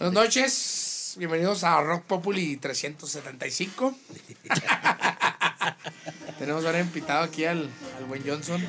Buenas 0.00 0.14
noches, 0.14 1.14
bienvenidos 1.18 1.62
a 1.62 1.78
Rock 1.82 2.04
Populi 2.04 2.56
375. 2.56 3.94
Tenemos 6.38 6.64
ahora 6.64 6.80
invitado 6.80 7.22
aquí 7.22 7.44
al, 7.44 7.68
al 7.98 8.04
buen 8.06 8.26
Johnson. 8.26 8.64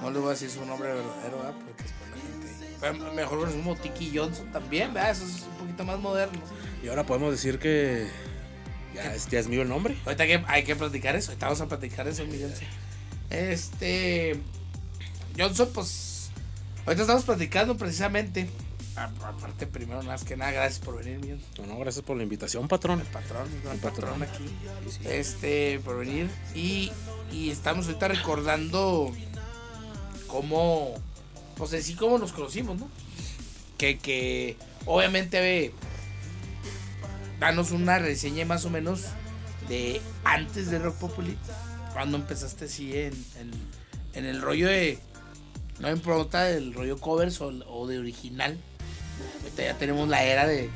No 0.00 0.12
le 0.12 0.20
voy 0.20 0.28
a 0.28 0.30
decir 0.30 0.50
su 0.50 0.64
nombre 0.64 0.94
verdadero, 0.94 1.38
¿verdad? 1.38 1.54
Porque 1.66 1.82
después 1.82 2.10
la 2.10 2.16
gente. 2.16 2.76
Pero 2.80 3.12
mejor 3.12 3.38
lo 3.38 3.50
como 3.50 3.74
Tiki 3.74 4.16
Johnson 4.16 4.52
también, 4.52 4.94
¿verdad? 4.94 5.10
Eso 5.10 5.24
es 5.24 5.42
un 5.42 5.58
poquito 5.58 5.84
más 5.84 5.98
moderno. 5.98 6.40
Y 6.84 6.88
ahora 6.88 7.04
podemos 7.04 7.32
decir 7.32 7.58
que 7.58 8.06
ya 8.94 9.12
es, 9.12 9.26
ya 9.26 9.40
es 9.40 9.48
mío 9.48 9.62
el 9.62 9.68
nombre. 9.68 9.98
Ahorita 10.04 10.22
hay 10.22 10.28
que, 10.28 10.44
hay 10.46 10.62
que 10.62 10.76
platicar 10.76 11.16
eso, 11.16 11.32
ahorita 11.32 11.46
vamos 11.46 11.60
a 11.60 11.66
platicar 11.66 12.06
eso, 12.06 12.24
mi 12.24 12.40
Johnson. 12.40 12.68
Este. 13.30 14.40
Johnson, 15.36 15.70
pues. 15.74 16.30
Ahorita 16.86 17.02
estamos 17.02 17.24
platicando 17.24 17.76
precisamente. 17.76 18.48
Aparte, 19.00 19.66
primero, 19.66 20.02
más 20.02 20.24
que 20.24 20.36
nada, 20.36 20.52
gracias 20.52 20.78
por 20.84 21.02
venir, 21.02 21.18
Johnson. 21.20 21.66
No, 21.66 21.74
no, 21.74 21.80
gracias 21.80 22.04
por 22.04 22.16
la 22.16 22.22
invitación, 22.22 22.68
patrón. 22.68 23.00
El 23.00 23.06
patrón, 23.06 23.48
El 23.72 23.78
patrón, 23.78 24.20
patrón. 24.20 24.22
aquí. 24.22 25.08
Este, 25.08 25.80
por 25.84 25.98
venir. 25.98 26.28
Y, 26.54 26.92
y 27.32 27.50
estamos 27.50 27.86
ahorita 27.86 28.08
recordando 28.08 29.10
cómo. 30.26 30.94
Pues 31.56 31.72
así 31.74 31.94
como 31.94 32.18
nos 32.18 32.32
conocimos, 32.32 32.78
¿no? 32.78 32.88
Que, 33.78 33.98
que 33.98 34.56
obviamente 34.86 35.40
ve. 35.40 35.72
Danos 37.38 37.70
una 37.70 37.98
reseña 37.98 38.44
más 38.44 38.66
o 38.66 38.70
menos 38.70 39.04
de 39.68 40.02
antes 40.24 40.70
de 40.70 40.78
Rock 40.78 40.96
Populi. 40.96 41.38
Cuando 41.94 42.18
empezaste 42.18 42.66
así 42.66 42.96
en, 42.98 43.14
en, 43.38 43.50
en 44.12 44.24
el 44.26 44.42
rollo 44.42 44.68
de. 44.68 44.98
No 45.78 45.88
me 45.88 45.94
importa 45.94 46.44
del 46.44 46.74
rollo 46.74 46.98
covers 46.98 47.40
o, 47.40 47.46
o 47.66 47.86
de 47.86 47.98
original. 47.98 48.58
Ahorita 49.42 49.62
ya 49.62 49.78
tenemos 49.78 50.08
la 50.08 50.22
era 50.22 50.46
de, 50.46 50.62
de 50.62 50.70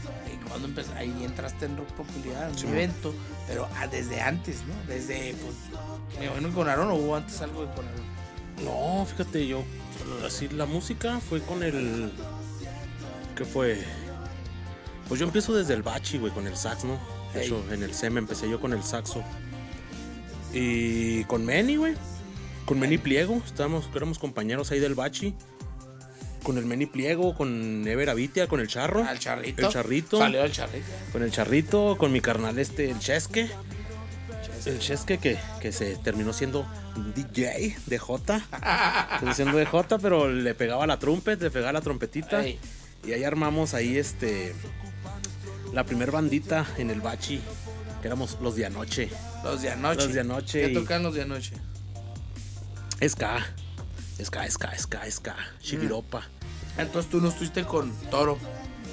cuando 0.48 0.68
empezaste. 0.68 0.98
Ahí 0.98 1.24
entraste 1.24 1.66
en 1.66 1.76
Rock 1.76 1.88
Popularidad, 1.92 2.50
en 2.50 2.58
Sí, 2.58 2.66
un 2.66 2.72
evento. 2.74 3.14
Pero 3.46 3.68
ah, 3.76 3.86
desde 3.86 4.20
antes, 4.20 4.62
¿no? 4.66 4.74
Desde, 4.92 5.34
pues. 5.34 5.54
Me 6.18 6.26
imagino 6.26 6.52
con 6.52 6.68
Aaron 6.68 6.90
o 6.90 6.94
hubo 6.94 7.16
antes 7.16 7.40
algo 7.40 7.66
de 7.66 7.72
con 7.74 7.86
Aaron. 7.86 8.04
No, 8.64 9.04
fíjate, 9.06 9.46
yo. 9.46 9.64
Así 10.26 10.48
la 10.48 10.66
música 10.66 11.20
fue 11.20 11.40
con 11.40 11.62
el. 11.62 12.12
¿Qué 13.36 13.44
fue? 13.44 13.82
Pues 15.08 15.20
yo 15.20 15.26
empiezo 15.26 15.54
desde 15.54 15.74
el 15.74 15.82
bachi, 15.82 16.18
güey, 16.18 16.32
con 16.32 16.46
el 16.46 16.56
sax, 16.56 16.84
¿no? 16.84 16.98
De 17.34 17.44
hecho, 17.44 17.62
en 17.70 17.82
el 17.82 17.92
SEM 17.92 18.18
empecé 18.18 18.48
yo 18.48 18.60
con 18.60 18.72
el 18.72 18.82
saxo. 18.82 19.22
Y 20.52 21.24
con 21.24 21.44
Meni, 21.44 21.76
güey. 21.76 21.94
Con 22.64 22.78
Meni 22.78 22.96
Pliego. 22.96 23.42
Estábamos, 23.44 23.90
éramos 23.94 24.18
compañeros 24.18 24.70
ahí 24.70 24.78
del 24.78 24.94
bachi. 24.94 25.34
Con 26.44 26.58
el 26.58 26.66
Meni 26.66 26.86
Pliego, 26.86 27.34
con 27.34 27.86
Ever 27.88 28.10
Avitia, 28.10 28.46
con 28.46 28.60
el 28.60 28.68
charro. 28.68 29.02
Al 29.04 29.18
charrito. 29.18 29.66
El 29.66 29.72
charrito. 29.72 30.18
Salió 30.18 30.44
el 30.44 30.52
charrito. 30.52 30.86
Con 31.10 31.22
el 31.24 31.32
charrito, 31.32 31.96
con 31.98 32.12
mi 32.12 32.20
carnal 32.20 32.58
este, 32.58 32.90
el 32.90 32.98
Chesque. 33.00 33.50
El 34.66 34.78
Chesque 34.78 35.18
que, 35.18 35.36
que 35.60 35.72
se 35.72 35.96
terminó 35.96 36.32
siendo 36.32 36.66
DJ 37.14 37.76
de 37.86 37.98
J. 37.98 38.42
Siendo 39.34 39.56
de 39.58 39.66
J, 39.66 39.98
pero 39.98 40.30
le 40.30 40.54
pegaba 40.54 40.86
la 40.86 40.98
trumpet, 40.98 41.40
le 41.42 41.50
pegaba 41.50 41.72
la 41.72 41.80
trompetita. 41.80 42.44
Ey. 42.44 42.58
Y 43.06 43.12
ahí 43.12 43.24
armamos 43.24 43.74
ahí 43.74 43.96
este. 43.98 44.54
La 45.72 45.84
primer 45.84 46.10
bandita 46.10 46.66
en 46.78 46.90
el 46.90 47.00
bachi. 47.00 47.40
Que 48.00 48.08
éramos 48.08 48.38
los 48.42 48.54
de 48.54 48.66
anoche. 48.66 49.08
Los 49.42 49.60
de 49.62 49.70
anoche. 49.70 49.96
Los 50.04 50.12
de 50.14 50.20
anoche 50.20 50.60
¿Qué 50.66 50.70
y- 50.72 50.74
tocan 50.74 51.02
los 51.02 51.14
de 51.14 51.22
anoche? 51.22 51.52
Ska. 53.06 53.44
Ska, 54.22 54.48
ska, 54.50 54.76
ska, 54.78 54.98
ska. 55.10 55.34
Chiviropa. 55.60 56.22
Entonces 56.78 57.10
tú 57.10 57.20
no 57.20 57.28
estuviste 57.28 57.64
con 57.64 57.92
Toro. 58.10 58.38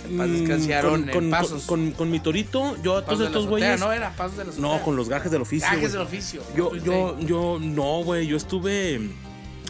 Mm, 0.09 0.47
con, 0.81 1.07
con- 1.09 1.29
Pasos. 1.29 1.63
con- 1.65 1.91
con 1.91 2.09
mi 2.09 2.19
torito, 2.19 2.75
yo 2.81 2.97
a 2.97 3.05
todos 3.05 3.21
estos 3.21 3.45
güeyes. 3.47 3.79
No, 3.79 3.91
era 3.91 4.11
Pasos 4.15 4.37
de 4.37 4.45
la 4.45 4.51
No, 4.57 4.67
azotea. 4.69 4.85
con 4.85 4.95
los 4.95 5.09
gajes 5.09 5.31
del 5.31 5.41
oficio. 5.43 5.67
Gajes 5.71 5.91
del 5.93 6.01
oficio. 6.01 6.41
Yo, 6.55 6.71
¿no 6.73 6.83
yo, 6.83 7.19
yo, 7.19 7.57
no, 7.61 8.03
güey, 8.03 8.25
yo 8.25 8.35
estuve, 8.37 8.99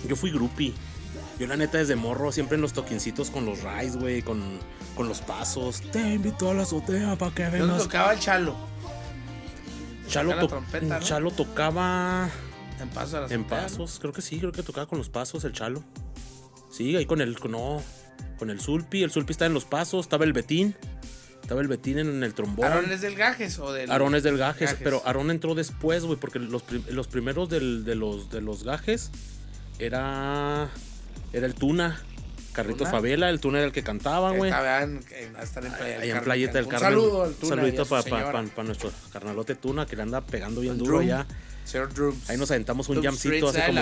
yo 0.07 0.15
fui 0.15 0.31
groupie. 0.31 0.73
Yo 1.37 1.47
la 1.47 1.57
neta 1.57 1.79
desde 1.79 1.95
morro, 1.95 2.31
siempre 2.31 2.55
en 2.55 2.61
los 2.61 2.71
toquincitos 2.71 3.29
con 3.29 3.45
los 3.45 3.59
rides, 3.61 3.97
güey, 3.97 4.21
con, 4.21 4.41
con 4.95 5.09
los 5.09 5.19
pasos. 5.21 5.81
Te 5.91 5.99
invito 6.13 6.49
a 6.49 6.53
la 6.53 6.61
azotea 6.63 7.17
para 7.17 7.33
que 7.33 7.49
vengas. 7.49 7.83
tocaba 7.83 8.13
el 8.13 8.19
chalo? 8.19 8.55
Chalo, 10.07 10.29
Toca 10.29 10.35
la 10.35 10.41
to- 10.41 10.47
trompeta, 10.47 10.99
¿no? 10.99 11.05
Chalo 11.05 11.31
tocaba 11.31 12.29
En 13.31 13.43
Pasos 13.45 13.99
creo 13.99 14.13
que 14.13 14.21
sí, 14.21 14.39
creo 14.39 14.51
que 14.51 14.63
tocaba 14.63 14.87
con 14.87 14.97
los 14.97 15.09
pasos 15.09 15.43
el 15.43 15.53
Chalo. 15.53 15.83
Sí, 16.71 16.95
ahí 16.95 17.05
con 17.05 17.21
el, 17.21 17.37
no, 17.49 17.81
con 18.39 18.49
el 18.49 18.59
Sulpi, 18.59 19.03
el 19.03 19.11
Sulpi 19.11 19.31
estaba 19.31 19.47
en 19.47 19.53
los 19.53 19.65
pasos, 19.65 20.05
estaba 20.05 20.23
el 20.25 20.33
Betín, 20.33 20.75
estaba 21.41 21.59
el 21.61 21.67
Betín 21.67 21.99
en 21.99 22.23
el 22.23 22.33
trombón. 22.33 22.65
¿Aarón 22.65 22.91
es 22.91 23.01
del 23.01 23.15
Gajes 23.15 23.59
o 23.59 23.71
del.? 23.73 23.91
Aarón 23.91 24.15
es 24.15 24.23
del 24.23 24.37
gajes, 24.37 24.69
Gajes. 24.71 24.83
pero 24.83 25.01
Aarón 25.05 25.31
entró 25.31 25.53
después, 25.53 26.05
güey, 26.05 26.17
porque 26.17 26.39
los, 26.39 26.63
prim- 26.63 26.85
los 26.89 27.07
primeros 27.07 27.49
del- 27.49 27.83
de, 27.83 27.95
los, 27.95 28.29
de 28.29 28.39
los 28.41 28.63
gajes 28.63 29.11
era, 29.79 30.69
era 31.33 31.45
el 31.45 31.53
Tuna, 31.55 32.01
Carrito 32.53 32.79
¿Tuna? 32.79 32.91
Favela, 32.91 33.29
el 33.29 33.39
Tuna 33.39 33.59
era 33.59 33.67
el 33.67 33.73
que 33.73 33.83
cantaba, 33.83 34.31
güey. 34.31 34.49
Estaba 34.51 34.83
en, 34.83 35.03
en, 35.11 35.35
hasta 35.37 35.59
en 35.61 35.71
Playa 35.73 35.85
del 35.85 35.93
Allá 35.95 36.03
en 36.03 36.09
Carmen, 36.11 36.23
Playeta 36.23 36.53
del 36.53 36.65
Un 36.65 36.71
saludo 36.79 37.23
al 37.23 37.33
Tuna 37.33 37.53
a 37.53 37.57
saludito 37.57 37.85
para 37.85 38.63
nuestro 38.63 38.91
carnalote 39.11 39.55
Tuna, 39.55 39.85
que 39.85 39.95
le 39.95 40.01
anda 40.03 40.21
pegando 40.21 40.61
bien 40.61 40.77
duro 40.77 40.99
allá. 40.99 41.25
Ahí 42.27 42.37
nos 42.37 42.51
aventamos 42.51 42.89
un 42.89 43.01
jamcito 43.01 43.49
hace 43.49 43.65
como, 43.65 43.81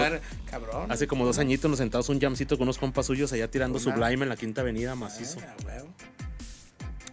Cabrón. 0.50 0.92
hace 0.92 1.08
como 1.08 1.26
dos 1.26 1.40
añitos, 1.40 1.70
nos 1.70 1.80
sentamos 1.80 2.08
un 2.10 2.20
jamcito 2.20 2.58
con 2.58 2.64
unos 2.66 2.78
compas 2.78 3.06
suyos 3.08 3.34
allá 3.34 3.50
tirando 3.50 3.80
Tuna. 3.80 3.96
Sublime 3.96 4.24
en 4.24 4.30
la 4.30 4.36
Quinta 4.36 4.62
Avenida, 4.62 4.96
macizo. 4.96 5.40
Ah. 5.68 5.84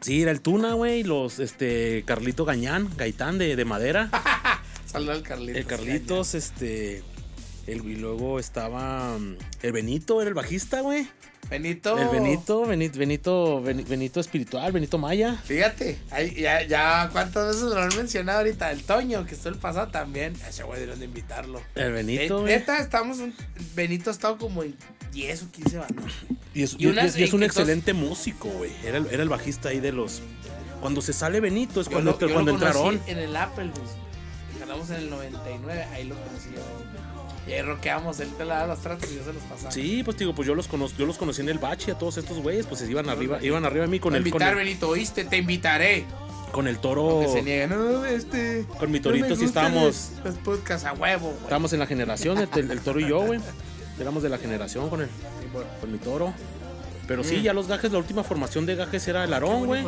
Sí, 0.01 0.23
era 0.23 0.31
el 0.31 0.41
Tuna, 0.41 0.75
güey, 0.75 1.03
los, 1.03 1.39
este, 1.39 2.05
Carlito 2.07 2.45
Gañán, 2.45 2.91
Gaitán 2.97 3.39
de, 3.39 3.57
de 3.57 3.65
madera. 3.65 4.11
Saludo 4.87 5.13
al 5.13 5.23
Carlitos. 5.23 5.57
El 5.57 5.67
Carlitos, 5.67 6.35
este. 6.35 7.03
El, 7.67 7.85
y 7.85 7.97
luego 7.97 8.39
estaba. 8.39 9.19
mm, 9.19 9.37
El 9.63 9.73
Benito, 9.73 10.21
era 10.21 10.29
el 10.29 10.35
bajista, 10.35 10.81
güey. 10.83 11.09
Benito. 11.51 11.97
El 11.99 12.09
Benito, 12.09 12.65
Benito, 12.67 12.99
Benito, 12.99 13.63
Beni- 13.63 13.85
Benito 13.87 14.21
espiritual, 14.21 14.73
Benito 14.73 14.99
Maya. 14.99 15.41
Fíjate, 15.45 15.99
ahí 16.11 16.35
ya, 16.35 16.63
ya 16.67 17.09
cuántas 17.13 17.47
veces 17.49 17.63
lo 17.63 17.77
han 17.81 17.97
mencionado 17.97 18.39
ahorita. 18.39 18.71
El 18.73 18.83
Toño, 18.83 19.25
que 19.27 19.35
estuvo 19.35 19.53
el 19.53 19.59
pasado 19.59 19.89
también. 19.89 20.35
Ese 20.49 20.65
güey 20.65 20.85
de 20.87 21.05
invitarlo. 21.05 21.63
El 21.77 21.93
Benito, 21.93 22.47
Eh. 22.47 22.59
Neta, 22.59 22.79
estamos. 22.79 23.19
un- 23.19 23.35
Benito 23.75 24.11
ha 24.11 24.13
estado 24.13 24.39
como 24.39 24.63
en 24.65 24.75
10 25.13 25.43
o 25.45 25.51
15 25.53 25.79
bandas. 25.79 26.13
Y 26.53 26.63
es, 26.63 26.75
y 26.79 26.85
y- 26.85 26.87
unas 26.87 27.17
y 27.17 27.23
es 27.23 27.33
un 27.33 27.43
excelente 27.45 27.93
músico, 27.93 28.49
güey. 28.49 28.73
Era, 28.85 28.99
el- 28.99 29.07
era 29.07 29.23
el 29.23 29.29
bajista 29.29 29.69
ahí 29.69 29.79
de 29.81 29.93
los. 29.93 30.23
Cuando 30.81 31.01
se 31.01 31.13
sale 31.13 31.41
Benito 31.41 31.81
es 31.81 31.87
Yo 31.87 31.93
cuando, 31.93 32.19
lo- 32.21 32.33
cuando 32.33 32.51
entraron. 32.51 33.01
En 33.07 33.19
el 33.19 33.37
Applebee's. 33.37 33.79
Ganamos 34.59 34.91
en 34.91 34.97
el 34.97 35.11
99, 35.11 35.85
ahí 35.93 36.05
lo 36.05 36.17
conocí 36.17 36.49
yo. 36.55 36.61
Y 37.47 37.53
ahí 37.53 37.63
rockeamos, 37.63 38.19
él 38.21 38.29
te 38.37 38.45
la 38.45 38.55
daba 38.57 38.67
los 38.75 38.81
tratos 38.81 39.11
y 39.13 39.17
yo 39.17 39.25
se 39.25 39.33
los 39.33 39.43
pasaba. 39.45 39.71
Sí, 39.71 40.03
pues 40.05 40.17
digo, 40.17 40.35
pues 40.35 40.49
yo 40.49 40.55
los 40.55 40.67
conocí, 40.67 40.97
yo 40.99 41.07
los 41.07 41.17
conocí 41.17 41.43
en 41.43 41.49
el 41.49 41.59
bache 41.59 41.93
a 41.93 41.99
todos 41.99 42.17
estos 42.19 42.39
güeyes, 42.39 42.67
pues 42.67 42.81
se 42.81 42.91
iban 42.91 43.09
arriba, 43.09 43.39
iban 43.43 43.65
arriba 43.65 43.83
de 43.85 43.91
mí 43.91 44.01
con 44.01 44.13
Con 44.13 44.17
el, 44.17 44.23
con 44.25 44.29
invitar, 44.29 44.51
el, 44.53 44.57
Benito, 44.65 44.89
¿oíste? 44.89 45.25
Te 45.25 45.37
invitaré. 45.37 46.05
con 46.53 46.67
el 46.69 46.79
toro. 46.79 47.21
Que 47.21 47.29
se 47.29 47.43
niega, 47.43 47.67
no, 47.69 48.05
este. 48.05 48.65
Con 48.79 48.91
mi 48.91 48.99
no 48.99 49.03
torito 49.05 49.29
me 49.29 49.37
sí 49.37 49.45
estábamos- 49.45 49.83
Los, 49.85 50.25
los 50.25 50.35
podcasts 50.37 50.87
a 50.87 50.93
huevo, 50.95 51.29
güey. 51.29 51.43
Estábamos 51.43 51.73
en 51.73 51.79
la 51.81 51.87
generación, 51.87 52.39
el, 52.39 52.71
el 52.71 52.81
toro 52.81 52.99
y 53.01 53.09
yo, 53.09 53.21
güey. 53.21 53.41
Éramos 54.01 54.23
de 54.23 54.29
la 54.29 54.39
generación 54.39 54.89
con 54.91 55.03
el, 55.03 55.07
Sí, 55.07 55.49
bueno. 55.53 55.69
con 55.81 55.93
mi 55.93 55.99
toro. 55.99 56.33
Pero 57.07 57.23
sí, 57.23 57.37
Mm. 57.37 57.43
ya 57.43 57.53
los 57.53 57.69
gajes, 57.69 57.93
la 57.93 57.99
última 57.99 58.25
formación 58.25 58.67
de 58.67 58.75
gajes 58.75 59.07
era 59.07 59.23
el 59.25 59.33
Aarón, 59.33 59.67
güey. 59.67 59.85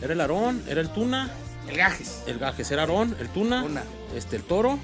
Era 0.00 0.12
el 0.12 0.20
Aarón, 0.20 0.62
era 0.68 0.80
el 0.80 0.90
Tuna, 0.90 1.30
El 1.68 1.76
Gajes. 1.76 2.22
el 2.26 2.38
gajes 2.38 2.70
era 2.70 2.82
Aarón, 2.82 3.16
el 3.18 3.28
Tuna, 3.28 3.62
Tuna. 3.62 3.82
este, 4.16 4.36
el 4.36 4.42
toro, 4.44 4.78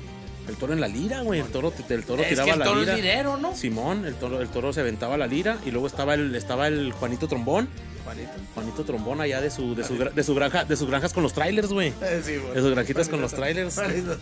el 0.49 0.57
toro 0.57 0.73
en 0.73 0.81
la 0.81 0.89
lira, 0.89 1.21
güey. 1.23 1.41
El 1.41 1.47
toro, 1.49 1.73
el 1.89 2.05
toro 2.05 2.23
es 2.23 2.29
tiraba 2.31 2.45
que 2.47 2.53
el 2.53 2.59
la 2.59 2.65
toro 2.65 2.81
lira. 2.81 2.93
es 2.97 3.03
dinero, 3.03 3.37
¿no? 3.37 3.55
Simón, 3.55 4.05
el 4.07 4.15
toro, 4.15 4.41
el 4.41 4.49
toro 4.49 4.73
se 4.73 4.81
aventaba 4.81 5.17
la 5.17 5.27
lira 5.27 5.59
y 5.67 5.71
luego 5.71 5.87
estaba 5.87 6.15
el, 6.15 6.35
estaba 6.35 6.67
el 6.69 6.93
Juanito 6.93 7.29
Trombón, 7.29 7.69
Juanito. 8.05 8.31
Juanito 8.55 8.85
Trombón 8.85 9.21
allá 9.21 9.41
de 9.41 9.51
su, 9.51 9.75
de 9.75 9.85
su, 9.85 9.97
de 9.97 10.23
su 10.25 10.35
granja, 10.35 10.65
de 10.65 10.77
sus 10.77 10.89
granjas 10.89 11.13
con 11.13 11.23
los 11.23 11.33
trailers, 11.35 11.69
güey. 11.73 11.93
Eh, 12.03 12.23
sí. 12.25 12.33
De 12.55 12.61
sus 12.61 12.71
granjitas 12.71 13.09
con 13.09 13.21
los 13.21 13.33
trailers. 13.35 13.75
Juanito. 13.75 14.17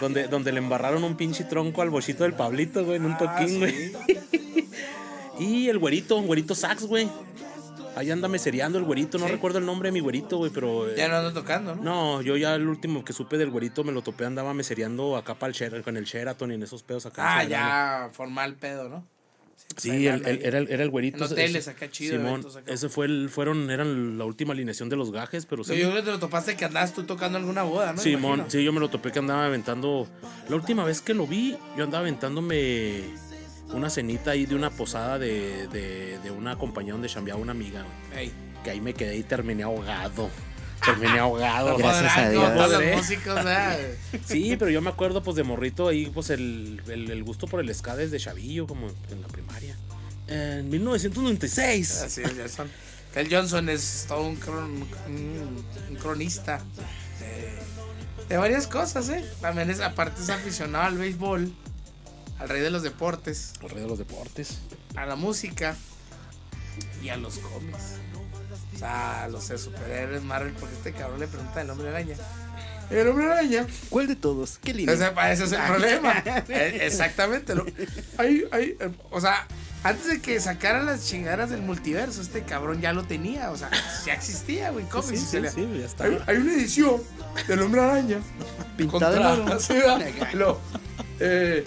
Donde, 0.00 0.26
donde 0.28 0.50
le 0.52 0.58
embarraron 0.58 1.04
un 1.04 1.16
pinche 1.16 1.44
tronco 1.44 1.82
al 1.82 1.90
bochito 1.90 2.24
del 2.24 2.32
Pablito, 2.34 2.84
güey, 2.84 2.96
en 2.96 3.04
un 3.04 3.12
Ah, 3.12 3.18
toquín, 3.18 3.58
güey. 3.58 3.72
sí. 3.72 4.68
Y 5.38 5.68
el 5.70 5.78
güerito, 5.78 6.20
güerito 6.22 6.54
sax, 6.54 6.84
güey. 6.84 7.08
Ahí 7.94 8.10
anda 8.10 8.26
mesereando 8.28 8.78
el 8.78 8.84
güerito, 8.84 9.18
no 9.18 9.26
Sí. 9.26 9.32
recuerdo 9.32 9.58
el 9.58 9.66
nombre 9.66 9.88
de 9.88 9.92
mi 9.92 10.00
güerito, 10.00 10.38
güey, 10.38 10.50
pero... 10.50 10.88
eh, 10.88 10.94
Ya 10.96 11.08
no 11.08 11.16
ando 11.16 11.32
tocando, 11.32 11.74
¿no? 11.74 11.82
No, 11.82 12.22
yo 12.22 12.36
ya 12.36 12.54
el 12.54 12.66
último 12.66 13.04
que 13.04 13.12
supe 13.12 13.36
del 13.38 13.50
güerito 13.50 13.84
me 13.84 13.92
lo 13.92 14.02
topé, 14.02 14.24
andaba 14.24 14.54
mesereando 14.54 15.16
acá 15.16 15.34
para 15.34 15.48
el 15.50 15.54
Sheraton, 15.54 15.82
con 15.82 15.96
el 15.96 16.04
Sheraton 16.04 16.50
y 16.52 16.54
en 16.54 16.62
esos 16.62 16.82
pedos 16.82 17.04
acá. 17.06 17.38
Ah, 17.38 17.44
ya, 17.44 18.10
formal 18.12 18.54
pedo, 18.56 18.88
¿no? 18.88 19.06
Sí, 19.76 20.06
el- 20.06 20.14
anda 20.14 20.30
el- 20.30 20.36
ahí. 20.38 20.42
era, 20.44 20.58
el, 20.58 20.68
era 20.70 20.82
el 20.82 20.90
güerito. 20.90 21.18
En 21.18 21.22
hoteles 21.32 21.68
acá 21.68 21.90
chido, 21.90 22.16
Simón, 22.16 22.44
acá. 22.56 22.72
ese 22.72 22.88
fue 22.88 23.06
el, 23.06 23.28
fueron, 23.30 23.70
eran 23.70 24.18
la 24.18 24.24
última 24.24 24.52
alineación 24.54 24.88
de 24.88 24.96
los 24.96 25.12
gajes, 25.12 25.46
pero 25.46 25.62
sí. 25.64 25.76
Yo 25.78 25.90
creo 25.90 25.96
que 26.00 26.02
te 26.02 26.10
lo 26.10 26.18
topaste 26.18 26.56
que 26.56 26.64
andabas 26.64 26.92
tú 26.94 27.04
tocando 27.04 27.38
alguna 27.38 27.62
boda, 27.62 27.92
¿no? 27.92 27.98
Simón, 28.00 28.44
sí, 28.48 28.62
yo 28.64 28.72
me 28.72 28.80
lo 28.80 28.88
topé 28.90 29.12
que 29.12 29.18
andaba 29.20 29.46
aventando. 29.46 30.06
La 30.48 30.56
última 30.56 30.84
vez 30.84 31.00
que 31.00 31.14
lo 31.14 31.26
vi, 31.26 31.56
yo 31.76 31.84
andaba 31.84 32.00
aventándome 32.00 33.02
una 33.72 33.90
cenita 33.90 34.32
ahí 34.32 34.46
de 34.46 34.54
una 34.54 34.70
posada 34.70 35.18
de, 35.18 35.66
de, 35.68 36.18
de 36.18 36.30
una 36.30 36.56
compañía 36.56 36.92
donde 36.92 37.08
chambeaba 37.08 37.40
una 37.40 37.52
amiga. 37.52 37.84
Ey, 38.16 38.32
que 38.64 38.70
ahí 38.70 38.80
me 38.80 38.94
quedé 38.94 39.16
y 39.16 39.22
terminé 39.22 39.62
ahogado. 39.62 40.30
Terminé 40.84 41.18
ahogado. 41.18 41.76
Gracias 41.78 42.16
a 42.16 42.30
Dios. 42.30 42.70
los 42.70 42.96
músicos. 42.96 43.40
Sí, 44.26 44.56
pero 44.58 44.70
yo 44.70 44.80
me 44.82 44.90
acuerdo 44.90 45.22
pues 45.22 45.36
de 45.36 45.42
morrito 45.42 45.88
ahí, 45.88 46.06
pues 46.12 46.30
el, 46.30 46.80
el, 46.88 47.10
el 47.10 47.24
gusto 47.24 47.46
por 47.46 47.60
el 47.60 47.74
ska 47.74 47.96
desde 47.96 48.18
chavillo, 48.18 48.66
como 48.66 48.88
en 49.10 49.20
la 49.22 49.28
primaria. 49.28 49.76
En 50.28 50.68
1996. 50.70 52.02
Así 52.02 52.22
es, 52.22 52.32
Johnson. 52.36 52.68
El 53.14 53.28
Johnson 53.34 53.68
es 53.68 54.06
todo 54.08 54.22
un, 54.22 54.40
cron- 54.40 54.86
un- 55.06 55.64
un 55.90 55.96
cronista 55.96 56.60
de, 57.20 58.28
de 58.28 58.36
varias 58.38 58.66
cosas, 58.66 59.08
¿eh? 59.10 59.24
También 59.40 59.70
es, 59.70 59.80
aparte 59.80 60.22
es 60.22 60.30
aficionado 60.30 60.84
al 60.84 60.96
béisbol, 60.98 61.52
al 62.42 62.48
rey 62.48 62.60
de 62.60 62.70
los 62.70 62.82
deportes, 62.82 63.52
El 63.62 63.70
rey 63.70 63.82
de 63.82 63.88
los 63.88 63.98
deportes. 63.98 64.58
a 64.96 65.06
la 65.06 65.16
música 65.16 65.76
y 67.02 67.08
a 67.08 67.16
los 67.16 67.38
cómics. 67.38 67.94
O 68.74 68.78
sea, 68.78 69.24
a 69.24 69.28
los 69.28 69.48
de 69.48 69.58
superhéroes 69.58 70.22
Marvel, 70.22 70.52
porque 70.58 70.74
este 70.74 70.92
cabrón 70.92 71.20
le 71.20 71.28
pregunta 71.28 71.60
el 71.62 71.70
hombre 71.70 71.88
araña. 71.90 72.16
El 72.90 73.06
hombre 73.08 73.26
araña. 73.26 73.66
¿Cuál 73.90 74.08
de 74.08 74.16
todos? 74.16 74.58
¿Qué 74.58 74.74
línea? 74.74 74.94
O 74.94 74.98
sea, 74.98 75.32
ese 75.32 75.44
es 75.44 75.52
el 75.52 75.62
problema. 75.62 76.22
Eh, 76.48 76.78
Exactamente. 76.82 77.54
lo- 77.54 77.64
hay- 78.18 78.44
hay, 78.50 78.76
eh, 78.80 78.90
o 79.10 79.20
sea, 79.20 79.46
antes 79.84 80.06
de 80.08 80.20
que 80.20 80.38
sacaran 80.40 80.86
las 80.86 81.06
chingadas 81.06 81.50
del 81.50 81.62
multiverso, 81.62 82.20
este 82.20 82.42
cabrón 82.42 82.80
ya 82.80 82.92
lo 82.92 83.04
tenía. 83.04 83.50
O 83.50 83.56
sea, 83.56 83.70
ya 84.04 84.14
existía, 84.14 84.70
güey. 84.70 84.84
cómics, 84.86 85.20
Sí, 85.20 85.38
sí, 85.42 85.48
sí, 85.54 85.78
ya 85.78 85.86
está. 85.86 86.04
hay, 86.04 86.18
hay 86.26 86.36
una 86.38 86.52
edición 86.54 87.00
del 87.46 87.62
hombre 87.62 87.80
araña. 87.82 88.18
Pintada 88.76 89.16
en 89.36 89.42
oro. 89.42 89.58
Lo- 90.34 90.60
eh, 91.20 91.64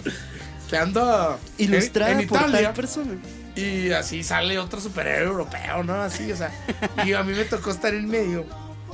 que 0.68 0.76
anda 0.76 1.36
en- 1.58 1.64
Ilustrada 1.74 2.12
en, 2.20 2.26
por 2.28 2.38
Italia. 2.38 2.62
tal 2.64 2.74
persona. 2.74 3.12
Y 3.54 3.90
así 3.92 4.22
sale 4.22 4.58
otro 4.58 4.80
superhéroe 4.80 5.28
europeo, 5.28 5.82
¿no? 5.82 5.94
Así, 6.02 6.30
o 6.30 6.36
sea. 6.36 6.50
Y 7.04 7.12
a 7.14 7.22
mí 7.22 7.32
me 7.32 7.44
tocó 7.44 7.70
estar 7.70 7.94
en 7.94 8.06
medio. 8.08 8.44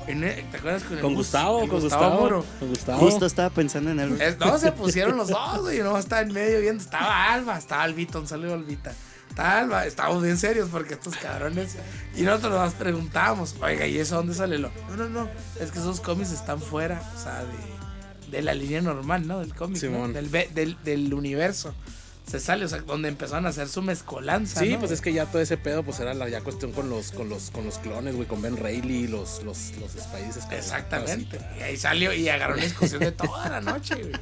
En 0.07 0.25
el- 0.25 0.45
¿Te 0.51 0.57
acuerdas 0.59 0.83
con 0.85 0.97
el 0.97 1.01
Con 1.01 1.13
Gus- 1.15 1.27
Gustavo, 1.27 1.63
el 1.63 1.69
con 1.69 1.81
Gustavo. 1.81 2.21
Moro? 2.21 2.45
Con 2.59 2.69
Gustavo. 2.71 2.99
Justo 2.99 3.27
estaba 3.27 3.51
pensando 3.51 3.91
en 3.91 4.01
él. 4.01 4.37
No, 4.39 4.59
se 4.59 4.73
pusieron 4.73 5.17
los 5.17 5.29
dos, 5.29 5.61
güey. 5.61 5.79
No 5.81 5.97
estaba 5.99 6.23
en 6.23 6.33
medio 6.33 6.61
viendo. 6.61 6.83
Estaba 6.83 7.33
Alba, 7.33 7.59
estaba 7.59 7.83
Albita, 7.85 8.19
un 8.19 8.27
saludo 8.29 8.55
Albita. 8.55 8.93
Estaba 9.29 9.59
Alba, 9.61 9.87
estábamos 9.87 10.23
bien 10.23 10.37
serios 10.37 10.69
porque 10.71 10.95
estos 10.95 11.17
cabrones. 11.17 11.77
Y 12.17 12.23
nosotros 12.23 12.53
nos 12.53 12.75
preguntábamos, 12.75 13.55
oiga, 13.63 13.87
¿y 13.87 13.97
eso 13.99 14.17
dónde 14.17 14.35
sale? 14.35 14.59
Lo? 14.59 14.71
No, 14.91 14.97
no, 14.97 15.09
no. 15.09 15.29
Es 15.59 15.71
que 15.73 15.79
esos 15.79 16.01
cómics 16.01 16.33
están 16.33 16.61
fuera, 16.61 17.01
o 17.17 17.19
sea, 17.23 17.39
de, 17.41 17.47
de 18.33 18.43
la 18.43 18.55
línea 18.55 18.81
normal, 18.81 19.29
¿no? 19.29 19.39
Del 19.39 19.55
cómic, 19.55 19.83
¿no? 19.85 20.09
Del, 20.09 20.31
del, 20.31 20.77
del 20.83 21.15
universo. 21.15 21.73
Se 22.27 22.41
sale, 22.41 22.65
o 22.65 22.69
sea, 22.69 22.81
donde 22.81 23.09
empezaron 23.09 23.47
a 23.47 23.51
hacer 23.51 23.69
su 23.69 23.83
mezcolanza. 23.83 24.61
Sí, 24.61 24.71
¿no? 24.71 24.79
pues 24.79 24.91
es 24.93 25.01
que 25.01 25.13
ya 25.13 25.27
todo 25.27 25.43
ese 25.43 25.57
pedo, 25.57 25.83
pues 25.83 26.01
era 26.01 26.15
la 26.15 26.29
ya 26.29 26.41
cuestión 26.41 26.73
con 26.73 26.89
los, 26.89 27.11
con 27.13 27.29
los, 27.29 27.51
con 27.51 27.65
los 27.65 27.79
clones, 27.79 28.15
güey, 28.15 28.27
con 28.27 28.41
Ben 28.41 28.57
Reilly, 28.57 29.07
los, 29.09 29.43
los, 29.43 29.73
los 29.79 29.95
estos, 29.97 30.51
Exactamente. 30.53 31.39
Y 31.59 31.63
ahí 31.63 31.77
salió 31.77 32.13
y 32.13 32.29
agarró 32.29 32.55
una 32.55 32.65
discusión 32.65 33.01
de 33.01 33.13
toda 33.13 33.49
la 33.49 33.61
noche, 33.61 33.97
güey. 33.97 34.13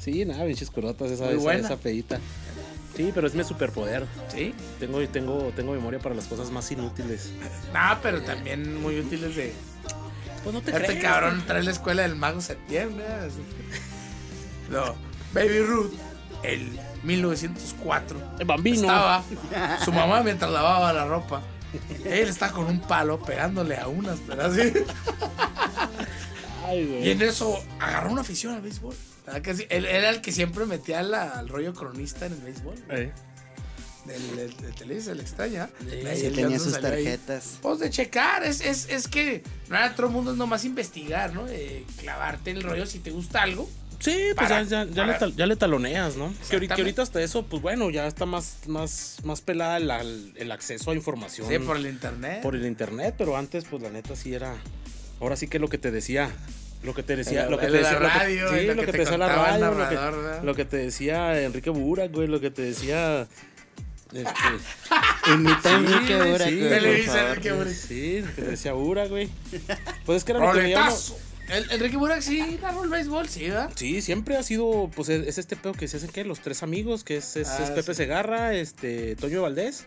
Sí, 0.00 0.24
nada, 0.24 0.46
pinches 0.46 0.70
curotas, 0.70 1.10
esa, 1.10 1.30
esa, 1.30 1.54
esa 1.54 1.76
pedita. 1.76 2.18
Sí, 2.96 3.12
pero 3.14 3.26
es 3.26 3.34
mi 3.34 3.44
superpoder. 3.44 4.06
Sí. 4.28 4.54
Tengo, 4.78 5.06
tengo, 5.08 5.52
tengo 5.54 5.72
memoria 5.72 5.98
para 5.98 6.14
las 6.14 6.26
cosas 6.26 6.50
más 6.50 6.70
inútiles. 6.70 7.30
No, 7.72 7.98
pero 8.02 8.22
también 8.22 8.80
muy 8.80 8.98
útiles 8.98 9.36
de. 9.36 9.52
Pues 10.42 10.54
no 10.54 10.62
te 10.62 10.70
Este 10.76 10.98
cabrón 10.98 11.44
trae 11.46 11.62
la 11.62 11.70
escuela 11.70 12.02
del 12.02 12.16
mago 12.16 12.40
septiembre. 12.40 13.04
así. 13.06 13.42
No, 14.70 14.94
Baby 15.34 15.60
Ruth, 15.62 15.92
el 16.42 16.78
1904. 17.02 18.18
El 18.38 18.46
bambino. 18.46 18.80
Estaba 18.82 19.24
su 19.84 19.92
mamá 19.92 20.22
mientras 20.22 20.50
lavaba 20.50 20.92
la 20.92 21.04
ropa. 21.06 21.42
Él 22.04 22.28
está 22.28 22.50
con 22.50 22.66
un 22.66 22.80
palo 22.80 23.20
pegándole 23.20 23.76
a 23.76 23.86
unas, 23.88 24.26
¿verdad? 24.26 24.46
Así. 24.52 24.72
Ay, 26.66 26.86
güey. 26.86 27.06
Y 27.06 27.10
en 27.10 27.22
eso 27.22 27.62
agarró 27.78 28.10
una 28.12 28.20
afición 28.22 28.54
al 28.54 28.60
béisbol. 28.60 28.94
Él 29.68 29.86
era 29.86 30.10
el 30.10 30.20
que 30.20 30.32
siempre 30.32 30.66
metía 30.66 31.02
la- 31.02 31.38
al 31.38 31.48
rollo 31.48 31.72
cronista 31.74 32.26
en 32.26 32.32
el 32.32 32.40
béisbol. 32.40 32.74
Eh. 32.90 33.12
Del, 34.06 34.36
del, 34.36 34.56
del 34.56 34.74
Televisa, 34.74 35.14
le 35.14 35.22
extraña. 35.22 35.68
Sí, 35.80 35.86
sí 36.16 36.26
el 36.26 36.34
tenía 36.34 36.58
sus 36.58 36.80
tarjetas. 36.80 37.58
Pues 37.60 37.78
de 37.80 37.90
checar, 37.90 38.44
es, 38.44 38.60
es, 38.62 38.88
es 38.88 39.08
que 39.08 39.42
no 39.68 39.76
era 39.76 39.94
todo 39.94 40.06
el 40.06 40.12
mundo 40.12 40.32
es 40.32 40.36
nomás 40.38 40.64
investigar, 40.64 41.34
¿no? 41.34 41.44
De 41.44 41.84
clavarte 41.98 42.50
el 42.50 42.62
rollo 42.62 42.86
si 42.86 42.98
te 42.98 43.10
gusta 43.10 43.42
algo. 43.42 43.68
Sí, 43.98 44.16
pues 44.34 44.48
Para- 44.48 44.62
ya, 44.62 44.84
ya, 44.86 44.94
para- 45.02 45.12
le 45.12 45.18
tal- 45.18 45.36
ya 45.36 45.46
le 45.46 45.56
taloneas, 45.56 46.16
¿no? 46.16 46.28
Que 46.28 46.32
ahorita, 46.32 46.46
que 46.48 46.54
Exactamente. 46.56 46.82
ahorita 46.82 47.02
hasta 47.02 47.22
eso, 47.22 47.44
pues 47.44 47.60
bueno, 47.60 47.90
ya 47.90 48.06
está 48.06 48.24
más, 48.24 48.60
más, 48.66 49.18
más 49.24 49.42
pelada 49.42 49.76
el, 49.76 50.32
el 50.36 50.50
acceso 50.52 50.90
a 50.90 50.94
información 50.94 51.46
Sí, 51.46 51.58
por 51.58 51.76
el 51.76 51.86
internet. 51.86 52.40
por 52.40 52.56
el 52.56 52.64
internet, 52.64 53.14
pero 53.18 53.36
antes, 53.36 53.64
pues 53.68 53.82
la 53.82 53.90
neta 53.90 54.16
sí 54.16 54.32
era. 54.32 54.56
Ahora 55.20 55.36
sí 55.36 55.48
que 55.48 55.58
lo 55.58 55.68
que 55.68 55.76
te 55.76 55.90
decía. 55.90 56.30
Lo 56.82 56.94
que 56.94 57.02
te 57.02 57.14
decía, 57.14 57.44
El- 57.44 57.50
lo 57.50 57.58
que 57.58 57.66
el 57.66 57.72
te 57.72 57.76
de 57.76 57.82
la 57.82 57.90
decía, 57.90 58.00
lo 58.00 58.08
que- 58.10 58.18
radio, 58.18 58.48
sí, 58.48 58.66
lo, 58.66 58.74
que, 58.86 58.86
te 58.92 58.98
decía 58.98 59.18
la 59.18 59.26
el 59.26 59.32
radio, 59.34 59.74
lo 59.74 59.88
que, 59.90 60.46
lo 60.46 60.54
que 60.54 60.64
te 60.64 60.76
decía 60.78 61.42
Enrique 61.42 61.68
Burak, 61.68 62.10
güey, 62.10 62.26
lo 62.26 62.40
que 62.40 62.50
te 62.50 62.62
decía. 62.62 63.28
Este, 64.12 65.32
Imita 65.32 65.76
Enrique 65.76 66.16
Burak, 66.16 66.48
sí, 66.48 66.56
güey, 66.58 66.68
Televisa, 66.70 67.12
favor. 67.12 67.28
Enrique 67.30 67.52
Burak. 67.52 67.72
Sí, 67.74 68.22
que 68.36 68.42
te 68.42 68.42
decía 68.50 68.72
Burak, 68.72 69.08
güey. 69.08 69.28
Pues 70.04 70.18
es 70.18 70.24
que 70.24 70.32
era 70.32 70.46
lo 70.46 70.52
que 70.52 70.58
veía 70.60 70.76
uno- 70.78 70.86
¡Roletazo! 70.86 71.18
El, 71.48 71.68
Enrique 71.72 71.96
Burak 71.96 72.20
sí 72.20 72.58
narró 72.62 72.84
el 72.84 72.90
béisbol, 72.90 73.28
sí, 73.28 73.48
¿verdad? 73.48 73.70
Sí, 73.74 74.02
siempre 74.02 74.36
ha 74.36 74.42
sido, 74.44 74.88
pues 74.94 75.08
es, 75.08 75.26
es 75.26 75.36
este 75.38 75.56
pedo 75.56 75.72
que 75.72 75.88
se 75.88 75.96
hacen 75.96 76.08
que 76.10 76.22
los 76.24 76.38
tres 76.40 76.62
amigos, 76.62 77.02
que 77.02 77.16
es, 77.16 77.36
es, 77.36 77.48
Ah, 77.48 77.64
es 77.64 77.70
Pepe 77.70 77.92
sí. 77.92 77.94
Segarra, 77.96 78.54
este, 78.54 79.16
Toño 79.16 79.42
Valdés 79.42 79.86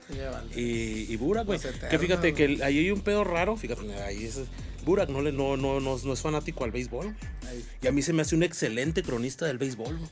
y, 0.58 1.12
y 1.12 1.16
Burak, 1.16 1.46
güey. 1.46 1.60
Que 1.90 1.98
fíjate 2.00 2.34
que 2.34 2.46
el- 2.46 2.64
ahí 2.64 2.80
hay 2.80 2.92
un 2.92 3.00
pedo 3.02 3.24
raro, 3.24 3.56
fíjate, 3.56 3.82
ahí 4.04 4.26
es. 4.26 4.40
Burak 4.84 5.08
no, 5.08 5.22
le, 5.22 5.32
no, 5.32 5.56
no, 5.56 5.80
no, 5.80 5.98
no 6.04 6.14
es 6.14 6.22
fanático 6.22 6.66
al 6.66 6.72
béisbol. 6.72 7.16
Ahí. 7.48 7.66
Y 7.82 7.88
a 7.88 7.94
mí 7.94 8.02
se 8.02 8.12
me 8.12 8.24
hace 8.24 8.36
un 8.36 8.44
excelente 8.44 9.02
cronista 9.02 9.46
del 9.46 9.58
béisbol. 9.58 9.96
güey. 9.98 10.10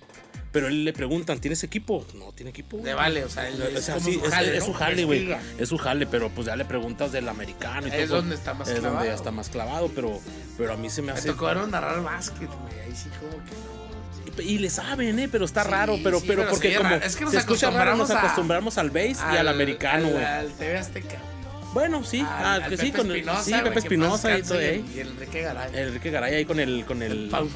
Pero 0.52 0.68
él 0.68 0.84
le 0.84 0.92
preguntan, 0.92 1.40
¿tienes 1.40 1.64
equipo? 1.64 2.06
No, 2.14 2.34
tiene 2.34 2.50
equipo. 2.50 2.78
Le 2.84 2.94
vale, 2.94 3.24
o 3.24 3.30
sea, 3.30 3.44
O 3.44 3.64
es 3.78 3.86
sea, 3.86 3.96
como 3.96 4.06
sí, 4.06 4.16
su 4.20 4.26
es, 4.26 4.34
jale, 4.34 4.54
es 4.58 4.60
¿no? 4.60 4.66
su 4.66 4.74
jale, 4.74 5.06
güey. 5.06 5.36
Es 5.58 5.70
su 5.70 5.78
jale, 5.78 6.06
pero 6.08 6.30
pues 6.30 6.48
ya 6.48 6.56
le 6.58 6.66
preguntas 6.66 7.14
del 7.14 7.30
americano 7.30 7.88
y 7.88 7.92
Es 7.92 8.08
todo. 8.10 8.18
donde 8.18 8.36
está 8.36 8.54
más 8.54 8.68
Es 8.68 8.76
donde 8.76 8.90
clavado. 8.90 9.06
ya 9.08 9.14
está 9.14 9.32
más 9.32 9.48
clavado, 9.50 9.90
pero, 9.96 10.20
pero 10.58 10.74
a 10.74 10.78
mí 10.78 10.90
se 10.90 11.02
me 11.02 11.14
Me 11.14 11.20
hace. 11.20 11.30
tocó 11.30 11.46
verlo 11.46 11.68
narrar 11.68 12.04
básquet, 12.04 12.50
güey. 12.50 12.80
Ahí 12.82 12.94
sí 12.96 13.10
como 13.20 13.32
que 13.46 13.52
no. 14.36 14.42
Y 14.44 14.58
le 14.60 14.70
saben, 14.70 15.20
¿eh? 15.20 15.30
Pero 15.32 15.46
está 15.46 15.64
Sí, 15.64 15.70
raro, 15.70 15.98
pero, 16.04 16.20
sí, 16.20 16.26
pero 16.28 16.42
pero 16.42 16.52
porque 16.52 16.76
como. 16.76 16.96
Es 16.96 17.16
que 17.16 17.24
nos 17.26 17.34
se 17.34 17.40
escucha 17.40 17.70
raro, 17.70 17.96
nos 17.96 18.10
acostumbramos 18.10 18.12
a- 18.12 18.20
acostumbramos 18.20 18.78
al 18.78 18.90
base 18.92 19.34
y 19.34 19.38
al 19.38 19.48
americano, 19.48 20.08
güey. 20.10 20.24
Al 20.24 20.52
TV 20.54 20.78
Azteca. 20.78 21.18
Bueno, 21.74 22.04
sí, 22.04 22.22
ah, 22.26 22.60
que 22.68 22.78
sí, 22.78 22.92
con 22.92 23.10
el, 23.12 23.24
sí, 23.44 23.54
Pepe 23.54 23.80
Espinosa 23.80 24.38
y 24.38 24.42
todo, 24.44 24.60
¿eh? 24.60 24.84
Y 24.94 25.00
el 25.00 25.08
Enrique 25.10 25.42
Garay. 25.42 25.72
Enrique 25.74 26.12
Garay 26.12 26.36
ahí 26.36 26.46
con 26.46 26.60
el, 26.60 26.86
con 26.86 27.02
el, 27.02 27.30
Pau- 27.30 27.48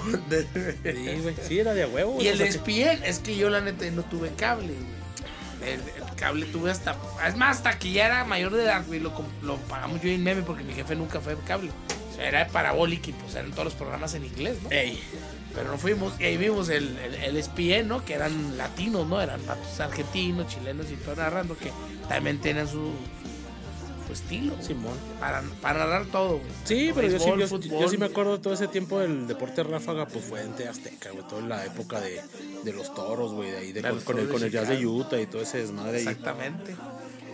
sí, 0.83 1.19
güey, 1.21 1.35
sí, 1.45 1.59
era 1.59 1.73
de 1.73 1.85
huevo. 1.85 2.21
Y 2.21 2.27
el 2.29 2.37
de 2.37 2.47
ESPN, 2.47 3.03
es 3.03 3.19
que 3.19 3.35
yo 3.35 3.49
la 3.49 3.59
neta 3.61 3.89
no 3.91 4.03
tuve 4.03 4.29
cable, 4.37 4.67
güey. 4.73 5.73
El, 5.73 5.79
el 5.79 6.15
cable 6.15 6.45
tuve 6.45 6.71
hasta. 6.71 6.95
Es 7.27 7.35
más, 7.35 7.57
hasta 7.57 7.77
que 7.79 7.91
ya 7.91 8.05
era 8.05 8.23
mayor 8.23 8.53
de 8.53 8.63
edad, 8.63 8.85
güey. 8.85 8.99
Lo, 8.99 9.11
lo 9.41 9.57
pagamos 9.57 10.01
yo 10.01 10.09
en 10.09 10.23
meme 10.23 10.43
porque 10.43 10.63
mi 10.63 10.73
jefe 10.73 10.95
nunca 10.95 11.19
fue 11.19 11.35
de 11.35 11.41
cable. 11.43 11.71
O 12.11 12.15
sea, 12.15 12.27
era 12.27 12.45
de 12.45 12.51
parabólica 12.51 13.09
y 13.09 13.13
pues 13.13 13.35
eran 13.35 13.51
todos 13.51 13.65
los 13.65 13.73
programas 13.73 14.13
en 14.13 14.25
inglés, 14.25 14.57
¿no? 14.63 14.71
Ey, 14.71 15.01
Pero 15.53 15.71
no 15.71 15.77
fuimos. 15.77 16.13
Y 16.19 16.25
ahí 16.25 16.37
vimos 16.37 16.69
el, 16.69 16.97
el, 16.99 17.35
el 17.37 17.87
¿no? 17.87 18.05
Que 18.05 18.13
eran 18.13 18.57
latinos, 18.57 19.07
¿no? 19.07 19.21
Eran 19.21 19.41
argentinos, 19.79 20.47
chilenos 20.47 20.87
y 20.91 20.95
todo 20.95 21.15
narrando 21.17 21.57
que 21.57 21.71
también 22.07 22.39
tenían 22.39 22.67
su 22.69 22.91
estilo. 24.15 24.55
Simón. 24.61 24.97
Para, 25.19 25.41
para 25.61 25.79
narrar 25.79 26.05
todo, 26.07 26.39
güey. 26.39 26.51
Sí, 26.63 26.91
pero 26.95 27.07
yo 27.07 27.19
sí, 27.19 27.25
Béisbol, 27.31 27.39
yo, 27.39 27.47
fútbol, 27.47 27.81
yo 27.81 27.89
sí 27.89 27.97
me 27.97 28.05
acuerdo 28.07 28.37
de 28.37 28.43
todo 28.43 28.53
ese 28.53 28.67
tiempo 28.67 28.99
del 28.99 29.27
deporte 29.27 29.61
ráfaga, 29.63 30.07
pues 30.07 30.25
fue 30.25 30.41
en 30.41 30.67
Azteca, 30.67 31.11
güey, 31.11 31.27
toda 31.27 31.41
la 31.43 31.65
época 31.65 32.01
de, 32.01 32.21
de 32.63 32.73
los 32.73 32.93
toros, 32.93 33.33
güey, 33.33 33.51
de 33.51 33.57
ahí, 33.57 33.71
de, 33.71 33.81
con, 33.81 33.99
con 34.01 34.19
el, 34.19 34.27
con 34.29 34.43
el 34.43 34.51
jazz 34.51 34.67
de. 34.69 34.85
Utah 34.85 35.19
y 35.21 35.27
todo 35.27 35.41
ese 35.41 35.59
desmadre 35.59 35.97
ahí, 35.99 36.07
Exactamente. 36.07 36.75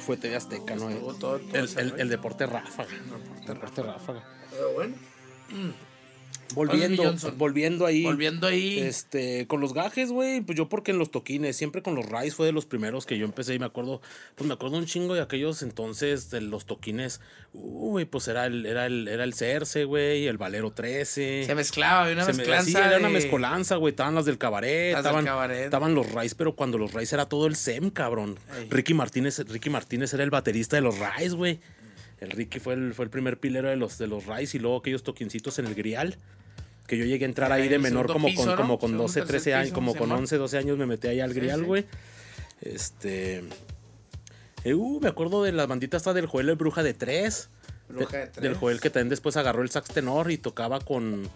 fue 0.05 0.17
TV 0.17 0.35
Azteca, 0.35 0.75
¿no? 0.75 0.89
Estuvo 0.89 1.13
todo- 1.13 1.39
todo 1.39 1.59
el, 1.59 1.69
el, 1.77 1.99
el 1.99 2.09
deporte 2.09 2.45
ráfaga. 2.45 2.89
Deporte 2.91 3.53
Deporte 3.53 3.83
ráfaga. 3.83 4.23
Pero 4.51 4.73
bueno. 4.73 4.95
Volviendo, 6.53 7.15
volviendo 7.37 7.85
ahí. 7.85 8.03
Volviendo 8.03 8.47
ahí. 8.47 8.79
Este, 8.79 9.47
con 9.47 9.61
los 9.61 9.73
gajes, 9.73 10.11
güey, 10.11 10.41
pues 10.41 10.57
yo 10.57 10.67
porque 10.69 10.91
en 10.91 10.97
los 10.99 11.11
toquines, 11.11 11.55
siempre 11.55 11.81
con 11.81 11.95
los 11.95 12.05
Rise 12.05 12.31
fue 12.35 12.45
de 12.45 12.51
los 12.51 12.65
primeros 12.65 13.05
que 13.05 13.17
yo 13.17 13.25
empecé 13.25 13.55
y 13.55 13.59
me 13.59 13.65
acuerdo, 13.65 14.01
pues 14.35 14.47
me 14.47 14.53
acuerdo 14.53 14.77
un 14.77 14.85
chingo 14.85 15.13
de 15.13 15.21
aquellos 15.21 15.61
entonces 15.61 16.29
de 16.29 16.41
los 16.41 16.65
toquines, 16.65 17.21
uy, 17.53 18.05
pues 18.05 18.27
era 18.27 18.45
el, 18.45 18.65
era 18.65 18.85
el, 18.85 19.07
era 19.07 19.23
el 19.23 19.33
Cerce, 19.33 19.85
güey, 19.85 20.27
el 20.27 20.37
Valero 20.37 20.71
13. 20.71 21.43
Se 21.45 21.55
mezclaba, 21.55 22.01
había 22.03 22.15
una 22.15 22.25
Se 22.25 22.33
me- 22.33 22.43
era 22.43 22.97
una 22.99 23.09
mezcolanza, 23.09 23.75
güey. 23.77 23.91
Estaban 23.91 24.15
las 24.15 24.25
del 24.25 24.37
cabaret, 24.37 24.93
Las 24.93 25.03
del 25.03 25.09
estaban, 25.11 25.25
cabaret. 25.25 25.63
estaban 25.65 25.95
los 25.95 26.11
Rice, 26.11 26.35
pero 26.37 26.55
cuando 26.55 26.77
los 26.77 26.93
Rice 26.93 27.15
era 27.15 27.27
todo 27.27 27.47
el 27.47 27.55
SEM, 27.55 27.89
cabrón. 27.89 28.37
Ey. 28.57 28.67
Ricky 28.69 28.93
Martínez, 28.93 29.39
Ricky 29.47 29.69
Martínez 29.69 30.13
era 30.13 30.23
el 30.23 30.29
baterista 30.29 30.75
de 30.75 30.81
los 30.81 30.95
Rice, 30.99 31.35
güey. 31.35 31.59
El 32.19 32.29
Ricky 32.29 32.59
fue 32.59 32.75
el, 32.75 32.93
fue 32.93 33.05
el 33.05 33.09
primer 33.09 33.39
pilero 33.39 33.69
de 33.69 33.75
los, 33.75 33.97
de 33.97 34.05
los 34.07 34.27
Rice 34.27 34.57
y 34.57 34.59
luego 34.59 34.77
aquellos 34.77 35.01
toquincitos 35.01 35.57
en 35.57 35.65
el 35.65 35.73
grial. 35.73 36.17
Que 36.91 36.97
yo 36.97 37.05
llegué 37.05 37.23
a 37.23 37.29
entrar 37.29 37.49
ahí 37.53 37.69
de 37.69 37.79
menor 37.79 38.05
como 38.11 38.27
piso, 38.27 38.41
con, 38.43 38.49
¿no? 38.49 38.57
como 38.57 38.77
con 38.77 38.89
Segundo, 38.89 39.03
12, 39.03 39.19
tercer 39.21 39.27
13 39.43 39.53
años, 39.53 39.71
como 39.71 39.93
con 39.95 40.07
Simón. 40.09 40.19
11, 40.23 40.37
12 40.37 40.57
años 40.57 40.77
me 40.77 40.85
metí 40.85 41.07
ahí 41.07 41.21
al 41.21 41.31
Sí, 41.33 41.39
grial, 41.39 41.61
sí. 41.61 41.65
güey. 41.65 41.85
Este. 42.59 43.43
eh, 44.65 44.73
uh, 44.73 44.99
me 44.99 45.07
acuerdo 45.07 45.41
de 45.41 45.53
la 45.53 45.65
bandita 45.67 45.95
esta 45.95 46.11
del 46.13 46.25
Joel 46.25 46.49
el 46.49 46.55
Bruja 46.57 46.83
de 46.83 46.93
3. 46.93 47.49
Bruja 47.87 48.17
de 48.17 48.27
tres. 48.27 48.43
del 48.43 48.55
Joel 48.55 48.81
que 48.81 48.89
también 48.89 49.07
después 49.07 49.37
agarró 49.37 49.61
el 49.61 49.69
sax 49.69 49.87
tenor 49.93 50.31
y 50.31 50.37
tocaba 50.37 50.81
con. 50.81 51.29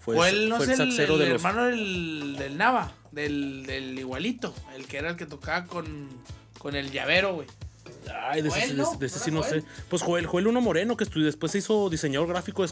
Fue, 0.00 0.16
Joel, 0.16 0.48
no 0.48 0.56
fue 0.56 0.64
es 0.64 0.72
el, 0.72 0.76
saxero 0.90 1.14
el 1.14 1.20
de 1.20 1.26
los. 1.28 1.34
hermano 1.44 1.66
del, 1.66 2.34
del 2.36 2.56
Nava, 2.58 2.92
del, 3.12 3.66
del 3.66 3.96
igualito, 4.00 4.52
el 4.74 4.86
que 4.88 4.98
era 4.98 5.10
el 5.10 5.16
que 5.16 5.26
tocaba 5.26 5.64
con, 5.66 6.08
con 6.58 6.74
el 6.74 6.90
llavero, 6.90 7.34
güey. 7.34 7.46
Ay, 8.30 8.42
de 8.42 8.48
ese, 8.48 8.58
Joel, 8.60 8.70
de 8.70 8.74
¿no? 8.76 8.82
ese- 8.90 8.98
de 8.98 9.06
ese 9.06 9.18
¿No 9.18 9.24
sí 9.24 9.30
no 9.30 9.42
sé. 9.42 9.62
Pues 9.88 10.02
Joel, 10.02 10.26
Joel 10.26 10.46
uno 10.46 10.60
moreno 10.60 10.96
que 10.96 11.04
estudió, 11.04 11.26
después 11.26 11.52
se 11.52 11.58
hizo 11.58 11.88
diseñador 11.90 12.28
gráfico 12.28 12.64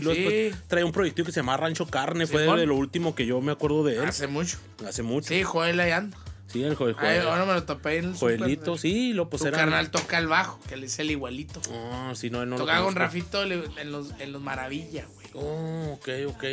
luego 0.00 0.16
Sí. 0.16 0.22
después 0.24 0.68
traía 0.68 0.86
un 0.86 0.92
proyecto 0.92 1.24
que 1.24 1.32
se 1.32 1.36
llama 1.40 1.56
Rancho 1.56 1.86
Carne, 1.86 2.26
fue 2.26 2.42
de 2.42 2.66
lo 2.66 2.76
último 2.76 3.14
que 3.14 3.26
yo 3.26 3.40
me 3.40 3.52
acuerdo 3.52 3.84
de 3.84 3.96
él. 3.96 4.04
Hace 4.04 4.26
mucho. 4.26 4.58
Hace 4.86 5.02
mucho. 5.02 5.28
Sí, 5.28 5.42
Joel 5.42 5.78
ahí 5.80 5.90
anda. 5.92 6.16
Sí, 6.48 6.64
el 6.64 6.74
Joel. 6.74 6.96
Ay, 6.98 7.18
Joel. 7.18 7.28
ahora 7.28 7.44
me 7.44 7.52
lo 7.52 7.62
topé 7.62 7.98
en 7.98 8.06
el 8.06 8.14
Joelito, 8.14 8.76
sí, 8.76 9.12
lo 9.12 9.30
pues 9.30 9.42
Su 9.42 9.48
era. 9.48 9.58
carnal 9.58 9.90
toca 9.92 10.18
el 10.18 10.26
bajo, 10.26 10.58
que 10.68 10.76
le 10.76 10.82
dice 10.82 11.02
el 11.02 11.12
igualito. 11.12 11.60
Ah, 11.72 12.12
sí, 12.16 12.28
no, 12.28 12.44
no 12.44 12.56
lo 12.56 12.62
Tocaba 12.62 12.84
con. 12.84 12.96
Rafito 12.96 13.44
en 13.44 13.92
los, 13.92 14.10
en 14.18 14.32
los 14.32 14.42
Maravilla, 14.42 15.06
güey. 15.14 15.26
Oh, 15.34 15.92
ok, 15.92 16.08
ok. 16.26 16.44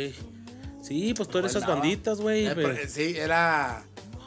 Sí, 0.84 1.12
pues 1.16 1.28
todas 1.28 1.50
esas 1.50 1.64
Andaba. 1.64 1.80
banditas, 1.80 2.20
güey. 2.20 2.46
Eh, 2.46 2.52
pero- 2.54 2.76
Sí, 2.88 3.14
era. 3.16 3.82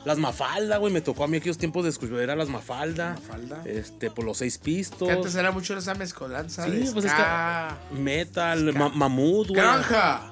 Las 0.05 0.17
Mafalda, 0.17 0.77
güey, 0.77 0.91
me 0.91 1.01
tocó 1.01 1.23
a 1.23 1.27
mí 1.27 1.37
aquellos 1.37 1.57
tiempos 1.59 1.83
de 1.83 1.91
escuchar 1.91 2.29
a 2.31 2.35
las 2.35 2.49
Mafalda. 2.49 3.13
Mafalda. 3.13 3.61
Este, 3.65 4.09
por 4.09 4.25
los 4.25 4.37
seis 4.37 4.57
pistos. 4.57 5.07
Que 5.07 5.13
antes 5.13 5.35
era 5.35 5.51
mucho 5.51 5.77
esa 5.77 5.93
mezcolanza. 5.93 6.65
Sí, 6.65 6.71
de 6.71 6.91
pues 6.91 7.05
es 7.05 7.11
ska, 7.11 7.77
Metal, 7.91 8.73
ma- 8.73 8.89
Mamut, 8.89 9.49
güey. 9.49 9.61
Granja, 9.61 10.31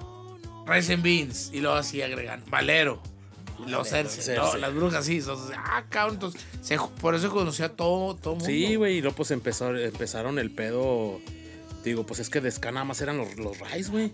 Rice 0.65 0.93
and 0.93 1.03
Beans. 1.03 1.49
Y 1.53 1.59
luego 1.61 1.75
así 1.77 2.01
agregan 2.01 2.43
Valero. 2.49 3.01
Cersei. 3.83 4.23
Cersei. 4.23 4.37
no, 4.37 4.57
las 4.57 4.73
brujas, 4.73 5.05
sí. 5.05 5.17
Entonces, 5.17 5.55
ah, 5.57 5.83
cabrón. 5.89 6.15
Entonces, 6.15 6.41
se- 6.61 6.77
por 7.01 7.13
eso 7.13 7.29
conocía 7.29 7.65
a 7.67 7.69
todo, 7.69 8.15
todo 8.15 8.35
mundo. 8.35 8.45
Sí, 8.45 8.75
güey, 8.75 8.97
y 8.97 9.01
luego 9.01 9.15
pues 9.17 9.31
empezó, 9.31 9.75
empezaron 9.75 10.39
el 10.39 10.49
pedo. 10.49 11.19
Digo, 11.83 12.05
pues 12.05 12.19
es 12.21 12.29
que 12.29 12.41
de 12.41 12.49
ska 12.51 12.71
nada 12.71 12.85
más 12.85 13.01
eran 13.01 13.17
los, 13.17 13.35
los 13.37 13.57
Rise, 13.59 13.91
güey. 13.91 14.11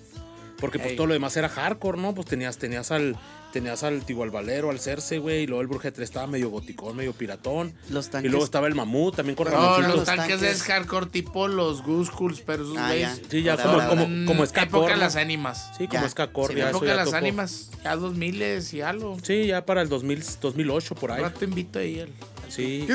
Porque 0.60 0.80
pues 0.80 0.92
Ey. 0.92 0.96
todo 0.98 1.08
lo 1.08 1.14
demás 1.14 1.36
era 1.38 1.50
hardcore, 1.50 2.00
¿no? 2.00 2.14
Pues 2.16 2.28
tenías, 2.28 2.58
tenías 2.58 2.90
al, 2.92 3.18
tenías 3.52 3.84
al 3.84 4.06
Tigo 4.06 4.24
al 4.24 4.30
Valero, 4.32 4.70
al 4.70 4.80
Cerce, 4.80 5.18
güey, 5.20 5.44
y 5.44 5.48
luego 5.48 5.62
el 5.62 5.68
Bruja 5.68 5.90
de 5.90 5.92
Tres 5.92 6.10
estaba 6.10 6.28
medio 6.28 6.50
goticón, 6.50 6.96
medio 6.96 7.12
piratón. 7.14 7.74
Los 7.90 8.08
Y 8.08 8.10
tanques. 8.12 8.32
luego 8.32 8.46
estaba 8.46 8.68
el 8.68 8.74
Mamut, 8.76 9.16
también 9.18 9.36
con 9.36 9.52
No, 9.52 9.80
los 9.82 9.96
los 9.96 10.06
tanques, 10.06 10.40
tanques. 10.40 10.42
es 10.56 10.64
hardcore 10.64 11.08
tipo 11.08 11.48
los 11.50 11.84
Goose 11.84 12.12
Cools, 12.12 12.42
pero 12.42 12.64
esos 12.64 12.78
Ah, 12.78 12.88
güeyes. 12.88 13.22
Sí, 13.30 13.44
ya 13.44 13.54
Ahora, 13.54 13.64
como, 13.64 13.74
ahora, 13.76 13.88
como, 13.90 14.08
Mm, 14.08 14.26
como 14.26 14.46
ska 14.46 14.62
época 14.64 14.92
de 14.92 14.96
las 14.98 15.16
ánimas. 15.18 15.72
Sí, 15.78 15.88
como 15.88 16.04
core, 16.32 16.54
Sí, 16.54 16.62
época 16.62 16.86
de 16.86 16.96
las 16.96 17.06
tocó. 17.06 17.18
ánimas. 17.18 17.70
Ya 17.84 17.96
2000 17.98 18.74
y 18.74 18.82
algo. 18.82 19.18
Sí, 19.24 19.48
ya 19.48 19.66
para 19.66 19.82
el 19.82 19.90
2000, 19.90 20.24
2008 20.42 20.96
por 20.96 21.12
ahí. 21.12 21.22
rato 21.22 21.44
invito 21.44 21.80
ahí 21.80 22.00
el. 22.00 22.10
Sí. 22.48 22.86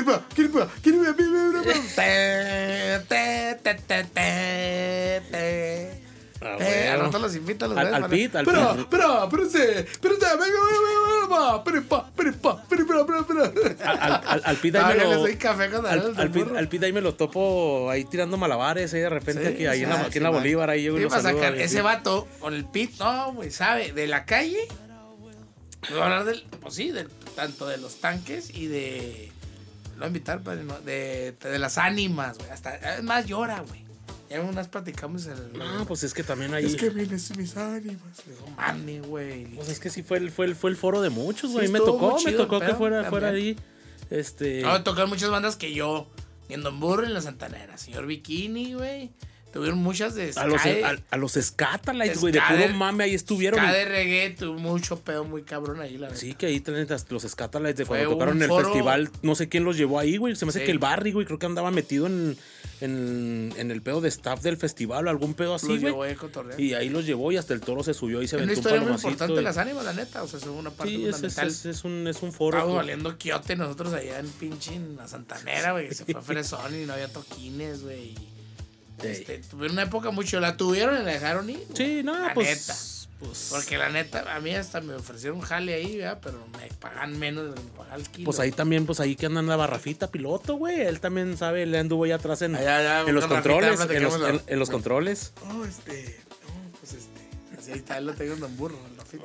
Ah, 6.43 6.57
Eh, 6.59 6.87
al 6.87 6.97
bueno. 6.97 7.03
rato 7.05 7.19
los 7.19 7.35
invito 7.35 7.65
a 7.65 7.67
los 7.67 7.77
Al- 7.77 7.93
al 7.93 8.09
pit, 8.09 8.35
al 8.35 8.47
Espera, 8.47 8.73
pit. 8.75 8.87
pa, 11.87 12.07
esperen, 12.07 12.33
espera, 12.33 13.19
espera, 13.21 13.45
espera. 13.45 13.91
Al, 13.91 14.41
al, 14.43 14.55
Pete 14.57 14.77
ahí 14.79 14.83
Ah, 14.83 15.07
me 15.07 15.15
lo- 15.15 15.37
café 15.37 15.69
con 15.69 15.85
al, 15.85 16.13
al, 16.17 16.69
ahí 16.83 16.93
me 16.93 17.01
lo 17.01 17.13
topo 17.13 17.89
ahí 17.91 18.05
tirando 18.05 18.37
malabares 18.37 18.91
ahí 18.93 19.01
de 19.01 19.09
repente 19.09 19.43
Sí, 19.49 19.53
aquí, 19.53 19.65
ahí 19.67 19.83
en 19.83 19.89
la, 19.89 20.01
aquí 20.01 20.17
en 20.17 20.23
la. 20.23 20.29
Bolívar 20.31 20.69
ahí 20.71 20.83
yo 20.83 20.95
Sí, 20.97 21.03
lo 21.03 21.09
va 21.09 21.17
a 21.17 21.21
saludo, 21.21 21.41
sacar 21.41 21.53
ahí, 21.57 21.61
ese 21.61 21.81
vato 21.83 22.27
con 22.39 22.53
el 22.55 22.65
pit, 22.65 22.91
no, 22.99 23.33
güey, 23.33 23.51
sabe, 23.51 23.91
de 23.91 24.07
la 24.07 24.25
calle. 24.25 24.67
Voy 25.89 25.99
a 25.99 26.03
hablar 26.03 26.25
del, 26.25 26.43
pues 26.61 26.73
sí, 26.75 26.91
del, 26.91 27.07
tanto 27.35 27.67
de 27.67 27.77
los 27.77 28.01
tanques 28.01 28.49
y 28.49 28.65
de. 28.67 29.31
Lo 29.93 29.97
voy 29.97 30.03
a 30.05 30.07
invitar, 30.07 30.41
padre, 30.41 30.63
¿no? 30.63 30.79
de, 30.79 31.33
de 31.39 31.59
las 31.59 31.77
ánimas, 31.77 32.37
güey. 32.37 32.49
Hasta, 32.49 32.75
es 32.97 33.03
más, 33.03 33.25
llora, 33.27 33.59
güey. 33.67 33.81
Ya 34.31 34.41
unas 34.41 34.67
platicamos 34.69 35.25
el. 35.27 35.61
Ah, 35.61 35.83
pues 35.87 36.03
es 36.03 36.13
que 36.13 36.23
también 36.23 36.53
ahí 36.53 36.65
Es 36.65 36.75
que 36.77 36.89
vienes 36.89 37.35
mis 37.37 37.57
ánimas. 37.57 38.23
No 38.39 38.55
mames, 38.55 39.05
güey. 39.05 39.45
pues 39.55 39.67
es 39.69 39.79
que 39.79 39.89
sí 39.89 40.03
fue 40.03 40.19
el, 40.19 40.31
fue 40.31 40.45
el, 40.45 40.55
fue 40.55 40.69
el 40.69 40.77
foro 40.77 41.01
de 41.01 41.09
muchos, 41.09 41.49
Sí, 41.51 41.57
güey. 41.57 41.67
me 41.67 41.79
estuvo 41.79 41.97
tocó, 41.99 42.23
me 42.23 42.31
tocó 42.31 42.59
que 42.61 42.73
fuera, 42.75 43.03
fuera 43.09 43.29
ahí. 43.29 43.57
Este. 44.09 44.61
No, 44.61 44.81
tocaron 44.83 45.09
muchas 45.09 45.29
bandas 45.29 45.55
que 45.57 45.73
yo. 45.73 46.07
En 46.49 46.63
Don 46.63 46.79
Burro, 46.79 47.05
en 47.05 47.13
la 47.13 47.21
Santanera. 47.21 47.77
Señor 47.77 48.05
Bikini, 48.07 48.73
güey. 48.73 49.11
Tuvieron 49.51 49.79
muchas 49.79 50.15
de. 50.15 50.31
a 50.35 50.45
los, 50.47 50.61
ska, 50.61 50.89
a, 50.89 50.97
a 51.09 51.17
los 51.17 51.33
Scatalites, 51.33 52.19
güey, 52.19 52.31
de 52.33 52.39
Ska 52.39 52.55
puro 52.55 52.73
mame 52.73 53.03
ahí 53.03 53.13
estuvieron. 53.13 53.59
ska 53.59 53.71
de 53.73 53.85
reggae, 53.85 54.29
tuvo 54.31 54.57
mucho 54.59 54.99
pedo 54.99 55.23
muy 55.25 55.43
cabrón 55.43 55.81
ahí, 55.81 55.97
la 55.97 56.07
verdad. 56.07 56.17
Sí, 56.19 56.33
que 56.35 56.45
ahí 56.47 56.59
tienen 56.61 56.87
los 57.09 57.23
Scatalites 57.23 57.75
de 57.77 57.85
Fue 57.85 57.97
cuando 57.99 58.13
tocaron 58.15 58.35
un 58.37 58.43
en 58.43 58.43
el 58.43 58.49
foro- 58.49 58.65
festival. 58.65 59.09
No 59.21 59.35
sé 59.35 59.49
quién 59.49 59.63
los 59.63 59.77
llevó 59.77 59.99
ahí, 59.99 60.17
güey. 60.17 60.35
Se 60.35 60.45
me 60.45 60.49
hace 60.49 60.59
Sí. 60.59 60.65
que 60.65 60.71
el 60.71 60.79
Barry, 60.79 61.11
güey, 61.11 61.25
creo 61.25 61.37
que 61.39 61.45
andaba 61.45 61.69
metido 61.71 62.07
en, 62.07 62.37
en, 62.79 63.53
en 63.57 63.71
el 63.71 63.81
pedo 63.81 64.01
de 64.01 64.09
staff 64.09 64.41
del 64.41 64.57
festival 64.57 65.07
o 65.07 65.09
algún 65.09 65.33
pedo 65.33 65.55
así, 65.55 65.67
Lo 65.67 65.75
llevó 65.75 65.95
güey. 65.97 66.11
ahí 66.11 66.15
a. 66.15 66.59
Y 66.59 66.73
ahí 66.73 66.89
los 66.89 67.05
llevó 67.05 67.31
y 67.31 67.37
hasta 67.37 67.53
el 67.53 67.61
toro 67.61 67.83
se 67.83 67.93
subió 67.93 68.21
y 68.21 68.27
se 68.27 68.37
Es 68.37 68.41
una 68.41 68.51
aventó 68.51 68.53
un 68.53 68.57
historia 68.75 68.81
muy 68.81 68.95
importante 68.95 69.41
y- 69.41 69.43
las 69.43 69.57
ánimas, 69.57 69.85
la 69.85 69.93
neta. 69.93 70.23
O 70.23 70.27
sea, 70.27 70.39
es 70.39 70.45
una 70.45 70.69
parte 70.71 70.91
Sí, 70.93 71.05
es, 71.05 71.21
es, 71.23 71.37
es- 71.37 71.65
es 71.65 71.83
un, 71.83 72.07
es 72.07 72.21
un 72.21 72.31
foro. 72.31 72.57
Estábamos 72.57 72.77
valiendo 72.77 73.17
quiote 73.17 73.55
nosotros 73.55 73.93
allá 73.93 74.19
en 74.19 74.27
pinche 74.29 74.73
en 74.75 74.95
la 74.95 75.07
Santanera, 75.07 75.73
güey. 75.73 75.93
Se 75.93 76.05
fue 76.05 76.15
a 76.19 76.21
Fresón 76.23 76.73
y 76.81 76.85
no 76.85 76.93
había 76.93 77.07
toquines, 77.09 77.83
güey. 77.83 78.15
Este, 79.09 79.37
tuvieron 79.39 79.73
una 79.77 79.83
época 79.83 80.11
mucho. 80.11 80.39
La 80.39 80.57
tuvieron 80.57 80.95
y 81.01 81.03
la 81.03 81.11
dejaron 81.11 81.49
ir. 81.49 81.57
güey. 81.57 81.67
Sí, 81.75 82.01
no, 82.03 82.17
La 82.27 82.33
pues. 82.33 82.47
neta. 82.47 82.79
Pues, 83.19 83.49
Porque 83.51 83.77
la 83.77 83.89
neta, 83.89 84.33
a 84.35 84.39
mí 84.39 84.55
hasta 84.55 84.81
me 84.81 84.95
ofrecieron 84.95 85.41
jale 85.41 85.75
ahí, 85.75 85.97
¿verdad? 85.97 86.19
Pero 86.23 86.43
me 86.59 86.67
pagan 86.79 87.19
menos 87.19 87.43
de 87.43 87.49
lo 87.49 87.55
que 87.55 87.61
me 87.61 87.69
pagan 87.77 87.99
el 87.99 88.09
kilo. 88.09 88.25
pues 88.25 88.39
ahí 88.39 88.51
también, 88.51 88.87
pues 88.87 88.99
ahí 88.99 89.15
que 89.15 89.27
anda 89.27 89.41
andaba 89.41 89.67
Rafita 89.67 90.09
piloto, 90.09 90.55
güey. 90.55 90.81
Él 90.81 90.99
también 90.99 91.37
sabe, 91.37 91.67
le 91.67 91.77
anduvo 91.77 92.05
ahí 92.05 92.11
atrás 92.13 92.41
en, 92.41 92.55
Allá, 92.55 92.77
allá, 92.79 93.01
en 93.07 93.13
los 93.13 93.27
con 93.27 93.37
Rafita, 93.37 93.53
controles. 93.59 93.91
En 93.91 94.03
los, 94.03 94.29
en- 94.29 94.41
en 94.47 94.59
los 94.59 94.69
controles. 94.71 95.33
Oh, 95.53 95.63
este. 95.65 96.19
No, 96.47 96.71
pues 96.79 96.93
este. 96.93 97.59
Así 97.59 97.71
ahí 97.73 97.77
está, 97.77 97.99
él 97.99 98.07
lo 98.07 98.13
tengo 98.15 98.43
en 98.43 98.57
Burro, 98.57 98.79
en 98.89 98.97
la 98.97 99.05
fita. 99.05 99.23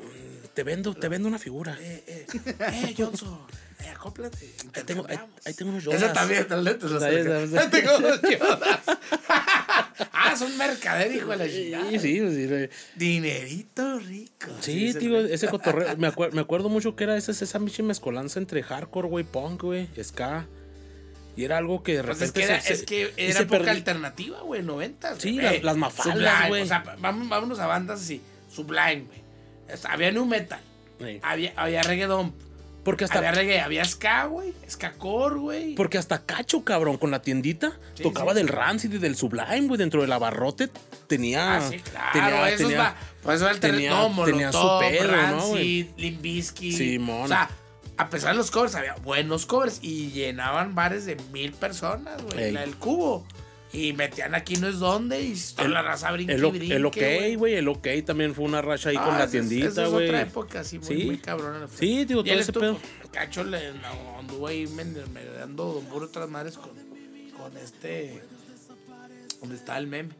Te 0.52 0.62
vendo, 0.62 0.92
te 0.94 1.08
vendo 1.08 1.26
una 1.28 1.38
figura. 1.38 1.78
Eh, 1.80 2.04
eh, 2.06 2.26
eh, 2.60 2.94
Johnson. 2.98 3.38
Eh, 3.80 3.88
acóplate. 3.88 4.54
Ahí 4.74 4.82
tengo, 4.84 5.06
ahí, 5.08 5.18
ahí 5.46 5.54
tengo 5.54 5.70
unos 5.70 5.86
Esa 5.86 5.92
Yodas. 5.98 6.12
también, 6.12 6.46
tal 6.48 6.64
vez. 6.64 6.78
te 6.78 6.86
lo 6.86 7.02
Ahí 7.02 7.14
acerca. 7.16 7.42
está, 7.42 7.60
Ahí 7.62 7.68
tengo 7.70 7.96
unos 7.96 8.20
Yodas. 8.22 8.80
ah, 10.12 10.36
son 10.36 10.56
mercader, 10.58 11.12
hijo 11.12 11.28
de 11.30 11.36
la 11.36 11.48
chingada. 11.48 11.90
Sí, 11.90 11.98
sí, 11.98 12.48
sí. 12.48 12.68
Dinerito 12.96 13.98
rico. 14.00 14.46
Sí, 14.60 14.88
el 14.88 14.98
tío, 14.98 15.18
ese 15.20 15.48
cotorreo. 15.48 15.96
Me, 15.98 16.08
acuer- 16.12 16.32
me 16.32 16.40
acuerdo 16.40 16.68
mucho 16.68 16.96
que 16.96 17.04
era 17.04 17.16
esa, 17.16 17.32
esa 17.32 17.58
michi 17.58 17.82
mezcolanza 17.82 18.38
entre 18.38 18.62
hardcore, 18.62 19.08
güey, 19.08 19.24
punk, 19.24 19.62
güey, 19.62 19.88
ska. 20.02 20.46
Y 21.36 21.44
era 21.44 21.58
algo 21.58 21.82
que 21.82 21.96
de 21.96 22.02
Pues 22.02 22.18
repente 22.18 22.40
es 22.40 22.46
que 22.46 22.52
era, 22.52 22.60
se- 22.62 22.72
es 22.72 22.82
que 22.84 23.12
era 23.16 23.40
época 23.40 23.58
perdi- 23.64 23.68
alternativa, 23.70 24.40
güey, 24.40 24.62
90. 24.62 25.20
Sí, 25.20 25.36
las- 25.36 25.62
las 25.62 25.76
mafaldas, 25.76 26.48
güey. 26.48 26.62
O 26.62 26.66
sea, 26.66 26.82
vámonos 26.98 27.58
a 27.58 27.66
bandas 27.66 28.00
así. 28.00 28.22
Sublime, 28.50 29.04
güey. 29.06 29.20
Había 29.88 30.12
nu 30.12 30.24
metal. 30.24 30.60
Sí. 30.98 31.18
Había, 31.22 31.52
había 31.56 31.82
reggaeton. 31.82 32.34
Porque 32.86 33.04
hasta, 33.04 33.18
Había 33.18 33.32
reggae. 33.32 33.60
Había 33.60 33.84
ska, 33.84 34.24
güey. 34.26 34.54
Ska 34.70 34.92
core, 34.92 35.34
güey. 35.36 35.74
porque 35.74 35.98
hasta 35.98 36.24
Cacho, 36.24 36.64
cabrón, 36.64 36.96
con 36.96 37.10
la 37.10 37.20
tiendita, 37.20 37.72
Sí, 37.94 38.02
tocaba 38.04 38.32
sí. 38.32 38.38
del 38.38 38.48
Rancid 38.48 38.94
y 38.94 38.98
del 38.98 39.16
Sublime, 39.16 39.66
güey, 39.66 39.76
dentro 39.76 40.00
del 40.00 40.12
abarrote 40.12 40.70
tenía... 41.08 41.56
Ah, 41.56 41.68
sí, 41.68 41.78
claro. 41.80 42.10
tenía- 42.14 42.48
esos 42.48 42.68
tenía- 42.68 42.78
va. 42.78 42.96
Pues 43.22 43.36
eso 43.42 43.50
el 43.50 43.60
tenía- 43.60 43.90
no, 43.90 44.24
tenía 44.24 44.52
su 44.52 44.58
Molotov, 44.58 45.06
¿no, 45.06 45.12
Rancid? 45.12 45.86
Limp 45.98 46.22
Bizkit. 46.22 46.76
Simón. 46.78 47.24
O 47.24 47.28
sea, 47.28 47.50
a 47.98 48.08
pesar 48.08 48.30
de 48.32 48.36
los 48.38 48.50
covers, 48.50 48.74
había 48.76 48.94
buenos 48.96 49.46
covers 49.46 49.80
y 49.82 50.12
llenaban 50.12 50.74
bares 50.74 51.04
de 51.06 51.16
mil 51.32 51.52
personas, 51.52 52.22
güey. 52.22 52.52
Del 52.54 52.76
cubo. 52.76 53.26
Y 53.72 53.92
metían 53.92 54.34
aquí 54.34 54.56
no 54.56 54.68
es 54.68 54.78
donde 54.78 55.20
y 55.20 55.34
toda 55.54 55.66
El- 55.66 55.74
la 55.74 55.82
raza 55.82 56.10
brinque 56.12 56.32
El, 56.32 56.46
brinque, 56.46 56.84
OK, 56.84 57.36
güey, 57.38 57.54
el 57.54 57.68
OK 57.68 57.86
también 58.06 58.34
fue 58.34 58.44
una 58.44 58.62
racha 58.62 58.90
ahí 58.90 58.96
Ah, 58.98 59.04
con 59.04 59.18
la 59.18 59.28
tiendita, 59.28 59.66
esa 59.68 59.84
es 59.84 59.90
güey. 59.90 60.06
otra 60.06 60.22
época, 60.22 60.64
sí, 60.64 60.78
muy, 60.78 60.86
Sí. 60.86 61.04
muy 61.04 61.18
cabrona. 61.18 61.66
Sí, 61.76 62.04
digo, 62.04 62.22
todo 62.24 62.34
ese 62.34 62.52
pedo. 62.52 62.78
Cacho 63.12 63.44
le 63.44 63.72
no, 63.72 64.18
anduvo 64.20 64.46
ahí 64.46 64.66
meneando 64.68 65.64
Don 65.74 65.88
Burro 65.88 66.06
otras 66.06 66.28
madres 66.30 66.56
con, 66.56 66.70
con 67.36 67.56
este. 67.58 68.22
Donde 69.40 69.56
está 69.56 69.76
el 69.78 69.86
meme. 69.86 70.10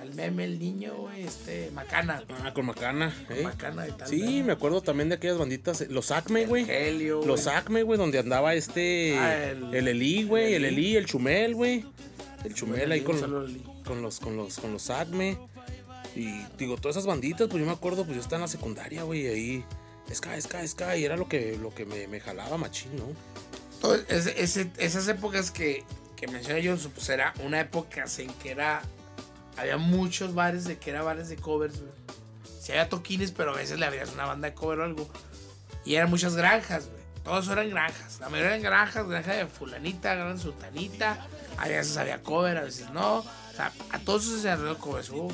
El 0.00 0.14
meme, 0.14 0.44
el 0.44 0.58
niño, 0.58 0.94
güey, 0.96 1.22
este, 1.22 1.70
Macana. 1.72 2.24
güey. 2.28 2.40
Ah, 2.44 2.52
con 2.52 2.66
Macana, 2.66 3.14
eh. 3.30 3.42
Macana 3.44 3.86
y 3.86 3.92
tal. 3.92 4.08
Sí, 4.08 4.42
me 4.44 4.52
acuerdo 4.52 4.80
también 4.80 5.08
de 5.08 5.14
aquellas 5.14 5.38
banditas, 5.38 5.80
eh, 5.80 5.86
los 5.90 6.10
Acme, 6.10 6.44
güey. 6.46 6.66
Los 7.06 7.44
güey. 7.44 7.56
Acme, 7.56 7.82
güey, 7.84 7.98
donde 7.98 8.18
andaba 8.18 8.54
este. 8.54 9.16
Ah, 9.16 9.50
el- 9.50 9.72
el, 9.74 9.88
Eli, 9.88 10.24
güey. 10.24 10.54
El 10.54 10.64
el 10.64 10.74
Eli, 10.74 10.96
el 10.96 11.06
Chumel, 11.06 11.54
güey. 11.54 11.84
El 12.44 12.54
Chumel 12.54 12.90
ahí 12.92 13.00
con, 13.02 13.18
con 13.84 14.02
los, 14.02 14.20
con 14.20 14.36
los, 14.36 14.58
con 14.58 14.72
los 14.72 14.90
Acme. 14.90 15.38
Y 16.14 16.42
digo, 16.58 16.76
todas 16.76 16.96
esas 16.96 17.06
banditas, 17.06 17.48
pues 17.48 17.60
yo 17.60 17.66
me 17.66 17.72
acuerdo, 17.72 18.04
pues 18.04 18.16
yo 18.16 18.20
estaba 18.22 18.36
en 18.36 18.42
la 18.42 18.48
secundaria, 18.48 19.02
güey, 19.04 19.26
ahí. 19.28 19.64
Ska, 20.12 20.38
ska, 20.40 20.66
ska. 20.66 20.96
Y 20.96 21.04
era 21.04 21.16
lo 21.16 21.28
que, 21.28 21.56
lo 21.56 21.74
que 21.74 21.86
me, 21.86 22.06
me 22.08 22.20
jalaba 22.20 22.58
machín, 22.58 22.90
¿no? 22.96 23.06
Ese- 24.08 24.40
ese- 24.42 24.70
esas 24.78 25.08
épocas 25.08 25.50
que, 25.50 25.84
que 26.16 26.26
menciona 26.28 26.58
yo, 26.60 26.76
pues 26.94 27.08
era 27.08 27.32
una 27.44 27.60
época 27.60 28.04
en 28.18 28.28
que 28.34 28.50
era. 28.50 28.82
Había 29.56 29.76
muchos 29.76 30.34
bares 30.34 30.64
de 30.64 30.78
que 30.78 30.90
era 30.90 31.02
bares 31.02 31.28
de 31.28 31.36
covers, 31.36 31.80
güey. 31.80 31.92
Sí 32.60 32.72
había 32.72 32.88
toquines, 32.88 33.32
pero 33.32 33.52
a 33.52 33.56
veces 33.56 33.78
le 33.78 33.86
abrías 33.86 34.12
una 34.12 34.24
banda 34.26 34.48
de 34.48 34.54
cover 34.54 34.80
o 34.80 34.84
algo. 34.84 35.08
Y 35.84 35.94
eran 35.96 36.10
muchas 36.10 36.36
granjas, 36.36 36.88
güey. 36.88 37.01
Todos 37.24 37.48
eran 37.48 37.70
granjas. 37.70 38.18
La 38.20 38.28
mayoría 38.28 38.50
eran 38.52 38.62
granjas, 38.62 39.06
granja 39.08 39.32
de 39.34 39.46
fulanita, 39.46 40.14
gran 40.14 40.38
sultanita. 40.38 41.26
A 41.58 41.68
veces 41.68 41.96
había 41.96 42.20
cover, 42.22 42.56
a 42.56 42.62
veces 42.62 42.90
no. 42.90 43.18
O 43.18 43.54
sea, 43.54 43.70
a 43.90 43.98
todos 44.00 44.24
se 44.24 44.50
arregló 44.50 44.76
como 44.78 44.98
eso. 44.98 45.28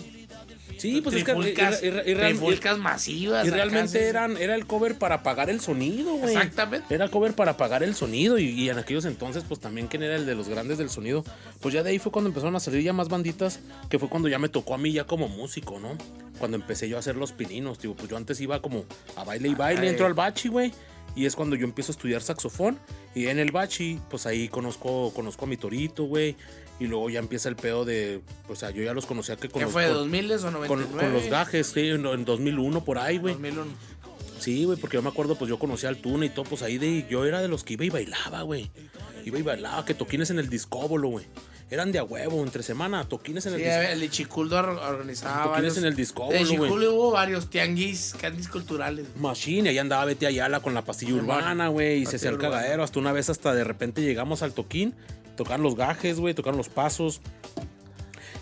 Sí, 0.76 1.00
pues 1.00 1.16
es 1.16 1.24
que 1.24 1.32
y- 1.32 2.14
trifulcas 2.14 2.78
masivas. 2.78 3.46
Y 3.46 3.50
realmente 3.50 4.06
eran, 4.08 4.36
era 4.36 4.54
el 4.54 4.66
cover 4.66 4.96
para 4.96 5.22
pagar 5.22 5.50
el 5.50 5.60
sonido, 5.60 6.14
güey. 6.14 6.34
Exactamente. 6.36 6.94
Era 6.94 7.08
cover 7.08 7.34
para 7.34 7.56
pagar 7.56 7.82
el 7.82 7.94
sonido. 7.94 8.38
Y, 8.38 8.48
y 8.50 8.70
en 8.70 8.78
aquellos 8.78 9.04
entonces, 9.04 9.44
pues 9.46 9.58
también, 9.60 9.88
¿quién 9.88 10.02
era 10.02 10.14
el 10.16 10.26
de 10.26 10.34
los 10.34 10.48
grandes 10.48 10.78
del 10.78 10.90
sonido? 10.90 11.24
Pues 11.60 11.74
ya 11.74 11.82
de 11.82 11.90
ahí 11.90 11.98
fue 11.98 12.12
cuando 12.12 12.28
empezaron 12.28 12.54
a 12.54 12.60
salir 12.60 12.82
ya 12.82 12.92
más 12.92 13.08
banditas, 13.08 13.60
que 13.88 13.98
fue 13.98 14.08
cuando 14.08 14.28
ya 14.28 14.38
me 14.38 14.48
tocó 14.48 14.74
a 14.74 14.78
mí 14.78 14.92
ya 14.92 15.04
como 15.04 15.28
músico, 15.28 15.80
¿no? 15.80 15.96
Cuando 16.38 16.56
empecé 16.56 16.88
yo 16.88 16.96
a 16.96 17.00
hacer 17.00 17.16
los 17.16 17.32
pininos, 17.32 17.80
digo, 17.80 17.94
pues 17.96 18.08
yo 18.08 18.16
antes 18.16 18.40
iba 18.40 18.60
como 18.62 18.84
a 19.16 19.24
baile 19.24 19.48
y 19.48 19.54
baile, 19.54 19.82
Ay. 19.82 19.88
entro 19.88 20.06
al 20.06 20.14
bachi, 20.14 20.48
güey. 20.48 20.72
Y 21.18 21.26
es 21.26 21.34
cuando 21.34 21.56
yo 21.56 21.64
empiezo 21.64 21.90
a 21.90 21.94
estudiar 21.94 22.22
saxofón. 22.22 22.78
Y 23.14 23.26
en 23.26 23.38
el 23.40 23.50
bachi, 23.50 24.00
pues 24.08 24.24
ahí 24.26 24.48
conozco, 24.48 25.12
conozco 25.14 25.46
a 25.46 25.48
mi 25.48 25.56
torito, 25.56 26.04
güey. 26.04 26.36
Y 26.78 26.86
luego 26.86 27.10
ya 27.10 27.18
empieza 27.18 27.48
el 27.48 27.56
pedo 27.56 27.84
de, 27.84 28.20
o 28.48 28.54
sea, 28.54 28.70
yo 28.70 28.82
ya 28.84 28.94
los 28.94 29.04
conocía 29.04 29.34
que 29.36 29.48
con 29.48 29.58
¿Qué 29.58 29.64
los- 29.64 29.72
fue? 29.72 29.88
con- 29.88 30.10
¿2000 30.12 30.44
o 30.44 30.50
99? 30.52 30.68
con, 30.68 30.98
con 31.00 31.12
los 31.12 31.26
gajes, 31.26 31.66
sí, 31.74 31.88
en, 31.88 32.06
en 32.06 32.24
2001 32.24 32.84
por 32.84 32.98
ahí, 32.98 33.18
güey. 33.18 33.34
2001. 33.34 33.66
Sí, 34.38 34.64
güey, 34.64 34.78
porque 34.78 34.96
yo 34.96 35.02
me 35.02 35.08
acuerdo, 35.08 35.34
pues 35.34 35.48
yo 35.48 35.58
conocía 35.58 35.88
al 35.88 35.96
Tuna 35.96 36.24
y 36.26 36.28
todo, 36.30 36.44
pues 36.44 36.62
ahí 36.62 36.78
de, 36.78 37.04
yo 37.10 37.24
era 37.24 37.42
de 37.42 37.48
los 37.48 37.64
que 37.64 37.74
iba 37.74 37.84
y 37.84 37.90
bailaba, 37.90 38.42
güey. 38.42 38.70
Iba 39.24 39.40
y 39.40 39.42
bailaba, 39.42 39.84
que 39.84 39.94
toquines 39.94 40.30
en 40.30 40.38
el 40.38 40.48
discóbolo, 40.48 41.08
güey. 41.08 41.26
Eran 41.70 41.92
de 41.92 41.98
a 41.98 42.04
huevo, 42.04 42.42
entre 42.42 42.62
semana, 42.62 43.06
toquines 43.06 43.44
en 43.44 43.52
el 43.54 43.58
Sí, 43.60 43.64
discóbolo. 43.66 43.88
el 43.92 44.00
de 44.00 44.08
Chiculdo 44.10 44.56
or- 44.58 44.68
organizaba 44.70 45.34
Toquines 45.34 45.52
varios. 45.52 45.76
en 45.78 45.84
el 45.84 45.94
discóbolo, 45.96 46.38
De 46.38 46.44
güey. 46.44 46.60
Chiculdo 46.62 46.94
hubo 46.94 47.10
varios 47.10 47.50
tianguis, 47.50 48.14
candies 48.18 48.48
culturales. 48.48 49.06
Machine, 49.16 49.68
ahí 49.68 49.78
andaba 49.78 50.06
Betty 50.06 50.24
Ayala 50.26 50.60
con 50.60 50.72
la 50.72 50.82
pastilla 50.82 51.14
urbana, 51.14 51.68
güey, 51.68 52.02
y 52.02 52.06
se 52.06 52.16
hacía 52.16 52.30
el 52.30 52.38
cagadero. 52.38 52.82
Hasta 52.82 52.98
una 52.98 53.12
vez, 53.12 53.28
hasta 53.28 53.52
de 53.54 53.64
repente 53.64 54.00
llegamos 54.00 54.40
al 54.42 54.54
toquín, 54.54 54.94
tocaron 55.36 55.62
los 55.62 55.76
gajes, 55.76 56.18
güey, 56.18 56.32
tocaron 56.32 56.56
los 56.56 56.70
pasos. 56.70 57.20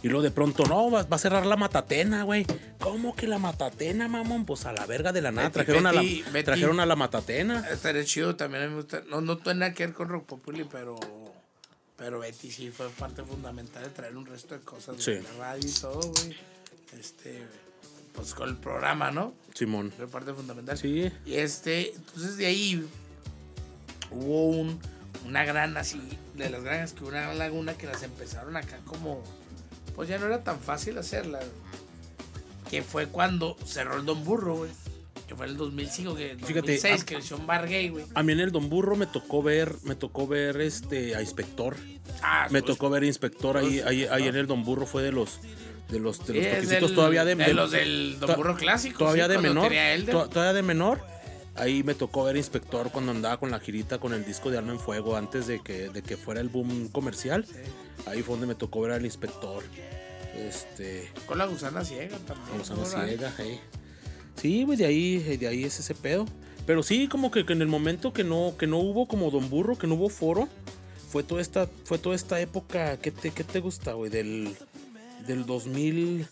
Y 0.02 0.08
luego 0.08 0.22
de 0.22 0.30
pronto, 0.30 0.62
no, 0.66 0.88
va, 0.90 1.02
va 1.02 1.16
a 1.16 1.18
cerrar 1.18 1.46
la 1.46 1.56
matatena, 1.56 2.22
güey. 2.22 2.46
¿Cómo 2.78 3.16
que 3.16 3.26
la 3.26 3.38
matatena, 3.38 4.06
mamón? 4.06 4.44
Pues 4.44 4.64
a 4.66 4.72
la 4.72 4.86
verga 4.86 5.10
de 5.10 5.20
la 5.22 5.32
nada. 5.32 5.48
Betty, 5.48 5.54
Trajeron, 5.64 5.86
a 5.88 5.92
la, 5.92 6.00
Betty. 6.02 6.44
trajeron 6.44 6.78
a 6.78 6.86
la 6.86 6.94
matatena. 6.94 7.66
Estaría 7.72 8.04
chido 8.04 8.36
también. 8.36 8.62
a 8.62 8.66
mí 8.66 8.70
me 8.74 8.76
gusta. 8.82 9.02
No, 9.10 9.20
no 9.20 9.38
tiene 9.38 9.60
nada 9.60 9.72
que 9.74 9.84
ver 9.86 9.94
con 9.96 10.08
Rock 10.08 10.26
Populi, 10.26 10.64
pero. 10.70 10.94
Pero 11.96 12.18
Betty 12.18 12.50
sí 12.50 12.70
fue 12.70 12.88
parte 12.90 13.22
fundamental 13.22 13.82
de 13.84 13.88
traer 13.90 14.16
un 14.16 14.26
resto 14.26 14.54
de 14.54 14.60
cosas 14.60 14.96
Sí. 15.02 15.12
de 15.12 15.22
la 15.22 15.32
radio 15.38 15.68
y 15.68 15.72
todo, 15.72 16.00
güey. 16.00 16.36
Este. 16.98 17.42
Pues 18.12 18.34
con 18.34 18.48
el 18.50 18.56
programa, 18.56 19.10
¿no? 19.10 19.34
Simón. 19.54 19.92
Fue 19.96 20.06
parte 20.08 20.32
fundamental. 20.34 20.76
Sí. 20.76 21.10
Y 21.24 21.34
este. 21.34 21.92
Entonces 21.94 22.36
de 22.36 22.46
ahí. 22.46 22.86
Hubo 24.10 24.48
un. 24.50 24.78
Una 25.26 25.44
gran 25.44 25.76
así. 25.76 26.00
De 26.34 26.50
las 26.50 26.62
granjas 26.62 26.92
que 26.92 27.00
hubo 27.00 27.08
una 27.08 27.22
gran 27.22 27.38
laguna 27.38 27.76
que 27.76 27.86
las 27.86 28.02
empezaron 28.02 28.56
acá 28.56 28.78
como. 28.86 29.22
Pues 29.94 30.08
ya 30.08 30.18
no 30.18 30.26
era 30.26 30.44
tan 30.44 30.60
fácil 30.60 30.98
hacerla. 30.98 31.40
Que 32.70 32.82
fue 32.82 33.06
cuando 33.06 33.56
cerró 33.64 33.96
el 33.96 34.04
Don 34.04 34.22
Burro, 34.24 34.56
güey. 34.56 34.70
Que 35.26 35.34
fue 35.34 35.46
en 35.46 35.52
el 35.52 35.56
2005, 35.58 36.14
que 36.14 36.30
en 36.32 36.38
Fíjate, 36.38 36.76
2006, 36.78 37.02
a- 37.02 37.04
que 37.04 37.34
un 37.34 37.46
bar 37.46 37.66
gay, 37.68 37.88
güey. 37.88 38.04
A 38.14 38.22
mí 38.22 38.32
en 38.32 38.40
el 38.40 38.52
Don 38.52 38.68
Burro 38.68 38.94
me 38.96 39.06
tocó 39.06 39.42
ver, 39.42 39.74
me 39.82 39.96
tocó 39.96 40.26
ver 40.28 40.60
este 40.60 41.16
a 41.16 41.20
Inspector. 41.20 41.76
Ah, 42.22 42.46
Me 42.50 42.62
pues, 42.62 42.74
tocó 42.76 42.90
ver 42.90 43.02
Inspector 43.04 43.56
ahí, 43.56 43.80
ahí, 43.80 44.04
ahí 44.04 44.28
en 44.28 44.36
el 44.36 44.46
Don 44.46 44.64
Burro 44.64 44.86
fue 44.86 45.02
de 45.02 45.10
los 45.12 45.40
de 45.88 45.98
los 46.00 46.18
de 46.18 46.24
sí, 46.26 46.32
los 46.34 46.48
toquecitos 46.50 46.80
del- 46.90 46.94
todavía 46.94 47.24
de, 47.24 47.34
de 47.36 47.54
los 47.54 47.70
del 47.70 48.18
Don 48.20 48.36
Burro 48.36 48.56
clásico. 48.56 48.98
todavía 48.98 49.26
sí, 49.26 49.32
de 49.32 49.38
menor, 49.38 49.72
to- 50.10 50.28
todavía 50.28 50.52
de 50.52 50.62
menor. 50.62 51.00
Ahí 51.56 51.82
me 51.82 51.94
tocó 51.94 52.24
ver 52.24 52.36
Inspector 52.36 52.90
cuando 52.92 53.12
andaba 53.12 53.38
con 53.38 53.50
la 53.50 53.58
girita 53.60 53.98
con 53.98 54.12
el 54.12 54.24
disco 54.26 54.50
de 54.50 54.58
Alma 54.58 54.72
en 54.72 54.78
Fuego 54.80 55.16
antes 55.16 55.46
de 55.46 55.60
que, 55.62 55.88
de 55.88 56.02
que 56.02 56.16
fuera 56.16 56.40
el 56.40 56.48
boom 56.50 56.88
comercial. 56.88 57.46
Ahí 58.06 58.22
fue 58.22 58.34
donde 58.34 58.46
me 58.46 58.54
tocó 58.54 58.82
ver 58.82 58.92
al 58.92 59.04
Inspector. 59.04 59.64
Este, 60.36 61.10
Con 61.26 61.38
la 61.38 61.46
gusana 61.46 61.84
ciega 61.84 62.18
también. 62.18 62.60
A 62.60 62.74
la. 62.74 62.94
Ray? 62.94 63.08
ciega, 63.08 63.32
hey. 63.38 63.60
Sí, 64.40 64.64
güey, 64.64 64.76
de 64.78 64.86
ahí, 64.86 65.18
de 65.18 65.48
ahí 65.48 65.64
es 65.64 65.78
ese 65.80 65.94
pedo. 65.94 66.26
Pero 66.66 66.82
sí, 66.82 67.08
como 67.08 67.30
que, 67.30 67.46
que 67.46 67.52
en 67.52 67.62
el 67.62 67.68
momento 67.68 68.12
que 68.12 68.24
no, 68.24 68.54
que 68.58 68.66
no 68.66 68.78
hubo 68.78 69.06
como 69.06 69.30
Don 69.30 69.48
Burro, 69.48 69.78
que 69.78 69.86
no 69.86 69.94
hubo 69.94 70.08
foro, 70.08 70.48
fue 71.10 71.22
toda 71.22 71.40
esta, 71.40 71.68
fue 71.84 71.98
toda 71.98 72.14
esta 72.16 72.40
época, 72.40 72.96
¿qué 72.98 73.10
te, 73.12 73.30
qué 73.30 73.44
te 73.44 73.60
gusta, 73.60 73.92
güey? 73.92 74.10
Del, 74.10 74.54
del 75.26 75.46
2000, 75.46 76.26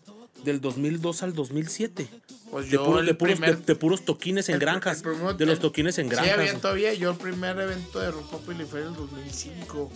del 0.45 0.61
2002 0.61 1.23
al 1.23 1.35
2007. 1.35 2.09
Pues 2.51 2.67
De, 2.67 2.73
yo 2.73 2.85
puro- 2.85 3.01
el 3.01 3.07
de 3.07 3.15
puros, 3.15 3.39
primer- 3.39 3.59
de- 3.59 3.65
de 3.65 3.75
puros 3.77 4.05
toquines 4.05 4.49
en 4.49 4.57
el 4.57 4.61
granjas. 4.61 5.03
el 5.05 5.37
de 5.37 5.47
los 5.47 5.61
toquines 5.61 5.99
en 5.99 6.07
Sí, 6.07 6.11
granjas. 6.11 6.35
había 6.39 6.59
todavía. 6.59 6.95
Yo 6.95 7.11
el 7.13 7.17
primer 7.17 7.59
evento 7.59 8.01
de 8.01 8.11
Rock 8.11 8.31
Populi 8.31 8.65
fue 8.65 8.81
en 8.83 8.89
el 8.89 8.95
2005. 8.95 9.91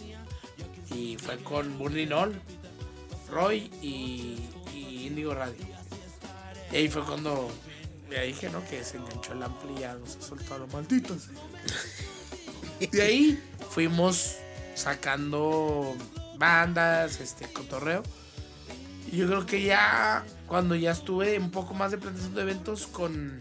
Y 0.94 1.16
fue 1.18 1.37
con 1.38 1.76
Burning 1.78 2.09
Nol, 2.09 2.40
Roy 3.30 3.70
y, 3.83 4.38
y 4.74 5.06
Indigo 5.06 5.35
Radio. 5.35 5.56
Y 6.72 6.76
ahí 6.76 6.88
fue 6.88 7.02
cuando 7.04 7.50
le 8.11 8.27
dije, 8.27 8.49
¿no? 8.51 8.64
Que 8.64 8.85
se 8.85 8.97
enganchó 8.97 9.33
el 9.33 9.42
ampli 9.42 9.75
y 9.77 9.81
ya 9.81 9.94
no 9.94 10.07
se 10.07 10.21
soltó 10.23 10.59
los 10.59 10.73
malditos. 10.73 11.29
De 12.81 13.03
ahí 13.03 13.42
fuimos 13.71 14.37
sacando 14.75 15.97
bandas, 16.38 17.21
este, 17.21 17.47
cotorreo. 17.53 18.03
Y 19.11 19.16
yo 19.16 19.27
creo 19.27 19.47
que 19.47 19.62
ya, 19.62 20.25
cuando 20.47 20.75
ya 20.75 20.92
estuve 20.92 21.38
un 21.38 21.51
poco 21.51 21.75
más 21.75 21.90
de 21.90 21.99
presentación 21.99 22.35
de 22.35 22.42
eventos 22.42 22.87
con, 22.87 23.40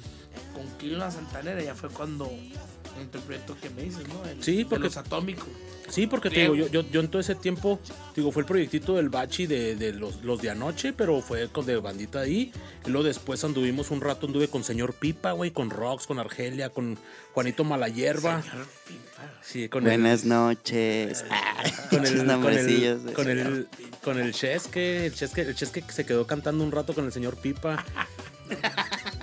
con 0.54 0.66
Clima 0.78 1.12
Santanera, 1.12 1.62
ya 1.62 1.76
fue 1.76 1.90
cuando 1.90 2.32
entró 3.02 3.20
el 3.20 3.26
proyecto 3.26 3.58
que 3.62 3.70
me 3.70 3.84
dices, 3.84 4.08
¿no? 4.08 4.26
El- 4.26 4.44
Sí, 4.44 4.66
porque- 4.66 4.86
los 4.86 4.98
atómicos. 4.98 5.48
Sí, 5.90 6.06
porque 6.06 6.30
te 6.30 6.42
digo, 6.42 6.54
yo, 6.54 6.68
yo, 6.68 6.82
yo 6.92 7.00
en 7.00 7.08
todo 7.08 7.22
ese 7.22 7.34
tiempo, 7.34 7.80
digo, 8.14 8.34
fue 8.34 8.42
el 8.42 8.46
proyectito 8.46 8.96
del 8.96 9.08
Bachi 9.08 9.48
de, 9.48 9.78
de 9.78 9.94
los, 9.94 10.22
los 10.22 10.42
de 10.42 10.50
anoche, 10.50 10.92
pero 10.92 11.22
fue 11.22 11.48
con 11.48 11.66
de 11.66 11.78
bandita 11.78 12.20
ahí. 12.20 12.52
Y 12.86 12.90
luego 12.90 13.08
después 13.08 13.42
anduvimos 13.46 13.90
un 13.90 14.02
rato, 14.02 14.28
anduve 14.28 14.50
con 14.50 14.66
señor 14.66 14.94
Pipa, 14.96 15.32
güey, 15.32 15.52
con 15.52 15.70
Rox, 15.70 16.06
con 16.06 16.20
Argelia, 16.20 16.72
con 16.72 16.98
Juanito 17.34 17.64
Malayerba. 17.64 18.42
Señor 18.44 18.66
Pipa. 18.86 19.34
Sí, 19.42 19.70
con 19.70 19.86
Buenas 19.86 20.26
noches. 20.26 21.24
Ah, 21.30 21.64
el, 21.64 21.72
con 21.90 22.06
el, 22.06 22.18
con 22.18 22.28
nombrecillos. 22.28 23.06
el, 23.06 23.14
con 23.14 23.30
el, 23.30 23.68
con 24.04 24.20
el 24.20 24.34
Chesque, 24.34 25.06
el 25.06 25.14
Chesque, 25.14 25.42
el 25.42 25.56
Chesque 25.56 25.84
que 25.84 25.94
se 25.94 26.06
quedó 26.06 26.28
cantando 26.28 26.66
un 26.66 26.72
rato 26.74 26.94
con 26.94 27.06
el 27.06 27.14
señor 27.14 27.38
Pipa. 27.38 27.86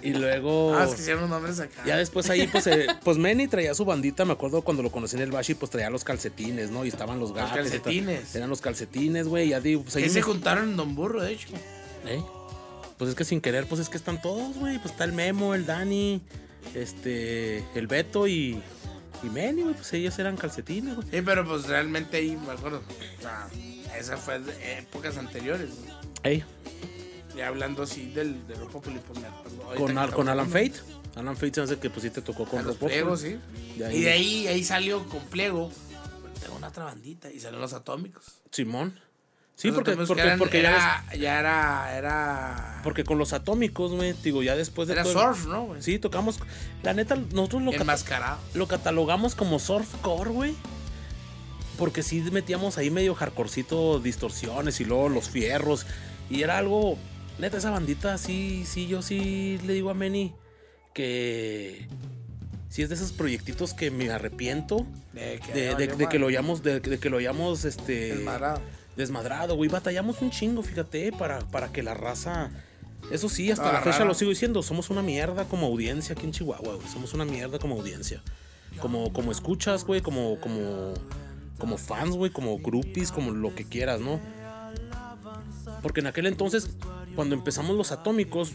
Y 0.02 0.12
luego... 0.12 0.74
Ah, 0.76 0.84
es 0.84 0.94
que 0.94 1.00
hicieron 1.00 1.22
los 1.22 1.30
nombres 1.30 1.58
acá. 1.60 1.82
Ya 1.86 1.96
después 1.96 2.28
ahí, 2.28 2.46
pues, 2.46 2.66
eh, 2.66 2.86
pues 3.04 3.16
Manny 3.16 3.48
traía 3.48 3.74
su 3.74 3.84
bandita, 3.84 4.24
me 4.24 4.32
acuerdo 4.32 4.62
cuando 4.62 4.82
lo 4.82 4.90
conocí 4.92 5.16
en 5.16 5.22
el 5.22 5.30
Bashi, 5.30 5.54
pues 5.54 5.70
traía 5.70 5.88
los 5.90 6.04
calcetines, 6.04 6.70
¿no? 6.70 6.84
Y 6.84 6.88
estaban 6.88 7.18
los 7.18 7.32
gatos. 7.32 7.50
tal. 7.52 7.58
calcetines. 7.62 8.34
Eran 8.34 8.50
los 8.50 8.60
calcetines, 8.60 9.28
güey, 9.28 9.48
ya 9.48 9.60
digo, 9.60 9.82
pues 9.82 9.96
ahí 9.96 10.02
que 10.04 10.10
se 10.10 10.16
me- 10.18 10.22
juntaron 10.22 10.64
en 10.70 10.76
Don 10.76 10.94
Burro, 10.94 11.22
de 11.22 11.32
hecho. 11.32 11.48
¿Eh? 12.06 12.22
Pues 12.98 13.10
es 13.10 13.16
que 13.16 13.24
sin 13.24 13.40
querer, 13.40 13.66
pues 13.66 13.80
es 13.80 13.88
que 13.88 13.96
están 13.96 14.20
todos, 14.20 14.56
güey. 14.56 14.78
Pues 14.78 14.92
está 14.92 15.04
el 15.04 15.12
Memo, 15.12 15.54
el 15.54 15.64
Dani, 15.66 16.20
este, 16.74 17.64
el 17.74 17.86
Beto 17.86 18.28
y, 18.28 18.60
y 19.22 19.26
Manny, 19.26 19.62
güey. 19.62 19.74
Pues 19.74 19.92
ellos 19.94 20.18
eran 20.18 20.36
calcetines, 20.36 20.94
güey. 20.96 21.08
Sí, 21.10 21.22
pero 21.22 21.46
pues 21.46 21.66
realmente 21.66 22.18
ahí, 22.18 22.36
me 22.36 22.52
acuerdo. 22.52 22.82
O 23.18 23.22
sea, 23.22 23.48
esa 23.98 24.16
fue 24.16 24.38
de 24.40 24.78
épocas 24.78 25.16
anteriores. 25.16 25.70
¿no? 25.70 25.94
Ey, 26.22 26.44
Y 27.36 27.40
hablando 27.40 27.82
así 27.82 28.06
del, 28.10 28.46
de 28.46 28.54
Populi, 28.54 29.00
pues 29.06 29.18
me 29.20 29.26
acuerdo. 29.26 29.74
Con, 29.76 29.98
Al- 29.98 30.12
con 30.12 30.28
Alan. 30.28 30.46
Fate. 30.48 30.74
Alan 31.16 31.34
Fate 31.36 31.54
se 31.54 31.60
hace 31.62 31.78
que 31.78 31.90
pues 31.90 32.02
sí 32.02 32.10
te 32.10 32.22
tocó 32.22 32.44
con 32.44 32.64
Rock 32.64 32.78
Populi. 32.78 33.16
sí. 33.16 33.38
De 33.76 33.86
ahí. 33.86 33.96
Y 33.96 34.02
de 34.02 34.10
ahí, 34.12 34.46
ahí 34.46 34.64
salió 34.64 35.04
con 35.08 35.20
pliego. 35.24 35.70
Tengo 36.40 36.56
una 36.56 36.68
otra 36.68 36.84
bandita 36.84 37.30
y 37.30 37.34
salieron 37.40 37.60
los 37.62 37.72
atómicos. 37.72 38.24
Simón. 38.50 38.98
Sí, 39.56 39.68
Los 39.68 39.76
porque, 39.76 39.92
porque, 39.96 40.14
que 40.14 40.20
eran- 40.20 40.38
porque 40.40 40.62
ya 40.62 40.70
era, 40.70 41.04
ya 41.16 41.38
era, 41.38 41.96
era, 41.96 42.80
porque 42.82 43.04
con 43.04 43.18
los 43.18 43.32
atómicos, 43.32 43.92
güey, 43.92 44.12
digo, 44.24 44.42
ya 44.42 44.56
después 44.56 44.88
de 44.88 44.94
era 44.94 45.04
todo 45.04 45.12
surf, 45.12 45.46
¿no? 45.46 45.66
güey? 45.66 45.80
Sí, 45.80 46.00
tocamos. 46.00 46.40
La 46.82 46.92
neta, 46.92 47.14
nosotros 47.14 47.62
lo, 47.62 47.70
cata- 47.70 48.38
lo 48.54 48.66
catalogamos 48.66 49.36
como 49.36 49.60
softcore, 49.60 50.30
güey. 50.30 50.56
Porque 51.78 52.02
sí 52.02 52.20
metíamos 52.32 52.78
ahí 52.78 52.90
medio 52.90 53.14
hardcorecito, 53.14 54.00
distorsiones 54.00 54.80
y 54.80 54.84
luego 54.84 55.08
los 55.08 55.28
fierros. 55.28 55.86
Y 56.30 56.42
era 56.42 56.58
algo. 56.58 56.98
Neta, 57.38 57.56
esa 57.58 57.70
bandita, 57.70 58.16
sí, 58.18 58.64
sí, 58.66 58.86
yo 58.86 59.02
sí 59.02 59.58
le 59.66 59.72
digo 59.74 59.90
a 59.90 59.94
Manny 59.94 60.32
que. 60.94 61.88
Sí 62.68 62.82
es 62.82 62.88
de 62.88 62.96
esos 62.96 63.12
proyectitos 63.12 63.72
que 63.72 63.92
me 63.92 64.10
arrepiento 64.10 64.84
De 65.12 65.38
que, 65.44 65.52
de, 65.52 65.60
de- 65.60 65.72
valió 65.74 65.96
de 65.96 66.08
que 66.08 66.18
lo 66.18 66.26
hayamos, 66.26 66.62
de, 66.64 66.80
que 66.80 67.08
lo 67.08 67.18
hayamos 67.18 67.64
este, 67.64 68.16
Desmadrado. 68.16 68.60
desmadrado, 68.96 69.54
güey. 69.56 69.70
Batallamos 69.70 70.20
un 70.22 70.30
chingo, 70.30 70.62
fíjate, 70.62 71.12
para, 71.12 71.38
para 71.40 71.70
que 71.72 71.82
la 71.84 71.94
raza. 71.94 72.50
Eso 73.12 73.28
sí, 73.28 73.50
hasta 73.52 73.70
la 73.72 73.80
fecha 73.82 74.04
lo 74.04 74.14
sigo 74.14 74.30
diciendo. 74.30 74.60
Somos 74.62 74.90
una 74.90 75.02
mierda 75.02 75.44
como 75.44 75.66
audiencia 75.66 76.14
aquí 76.16 76.24
en 76.26 76.32
Chihuahua, 76.32 76.74
güey. 76.76 76.88
Somos 76.88 77.14
una 77.14 77.24
mierda 77.24 77.58
como 77.60 77.76
audiencia. 77.76 78.22
Como, 78.80 79.12
como 79.12 79.30
escuchas, 79.30 79.84
güey, 79.84 80.00
como, 80.00 80.40
como, 80.40 80.94
como 81.58 81.78
fans, 81.78 82.16
güey, 82.16 82.32
como 82.32 82.58
groupies, 82.58 83.12
como 83.12 83.30
lo 83.30 83.54
que 83.54 83.64
quieras, 83.64 84.00
¿no? 84.00 84.18
Porque 85.84 86.00
en 86.00 86.06
aquel 86.06 86.24
entonces, 86.24 86.70
cuando 87.14 87.34
empezamos 87.34 87.76
los 87.76 87.92
atómicos, 87.92 88.54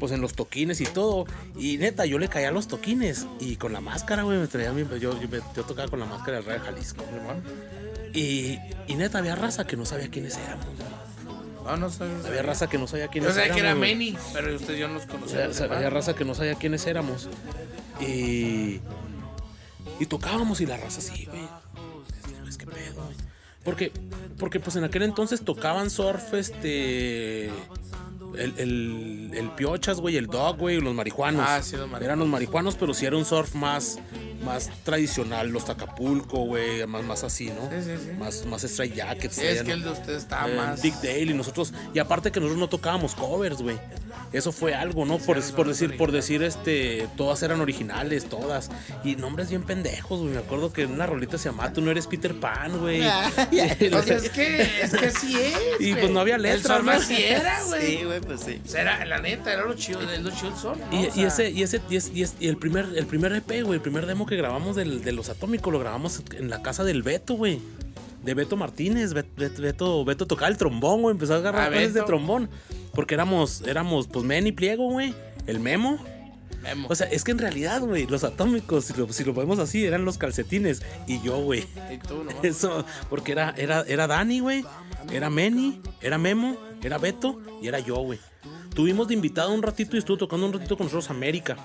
pues 0.00 0.12
en 0.12 0.22
los 0.22 0.32
toquines 0.32 0.80
y 0.80 0.86
todo. 0.86 1.26
Y 1.58 1.76
neta, 1.76 2.06
yo 2.06 2.18
le 2.18 2.28
caía 2.28 2.48
a 2.48 2.52
los 2.52 2.68
toquines. 2.68 3.26
Y 3.38 3.56
con 3.56 3.74
la 3.74 3.82
máscara, 3.82 4.22
güey, 4.22 4.38
me 4.38 4.46
traía 4.46 4.72
mi. 4.72 4.82
Yo, 4.98 5.12
yo, 5.20 5.64
tocaba 5.64 5.88
con 5.88 6.00
la 6.00 6.06
máscara 6.06 6.38
del 6.38 6.46
Rey 6.46 6.58
de 6.58 6.64
Jalisco. 6.64 7.04
Y, 8.14 8.58
y 8.86 8.94
neta, 8.94 9.18
había 9.18 9.34
raza 9.34 9.66
que 9.66 9.76
no 9.76 9.84
sabía 9.84 10.08
quiénes 10.08 10.38
éramos. 10.38 10.64
güey. 10.64 11.66
No, 11.66 11.76
no 11.76 11.90
sabía. 11.90 12.16
Había 12.26 12.42
raza 12.42 12.66
que 12.66 12.78
no 12.78 12.86
sabía 12.86 13.08
quiénes 13.08 13.28
Yo 13.28 13.34
sabía 13.34 13.52
que 13.52 13.60
era 13.60 13.68
éramos. 13.72 13.86
Manny, 13.86 14.16
pero 14.32 14.56
ustedes 14.56 14.80
yo 14.80 14.88
no 14.88 14.94
los 14.94 15.04
conocía. 15.04 15.50
había 15.70 15.90
raza 15.90 16.14
que 16.14 16.24
no 16.24 16.34
sabía 16.34 16.54
quiénes 16.54 16.86
éramos. 16.86 17.28
Y. 18.00 18.80
Y 20.00 20.06
tocábamos 20.08 20.62
y 20.62 20.66
la 20.66 20.78
raza 20.78 21.00
así, 21.00 21.26
güey. 21.26 21.42
Güey, 21.42 22.56
¿Qué 22.56 22.64
pedo, 22.64 23.04
güey? 23.04 23.27
Porque, 23.64 23.92
porque 24.38 24.60
pues 24.60 24.76
en 24.76 24.84
aquel 24.84 25.02
entonces 25.02 25.44
tocaban 25.44 25.90
surf, 25.90 26.34
este. 26.34 27.50
El, 28.36 28.54
el, 28.58 29.30
el 29.34 29.50
Piochas, 29.52 30.00
güey, 30.00 30.16
el 30.16 30.26
Dog, 30.26 30.58
güey, 30.58 30.80
los 30.80 30.94
marihuanos. 30.94 31.44
Ah, 31.46 31.60
sí, 31.62 31.72
los 31.76 31.86
marihuanos. 31.86 32.04
Eran 32.04 32.18
los 32.18 32.28
marihuanos, 32.28 32.76
pero 32.76 32.94
sí 32.94 33.06
era 33.06 33.16
un 33.16 33.24
surf 33.24 33.54
más, 33.54 33.98
más 34.44 34.70
tradicional, 34.84 35.48
los 35.48 35.64
Tacapulco, 35.64 36.38
güey, 36.44 36.86
más, 36.86 37.04
más 37.04 37.24
así, 37.24 37.46
¿no? 37.46 37.68
Sí, 37.70 37.84
sí, 37.84 38.04
sí. 38.04 38.12
Más, 38.18 38.46
más 38.46 38.64
straight 38.64 38.94
jackets. 38.94 39.34
Sí, 39.34 39.46
es 39.46 39.62
que 39.62 39.72
el 39.72 39.82
de 39.82 39.90
ustedes 39.90 40.22
estaba 40.22 40.48
eh, 40.50 40.56
más. 40.56 40.82
Dick 40.82 40.94
Dale 40.96 41.22
y 41.22 41.34
nosotros 41.34 41.72
y 41.94 41.98
aparte 41.98 42.30
que 42.30 42.40
nosotros 42.40 42.58
no 42.58 42.68
tocábamos 42.68 43.14
covers 43.14 43.58
güey 43.62 43.78
eso 44.32 44.52
fue 44.52 44.74
algo 44.74 45.04
no 45.04 45.18
por, 45.18 45.40
por 45.52 45.68
decir 45.68 45.96
por 45.96 46.12
decir 46.12 46.42
este 46.42 47.08
todas 47.16 47.42
eran 47.42 47.60
originales 47.60 48.26
todas 48.28 48.70
y 49.04 49.16
nombres 49.16 49.48
bien 49.50 49.62
pendejos 49.62 50.20
güey 50.20 50.32
me 50.32 50.38
acuerdo 50.38 50.72
que 50.72 50.82
en 50.82 50.92
una 50.92 51.06
rolita 51.06 51.38
se 51.38 51.48
llamaba 51.48 51.72
tú 51.72 51.80
no 51.80 51.90
eres 51.90 52.06
Peter 52.06 52.34
Pan 52.38 52.78
güey 52.78 53.02
O 53.98 54.02
sea, 54.02 54.16
es 54.16 54.30
que, 54.30 54.82
es 54.82 54.90
que 54.92 55.06
así 55.06 55.34
es. 55.36 55.54
Y, 55.80 55.90
güey. 55.90 56.00
pues, 56.02 56.12
no 56.12 56.20
había 56.20 56.38
letra, 56.38 56.76
El 56.76 56.82
sol 56.82 56.86
¿no? 56.86 56.92
así 56.92 57.22
era, 57.22 57.62
güey. 57.66 58.17
Güey, 58.18 58.36
pues 58.36 58.40
sí. 58.40 58.60
O 58.64 58.68
sea, 58.68 58.82
era, 58.82 59.04
la 59.04 59.18
neta, 59.20 59.52
era 59.52 59.64
lo 59.64 59.74
chido, 59.74 60.00
lo 60.02 60.30
chido 60.30 60.48
el 60.48 60.56
sol. 60.56 60.76
¿no? 60.90 60.96
y, 60.96 61.06
O 61.06 61.08
y 61.08 61.10
sea, 61.12 61.26
ese 61.28 61.50
y 61.50 61.62
ese 61.62 61.80
y, 62.40 62.46
el 62.46 62.56
primer 62.56 62.86
el 62.96 63.06
primer 63.06 63.32
EP 63.34 63.62
güey 63.64 63.74
el 63.76 63.80
primer 63.80 64.06
demo 64.06 64.26
que 64.26 64.36
grabamos 64.36 64.76
del- 64.76 65.02
de 65.02 65.12
los 65.12 65.28
Atómicos 65.28 65.72
lo 65.72 65.78
grabamos 65.78 66.22
en 66.36 66.50
la 66.50 66.62
casa 66.62 66.84
del 66.84 67.02
Beto 67.02 67.34
güey 67.34 67.60
de 68.24 68.34
Beto 68.34 68.56
Martínez 68.56 69.12
Bet- 69.14 69.34
Bet- 69.36 69.58
Beto 69.60 70.04
Beto 70.04 70.26
tocaba 70.26 70.48
el 70.48 70.56
trombón 70.56 71.02
güey 71.02 71.12
empezó 71.12 71.34
a 71.34 71.36
agarrar 71.38 71.68
Ah, 71.68 71.70
clases 71.70 71.94
de 71.94 72.02
trombón 72.02 72.48
porque 72.94 73.14
éramos 73.14 73.62
éramos 73.62 74.06
pues 74.08 74.24
Men 74.24 74.46
y 74.46 74.52
Pliego 74.52 74.90
güey 74.90 75.14
el 75.46 75.60
Memo. 75.60 75.98
O 76.88 76.94
sea, 76.94 77.06
es 77.08 77.24
que 77.24 77.30
en 77.30 77.38
realidad, 77.38 77.80
güey, 77.80 78.06
los 78.06 78.24
atómicos, 78.24 78.86
si 78.86 78.94
lo, 78.94 79.10
si 79.12 79.24
lo 79.24 79.62
así, 79.62 79.84
eran 79.84 80.04
los 80.04 80.18
calcetines. 80.18 80.82
Y 81.06 81.20
yo, 81.22 81.38
güey. 81.38 81.66
Y 81.92 81.98
tú, 81.98 82.24
¿no? 82.24 82.30
Eso, 82.42 82.84
porque 83.08 83.32
era, 83.32 83.54
era, 83.56 83.82
era 83.86 84.06
Dani, 84.06 84.40
güey. 84.40 84.64
Era 85.10 85.30
Meni, 85.30 85.80
era 86.00 86.18
Memo, 86.18 86.56
era 86.82 86.98
Beto 86.98 87.40
y 87.62 87.68
era 87.68 87.78
yo, 87.78 87.96
güey. 87.96 88.18
Tuvimos 88.74 89.08
de 89.08 89.14
invitado 89.14 89.52
un 89.54 89.62
ratito 89.62 89.96
y 89.96 90.00
estuvo 90.00 90.18
tocando 90.18 90.46
un 90.46 90.52
ratito 90.52 90.76
con 90.76 90.86
nosotros 90.86 91.08
América. 91.10 91.56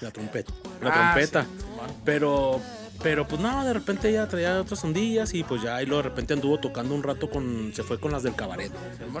La 0.00 0.10
trompeta. 0.10 0.52
La 0.80 0.90
Ah, 0.90 1.12
trompeta. 1.14 1.44
sí. 1.44 1.94
Pero, 2.04 2.60
pero 3.02 3.26
pues 3.26 3.40
no, 3.40 3.64
de 3.64 3.72
repente 3.72 4.08
ella 4.10 4.28
traía 4.28 4.60
otras 4.60 4.82
ondillas 4.84 5.34
y 5.34 5.42
pues 5.44 5.62
ya, 5.62 5.82
y 5.82 5.86
luego 5.86 6.02
de 6.02 6.08
repente 6.10 6.34
anduvo 6.34 6.58
tocando 6.58 6.94
un 6.94 7.02
rato 7.02 7.28
con. 7.28 7.72
Se 7.74 7.82
fue 7.82 7.98
con 7.98 8.12
las 8.12 8.22
del 8.22 8.34
cabaret. 8.34 8.70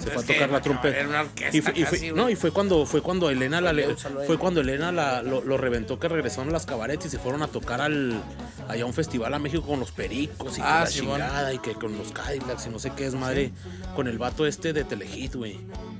Se 0.00 0.10
fue 0.10 0.22
a 0.22 0.26
tocar 0.26 0.50
la 0.50 0.60
trompeta. 0.60 0.94
Cabaret 0.94 0.98
era 1.00 1.08
una 1.08 1.20
orquesta 1.22 1.56
y 1.56 1.60
fue, 1.60 1.72
y 1.74 1.84
fue- 1.84 1.98
casi, 1.98 2.12
no, 2.12 2.30
y 2.30 2.36
fue 2.36 2.50
cuando, 2.52 2.86
fue 2.86 3.02
cuando 3.02 3.30
Elena 3.30 3.60
la 3.60 3.72
le- 3.72 3.94
fue 4.26 4.38
cuando 4.38 4.60
Elena 4.60 4.92
la- 4.92 5.22
lo, 5.22 5.42
lo 5.42 5.56
reventó 5.56 5.98
que 5.98 6.08
regresaron 6.08 6.48
a 6.50 6.52
las 6.52 6.66
cabarets 6.66 7.06
y 7.06 7.08
se 7.10 7.18
fueron 7.18 7.42
a 7.42 7.48
tocar 7.48 7.80
al 7.80 8.22
allá 8.68 8.84
a 8.84 8.86
un 8.86 8.94
festival 8.94 9.34
a 9.34 9.38
México 9.38 9.62
con 9.66 9.80
los 9.80 9.92
pericos 9.92 10.58
y 10.58 10.60
Ah, 10.62 10.80
la 10.80 10.86
Simón. 10.86 11.20
chingada 11.20 11.52
y 11.52 11.58
que 11.58 11.74
con 11.74 11.96
los 11.98 12.12
Cadillacs 12.12 12.66
y 12.66 12.70
no 12.70 12.78
sé 12.78 12.92
qué 12.96 13.06
es 13.06 13.14
madre 13.14 13.50
con 13.96 14.06
el 14.08 14.18
vato 14.18 14.46
este 14.46 14.72
de 14.72 14.84
Telehit, 14.84 15.34
güey. 15.34 15.58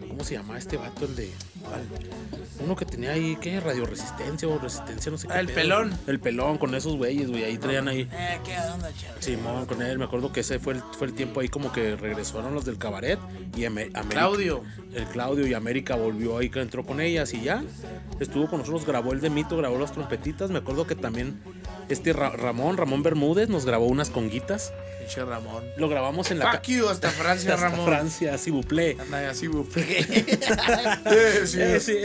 ¿Cómo 0.08 0.24
se 0.24 0.34
llama 0.34 0.58
este 0.58 0.76
vato 0.76 1.06
el 1.06 1.16
de 1.16 1.30
cuál? 1.62 1.80
uno 2.64 2.76
que 2.76 2.84
tenía 2.84 3.12
ahí 3.12 3.36
qué 3.40 3.58
radio 3.60 3.86
resistencia 3.86 4.46
o 4.46 4.58
resistencia 4.58 5.10
no 5.10 5.16
sé 5.18 5.26
qué 5.26 5.32
Ah, 5.32 5.40
el 5.40 5.46
pedo, 5.46 5.56
pelón. 5.56 5.98
el 6.06 6.20
pelón 6.20 6.58
con 6.58 6.74
esos 6.74 6.96
güeyes 6.96 7.28
güey 7.30 7.42
ahí 7.44 7.56
traían 7.80 7.88
ahí 7.88 8.08
Eh, 8.12 8.38
¿qué 8.44 8.56
onda? 8.72 8.90
Simón 9.20 9.66
con 9.66 9.82
él 9.82 9.98
me 9.98 10.04
acuerdo 10.04 10.32
que 10.32 10.40
ese 10.40 10.58
fue 10.58 10.74
el, 10.74 10.82
fue 10.98 11.06
el 11.06 11.14
tiempo 11.14 11.40
ahí 11.40 11.48
como 11.48 11.72
que 11.72 11.96
regresaron 11.96 12.54
los 12.54 12.64
del 12.64 12.78
cabaret 12.78 13.18
y 13.56 13.64
América 13.64 14.02
Claudio. 14.08 14.62
el 14.94 15.04
Claudio 15.06 15.46
y 15.46 15.54
América 15.54 15.96
volvió 15.96 16.38
ahí 16.38 16.50
que 16.50 16.60
entró 16.60 16.84
con 16.84 17.00
ellas 17.00 17.32
y 17.34 17.42
ya 17.42 17.62
estuvo 18.20 18.48
con 18.48 18.60
nosotros 18.60 18.84
grabó 18.86 19.12
el 19.12 19.20
de 19.20 19.30
Mito 19.30 19.56
grabó 19.56 19.78
las 19.78 19.92
trompetitas 19.92 20.50
me 20.50 20.58
acuerdo 20.58 20.86
que 20.86 20.94
también 20.94 21.40
este 21.88 22.12
Ra- 22.12 22.30
Ramón 22.30 22.76
Ramón 22.76 23.02
Bermúdez 23.02 23.48
nos 23.48 23.64
grabó 23.64 23.86
unas 23.86 24.10
conguitas 24.10 24.72
Pinche 25.00 25.24
Ramón. 25.24 25.64
lo 25.76 25.88
grabamos 25.88 26.30
en 26.30 26.38
la 26.38 26.52
Fuck 26.52 26.62
you, 26.68 26.88
hasta 26.88 27.10
Francia, 27.10 27.54
hasta 27.54 27.68
Ramón. 27.70 27.86
Francia 27.86 28.38
s'il 28.38 28.52
vous 28.52 28.64
plaît. 28.66 28.96
Anda 29.00 29.30
así, 29.30 29.46
güey. 29.48 29.64
Eh, 31.06 31.46
sí. 31.46 31.58
Eh, 31.60 31.80
sí. 31.80 31.96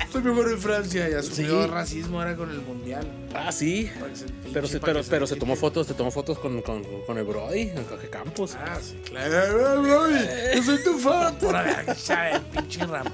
Estoy 0.00 0.22
mejor 0.22 0.50
en 0.50 0.58
Francia 0.58 1.08
y 1.08 1.14
asumió 1.14 1.62
Sí. 1.64 1.68
racismo 1.70 2.18
ahora 2.20 2.36
con 2.36 2.50
el 2.50 2.60
mundial. 2.60 3.06
ah 3.34 3.52
sí 3.52 3.90
se- 4.14 4.26
pero 4.52 4.66
se, 4.66 4.80
pero, 4.80 5.02
que 5.02 5.08
pero 5.10 5.26
se 5.26 5.36
tomó 5.36 5.56
fotos 5.56 5.86
se 5.86 5.94
tomó 5.94 6.10
fotos 6.10 6.38
con, 6.38 6.60
con, 6.62 6.82
con 7.06 7.18
el 7.18 7.24
Brody 7.24 7.60
en 7.62 7.84
Jorge 7.86 8.08
Campos 8.08 8.56
Ah, 8.58 8.78
sí, 8.82 8.96
claro. 9.04 9.82
Brody, 9.82 10.20
Yo 10.56 10.62
soy 10.62 10.82
tu 10.84 10.98
fan. 10.98 11.36
Por 11.38 11.54
sabe, 11.96 12.40
pinche 12.52 12.84
Ramón. 12.86 13.12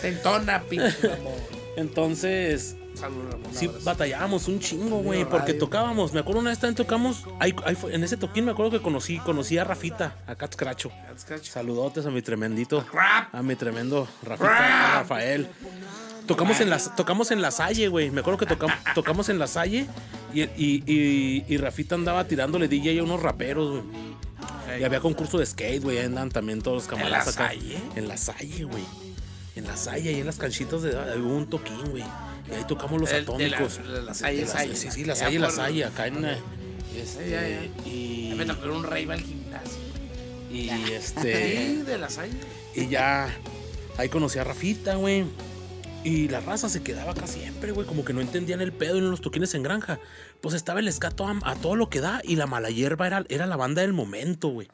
Te 0.00 0.08
entona, 0.08 0.62
pinche 0.62 0.96
Ramón. 1.02 1.34
entonces 1.76 2.76
Sí, 3.52 3.66
abrazo. 3.66 3.84
batallábamos 3.84 4.48
un 4.48 4.60
chingo, 4.60 4.98
güey, 4.98 5.24
porque 5.24 5.52
tocábamos. 5.54 6.12
Me 6.12 6.20
acuerdo 6.20 6.40
una 6.40 6.50
vez 6.50 6.58
también 6.58 6.76
tocamos. 6.76 7.24
ahí- 7.40 7.54
ahí 7.64 7.74
fue- 7.74 7.94
en 7.94 8.04
ese 8.04 8.16
toquín 8.16 8.44
me 8.44 8.52
acuerdo 8.52 8.70
que 8.72 8.80
conocí, 8.80 9.18
conocí 9.18 9.58
a 9.58 9.64
Rafita, 9.64 10.16
a 10.26 10.34
Cat 10.36 10.54
catch. 10.54 10.86
Saludotes 11.48 12.06
a 12.06 12.10
mi 12.10 12.22
tremendito. 12.22 12.84
A 13.32 13.42
mi 13.42 13.56
tremendo 13.56 14.08
Rafita, 14.22 14.92
a 14.94 14.98
Rafael. 15.00 15.48
Tocamos 16.26 16.58
en, 16.60 16.70
las, 16.70 16.94
tocamos 16.96 17.30
en 17.32 17.42
la 17.42 17.50
Salle, 17.50 17.88
güey. 17.88 18.10
Me 18.10 18.20
acuerdo 18.20 18.38
que 18.38 18.46
tocamos, 18.46 18.76
tocamos 18.94 19.28
en 19.28 19.38
la 19.38 19.46
Salle 19.46 19.86
y, 20.32 20.42
y, 20.42 20.82
y, 20.86 21.44
y 21.46 21.56
Rafita 21.58 21.96
andaba 21.96 22.24
tirándole 22.26 22.66
DJ 22.68 22.98
a 23.00 23.02
unos 23.02 23.22
raperos, 23.22 23.70
güey. 23.72 23.82
Ey. 24.72 24.80
Y 24.80 24.84
había 24.84 25.00
concurso 25.00 25.36
de 25.38 25.44
skate, 25.44 25.82
güey. 25.82 25.98
ahí 25.98 26.06
Andan 26.06 26.30
también 26.30 26.62
todos 26.62 26.76
los 26.78 26.86
camaradas 26.86 27.26
la 27.26 27.32
acá. 27.44 27.52
En 27.96 28.08
la 28.08 28.16
Salle, 28.16 28.64
güey. 28.64 28.82
En 29.56 29.66
la 29.66 29.76
Salle, 29.76 30.08
ahí 30.10 30.20
en 30.20 30.26
las 30.26 30.36
canchitas 30.36 30.82
de 30.82 30.90
hubo 31.20 31.36
un 31.36 31.48
toquín, 31.48 31.80
güey. 31.90 32.02
Y 32.50 32.54
ahí 32.54 32.64
tocamos 32.66 33.00
los 33.00 33.10
El- 33.10 33.24
de 33.24 33.48
la- 33.48 33.56
atómicos. 33.56 33.78
de 33.78 33.84
la 33.84 33.98
De 34.00 34.02
la-. 34.02 34.14
Sí, 34.74 34.90
sí, 34.90 35.04
la 35.04 35.14
Salle, 35.14 35.38
la 35.38 35.50
Salle, 35.50 35.84
acá 35.84 36.06
en. 36.08 36.24
Este, 36.96 37.30
ya, 37.30 37.48
ya. 37.48 37.64
Y, 37.88 38.34
Me 38.36 38.44
tocó 38.46 38.66
un 38.72 38.82
rey 38.84 39.08
al 39.10 39.20
gimnasio. 39.20 39.78
y 40.50 40.68
este. 40.92 41.82
de 41.86 41.98
la 41.98 42.10
Salle. 42.10 42.34
Y 42.74 42.88
ya. 42.88 43.28
Ahí 43.96 44.08
conocí 44.08 44.38
a 44.38 44.44
Rafita, 44.44 44.96
güey. 44.96 45.24
Y 46.02 46.28
la 46.28 46.40
raza 46.40 46.68
se 46.68 46.82
quedaba 46.82 47.12
acá 47.12 47.26
siempre, 47.26 47.72
güey. 47.72 47.86
Como 47.86 48.04
que 48.04 48.12
no 48.12 48.20
entendían 48.20 48.60
el 48.60 48.72
pedo 48.72 48.98
en 48.98 49.10
los 49.10 49.20
toquines 49.20 49.54
en 49.54 49.62
granja. 49.62 49.98
Pues 50.40 50.54
estaba 50.54 50.80
el 50.80 50.88
escato 50.88 51.26
a, 51.26 51.38
a 51.44 51.54
todo 51.54 51.76
lo 51.76 51.88
que 51.88 52.00
da. 52.00 52.20
Y 52.24 52.36
la 52.36 52.46
mala 52.46 52.70
hierba 52.70 53.06
era, 53.06 53.24
era 53.28 53.46
la 53.46 53.56
banda 53.56 53.82
del 53.82 53.92
momento, 53.94 54.48
güey. 54.48 54.68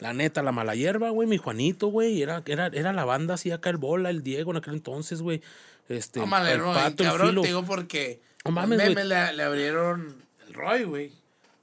La 0.00 0.12
neta, 0.12 0.42
la 0.42 0.52
mala 0.52 0.74
hierba, 0.76 1.10
güey, 1.10 1.26
mi 1.28 1.38
Juanito, 1.38 1.88
güey. 1.88 2.22
Era, 2.22 2.42
era, 2.46 2.68
era 2.68 2.92
la 2.92 3.04
banda 3.04 3.34
así 3.34 3.50
acá, 3.50 3.70
el 3.70 3.78
Bola, 3.78 4.10
el 4.10 4.22
Diego 4.22 4.52
en 4.52 4.58
aquel 4.58 4.74
entonces, 4.74 5.22
güey. 5.22 5.42
Este, 5.88 6.20
No 6.20 6.26
mames, 6.26 6.52
el 6.54 6.60
cabrón, 6.96 7.28
Filo. 7.30 7.42
te 7.42 7.48
digo 7.48 7.64
porque 7.64 8.20
No 8.44 8.50
mames, 8.52 8.78
meme 8.78 9.04
le, 9.04 9.32
le 9.32 9.42
abrieron 9.42 10.16
el 10.46 10.54
Roy, 10.54 10.84
güey. 10.84 11.12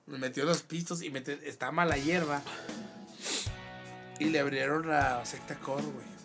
Me 0.08 0.18
metió 0.18 0.44
los 0.46 0.62
pistos 0.64 1.02
y 1.02 1.10
mete, 1.10 1.40
está 1.48 1.72
mala 1.72 1.98
hierba. 1.98 2.42
Y 4.20 4.26
le 4.26 4.40
abrieron 4.40 4.88
la 4.88 5.26
secta 5.26 5.56
core, 5.56 5.84
güey. 5.84 6.16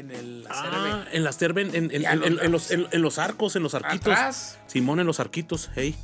En 0.00 0.10
el 0.10 0.42
la 0.44 0.50
Ah, 0.52 1.06
en 1.12 1.22
las 1.24 1.38
terben, 1.38 1.74
en, 1.74 1.90
en- 1.94 2.04
en- 2.04 2.20
lo 2.20 2.26
en- 2.26 2.38
en 2.40 2.52
los, 2.52 2.70
en 2.70 3.02
los 3.02 3.18
arcos, 3.18 3.54
en 3.56 3.62
los 3.62 3.74
arquitos. 3.74 4.12
Atrás, 4.12 4.58
Simón 4.66 4.98
en 5.00 5.06
los 5.06 5.20
arquitos, 5.20 5.70
hey. 5.76 5.94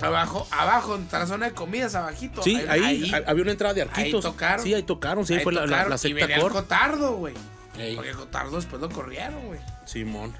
Abajo, 0.00 0.46
abajo, 0.50 0.96
en 0.96 1.08
la 1.10 1.26
zona 1.26 1.46
de 1.46 1.52
comidas, 1.52 1.94
abajito. 1.94 2.42
Sí, 2.42 2.56
ahí, 2.68 3.10
ha- 3.14 3.30
había 3.30 3.42
una 3.42 3.52
entrada 3.52 3.74
de 3.74 3.82
arquitos. 3.82 4.22
tocaron. 4.24 4.64
Sí, 4.64 4.74
ahí 4.74 4.82
tocaron, 4.82 5.26
sí, 5.26 5.32
ahí 5.34 5.38
ahí 5.38 5.44
fue 5.44 5.52
la, 5.52 5.60
la, 5.62 5.66
tocaron, 5.66 5.90
la 5.90 5.96
y 5.96 5.98
secta 5.98 6.20
venía 6.26 6.36
el. 6.36 6.52
Cotardo, 6.52 7.12
güey. 7.16 7.34
Ey, 7.78 7.94
Porque 7.94 8.10
el 8.10 8.16
Cotardo 8.16 8.56
después 8.56 8.80
lo 8.80 8.88
corrieron, 8.88 9.46
güey. 9.46 9.60
Simón. 9.84 10.32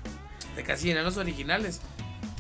De 0.57 0.63
casi 0.63 0.91
eran 0.91 1.05
los 1.05 1.17
originales. 1.17 1.81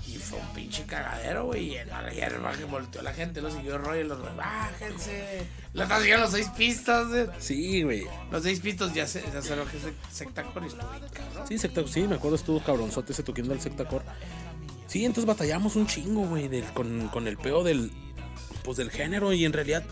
Y 0.06 0.18
fue 0.18 0.38
un 0.38 0.46
pinche 0.54 0.84
cagadero, 0.86 1.46
güey. 1.46 1.72
Y 1.74 1.76
en 1.76 1.88
la 1.88 2.10
hierba 2.10 2.52
que 2.52 2.64
volteó 2.64 3.02
la 3.02 3.12
gente, 3.12 3.42
lo 3.42 3.50
siguió 3.50 3.76
Roy 3.76 4.00
y 4.00 4.04
los 4.04 4.18
bájense. 4.36 5.46
Los 5.74 5.88
los 5.88 6.30
seis 6.30 6.48
pistas, 6.56 7.08
güey. 7.08 7.26
Sí, 7.38 7.82
güey. 7.82 8.06
Los 8.30 8.42
seis 8.42 8.60
pistos 8.60 8.94
ya 8.94 9.06
se, 9.06 9.22
ya 9.32 9.42
se 9.42 9.56
lo 9.56 9.66
que 9.66 9.76
es 9.76 9.82
secta 10.10 10.42
core 10.44 10.66
y 10.66 10.68
estuvo 10.68 10.90
bien, 10.90 11.04
cabrón. 11.12 11.46
Sí, 11.46 11.58
secta, 11.58 11.82
sí, 11.86 12.02
me 12.08 12.14
acuerdo, 12.14 12.36
estuvo 12.36 12.62
cabronzote 12.62 13.12
ese 13.12 13.22
toquín 13.22 13.48
del 13.48 13.60
secta 13.60 13.84
core. 13.84 14.04
Sí, 14.86 15.04
entonces 15.04 15.26
batallamos 15.26 15.76
un 15.76 15.86
chingo, 15.86 16.22
güey, 16.26 16.48
del- 16.48 16.64
con, 16.72 17.08
con 17.08 17.26
el 17.28 17.36
peo 17.36 17.62
del, 17.64 17.90
pues, 18.64 18.76
del 18.76 18.90
género. 18.90 19.32
Y 19.32 19.44
en 19.44 19.52
realidad, 19.52 19.84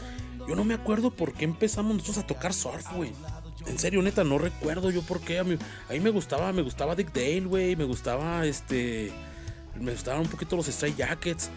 yo 0.49 0.55
no 0.55 0.65
me 0.65 0.75
acuerdo 0.75 1.11
por 1.11 1.33
qué 1.33 1.45
empezamos 1.45 1.95
nosotros 1.95 2.19
a 2.19 2.27
tocar 2.27 2.53
surf, 2.55 2.87
güey. 2.95 3.13
En 3.67 3.79
serio, 3.79 4.03
neta, 4.03 4.25
no 4.25 4.39
recuerdo 4.39 4.91
yo 4.91 5.03
por 5.03 5.21
qué. 5.21 5.39
A 5.39 5.45
mí, 5.45 5.57
a 5.89 5.93
mí 5.93 6.01
me 6.01 6.11
gustaba, 6.11 6.53
me 6.53 6.63
gustaba 6.63 6.95
Dick 6.95 7.13
Dale, 7.13 7.41
güey. 7.43 7.77
Me 7.77 7.85
gustaba, 7.85 8.45
este... 8.47 9.11
Me 9.81 9.91
gustaban 9.93 10.21
un 10.21 10.29
poquito 10.29 10.55
los 10.57 10.67
Stray 10.67 10.95
Jackets. 10.97 11.51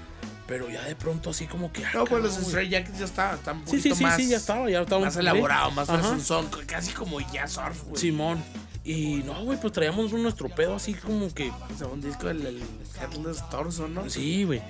Pero 0.48 0.70
ya 0.70 0.82
de 0.86 0.96
pronto 0.96 1.30
así 1.32 1.46
como 1.46 1.74
que... 1.74 1.84
ah, 1.86 1.92
No, 1.94 2.06
pues 2.06 2.24
los. 2.24 2.34
Stray 2.36 2.70
Jackets 2.70 3.00
ya 3.00 3.04
estaban, 3.06 3.38
un 3.58 3.68
Sí, 3.68 3.76
poquito 3.78 3.82
sí, 3.82 3.96
sí, 3.96 4.04
más, 4.04 4.16
sí, 4.16 4.30
ya 4.30 4.38
estaba, 4.38 4.70
ya 4.70 4.80
estaba. 4.82 5.04
más 5.04 5.18
elaborado, 5.18 5.72
más 5.72 5.90
un 5.90 6.22
son, 6.22 6.48
casi 6.66 6.94
como 6.94 7.20
ya 7.20 7.46
surf, 7.48 7.84
güey. 7.84 8.02
Simón. 8.02 8.42
Y 8.90 9.22
no, 9.26 9.44
güey, 9.44 9.60
pues 9.60 9.74
traíamos 9.74 10.14
nuestro 10.14 10.48
pedo 10.48 10.76
así 10.76 10.94
como 10.94 11.34
que. 11.34 11.50
O 11.52 11.78
sea, 11.78 11.88
un 11.88 12.00
disco 12.02 12.28
del 12.28 12.46
el 12.46 12.64
Headless 13.02 13.48
Torso, 13.50 13.88
¿no? 13.90 14.10
Sí, 14.10 14.46
güey. 14.46 14.62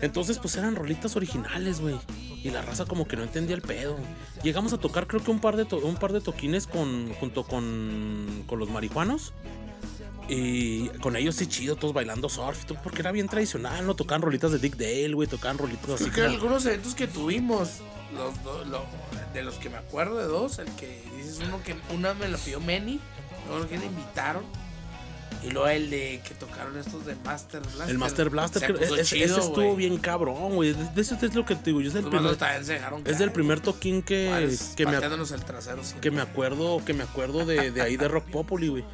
Entonces, 0.00 0.38
pues 0.40 0.56
eran 0.56 0.74
rolitas 0.74 1.14
originales, 1.14 1.80
güey. 1.80 1.94
Y 2.42 2.50
la 2.50 2.62
raza 2.62 2.84
como 2.86 3.06
que 3.06 3.16
no 3.16 3.22
entendía 3.22 3.54
el 3.54 3.62
pedo. 3.62 3.96
Llegamos 4.42 4.72
a 4.72 4.78
tocar 4.78 5.06
creo 5.06 5.22
que 5.22 5.30
un 5.30 5.38
par 5.40 5.56
de, 5.56 5.66
to- 5.66 5.78
un 5.78 5.96
par 5.96 6.12
de 6.12 6.20
toquines 6.20 6.66
con, 6.66 7.12
junto 7.14 7.44
con, 7.44 8.42
con 8.48 8.58
los 8.58 8.68
marihuanos. 8.70 9.32
Y 10.28 10.88
con 11.00 11.14
ellos 11.16 11.36
sí 11.36 11.46
chido, 11.46 11.76
todos 11.76 11.92
bailando 11.92 12.28
surf, 12.28 12.62
y 12.62 12.66
todo, 12.66 12.78
porque 12.82 13.02
era 13.02 13.10
bien 13.12 13.28
tradicional, 13.28 13.86
¿no? 13.86 13.94
Tocaban 13.94 14.22
rolitas 14.22 14.52
de 14.52 14.58
Dick 14.58 14.76
Dale, 14.76 15.12
güey, 15.14 15.28
tocaban 15.28 15.58
rolitas 15.58 15.90
así 15.90 16.04
Así 16.04 16.12
que 16.12 16.22
como- 16.22 16.34
algunos 16.34 16.66
eventos 16.66 16.94
que 16.94 17.06
tuvimos, 17.08 17.78
los 18.14 18.42
do- 18.44 18.64
lo- 18.64 18.84
de 19.34 19.42
los 19.42 19.54
que 19.56 19.70
me 19.70 19.76
acuerdo 19.76 20.16
de 20.18 20.24
dos, 20.26 20.58
el 20.60 20.66
que 20.72 21.02
dices 21.16 21.40
uno 21.44 21.60
que 21.64 21.74
una 21.94 22.14
me 22.14 22.28
lo 22.28 22.38
pidió 22.38 22.60
Manny, 22.60 23.00
luego 23.48 23.68
que 23.68 23.78
le 23.78 23.86
invitaron. 23.86 24.42
Y 25.42 25.50
luego 25.52 25.68
el 25.68 25.88
de 25.88 26.20
que 26.26 26.34
tocaron 26.34 26.76
estos 26.76 27.06
de 27.06 27.14
Master 27.24 27.62
Blaster. 27.62 27.88
El 27.90 27.98
Master 27.98 28.28
Blaster, 28.28 28.74
puso 28.76 28.96
ese, 28.96 29.24
estuvo 29.24 29.74
bien 29.74 29.96
cabrón, 29.96 30.54
güey. 30.54 30.74
De 30.74 31.00
eso 31.00 31.16
es 31.20 31.34
lo 31.34 31.46
que 31.46 31.54
te 31.54 31.70
digo. 31.70 31.80
Yo 31.80 31.88
es 31.88 31.94
el 31.94 32.02
Los 32.02 32.10
primer, 32.10 32.36
también 32.36 32.64
se 32.66 32.74
dejaron 32.74 33.02
es 33.06 33.18
del 33.18 33.32
primer 33.32 33.60
toquín 33.60 34.02
que, 34.02 34.54
que, 34.76 34.84
me, 34.84 34.96
el 34.96 35.44
trasero 35.46 35.80
que 36.00 36.10
me 36.10 36.20
acuerdo, 36.20 36.82
que 36.84 36.92
me 36.92 37.04
acuerdo 37.04 37.46
de, 37.46 37.70
de 37.70 37.80
ahí 37.80 37.96
de 37.96 38.08
Rock 38.08 38.26
Populi, 38.26 38.68
güey. 38.68 38.84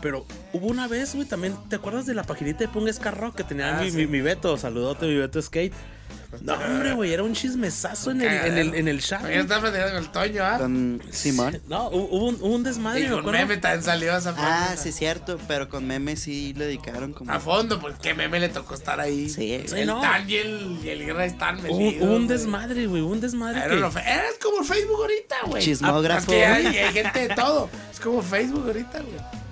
Pero 0.00 0.26
hubo 0.52 0.68
una 0.68 0.86
vez, 0.86 1.14
güey, 1.14 1.26
también, 1.26 1.56
¿te 1.68 1.74
acuerdas 1.74 2.06
de 2.06 2.14
la 2.14 2.22
paginita 2.22 2.58
de 2.60 2.68
Punk 2.68 2.88
Ska 2.92 3.10
Rock 3.10 3.34
que 3.36 3.44
tenía 3.44 3.76
Ah, 3.76 3.82
mi, 3.82 3.90
sí. 3.90 3.96
mi, 3.96 4.06
mi 4.06 4.20
Beto? 4.20 4.56
Saludote, 4.56 5.06
mi 5.06 5.16
Beto 5.16 5.42
Skate. 5.42 5.74
No, 6.42 6.54
hombre, 6.54 6.92
güey, 6.92 7.12
era 7.12 7.22
un 7.22 7.32
chismesazo 7.34 8.10
en 8.10 8.22
el, 8.22 8.28
en 8.46 8.58
el, 8.58 8.74
en 8.74 8.88
el 8.88 9.00
chat. 9.02 9.24
Está 9.24 9.60
platicando 9.60 9.94
con 9.94 10.02
el 10.04 10.10
Toño, 10.10 10.44
¿ah? 10.44 10.58
Con 10.58 11.02
Simón. 11.10 11.60
No, 11.68 11.90
hu- 11.90 12.08
hubo 12.10 12.26
un, 12.28 12.34
hubo 12.36 12.54
un 12.54 12.62
desmadre, 12.62 13.00
Y 13.02 13.08
con. 13.08 13.24
Meme 13.30 13.56
también 13.56 13.82
salió 13.82 14.16
esa 14.16 14.34
Ah, 14.38 14.74
sí, 14.76 14.92
cierto, 14.92 15.38
pero 15.48 15.68
con 15.68 15.86
Meme 15.86 16.16
sí 16.16 16.54
le 16.54 16.66
dedicaron 16.66 17.12
como. 17.12 17.32
A 17.32 17.40
fondo, 17.40 17.80
pues 17.80 17.96
que 17.98 18.14
Meme 18.14 18.40
le 18.40 18.48
tocó 18.48 18.74
estar 18.74 19.00
ahí. 19.00 19.28
Sí. 19.28 19.62
Sí, 19.66 19.80
el 19.80 19.86
no. 19.86 20.00
Tan 20.00 20.28
y 20.28 20.36
el, 20.36 20.78
y 20.84 20.88
el 20.88 21.04
Guerra 21.06 21.24
están 21.24 21.62
metidos. 21.62 22.02
hubo 22.02 22.14
un 22.16 22.26
desmadre, 22.28 22.86
güey, 22.86 23.02
un 23.02 23.20
desmadre 23.20 23.58
Era, 23.60 23.68
que... 23.68 23.76
lo 23.76 23.90
fe- 23.90 24.00
era 24.06 24.24
como 24.42 24.64
Facebook 24.64 25.00
ahorita, 25.02 25.36
güey. 25.46 25.62
Chismógrafo. 25.62 26.32
Es 26.32 26.38
que 26.38 26.44
hay, 26.46 26.66
hay 26.66 26.92
gente 26.92 27.28
de 27.28 27.34
todo. 27.34 27.68
Es 27.92 28.00
como 28.00 28.22
Facebook 28.22 28.64
ahorita, 28.66 29.00
güey. 29.00 29.45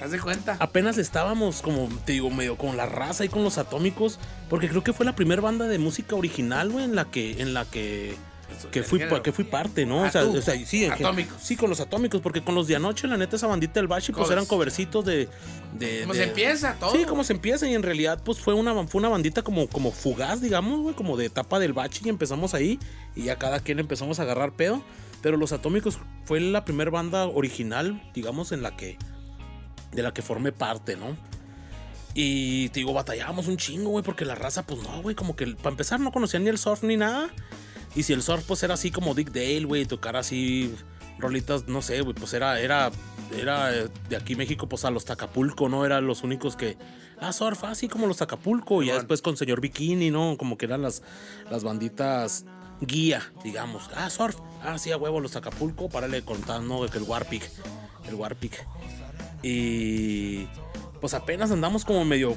Haz 0.00 0.10
de 0.10 0.20
cuenta. 0.20 0.56
apenas 0.60 0.98
estábamos 0.98 1.62
como, 1.62 1.88
te 2.04 2.12
digo, 2.12 2.30
medio 2.30 2.56
con 2.58 2.76
la 2.76 2.86
raza 2.86 3.24
y 3.24 3.28
con 3.28 3.44
los 3.44 3.58
atómicos, 3.58 4.18
porque 4.50 4.68
creo 4.68 4.82
que 4.84 4.92
fue 4.92 5.06
la 5.06 5.14
primera 5.14 5.40
banda 5.40 5.66
de 5.68 5.78
música 5.78 6.16
original, 6.16 6.70
güey, 6.70 6.84
en 6.84 6.94
la 6.96 7.04
que, 7.06 7.40
en 7.40 7.54
la 7.54 7.64
que, 7.64 8.16
que 8.70 8.82
fui, 8.82 9.00
que 9.22 9.32
fui 9.32 9.44
parte, 9.44 9.86
¿no? 9.86 10.04
Ah, 10.04 10.08
o, 10.08 10.10
sea, 10.10 10.24
o 10.24 10.42
sea, 10.42 10.66
sí, 10.66 10.84
Atómicos. 10.86 11.36
sí, 11.42 11.56
con 11.56 11.70
los 11.70 11.80
atómicos, 11.80 12.20
porque 12.20 12.42
con 12.42 12.54
los 12.54 12.66
de 12.66 12.76
anoche, 12.76 13.06
la 13.06 13.16
neta, 13.16 13.36
esa 13.36 13.46
bandita 13.46 13.74
del 13.74 13.86
Bashi, 13.88 14.12
pues 14.12 14.30
eran 14.30 14.46
covercitos 14.46 15.04
de. 15.04 15.28
de 15.78 16.00
¿Cómo 16.02 16.12
de- 16.12 16.18
se 16.18 16.24
empieza 16.28 16.74
todo? 16.74 16.90
Sí, 16.92 17.04
como 17.04 17.24
se 17.24 17.32
empieza, 17.32 17.66
y 17.68 17.74
en 17.74 17.82
realidad, 17.82 18.20
pues 18.24 18.40
fue 18.40 18.52
una, 18.54 18.74
fue 18.86 18.98
una 19.00 19.08
bandita 19.08 19.42
como, 19.42 19.68
como 19.68 19.92
fugaz, 19.92 20.40
digamos, 20.40 20.80
güey, 20.80 20.94
como 20.94 21.16
de 21.16 21.26
etapa 21.26 21.58
del 21.58 21.72
Bachi, 21.72 22.02
y 22.04 22.08
empezamos 22.10 22.52
ahí, 22.54 22.78
y 23.16 23.24
ya 23.24 23.36
cada 23.38 23.60
quien 23.60 23.78
empezamos 23.78 24.18
a 24.18 24.22
agarrar 24.22 24.52
pedo. 24.52 24.82
Pero 25.22 25.38
los 25.38 25.52
atómicos 25.52 25.98
fue 26.26 26.38
la 26.40 26.66
primera 26.66 26.90
banda 26.90 27.26
original, 27.26 28.02
digamos, 28.12 28.52
en 28.52 28.60
la 28.60 28.76
que 28.76 28.98
de 29.94 30.02
la 30.02 30.12
que 30.12 30.22
formé 30.22 30.52
parte, 30.52 30.96
¿no? 30.96 31.16
Y 32.14 32.68
te 32.68 32.80
digo, 32.80 32.92
batallábamos 32.92 33.48
un 33.48 33.56
chingo, 33.56 33.90
güey, 33.90 34.04
porque 34.04 34.24
la 34.24 34.36
raza, 34.36 34.64
pues 34.64 34.80
no, 34.82 35.02
güey, 35.02 35.16
como 35.16 35.34
que 35.34 35.46
para 35.48 35.70
empezar 35.70 35.98
no 35.98 36.12
conocían 36.12 36.44
ni 36.44 36.50
el 36.50 36.58
surf 36.58 36.84
ni 36.84 36.96
nada. 36.96 37.30
Y 37.96 38.04
si 38.04 38.12
el 38.12 38.22
surf, 38.22 38.44
pues 38.46 38.62
era 38.62 38.74
así 38.74 38.90
como 38.90 39.14
Dick 39.14 39.32
Dale, 39.32 39.64
güey, 39.64 39.84
tocar 39.84 40.16
así 40.16 40.74
rolitas, 41.18 41.66
no 41.66 41.82
sé, 41.82 42.00
güey, 42.02 42.14
pues 42.14 42.32
era, 42.34 42.60
era, 42.60 42.90
era 43.36 43.70
de 43.70 44.16
aquí 44.16 44.36
México, 44.36 44.68
pues 44.68 44.84
a 44.84 44.90
los 44.90 45.04
Tacapulco, 45.04 45.68
¿no? 45.68 45.84
Eran 45.84 46.06
los 46.06 46.22
únicos 46.22 46.54
que, 46.54 46.76
ah, 47.20 47.32
surf, 47.32 47.64
así 47.64 47.88
como 47.88 48.06
los 48.06 48.18
Tacapulco, 48.18 48.82
y 48.82 48.86
ya 48.86 48.94
después 48.94 49.20
con 49.20 49.36
Señor 49.36 49.60
Bikini, 49.60 50.10
¿no? 50.10 50.36
Como 50.36 50.56
que 50.56 50.66
eran 50.66 50.82
las, 50.82 51.02
las 51.50 51.64
banditas 51.64 52.44
guía, 52.80 53.32
digamos. 53.42 53.90
Ah, 53.94 54.10
surf, 54.10 54.36
ah, 54.62 54.78
sí, 54.78 54.92
a 54.92 54.96
huevo, 54.96 55.20
los 55.20 55.32
Tacapulco, 55.32 55.88
párale 55.88 56.22
¿no? 56.62 56.86
Que 56.86 56.98
el 56.98 57.04
Warpic, 57.04 57.50
el 58.08 58.14
Warpic. 58.14 58.64
Y 59.48 60.48
pues 61.00 61.12
apenas 61.12 61.50
andamos 61.50 61.84
como 61.84 62.02
medio 62.06 62.34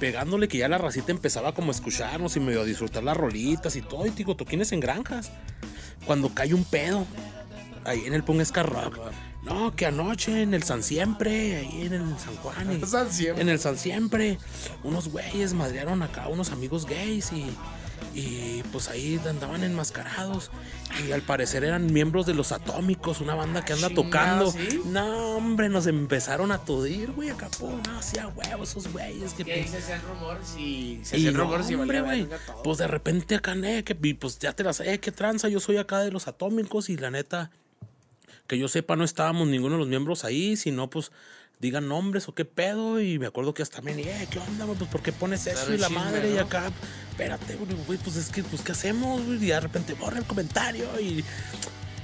pegándole 0.00 0.48
que 0.48 0.58
ya 0.58 0.68
la 0.68 0.76
racita 0.78 1.12
empezaba 1.12 1.54
como 1.54 1.68
a 1.68 1.74
escucharnos 1.74 2.36
y 2.36 2.40
medio 2.40 2.62
a 2.62 2.64
disfrutar 2.64 3.04
las 3.04 3.16
rolitas 3.16 3.76
y 3.76 3.82
todo. 3.82 4.06
Y 4.06 4.10
digo, 4.10 4.34
toquines 4.36 4.72
en 4.72 4.80
granjas. 4.80 5.30
Cuando 6.04 6.34
cae 6.34 6.52
un 6.54 6.64
pedo, 6.64 7.06
ahí 7.84 8.02
en 8.06 8.14
el 8.14 8.24
Punk 8.24 8.42
Ska 8.44 8.64
Rock. 8.64 8.98
No, 9.44 9.74
que 9.76 9.86
anoche 9.86 10.42
en 10.42 10.52
el 10.52 10.64
San 10.64 10.82
Siempre, 10.82 11.56
ahí 11.58 11.86
en 11.86 11.92
el 11.94 12.18
San 12.18 12.34
Juan. 12.42 12.80
y- 12.82 12.84
San 12.86 13.10
Siempre. 13.12 13.42
En 13.42 13.48
el 13.48 13.60
San 13.60 13.78
Siempre, 13.78 14.38
unos 14.82 15.08
güeyes 15.08 15.54
madrearon 15.54 16.02
acá 16.02 16.26
unos 16.28 16.50
amigos 16.50 16.86
gays 16.86 17.32
y, 17.32 17.46
y 18.14 18.62
pues 18.72 18.88
ahí 18.88 19.20
andaban 19.28 19.62
enmascarados. 19.62 20.50
Y 21.06 21.12
al 21.12 21.22
parecer 21.22 21.64
eran 21.64 21.92
miembros 21.92 22.26
de 22.26 22.34
los 22.34 22.52
Atómicos, 22.52 23.20
una 23.20 23.34
banda 23.34 23.64
que 23.64 23.74
anda 23.74 23.90
tocando. 23.90 24.50
¿sí? 24.50 24.80
No, 24.86 25.36
hombre, 25.36 25.68
nos 25.68 25.86
empezaron 25.86 26.50
a 26.50 26.58
todir, 26.58 27.12
güey, 27.12 27.30
acá, 27.30 27.48
no, 27.60 27.98
hacía 27.98 28.28
huevo 28.28 28.64
esos 28.64 28.90
güeyes. 28.92 29.34
Que, 29.34 29.52
ahí 29.52 29.68
se 29.68 29.78
hacían 29.78 30.00
rumores 30.02 30.56
y 30.58 31.00
se 31.02 31.16
hacían 31.16 31.34
rumores 31.34 31.70
y 31.70 31.74
hombre, 31.74 32.00
güey. 32.00 32.28
Pues 32.64 32.78
de 32.78 32.88
repente 32.88 33.36
acá, 33.36 33.54
ne, 33.54 33.84
que 33.84 33.94
pues 33.94 34.38
ya 34.38 34.52
te 34.52 34.64
las, 34.64 34.80
eh, 34.80 34.98
qué 34.98 35.12
tranza, 35.12 35.48
yo 35.48 35.60
soy 35.60 35.76
acá 35.76 36.00
de 36.00 36.10
los 36.10 36.26
atómicos 36.26 36.88
y 36.88 36.96
la 36.96 37.10
neta, 37.10 37.50
que 38.46 38.58
yo 38.58 38.68
sepa, 38.68 38.96
no 38.96 39.04
estábamos 39.04 39.46
ninguno 39.46 39.74
de 39.74 39.80
los 39.80 39.88
miembros 39.88 40.24
ahí, 40.24 40.56
sino 40.56 40.88
pues 40.88 41.12
digan 41.60 41.88
nombres 41.88 42.28
o 42.28 42.34
qué 42.34 42.44
pedo. 42.44 43.00
Y 43.00 43.18
me 43.18 43.26
acuerdo 43.26 43.54
que 43.54 43.62
hasta 43.62 43.80
me 43.82 43.92
eh, 43.92 44.26
¿qué 44.30 44.38
onda, 44.38 44.64
güey? 44.64 44.78
Pues 44.78 44.90
¿por 44.90 45.02
qué 45.02 45.12
pones 45.12 45.46
eso? 45.46 45.56
Claro, 45.56 45.74
y 45.74 45.78
la 45.78 45.86
chisme, 45.88 46.02
madre, 46.02 46.30
y 46.34 46.38
acá, 46.38 46.70
espérate, 47.10 47.56
güey, 47.86 47.98
pues 47.98 48.16
es 48.16 48.30
que, 48.30 48.42
pues, 48.44 48.62
¿qué 48.62 48.72
hacemos, 48.72 49.24
güey? 49.24 49.36
Y 49.44 49.46
de 49.48 49.60
repente 49.60 49.94
borra 49.94 50.18
el 50.18 50.24
comentario 50.24 50.86
y. 51.00 51.24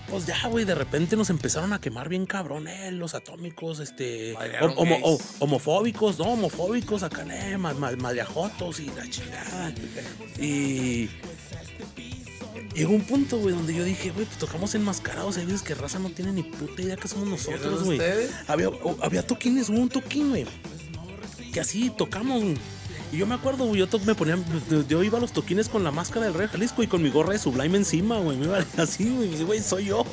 Pues 0.07 0.27
ya, 0.27 0.49
güey, 0.49 0.67
de 0.67 0.75
repente 0.75 1.17
nos 1.17 1.31
empezaron 1.31 1.73
a 1.73 1.81
quemar 1.81 2.11
bien 2.11 2.27
cabrón, 2.27 2.69
eh, 2.69 2.93
los 2.93 3.15
atómicos, 3.15 3.81
este, 3.81 4.35
homo- 4.61 4.85
gays. 4.85 5.01
o- 5.03 5.19
homofóbicos, 5.41 6.19
no, 6.19 6.27
homofóbicos, 6.27 7.03
acá, 7.03 7.25
eh, 7.31 7.57
ma- 7.57 7.73
ma- 7.73 7.91
madriajotos 7.97 8.81
y 8.81 8.87
la 8.95 9.09
chingada. 9.09 9.73
Y 10.39 11.09
llegó 12.75 12.93
un 12.93 13.03
punto, 13.03 13.39
güey, 13.39 13.55
donde 13.55 13.75
yo 13.75 13.85
dije, 13.85 14.11
güey, 14.11 14.27
pues 14.27 14.39
tocamos 14.39 14.75
enmascarados, 14.75 15.37
hay 15.37 15.47
veces 15.47 15.63
que 15.63 15.75
raza 15.75 15.99
no 15.99 16.11
tiene 16.11 16.33
ni 16.33 16.43
puta 16.43 16.83
idea 16.83 16.97
que 16.97 17.09
somos 17.09 17.29
nosotros, 17.29 17.85
güey. 17.85 18.01
Había, 18.47 18.71
había 19.03 19.27
toquines, 19.27 19.69
hubo 19.69 19.79
un 19.79 19.89
toquín, 19.89 20.31
güey, 20.31 20.47
que 21.53 21.61
así 21.61 21.91
tocamos, 21.91 22.43
güey. 22.43 22.57
Y 23.13 23.19
yo 23.19 23.27
me 23.27 23.35
acuerdo, 23.35 23.67
güey, 23.67 23.79
yo 23.79 23.87
me 24.01 24.15
ponía, 24.15 24.39
yo 24.89 25.03
iba 25.05 25.19
a 25.19 25.21
los 25.21 25.33
toquines 25.33 25.69
con 25.69 25.85
la 25.85 25.91
máscara 25.91 26.27
del 26.27 26.35
Rey 26.35 26.49
Jalisco 26.49 26.83
y 26.83 26.87
con 26.87 27.03
mi 27.03 27.11
gorra 27.11 27.33
de 27.33 27.39
Sublime 27.39 27.79
encima, 27.79 28.19
güey, 28.19 28.37
me 28.37 28.47
iba 28.47 28.59
así, 28.77 29.09
güey, 29.09 29.45
güey, 29.45 29.61
soy 29.61 29.87
yo. 29.87 30.05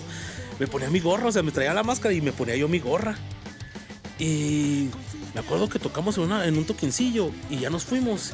Me 0.60 0.68
ponía 0.68 0.90
mi 0.92 1.00
gorra, 1.00 1.28
o 1.28 1.32
sea, 1.32 1.42
me 1.42 1.52
traía 1.52 1.74
la 1.74 1.82
máscara 1.82 2.14
y 2.14 2.22
me 2.22 2.32
ponía 2.32 2.56
yo 2.56 2.68
mi 2.68 2.80
gorra. 2.80 3.18
Y 4.20 4.90
me 5.34 5.40
acuerdo 5.40 5.68
que 5.68 5.80
tocamos 5.80 6.18
en, 6.18 6.26
una, 6.26 6.46
en 6.46 6.56
un 6.56 6.66
toquincillo 6.66 7.32
y 7.50 7.58
ya 7.58 7.72
nos 7.72 7.84
fuimos. 7.84 8.34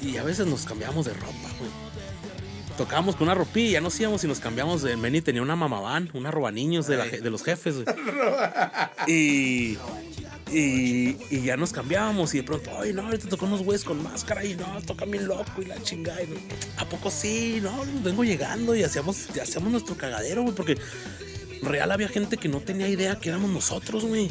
Y 0.00 0.16
a 0.18 0.22
veces 0.22 0.46
nos 0.46 0.64
cambiamos 0.64 1.06
de 1.06 1.14
ropa, 1.14 1.50
güey. 1.58 1.83
Tocábamos 2.76 3.14
con 3.16 3.28
una 3.28 3.34
ropilla, 3.34 3.74
ya 3.74 3.80
nos 3.80 3.98
íbamos 4.00 4.24
y 4.24 4.26
nos 4.26 4.40
cambiamos. 4.40 4.82
de 4.82 4.96
Meni 4.96 5.20
tenía 5.20 5.42
una 5.42 5.56
mamaván, 5.56 6.10
una 6.12 6.30
roba 6.30 6.50
niños 6.50 6.86
de, 6.86 6.96
la 6.96 7.06
de 7.06 7.30
los 7.30 7.42
jefes, 7.42 7.76
güey. 7.82 7.86
Y, 9.06 9.76
y, 10.50 11.16
y 11.30 11.42
ya 11.42 11.56
nos 11.56 11.72
cambiábamos 11.72 12.34
y 12.34 12.38
de 12.38 12.44
pronto, 12.44 12.70
ay, 12.80 12.92
no, 12.92 13.02
ahorita 13.02 13.28
tocó 13.28 13.46
unos 13.46 13.62
güeyes 13.62 13.84
con 13.84 14.02
máscara 14.02 14.44
y 14.44 14.54
no, 14.54 14.80
toca 14.86 15.04
bien 15.04 15.26
loco 15.26 15.62
y 15.62 15.66
la 15.66 15.80
chingada. 15.82 16.22
y, 16.22 16.28
¿A 16.78 16.84
poco 16.84 17.10
sí? 17.10 17.60
No, 17.62 17.84
vengo 18.02 18.24
llegando 18.24 18.74
y 18.74 18.82
hacíamos, 18.82 19.28
hacíamos 19.40 19.70
nuestro 19.70 19.96
cagadero, 19.96 20.42
güey, 20.42 20.54
porque 20.54 20.78
real 21.64 21.90
había 21.92 22.08
gente 22.08 22.36
que 22.36 22.48
no 22.48 22.60
tenía 22.60 22.88
idea 22.88 23.16
que 23.16 23.28
éramos 23.28 23.50
nosotros, 23.50 24.04
güey. 24.04 24.30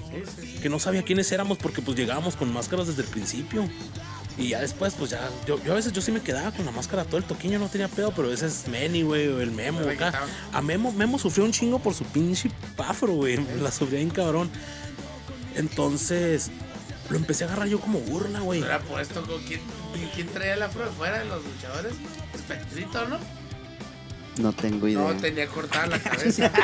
Que 0.61 0.69
no 0.69 0.79
sabía 0.79 1.03
quiénes 1.03 1.31
éramos 1.31 1.57
porque 1.57 1.81
pues 1.81 1.97
llegábamos 1.97 2.35
con 2.35 2.51
máscaras 2.53 2.87
desde 2.87 3.03
el 3.03 3.07
principio. 3.07 3.67
Y 4.37 4.49
ya 4.49 4.61
después, 4.61 4.95
pues 4.97 5.11
ya, 5.11 5.29
yo, 5.45 5.63
yo 5.63 5.73
a 5.73 5.75
veces 5.75 5.93
yo 5.93 6.01
sí 6.01 6.11
me 6.11 6.21
quedaba 6.21 6.51
con 6.51 6.65
la 6.65 6.71
máscara 6.71 7.05
todo 7.05 7.17
el 7.17 7.23
toquillo, 7.23 7.59
no 7.59 7.67
tenía 7.67 7.87
pedo, 7.87 8.11
pero 8.15 8.31
ese 8.31 8.47
es 8.47 8.67
Manny, 8.67 9.03
güey, 9.03 9.27
o 9.27 9.41
el 9.41 9.51
Memo 9.51 9.81
acá. 9.87 10.11
A 10.51 10.61
Memo, 10.61 10.91
Memo 10.91 11.19
sufrió 11.19 11.45
un 11.45 11.51
chingo 11.51 11.77
por 11.79 11.93
su 11.93 12.03
pinche 12.05 12.49
pafro, 12.75 13.13
güey. 13.13 13.37
La 13.61 13.71
sufría 13.71 13.99
bien 13.99 14.09
cabrón. 14.09 14.49
Entonces, 15.55 16.49
lo 17.09 17.17
empecé 17.17 17.43
a 17.43 17.47
agarrar 17.47 17.67
yo 17.67 17.79
como 17.79 17.99
burla, 17.99 18.39
güey. 18.39 18.63
Era 18.63 18.79
puesto 18.79 19.21
con 19.21 19.41
quién, 19.43 19.61
quién 20.15 20.27
traía 20.27 20.55
el 20.55 20.63
afro 20.63 20.83
de 20.85 20.91
fuera 20.91 21.19
de 21.19 21.25
los 21.25 21.43
luchadores. 21.43 21.93
Espectrito, 22.33 23.07
¿no? 23.07 23.19
No 24.41 24.51
tengo 24.51 24.87
idea. 24.87 24.99
No, 24.99 25.13
tenía 25.15 25.47
cortada 25.47 25.85
la 25.87 25.99
cabeza. 26.01 26.51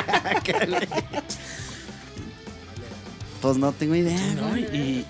Pues 3.40 3.56
no 3.56 3.72
tengo 3.72 3.94
idea. 3.94 4.34
¿no? 4.34 4.50
güey. 4.50 4.64
Y, 4.64 5.06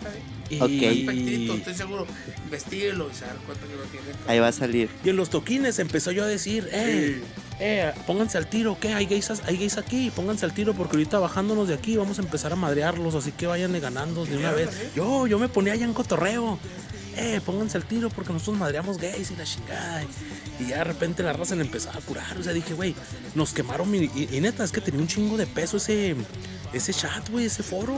y, 0.51 1.49
estoy 1.57 1.75
seguro. 1.75 2.07
Investíguelo 2.45 3.09
y 3.11 3.15
se 3.15 3.25
dan 3.27 3.37
cuenta 3.47 3.67
que 3.67 3.75
no 3.75 3.83
tiene. 3.85 4.07
Ahí 4.27 4.39
va 4.39 4.49
a 4.49 4.53
salir. 4.53 4.89
y 5.05 5.09
en 5.11 5.17
los 5.17 5.31
toquines 5.31 5.79
empezó 5.79 6.11
yo 6.13 6.25
a 6.25 6.27
decir, 6.27 6.69
eh, 6.73 7.23
eh, 7.61 7.93
pónganse 8.07 8.39
al 8.39 8.49
tiro, 8.49 8.77
¿qué? 8.81 8.93
Hay 8.95 9.07
gays, 9.07 9.31
hay 9.47 9.57
gays 9.57 9.79
aquí, 9.79 10.11
pónganse 10.15 10.45
al 10.45 10.53
tiro 10.53 10.75
porque 10.75 10.97
ahorita 10.97 11.19
bajándonos 11.19 11.69
de 11.69 11.75
aquí 11.75 11.97
vamos 11.97 12.19
a 12.19 12.23
empezar 12.23 12.53
a 12.53 12.57
madrearlos, 12.57 13.15
así 13.15 13.33
que 13.33 13.47
vayan 13.47 13.79
ganando 13.81 14.25
de 14.27 14.37
una 14.37 14.53
¿Dijeron 14.53 14.57
vez. 14.57 14.69
así? 14.69 14.89
Yo, 14.97 15.27
yo 15.27 15.39
me 15.39 15.49
ponía 15.49 15.73
allá 15.75 15.85
en 15.85 15.93
cotorreo. 15.95 16.59
eh, 17.17 17.41
pónganse 17.45 17.77
al 17.77 17.85
tiro 17.85 18.09
porque 18.11 18.33
nosotros 18.33 18.59
madreamos 18.59 18.99
gays 18.99 19.31
y 19.31 19.37
la 19.37 19.45
chingada. 19.45 20.03
Y 20.59 20.67
ya 20.69 20.79
de 20.79 20.85
repente 20.85 21.23
la 21.23 21.33
raza 21.33 21.55
le 21.55 21.63
empezaba 21.63 21.99
a 21.99 22.01
curar. 22.03 22.37
O 22.39 22.43
sea, 22.43 22.53
dije, 22.53 22.75
güey, 22.75 22.95
nos 23.35 23.53
quemaron. 23.53 23.91
mi- 23.91 24.11
Y, 24.15 24.29
y 24.33 24.41
neta, 24.41 24.63
es 24.65 24.73
que 24.73 24.81
tenía 24.81 25.01
un 25.01 25.07
chingo 25.09 25.37
de 25.37 25.47
peso 25.47 25.77
ese, 25.79 26.15
ese 26.73 26.93
chat, 26.93 27.29
güey, 27.31 27.47
ese 27.47 27.63
foro. 27.63 27.95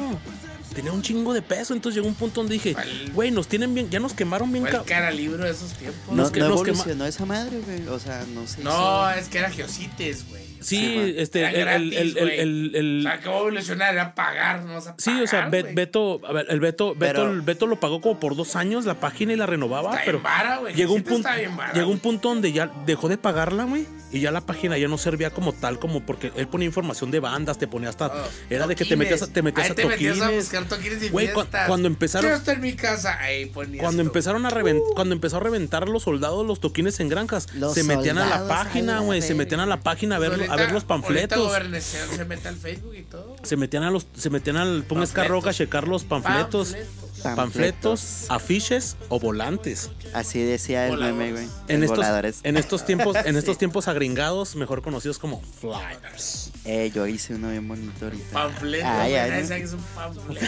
Tenía 0.75 0.93
un 0.93 1.03
chingo 1.03 1.33
de 1.35 1.43
peso. 1.43 1.75
Entonces 1.75 1.97
llegó 1.97 2.09
un 2.09 2.15
punto 2.15 2.41
donde 2.41 2.55
dije, 2.55 2.73
¿Cuál? 2.75 3.11
güey, 3.15 3.31
nos 3.31 3.47
tienen 3.49 3.75
bien, 3.75 3.91
ya 3.91 4.01
nos 4.01 4.13
quemaron 4.15 4.51
bien. 4.53 4.65
Ca- 4.65 4.83
cara 4.85 5.11
libro 5.11 5.45
de 5.45 5.51
esos 5.51 5.73
tiempos. 5.73 6.01
No, 6.09 6.23
Nos 6.23 6.33
no 6.33 6.49
nos 6.49 6.61
quema- 6.63 6.71
evolucionó 6.71 7.07
esa 7.07 7.27
madre, 7.27 7.61
güey. 7.65 7.87
O 7.89 7.99
sea, 7.99 8.25
no 8.35 8.47
sé. 8.47 8.63
No, 8.63 9.11
es 9.11 9.29
que 9.29 9.39
era 9.39 9.51
Geocites, 9.51 10.29
güey. 10.29 10.43
Sí, 10.63 10.77
Sí, 10.83 11.15
este, 11.17 11.41
Era 11.41 11.77
el, 11.77 11.93
el, 11.93 12.15
gratis, 12.15 12.17
el, 12.17 12.19
el, 12.19 12.41
el- 12.41 12.77
el- 12.77 12.99
O 13.07 13.11
sea, 13.11 13.21
¿cómo 13.23 13.39
evolucionar? 13.41 13.93
Era 13.95 14.15
pagar, 14.15 14.63
no 14.63 14.75
vas 14.75 14.87
a 14.89 14.95
Sí, 14.99 15.11
o 15.23 15.27
sea, 15.27 15.45
pagar, 15.47 15.63
güey. 15.63 15.75
Beto, 15.75 16.21
a 16.27 16.33
ver, 16.33 16.47
el 16.49 16.61
Beto, 16.61 16.95
Beto, 16.95 16.99
Pero- 16.99 17.33
el 17.33 17.41
Beto 17.43 17.67
lo 17.67 17.79
pagó 17.81 18.01
como 18.01 18.19
por 18.21 18.37
dos 18.37 18.57
años 18.57 18.85
la 18.85 18.95
página 19.01 19.33
y 19.33 19.37
la 19.37 19.47
renovaba, 19.47 19.91
Está 19.91 20.03
pero 20.05 20.19
bien 20.19 20.23
vara, 20.25 20.57
güey. 20.59 20.75
llegó 20.75 20.95
un 20.95 21.03
punto, 21.03 21.29
está 21.29 21.37
bien 21.39 21.57
vara, 21.57 21.73
llegó 21.73 21.91
un 21.91 21.99
punto 21.99 22.29
donde 22.29 22.53
ya 22.53 22.71
dejó 22.87 23.09
de 23.09 23.19
pagarla, 23.19 23.65
güey, 23.65 23.87
y 24.13 24.21
ya 24.21 24.31
la 24.31 24.43
página 24.43 24.77
ya 24.79 24.89
no 24.89 24.99
servía 24.99 25.31
como 25.31 25.53
tal, 25.53 25.79
como 25.79 26.05
porque 26.05 26.33
él 26.37 26.47
ponía 26.49 26.67
información 26.67 27.11
de 27.11 27.21
bandas, 27.21 27.59
te 27.59 27.67
ponía 27.67 27.89
hasta, 27.89 28.07
Oh, 28.09 28.29
era 28.51 28.67
de 28.67 28.75
que 28.77 28.85
te 28.85 28.97
metías, 28.97 29.23
a- 29.23 29.27
te 29.33 29.43
metías 29.43 29.67
Ahí 29.67 29.73
a 29.73 29.75
te 29.75 29.87
metías 29.87 30.17
a 30.17 30.21
toquines. 30.21 30.45
buscar 30.51 30.65
toquines 30.65 31.03
y 31.03 31.09
Güey, 31.09 31.33
cu- 31.33 31.45
cuando 31.67 31.89
empezaron- 31.89 32.31
Yo 32.31 32.37
estoy 32.37 32.55
en 32.57 32.61
mi 32.61 32.75
casa. 32.75 33.19
Ahí 33.21 33.47
ponías 33.47 33.83
Cuando 33.83 34.03
tú. 34.03 34.09
empezaron 34.09 34.45
a 34.47 34.51
reventar, 34.51 34.83
cuando 34.95 35.15
empezó 35.15 35.39
a 35.39 35.41
reventar 35.41 35.89
los 35.89 36.03
soldados 36.03 36.47
los 36.47 36.61
toquines 36.61 36.99
en 37.01 37.09
granjas, 37.09 37.53
Los 37.55 37.75
se 37.75 37.85
metían 37.85 38.19
a 38.19 38.27
la 38.27 38.47
página, 38.49 39.01
güey, 39.01 39.23
se 39.23 39.35
metían 39.35 39.61
a 39.61 39.67
la 39.67 39.81
página 39.81 40.17
a 40.17 40.19
ver, 40.19 40.33
a 40.53 40.57
ver 40.57 40.73
los 40.73 40.85
panfletos. 40.85 41.53
Se 41.81 42.25
mete 42.25 42.49
al 42.49 42.57
Facebook 42.57 42.95
y 42.95 43.03
todo. 43.03 43.37
Se 43.43 43.57
metían 43.57 43.83
a 43.85 43.91
los, 43.91 44.07
se 44.15 44.31
metían 44.31 44.57
al 44.57 44.85
Pon 44.85 44.99
Panfletos. 44.99 45.09
Escarroca 45.09 45.51
a 45.51 45.55
checar 45.55 45.89
los 45.89 46.05
panfletos. 46.05 46.73
Panfletos. 46.73 47.02
Panfletos, 47.23 48.27
afiches 48.29 48.97
o 49.09 49.19
volantes. 49.19 49.91
Así 50.13 50.43
decía 50.43 50.87
el 50.87 50.93
Voladores. 50.93 51.17
meme, 51.19 51.33
güey. 51.33 51.49
En 51.69 51.83
estos, 51.83 51.99
voladores. 51.99 52.41
en 52.43 52.57
estos 52.57 52.85
tiempos, 52.85 53.17
en 53.25 53.37
estos 53.37 53.55
Sí. 53.55 53.59
tiempos 53.61 53.89
agringados, 53.89 54.57
mejor 54.57 54.83
conocidos 54.83 55.19
como 55.19 55.41
flyers. 55.41 56.51
Eh, 56.65 56.91
yo 56.95 57.07
hice 57.07 57.35
uno 57.35 57.51
bien 57.51 57.67
bonito 57.67 58.05
ahorita. 58.05 58.31
Panfleto. 58.33 58.87
Ay, 58.87 59.15
ay, 59.15 59.49
que 59.49 59.57
es 59.63 59.73
un 59.73 59.83
panfleto. 59.95 60.47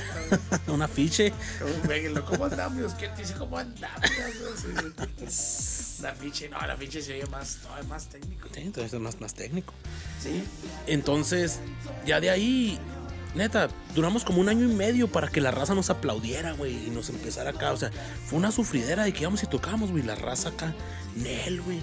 Un 0.73 0.83
afiche. 0.83 1.33
¿Cómo 2.29 2.45
andamos? 2.45 2.95
¿Quién 2.95 3.15
te 3.15 3.23
dice 3.23 3.35
cómo 3.35 3.59
andamos? 3.59 4.11
La 6.03 6.13
no, 6.51 6.67
la 6.67 6.77
ficha 6.77 7.01
se 7.01 7.15
oye 7.15 7.27
más, 7.31 7.61
no, 7.63 7.89
más 7.89 8.09
técnico. 8.09 8.49
Sí, 8.53 8.61
entonces 8.61 8.93
es 8.93 9.01
más, 9.01 9.21
más 9.21 9.33
técnico. 9.33 9.73
Sí. 10.21 10.43
Entonces, 10.87 11.61
ya 12.05 12.21
de 12.21 12.31
ahí, 12.31 12.79
neta, 13.35 13.69
duramos 13.95 14.25
como 14.25 14.41
un 14.41 14.49
año 14.49 14.65
y 14.65 14.75
medio 14.75 15.09
para 15.09 15.29
que 15.29 15.41
la 15.41 15.51
raza 15.51 15.75
nos 15.75 15.91
aplaudiera, 15.91 16.53
güey, 16.53 16.87
y 16.87 16.91
nos 16.91 17.11
empezara 17.11 17.51
acá. 17.51 17.73
O 17.73 17.77
sea, 17.77 17.91
fue 18.27 18.39
una 18.39 18.53
sufridera 18.53 19.05
de 19.05 19.13
que 19.13 19.23
íbamos 19.23 19.43
y 19.43 19.47
tocábamos, 19.47 19.91
güey, 19.91 20.03
la 20.03 20.15
raza 20.15 20.51
acá. 20.51 20.75
Nel, 21.17 21.61
güey. 21.61 21.81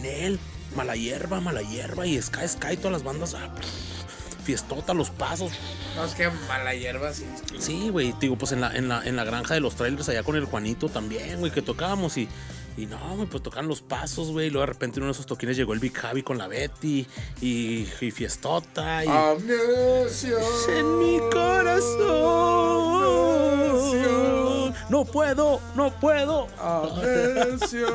Nel, 0.00 0.38
mala 0.76 0.96
hierba, 0.96 1.40
mala 1.40 1.62
hierba, 1.62 2.06
y 2.06 2.20
Sky, 2.20 2.48
Sky, 2.48 2.76
todas 2.76 2.92
las 2.92 3.02
bandas. 3.02 3.34
ah, 3.34 3.52
fiestota, 4.44 4.94
los 4.94 5.10
pasos. 5.10 5.50
No, 5.96 6.04
es 6.04 6.14
que 6.14 6.30
mala 6.48 6.72
hierba, 6.72 7.12
sí. 7.12 7.24
Sí, 7.58 7.88
güey, 7.90 8.14
digo, 8.20 8.36
pues 8.38 8.52
en 8.52 8.60
la, 8.60 8.70
en 8.74 8.88
la, 8.88 9.02
en 9.04 9.16
la 9.16 9.24
granja 9.24 9.54
de 9.54 9.60
los 9.60 9.74
trailers 9.74 10.08
allá 10.08 10.22
con 10.22 10.36
el 10.36 10.44
Juanito 10.44 10.88
también, 10.88 11.40
güey, 11.40 11.50
que 11.50 11.62
tocábamos 11.62 12.16
y, 12.16 12.28
y 12.76 12.86
no, 12.86 12.98
güey, 13.16 13.28
pues 13.28 13.42
tocaban 13.42 13.68
los 13.68 13.80
pasos, 13.80 14.30
güey, 14.30 14.48
y 14.48 14.50
luego 14.50 14.66
de 14.66 14.72
repente 14.72 14.98
en 14.98 15.04
uno 15.04 15.12
de 15.12 15.16
esos 15.16 15.26
toquines 15.26 15.56
llegó 15.56 15.72
el 15.72 15.78
Big 15.80 15.94
Javi 15.94 16.22
con 16.22 16.36
la 16.38 16.46
Betty 16.46 17.06
y, 17.40 17.88
y 18.00 18.10
fiestota 18.10 19.04
y... 19.04 19.08
Amnesia. 19.08 20.38
en 20.68 20.98
mi 20.98 21.18
corazón. 21.30 22.66
No 24.88 25.04
puedo, 25.04 25.60
no 25.74 25.90
puedo. 25.98 26.46
Amnesia. 26.60 27.88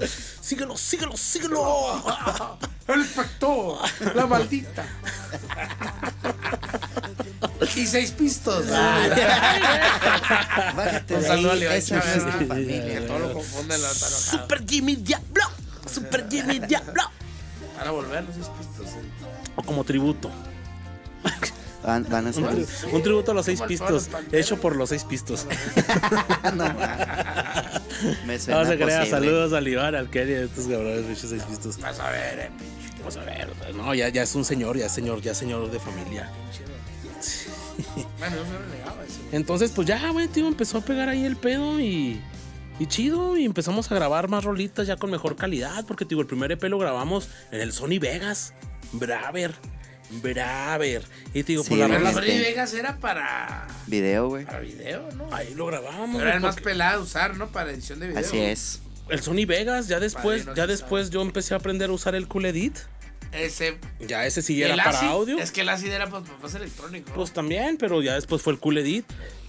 Síguelo, 0.40 0.76
síguelo, 0.76 1.16
síguelo. 1.16 2.02
El 2.88 3.04
factor, 3.04 3.78
la 4.14 4.26
maldita. 4.26 4.84
y 7.76 7.86
seis 7.86 8.10
pistos. 8.12 8.66
Bájate 10.76 11.14
Un 11.16 11.22
saludo 11.22 11.52
a 11.52 11.80
Chávez, 11.80 12.24
¿no? 12.24 12.32
familia. 12.46 13.06
Todo 13.06 13.18
lo 13.18 13.32
confunden, 13.34 13.80
la. 13.82 13.88
Super 13.88 14.64
Jimmy 14.68 14.96
Diablo. 14.96 15.44
Super 15.92 16.26
Jimmy 16.30 16.58
Diablo. 16.60 17.02
Van 17.78 17.88
a 17.88 17.90
volver 17.90 18.24
los 18.24 18.34
seis 18.34 18.46
pistos. 18.58 18.86
eh. 18.94 19.02
O 19.56 19.62
como 19.62 19.84
tributo. 19.84 20.30
Van, 21.84 22.06
van 22.08 22.28
a 22.28 22.32
ser. 22.32 22.44
Un, 22.44 22.50
tri- 22.50 22.92
un 22.92 23.02
tributo 23.02 23.32
a 23.32 23.34
los 23.34 23.44
seis 23.46 23.60
pistos. 23.62 24.08
Hecho 24.30 24.60
por 24.60 24.76
los 24.76 24.88
seis 24.90 25.04
pistos. 25.04 25.46
no. 26.54 26.64
Me 28.26 28.38
suena 28.38 28.60
No 28.62 28.66
se 28.68 28.76
crea. 28.76 29.00
posible. 29.00 29.10
Saludos 29.10 29.52
al 29.52 29.66
Iván, 29.68 29.94
al 29.96 30.08
Kenny, 30.08 30.32
a 30.34 30.40
estos 30.42 30.66
cabrones, 30.66 31.08
bichos 31.08 31.30
seis 31.30 31.42
pistos. 31.42 31.78
Vas 31.78 31.98
a 31.98 32.10
ver, 32.10 32.38
eh, 32.38 32.50
pinche. 32.58 32.98
Vamos 32.98 33.16
a 33.16 33.20
ver. 33.24 33.48
No, 33.74 33.94
ya, 33.94 34.08
ya 34.10 34.22
es 34.22 34.34
un 34.36 34.44
señor, 34.44 34.76
ya 34.78 34.86
es 34.86 34.92
señor, 34.92 35.20
ya 35.20 35.32
es 35.32 35.38
señor 35.38 35.68
de 35.70 35.80
familia. 35.80 36.30
Bueno, 38.18 38.36
yo 38.36 38.44
se 38.44 38.58
renegaba 38.58 39.04
ese. 39.04 39.18
güey. 39.22 39.28
Entonces, 39.36 39.70
pues 39.72 39.86
ya, 39.88 40.10
güey, 40.10 40.28
tío, 40.28 40.46
empezó 40.48 40.78
a 40.78 40.80
pegar 40.82 41.08
ahí 41.08 41.24
el 41.24 41.36
pedo 41.36 41.80
y. 41.80 42.20
Y 42.78 42.86
chido, 42.86 43.36
y 43.36 43.44
empezamos 43.44 43.90
a 43.92 43.94
grabar 43.94 44.28
más 44.28 44.44
rolitas 44.44 44.86
ya 44.86 44.96
con 44.96 45.10
mejor 45.10 45.36
calidad, 45.36 45.84
porque, 45.86 46.04
digo, 46.04 46.20
el 46.22 46.26
primer 46.26 46.50
EP 46.52 46.62
lo 46.64 46.78
grabamos 46.78 47.28
en 47.50 47.60
el 47.60 47.72
Sony 47.72 47.98
Vegas. 48.00 48.54
Braver. 48.92 49.54
Braver. 50.22 51.02
Y 51.34 51.42
te 51.42 51.52
digo, 51.52 51.62
Sí, 51.62 51.70
pues 51.70 51.80
la 51.80 51.88
rola. 51.88 52.12
Sony 52.12 52.22
Vegas 52.22 52.74
era 52.74 52.98
para, 52.98 53.66
Video, 53.86 54.28
güey. 54.28 54.44
para 54.44 54.60
video, 54.60 55.08
¿no? 55.16 55.28
Ahí 55.32 55.54
lo 55.54 55.66
grabamos. 55.66 56.16
Pero 56.18 56.30
era 56.30 56.40
más 56.40 56.56
pelada 56.56 56.96
de 56.96 57.02
usar, 57.02 57.36
¿no? 57.36 57.48
Para 57.48 57.70
edición 57.72 58.00
de 58.00 58.08
video. 58.08 58.20
Así 58.20 58.38
es. 58.38 58.80
el 59.08 59.20
Sony 59.22 59.46
Vegas, 59.46 59.88
ya 59.88 60.00
después, 60.00 60.42
Padre, 60.42 60.50
no 60.52 60.56
ya 60.56 60.66
después 60.66 61.10
yo 61.10 61.22
empecé 61.22 61.54
a 61.54 61.58
aprender 61.58 61.90
a 61.90 61.92
usar 61.92 62.14
el 62.14 62.26
Cool 62.28 62.46
Edit. 62.46 62.76
Ese. 63.32 63.78
Ya 64.06 64.26
ese 64.26 64.42
sí 64.42 64.54
y 64.56 64.62
era 64.62 64.76
para 64.76 64.90
ACID, 64.98 65.08
audio. 65.08 65.38
Es 65.38 65.50
que 65.50 65.62
el 65.62 65.68
ACID 65.68 65.92
era 65.92 66.08
pues, 66.10 66.22
más 66.42 66.54
electrónico. 66.54 67.10
¿no? 67.10 67.14
Pues 67.16 67.32
también, 67.32 67.76
pero 67.78 68.02
ya 68.02 68.14
después 68.14 68.42
fue 68.42 68.52
el 68.52 68.58
Cool 68.58 68.78
Edit. 68.78 69.04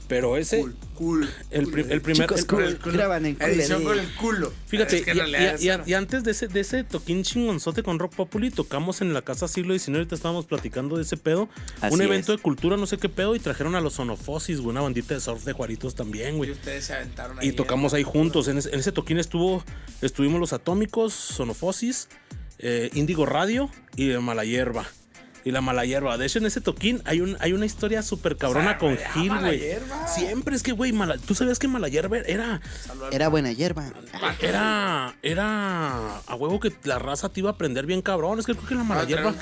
Pero 0.05 0.35
ese, 0.35 0.59
cool, 0.59 0.75
cool. 0.95 1.29
el, 1.49 1.67
pri- 1.71 1.85
el 1.89 2.01
primer. 2.01 2.23
Chicos, 2.27 2.41
el- 2.41 2.47
cool. 2.47 2.63
el 2.65 2.77
culo. 2.77 2.93
Graban 2.93 3.25
en 3.25 3.37
Edición 3.41 3.83
Cool 3.83 3.95
con 3.95 3.99
el 4.05 4.15
culo. 4.15 4.53
Fíjate, 4.67 4.97
Es 4.97 5.05
que 5.05 5.13
y- 5.13 5.65
y, 5.65 5.69
y- 5.71 5.89
y 5.91 5.93
antes 5.93 6.25
de 6.25 6.31
ese, 6.31 6.49
de 6.49 6.59
ese 6.59 6.83
toquín 6.83 7.23
chingonzote 7.23 7.83
con 7.83 7.97
Rock 7.99 8.13
Populi, 8.13 8.51
tocamos 8.51 9.01
en 9.01 9.13
la 9.13 9.21
casa 9.21 9.47
siglo 9.47 9.73
XIX, 9.73 9.95
ahorita 9.99 10.13
estábamos 10.15 10.45
platicando 10.45 10.97
de 10.97 11.03
ese 11.03 11.15
pedo. 11.15 11.47
Así 11.79 11.93
un 11.95 12.01
evento 12.01 12.33
es. 12.33 12.37
de 12.37 12.43
cultura, 12.43 12.75
no 12.75 12.85
sé 12.85 12.97
qué 12.97 13.07
pedo, 13.07 13.33
y 13.33 13.39
trajeron 13.39 13.75
a 13.75 13.81
los 13.81 13.93
Sonofosis, 13.93 14.59
güey, 14.59 14.71
una 14.71 14.81
bandita 14.81 15.13
de 15.13 15.21
surf 15.21 15.45
de 15.45 15.53
Juaritos 15.53 15.95
también, 15.95 16.35
Y 16.35 16.37
güey. 16.37 16.51
ustedes 16.51 16.83
se 16.83 16.93
aventaron 16.95 17.39
ahí. 17.39 17.47
Y 17.47 17.51
tocamos 17.53 17.93
ahí 17.93 18.03
juntos. 18.03 18.49
En 18.49 18.57
ese, 18.57 18.71
en 18.73 18.81
ese 18.81 18.91
toquín 18.91 19.17
estuvo, 19.19 19.63
estuvimos 20.01 20.37
los 20.39 20.51
Atómicos, 20.51 21.13
Sonofosis, 21.13 22.09
eh, 22.63 22.89
Índigo 22.93 23.25
Radio 23.27 23.69
y 23.95 24.07
Mala 24.13 24.43
Hierba. 24.45 24.85
Y 25.45 25.51
la 25.51 25.59
mala 25.59 25.83
hierba. 25.83 26.17
De 26.17 26.25
hecho, 26.25 26.39
en 26.39 26.45
ese 26.45 26.61
toquín 26.61 27.01
hay, 27.03 27.19
un, 27.19 27.35
hay 27.41 27.51
una 27.51 27.65
historia 27.65 28.01
súper 28.01 28.37
cabrona 28.37 28.65
O 28.65 28.69
sea, 28.69 28.77
con 28.77 28.95
güey, 28.95 29.05
Gil, 29.13 29.27
Mala 29.29 29.47
güey. 29.49 29.59
Hierba. 29.59 30.07
Siempre 30.07 30.55
es 30.55 30.63
que, 30.63 30.71
güey, 30.71 30.93
mala- 30.93 31.17
tú 31.17 31.35
sabías 31.35 31.59
que 31.59 31.67
mala 31.67 31.89
hierba 31.89 32.19
era, 32.19 32.61
Era 33.11 33.27
buena 33.27 33.51
hierba. 33.51 33.91
era, 34.41 35.17
era 35.21 36.17
a 36.19 36.35
huevo 36.35 36.61
que 36.61 36.71
la 36.83 36.97
raza 36.97 37.27
te 37.27 37.41
iba 37.41 37.49
a 37.49 37.53
aprender 37.53 37.85
bien 37.85 38.01
cabrón. 38.01 38.39
Es 38.39 38.45
que 38.45 38.53
creo 38.55 38.67
que 38.69 38.75
la 38.75 38.85
mala 38.85 39.01
Ah, 39.01 39.05
hierba. 39.05 39.33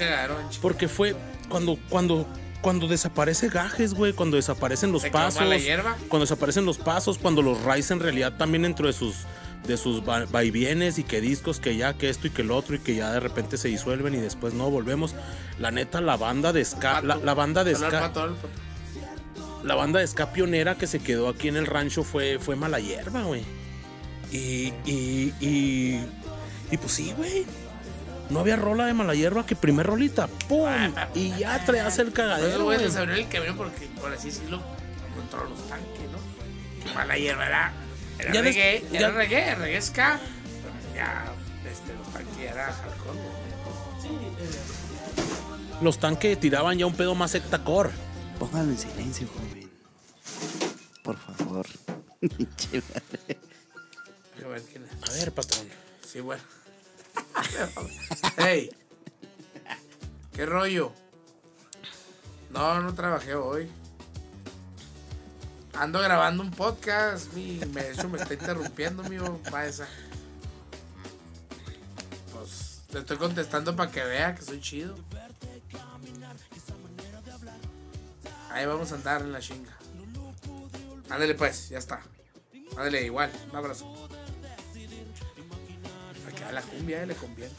Porque 0.59 0.87
fue 0.87 1.15
cuando, 1.49 1.77
cuando, 1.89 2.27
cuando 2.61 2.87
desaparece 2.87 3.49
gajes, 3.49 3.93
güey, 3.93 4.13
cuando 4.13 4.37
desaparecen 4.37 4.91
los 4.91 5.03
¿Se 5.03 5.09
quedó 5.11 5.19
pasos. 5.21 5.41
mala 5.41 5.57
hierba? 5.59 5.97
Cuando 6.07 6.23
desaparecen 6.25 6.65
los 6.65 6.79
pasos, 6.79 7.19
cuando 7.19 7.43
los 7.43 7.63
Rise 7.63 7.93
en 7.93 7.99
realidad 7.99 8.33
también 8.37 8.63
dentro 8.63 8.87
de 8.87 8.93
sus 8.93 9.17
de 9.67 9.77
sus 9.77 10.01
va- 10.07 10.25
vaivienes 10.25 10.97
y 10.99 11.03
que 11.03 11.21
discos 11.21 11.59
que 11.59 11.75
ya 11.77 11.93
que 11.93 12.09
esto 12.09 12.27
y 12.27 12.29
que 12.31 12.41
el 12.41 12.51
otro 12.51 12.75
y 12.75 12.79
que 12.79 12.95
ya 12.95 13.11
de 13.11 13.19
repente 13.19 13.57
se 13.57 13.67
disuelven 13.67 14.13
y 14.15 14.17
después 14.17 14.53
no 14.53 14.69
volvemos. 14.69 15.13
La 15.59 15.71
neta 15.71 16.01
la 16.01 16.17
banda 16.17 16.51
de 16.53 16.65
ska, 16.65 17.01
la, 17.01 17.15
la 17.17 17.33
banda 17.33 17.63
de 17.63 17.71
el 17.71 17.77
ska, 17.77 18.05
el 18.15 18.35
la 19.67 19.75
banda 19.75 19.99
de 19.99 20.07
ska 20.07 20.31
pionera 20.33 20.75
que 20.75 20.87
se 20.87 20.99
quedó 20.99 21.29
aquí 21.29 21.47
en 21.47 21.55
el 21.55 21.67
rancho 21.67 22.03
fue, 22.03 22.39
fue 22.39 22.55
Mala 22.55 22.79
Hierba, 22.79 23.21
güey. 23.23 23.43
Y, 24.31 24.73
y, 24.85 25.33
y, 25.39 25.99
y 26.71 26.77
pues 26.77 26.91
sí, 26.93 27.13
güey. 27.15 27.45
No 28.29 28.39
había 28.39 28.55
rola 28.55 28.85
de 28.85 28.93
Mala 28.93 29.13
Hierba 29.13 29.45
que 29.45 29.55
primer 29.57 29.85
rolita, 29.85 30.27
¡pum! 30.47 30.67
Y 31.13 31.31
ya 31.37 31.63
traías 31.65 31.99
el 31.99 32.07
Esos 32.07 32.13
cagadero, 32.15 32.63
güey. 32.63 32.79
les 32.79 32.95
abrió 32.95 33.15
el 33.15 33.27
camino 33.27 33.55
porque, 33.57 33.87
por 33.99 34.11
así 34.13 34.29
decirlo, 34.29 34.61
encontró 35.11 35.43
los 35.49 35.67
tanques, 35.67 36.09
¿no? 36.11 36.93
Mala 36.95 37.17
hierba 37.17 37.45
era, 37.45 37.73
era 38.21 38.33
Ya 38.33 38.41
des- 38.41 38.55
reggae, 38.55 38.85
ya- 38.91 38.99
era 38.99 39.11
reggae, 39.11 39.55
reggae 39.55 39.81
ska. 39.81 40.19
Pero 40.19 40.95
ya, 40.95 41.25
este, 41.69 41.93
los 41.93 42.07
tanques 42.13 42.37
era 42.51 42.71
hardcore. 42.73 43.19
Los 45.81 45.99
tanques 45.99 46.39
tiraban 46.39 46.77
ya 46.77 46.85
un 46.85 46.93
pedo 46.93 47.15
más 47.15 47.31
sectacore. 47.31 47.89
Póngalo 48.39 48.69
en 48.71 48.77
silencio, 48.77 49.27
joven. 49.27 49.69
Por 51.03 51.17
favor. 51.17 51.65
A 54.43 54.47
ver 54.47 54.61
quién 54.63 54.83
es. 54.85 55.09
A 55.09 55.13
ver, 55.13 55.31
patrón. 55.31 55.67
Sí, 56.07 56.19
bueno. 56.19 56.43
hey. 58.37 58.69
¿Qué 60.33 60.45
rollo? 60.45 60.93
No, 62.51 62.81
no 62.81 62.93
trabajé 62.93 63.35
hoy. 63.35 63.69
Ando 65.73 65.99
grabando 65.99 66.43
un 66.43 66.51
podcast, 66.51 67.31
mi, 67.33 67.59
me, 67.73 67.83
de 67.83 67.93
hecho 67.93 68.09
me 68.09 68.17
está 68.17 68.33
interrumpiendo, 68.33 69.03
mi 69.03 69.15
esa. 69.65 69.87
Pues 72.33 72.81
le 72.91 72.99
estoy 72.99 73.17
contestando 73.17 73.75
para 73.75 73.89
que 73.89 74.03
vea 74.03 74.35
que 74.35 74.41
soy 74.41 74.59
chido. 74.59 74.95
Ahí 78.51 78.65
vamos 78.65 78.91
a 78.91 78.95
andar 78.95 79.21
en 79.21 79.31
la 79.31 79.39
chinga. 79.39 79.71
Ándale 81.09 81.35
pues, 81.35 81.69
ya 81.69 81.77
está. 81.77 82.01
Ándale, 82.71 83.03
igual, 83.05 83.31
un 83.49 83.55
abrazo. 83.55 84.09
Para 86.23 86.35
que 86.35 86.43
a 86.43 86.51
la 86.51 86.61
cumbia 86.61 87.03
eh, 87.03 87.05
le 87.07 87.15
conviene. 87.15 87.53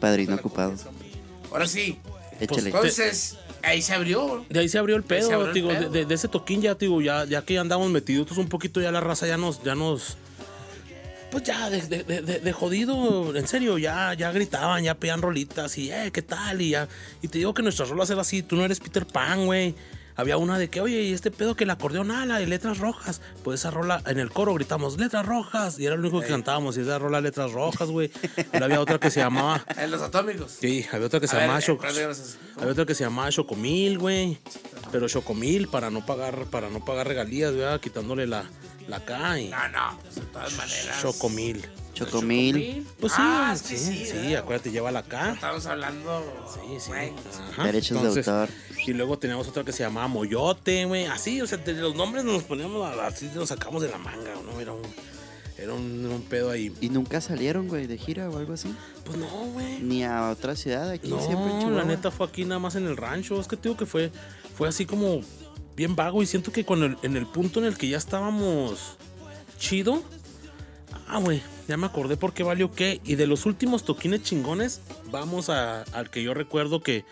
Padrino 0.00 0.36
ocupado. 0.36 0.74
cumbia. 0.76 1.12
Ahora 1.50 1.66
sí, 1.66 2.00
Échale. 2.40 2.70
entonces, 2.70 3.36
ahí 3.62 3.82
se 3.82 3.94
abrió. 3.94 4.44
De 4.48 4.60
ahí 4.60 4.68
se 4.68 4.78
abrió 4.78 4.96
el 4.96 5.02
pedo, 5.02 5.26
abrió 5.32 5.46
el 5.48 5.54
digo, 5.54 5.68
de- 5.70 5.74
pedo. 5.76 5.90
De, 5.90 6.04
de 6.06 6.14
ese 6.14 6.28
toquín 6.28 6.60
ya, 6.62 6.74
digo, 6.74 7.00
ya, 7.00 7.24
ya 7.24 7.42
que 7.42 7.54
ya 7.54 7.60
andamos 7.60 7.90
metidos 7.90 8.36
un 8.38 8.48
poquito, 8.48 8.80
ya 8.80 8.90
la 8.92 9.00
raza 9.00 9.26
ya 9.26 9.36
nos, 9.36 9.62
ya 9.62 9.74
nos, 9.74 10.16
pues 11.30 11.44
ya 11.44 11.70
de, 11.70 11.80
de- 11.82 12.04
de- 12.04 12.20
de- 12.22 12.40
de 12.40 12.52
jodido, 12.52 13.34
en 13.34 13.46
serio, 13.48 13.78
ya, 13.78 14.12
ya 14.14 14.30
gritaban, 14.32 14.84
ya 14.84 14.94
pedían 14.94 15.22
rolitas 15.22 15.78
y, 15.78 15.90
eh, 15.90 16.10
¿qué 16.12 16.22
tal? 16.22 16.60
Y 16.60 16.70
ya, 16.70 16.88
y 17.22 17.28
te 17.28 17.38
digo 17.38 17.54
que 17.54 17.62
nuestras 17.62 17.88
rolas 17.88 18.10
eran 18.10 18.20
así, 18.20 18.42
tú 18.42 18.56
no 18.56 18.64
eres 18.64 18.80
Peter 18.80 19.06
Pan, 19.06 19.46
güey. 19.46 19.74
Había 20.16 20.36
una 20.36 20.58
de 20.58 20.68
que, 20.68 20.80
oye, 20.80 21.02
y 21.02 21.12
este 21.12 21.30
pedo 21.30 21.54
que 21.54 21.64
el 21.64 21.70
acordeón, 21.70 22.10
ah, 22.10 22.26
la 22.26 22.38
de 22.38 22.46
letras 22.46 22.78
rojas. 22.78 23.20
Pues 23.44 23.60
esa 23.60 23.70
rola, 23.70 24.02
en 24.06 24.18
el 24.18 24.30
coro 24.30 24.54
gritamos, 24.54 24.98
letras 24.98 25.26
rojas. 25.26 25.78
Y 25.78 25.86
era 25.86 25.96
lo 25.96 26.02
único 26.02 26.20
que 26.20 26.28
cantábamos, 26.28 26.76
y 26.76 26.80
esa 26.80 26.98
rola, 26.98 27.20
letras 27.20 27.52
rojas, 27.52 27.88
güey. 27.88 28.10
Había 28.52 28.80
otra 28.80 28.98
que 28.98 29.10
se 29.10 29.20
llamaba, 29.20 29.64
En 29.76 29.90
los 29.90 30.02
atómicos. 30.02 30.52
sí, 30.52 30.86
había 30.92 31.06
otra 31.06 31.20
que 31.20 31.28
se 31.28 31.36
llamaba 31.36 31.60
eh, 31.60 32.12
había 32.58 32.72
otra 32.72 32.86
que 32.86 32.94
se 32.94 33.04
llamaba 33.04 33.30
Chocomil, 33.30 33.98
güey. 33.98 34.38
Pero 34.90 35.08
Chocomil 35.08 35.68
para 35.68 35.90
no 35.90 36.04
pagar, 36.04 36.46
para 36.46 36.68
no 36.68 36.84
pagar 36.84 37.08
regalías, 37.08 37.54
¿verdad? 37.54 37.80
Quitándole 37.80 38.26
la, 38.26 38.44
la 38.88 39.00
K 39.04 39.18
No, 39.18 39.68
no, 39.68 39.98
pues 40.02 40.16
de 40.16 40.20
todas 40.22 40.52
maneras. 40.56 41.00
Chocomil. 41.00 41.64
Chocomil. 42.04 42.86
Pues 43.00 43.12
sí, 43.12 43.18
Ah, 43.20 43.54
sí, 43.56 43.76
sí, 43.76 43.84
sí, 43.98 44.06
sí, 44.06 44.12
¿verdad? 44.14 44.36
acuérdate, 44.42 44.70
lleva 44.70 44.90
la 44.90 45.02
K. 45.02 45.32
Estamos 45.32 45.66
hablando. 45.66 46.46
Sí, 46.54 46.76
sí. 46.80 46.92
Ajá. 47.52 47.64
Derechos 47.64 48.02
de 48.02 48.20
autor. 48.20 48.48
Y 48.86 48.92
luego 48.92 49.18
teníamos 49.18 49.46
otra 49.48 49.64
que 49.64 49.72
se 49.72 49.82
llamaba 49.82 50.08
Moyote, 50.08 50.84
güey. 50.86 51.06
Así, 51.06 51.40
o 51.40 51.46
sea, 51.46 51.58
de 51.58 51.74
los 51.74 51.94
nombres 51.94 52.24
nos 52.24 52.42
poníamos, 52.42 52.96
así 52.98 53.30
nos 53.34 53.48
sacamos 53.48 53.82
de 53.82 53.88
la 53.90 53.98
manga, 53.98 54.32
¿no? 54.44 54.60
Era 54.60 54.72
un, 54.72 54.82
era 55.56 55.72
un, 55.74 56.24
pedo 56.28 56.50
ahí. 56.50 56.72
Y 56.80 56.88
nunca 56.88 57.20
salieron, 57.20 57.68
güey, 57.68 57.86
de 57.86 57.96
gira 57.98 58.28
o 58.28 58.38
algo 58.38 58.54
así. 58.54 58.74
Pues 59.04 59.18
no, 59.18 59.28
güey. 59.52 59.80
Ni 59.80 60.04
a 60.04 60.30
otra 60.30 60.56
ciudad, 60.56 60.90
aquí 60.90 61.08
siempre 61.08 61.32
en 61.32 61.36
No, 61.36 61.58
Chihuahua. 61.60 61.78
la 61.78 61.84
neta 61.84 62.10
fue 62.10 62.26
aquí 62.26 62.44
nada 62.44 62.58
más 62.58 62.74
en 62.74 62.86
el 62.86 62.96
rancho. 62.96 63.40
Es 63.40 63.46
que 63.46 63.56
te 63.56 63.68
digo 63.68 63.76
que 63.76 63.86
fue, 63.86 64.10
fue 64.56 64.68
así 64.68 64.84
como 64.86 65.20
bien 65.76 65.96
vago 65.96 66.22
y 66.22 66.26
siento 66.26 66.52
que 66.52 66.60
el, 66.68 66.96
en 67.02 67.16
el 67.16 67.26
punto 67.26 67.60
en 67.60 67.66
el 67.66 67.76
que 67.76 67.88
ya 67.88 67.98
estábamos 67.98 68.96
chido. 69.58 70.02
Ah, 71.08 71.18
güey, 71.18 71.42
ya 71.68 71.76
me 71.76 71.86
acordé 71.86 72.16
por 72.16 72.32
qué 72.32 72.42
valió 72.42 72.72
qué. 72.72 73.00
Y 73.04 73.16
de 73.16 73.26
los 73.26 73.46
últimos 73.46 73.84
toquines 73.84 74.22
chingones, 74.22 74.80
vamos 75.10 75.48
al 75.48 76.10
que 76.10 76.22
yo 76.22 76.34
recuerdo 76.34 76.82
que, 76.82 77.04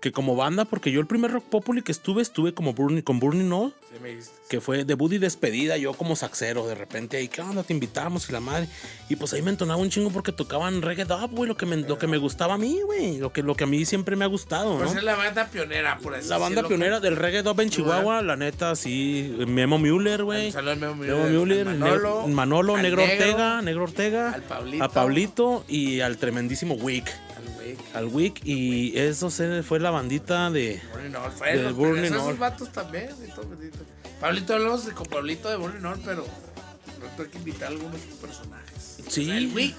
que 0.00 0.12
como 0.12 0.36
banda, 0.36 0.64
porque 0.64 0.92
yo 0.92 1.00
el 1.00 1.06
primer 1.06 1.32
Rock 1.32 1.44
Populi 1.44 1.82
que 1.82 1.92
estuve, 1.92 2.22
estuve 2.22 2.54
como 2.54 2.72
Burning, 2.74 3.02
con 3.02 3.18
Burning 3.18 3.48
No 3.48 3.72
sí 4.20 4.30
que 4.48 4.60
fue 4.60 4.84
debut 4.84 5.12
y 5.12 5.18
despedida, 5.18 5.76
yo 5.76 5.92
como 5.92 6.16
saxero, 6.16 6.66
de 6.66 6.74
repente 6.74 7.18
ahí, 7.18 7.28
¿qué 7.28 7.42
onda? 7.42 7.62
Te 7.62 7.74
invitamos 7.74 8.28
y 8.28 8.32
la 8.32 8.40
madre. 8.40 8.66
Y 9.08 9.16
pues 9.16 9.32
ahí 9.34 9.42
me 9.42 9.50
entonaba 9.50 9.80
un 9.80 9.90
chingo 9.90 10.10
porque 10.10 10.32
tocaban 10.32 10.80
reggae 10.82 11.04
dub, 11.04 11.30
güey, 11.30 11.48
lo 11.48 11.56
que 11.56 11.66
me, 11.66 11.76
lo 11.76 11.98
que 11.98 12.06
me 12.06 12.16
gustaba 12.16 12.54
a 12.54 12.58
mí, 12.58 12.78
güey, 12.84 13.18
lo 13.18 13.32
que, 13.32 13.42
lo 13.42 13.54
que 13.54 13.64
a 13.64 13.66
mí 13.66 13.84
siempre 13.84 14.16
me 14.16 14.24
ha 14.24 14.28
gustado, 14.28 14.78
¿no? 14.78 14.84
Pues 14.84 14.96
es 14.96 15.02
la 15.02 15.16
banda 15.16 15.46
pionera, 15.46 15.98
por 15.98 16.14
así 16.14 16.28
La 16.28 16.38
banda 16.38 16.66
pionera 16.66 17.00
del 17.00 17.16
reggae 17.16 17.42
dub 17.42 17.60
en 17.60 17.70
Chihuahua, 17.70 18.22
la 18.22 18.36
neta, 18.36 18.74
sí, 18.74 19.36
Memo 19.46 19.78
Müller, 19.78 20.24
güey. 20.24 20.52
Memo 20.52 20.94
Müller, 20.94 21.16
Memo 21.16 21.44
Müller, 21.44 21.68
al 21.68 21.78
Manolo, 21.78 22.28
Manolo, 22.28 22.28
Manolo 22.28 22.76
Negro 22.78 23.06
Negro, 23.06 23.24
Ortega, 23.24 23.62
Negro 23.62 23.84
Ortega, 23.84 24.32
al 24.32 24.42
Pablito. 24.42 24.84
a 24.84 24.88
Pablito 24.88 25.64
y 25.68 26.00
al 26.00 26.16
tremendísimo 26.16 26.74
Wick, 26.74 27.12
Al 27.94 28.06
Wick, 28.06 28.40
y 28.44 28.96
eso 28.98 29.30
se- 29.30 29.62
fue 29.62 29.80
la 29.80 29.90
bandita 29.90 30.50
de... 30.50 30.80
Burning 30.92 31.14
All. 31.16 31.32
esos 32.04 32.38
vatos 32.38 32.70
también. 32.72 33.08
y 33.26 33.30
todo, 33.30 33.48
bendito. 33.48 33.78
Pablito, 34.20 34.54
hablamos 34.54 34.84
de- 34.86 34.92
con 34.92 35.06
Pablito 35.06 35.48
de 35.48 35.56
Burning 35.56 35.84
All, 35.84 36.00
pero 36.04 36.24
no 37.00 37.06
tengo 37.16 37.30
que 37.30 37.38
invitar 37.38 37.64
a 37.64 37.70
algunos 37.70 38.00
personajes. 38.20 38.96
Sí. 39.08 39.22
O 39.22 39.24
sea, 39.26 39.36
el 39.38 39.52
Wick. 39.54 39.74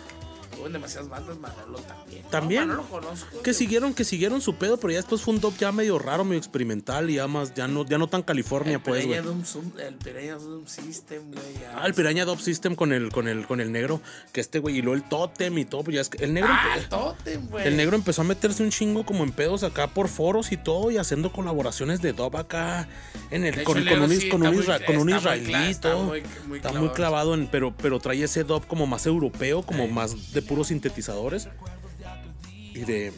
Tuvo 0.59 0.67
en 0.67 0.73
demasiadas 0.73 1.09
bandas, 1.09 1.37
Manolo 1.39 1.79
también. 1.79 2.23
También. 2.29 2.61
No, 2.67 2.67
Manolo 2.75 2.89
conozco. 2.89 3.41
Que 3.41 3.53
siguieron, 3.53 3.93
que 3.93 4.03
siguieron 4.03 4.41
su 4.41 4.55
pedo, 4.55 4.77
pero 4.77 4.91
ya 4.91 4.97
después 4.97 5.21
fue 5.21 5.33
un 5.33 5.39
dub 5.39 5.55
ya 5.57 5.71
medio 5.71 5.97
raro, 5.99 6.23
medio 6.25 6.37
experimental 6.37 7.09
y 7.09 7.15
ya 7.15 7.27
más, 7.27 7.53
ya 7.55 7.67
no, 7.67 7.85
ya 7.85 7.97
no 7.97 8.07
tan 8.07 8.21
California, 8.23 8.75
El 8.75 8.81
pues, 8.81 9.05
güey. 9.05 9.17
El 9.17 9.95
Piraña 9.95 10.35
Doom 10.35 10.65
System, 10.67 11.31
güey. 11.31 11.43
Ah, 11.75 11.85
el 11.85 11.93
Piraña 11.93 12.25
Dub 12.25 12.39
System 12.39 12.75
con 12.75 12.91
el, 12.93 13.11
con 13.11 13.27
el, 13.27 13.47
con 13.47 13.61
el 13.61 13.71
negro, 13.71 14.01
que 14.33 14.41
este 14.41 14.59
güey, 14.59 14.77
y 14.77 14.81
luego 14.81 14.95
el 15.01 15.07
Totem 15.07 15.57
y 15.57 15.65
todo, 15.65 15.83
pues 15.83 15.95
ya 15.95 16.01
es 16.01 16.09
que 16.09 16.23
el 16.23 16.33
negro, 16.33 16.49
Ah, 16.51 16.75
empe- 16.77 16.89
Totem, 16.89 17.47
güey. 17.47 17.67
el 17.67 17.77
negro 17.77 17.95
empezó 17.95 18.21
a 18.21 18.25
meterse 18.25 18.61
un 18.63 18.69
chingo 18.71 19.05
como 19.05 19.23
en 19.23 19.31
pedos 19.31 19.63
acá 19.63 19.87
por 19.87 20.07
foros 20.09 20.51
y 20.51 20.57
todo, 20.57 20.91
y 20.91 20.97
haciendo 20.97 21.31
colaboraciones 21.31 22.01
de 22.01 22.13
dub 22.13 22.35
acá 22.37 22.87
en 23.31 23.45
el, 23.45 23.63
con, 23.63 23.77
el 23.77 24.01
un, 24.01 24.09
sí 24.09 24.29
con 24.29 24.43
está 24.43 24.49
un, 24.49 24.55
muy- 24.55 24.63
isra- 24.65 24.85
con 24.85 24.97
un 24.97 25.09
está 25.09 25.29
muy 25.29 25.37
israelí, 25.39 25.53
cla- 25.53 25.69
está 25.69 25.91
todo. 25.91 26.03
muy- 26.03 26.23
muy 26.47 26.57
está 26.57 26.69
clavado. 26.69 26.85
muy 26.85 26.89
clavado 26.95 27.33
en, 27.35 27.47
pero, 27.47 27.73
pero 27.75 27.99
trae 27.99 28.23
ese 28.23 28.43
dub 28.43 28.65
como 28.67 28.87
más 28.87 29.05
europeo, 29.05 29.61
como 29.63 29.87
más 29.87 30.33
de 30.33 30.41
puros 30.49 30.69
sintetizadores 30.69 31.47
y 32.73 32.79
de, 32.79 33.13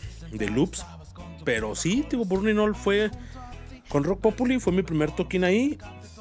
loops. 0.53 0.85
Pero 1.45 1.75
sí, 1.75 2.05
digo, 2.09 2.25
Burning 2.25 2.57
All 2.57 2.75
fue 2.75 3.09
con 3.87 4.03
Rock 4.03 4.19
Populi, 4.19 4.59
fue 4.59 4.73
mi 4.73 4.83
primer 4.83 5.11
toquín 5.11 5.45
ahí. 5.45 5.77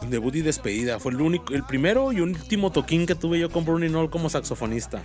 Debut 0.09 0.35
y 0.37 0.41
despedida. 0.41 0.99
Fue 0.99 1.13
el 1.13 1.21
único, 1.21 1.53
el 1.53 1.65
primero 1.65 2.13
y 2.13 2.21
último 2.21 2.73
toquín 2.73 3.07
que 3.07 3.15
tuve 3.15 3.39
yo 3.39 3.51
con 3.51 3.65
Burning 3.65 3.95
All 3.95 4.09
como 4.09 4.31
saxofonista. 4.31 5.03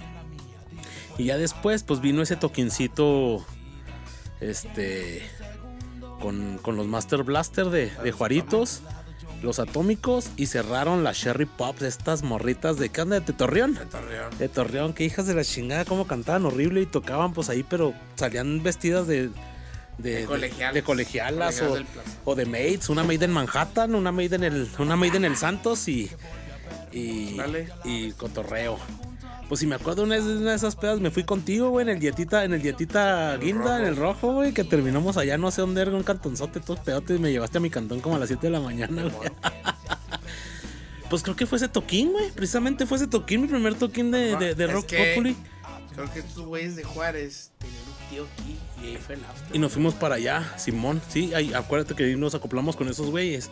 Y 1.17 1.25
ya 1.25 1.37
después, 1.37 1.83
pues 1.83 1.99
vino 1.99 2.21
ese 2.21 2.35
toquincito. 2.35 3.43
Este. 4.39 5.21
Con, 6.21 6.59
con 6.61 6.77
los 6.77 6.87
Master 6.87 7.23
Blaster 7.23 7.65
de, 7.65 7.89
de 7.89 8.11
Juaritos. 8.11 8.81
Los 9.41 9.59
atómicos. 9.59 10.29
Y 10.37 10.47
cerraron 10.47 11.03
las 11.03 11.17
Sherry 11.17 11.45
Pops. 11.45 11.81
Estas 11.83 12.23
morritas 12.23 12.77
de. 12.77 12.89
¿Qué? 12.89 13.03
¿De 13.05 13.21
Torreón? 13.21 13.75
De 13.75 13.85
Torreón. 13.85 14.37
De 14.37 14.49
Torreón, 14.49 14.93
que 14.93 15.03
hijas 15.05 15.27
de 15.27 15.35
la 15.35 15.43
chingada, 15.43 15.85
cómo 15.85 16.07
cantaban 16.07 16.45
horrible 16.45 16.81
y 16.81 16.85
tocaban 16.85 17.33
pues 17.33 17.49
ahí, 17.49 17.63
pero 17.63 17.93
salían 18.15 18.63
vestidas 18.63 19.07
de. 19.07 19.29
De, 19.97 20.17
De 20.21 20.25
colegialas. 20.25 20.73
de 20.73 20.83
colegialas 20.83 21.59
Colegialas 21.61 21.87
o, 22.25 22.31
o 22.31 22.35
de 22.35 22.45
maids, 22.45 22.89
una 22.89 23.05
maid 23.05 23.23
en 23.23 23.31
Manhattan, 23.31 23.95
una 23.95 24.11
maid 24.11 24.33
en 24.33 24.43
el, 24.43 24.67
una 24.77 24.97
maid 24.97 25.15
en 25.15 25.23
el 25.25 25.37
Santos 25.37 25.87
y. 25.87 26.09
Y, 26.91 27.35
Dale. 27.37 27.69
y 27.85 28.11
cotorreo. 28.13 28.77
Pues 29.47 29.59
si 29.59 29.67
me 29.67 29.75
acuerdo 29.75 30.03
una 30.03 30.15
de 30.15 30.21
una 30.37 30.51
de 30.51 30.55
esas 30.55 30.75
pedas, 30.75 30.99
me 30.99 31.11
fui 31.11 31.23
contigo, 31.23 31.69
güey, 31.69 31.83
en 31.83 31.89
el 31.89 31.99
dietita, 31.99 32.43
en 32.45 32.53
el 32.53 32.61
dietita 32.63 33.37
guinda, 33.37 33.79
en 33.79 33.85
el 33.85 33.95
rojo, 33.95 34.33
güey, 34.33 34.53
que 34.53 34.63
terminamos 34.63 35.17
allá, 35.17 35.37
no 35.37 35.51
sé 35.51 35.61
dónde 35.61 35.81
era, 35.81 35.91
un 35.91 36.01
cantonzote, 36.03 36.59
todos 36.59 36.79
pedotes, 36.79 37.17
y 37.17 37.21
me 37.21 37.31
llevaste 37.31 37.59
a 37.59 37.61
mi 37.61 37.69
cantón 37.69 37.99
como 38.01 38.15
a 38.15 38.19
las 38.19 38.27
7 38.29 38.47
de 38.47 38.51
la 38.51 38.59
mañana, 38.59 39.03
güey. 39.03 39.29
Pues 41.09 41.21
creo 41.21 41.35
que 41.35 41.45
fue 41.45 41.57
ese 41.57 41.67
toquín, 41.67 42.11
güey. 42.13 42.31
Precisamente 42.31 42.87
fue 42.87 42.97
ese 42.97 43.05
toquín, 43.07 43.41
mi 43.43 43.47
primer 43.47 43.75
toquín 43.75 44.09
de, 44.09 44.35
de, 44.55 44.67
Rock 44.67 44.87
que- 44.87 45.13
Populi. 45.13 45.35
Creo 45.93 46.11
que 46.11 46.19
estos 46.19 46.45
güeyes 46.45 46.75
de 46.75 46.83
Juárez 46.83 47.51
tenían 47.59 47.79
un 47.87 48.09
tío 48.09 48.27
aquí 48.33 48.57
y 48.83 48.87
ahí 48.89 48.97
fue 48.97 49.15
el 49.15 49.23
after. 49.23 49.55
Y 49.55 49.59
nos 49.59 49.71
fuimos 49.71 49.93
para 49.93 50.15
allá, 50.15 50.53
Simón. 50.57 51.01
Sí, 51.07 51.33
ahí, 51.33 51.53
acuérdate 51.53 51.93
que 51.95 52.15
nos 52.17 52.35
acoplamos 52.35 52.75
con 52.75 52.89
esos 52.89 53.11
güeyes. 53.11 53.49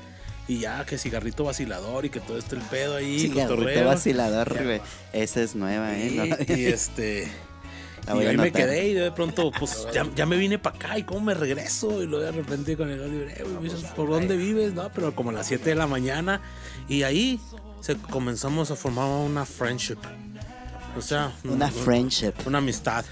Y 0.47 0.59
ya, 0.59 0.85
que 0.85 0.97
cigarrito 0.97 1.45
vacilador 1.45 2.05
y 2.05 2.09
que 2.09 2.19
todo 2.19 2.37
este 2.37 2.55
el 2.55 2.61
pedo 2.63 2.97
ahí, 2.97 3.19
Cigarrito 3.19 3.55
cotorreo. 3.55 3.85
vacilador, 3.87 4.63
güey. 4.63 4.81
Esa 5.13 5.41
es 5.41 5.55
nueva, 5.55 5.97
¿eh? 5.97 6.11
No- 6.11 6.55
Y, 6.55 6.59
y 6.59 6.65
este. 6.67 7.31
La 8.05 8.11
y 8.11 8.15
voy 8.15 8.25
ahí 8.25 8.35
me 8.37 8.51
quedé 8.51 8.89
y 8.89 8.93
de 8.93 9.11
pronto, 9.13 9.49
pues 9.57 9.87
ya, 9.93 10.05
ya 10.13 10.25
me 10.25 10.35
vine 10.35 10.59
para 10.59 10.75
acá 10.75 10.97
y 10.99 11.03
cómo 11.03 11.21
me 11.21 11.33
regreso. 11.33 12.03
Y 12.03 12.07
luego 12.07 12.25
de 12.25 12.33
repente 12.33 12.75
con 12.75 12.89
el 12.89 12.99
libre, 13.09 13.33
"Eh, 13.37 13.43
güey, 13.43 13.71
¿por 13.95 14.09
dónde 14.09 14.35
vives? 14.35 14.73
No, 14.73 14.91
pero 14.93 15.15
como 15.15 15.29
a 15.29 15.33
las 15.33 15.47
7 15.47 15.69
de 15.69 15.75
la 15.75 15.87
mañana. 15.87 16.41
Y 16.89 17.03
ahí 17.03 17.39
se 17.79 17.95
comenzamos 17.95 18.69
a 18.71 18.75
formar 18.75 19.05
una 19.07 19.45
friendship. 19.45 19.99
O 20.97 21.01
sea, 21.01 21.31
Una 21.45 21.67
un- 21.67 21.71
friendship. 21.71 22.33
Una 22.45 22.57
amistad. 22.57 23.05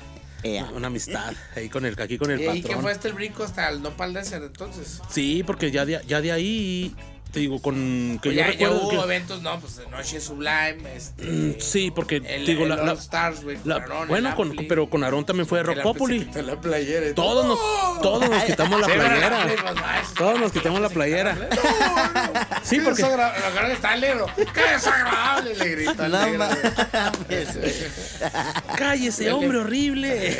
Ea. 0.43 0.65
Una 0.75 0.87
amistad. 0.87 1.33
Ahí 1.55 1.69
con 1.69 1.85
el 1.85 1.99
aquí 2.01 2.17
con 2.17 2.29
el 2.31 2.41
¿Y 2.41 2.47
ahí 2.47 2.57
que 2.61 2.67
patrón. 2.69 2.81
fue 2.81 2.91
hasta 2.91 3.07
el 3.07 3.13
brinco 3.13 3.43
hasta 3.43 3.69
el 3.69 3.81
Nopal 3.81 4.13
Desert 4.13 4.43
entonces? 4.43 4.99
Sí, 5.09 5.43
porque 5.45 5.71
ya 5.71 5.85
de, 5.85 6.01
ya 6.07 6.19
de 6.19 6.31
ahí, 6.33 6.93
te 7.31 7.39
digo, 7.39 7.61
con 7.61 8.19
que 8.21 8.31
Pues 8.31 8.35
yo 8.35 8.51
ya, 8.59 8.71
hubo 8.71 8.89
que- 8.89 8.95
eventos, 8.97 9.41
no, 9.41 9.57
pues 9.59 9.77
de 9.77 9.87
Noche 9.87 10.19
Sublime, 10.19 10.77
este. 10.95 11.59
Sí, 11.61 11.89
porque 11.89 12.17
El, 12.25 12.45
digo, 12.45 12.63
el 12.63 12.69
la, 12.69 12.75
All 12.75 12.85
la- 12.87 12.93
Stars, 12.93 13.43
güey. 13.43 13.57
la- 13.63 13.81
con 13.83 13.91
Aarón, 13.93 14.07
bueno, 14.09 14.35
con- 14.35 14.55
pero 14.67 14.89
con 14.89 15.03
Aarón 15.03 15.25
también 15.25 15.47
fue 15.47 15.59
de 15.59 15.63
que 15.63 15.67
Rock 15.69 15.77
el 15.77 15.81
Ampli 15.87 15.93
se 15.93 15.99
Populi. 15.99 16.19
quitó 16.25 16.41
la 16.41 16.59
playera 16.59 17.15
Todos 17.15 17.45
nos, 17.45 18.01
todos 18.01 18.29
nos 18.29 18.43
quitamos 18.43 18.81
la 18.81 18.87
playera. 18.87 19.47
Pues, 19.47 20.13
Todos 20.15 20.39
nos 20.39 20.51
quitamos 20.51 20.81
la 20.81 20.89
playera. 20.89 21.33
No, 21.35 21.41
no. 22.33 22.39
Sí, 22.63 22.79
porque- 22.83 23.03
agarran, 23.03 23.71
está 23.71 23.95
el 23.95 24.01
negro. 24.01 24.25
¡Qué 24.35 24.61
desagradable! 24.73 25.55
Le 25.55 25.69
grita 25.69 26.05
el 26.05 26.11
No 26.11 26.25
negro. 26.25 26.45
Cállese, 28.75 29.31
hombre 29.31 29.59
horrible. 29.59 30.37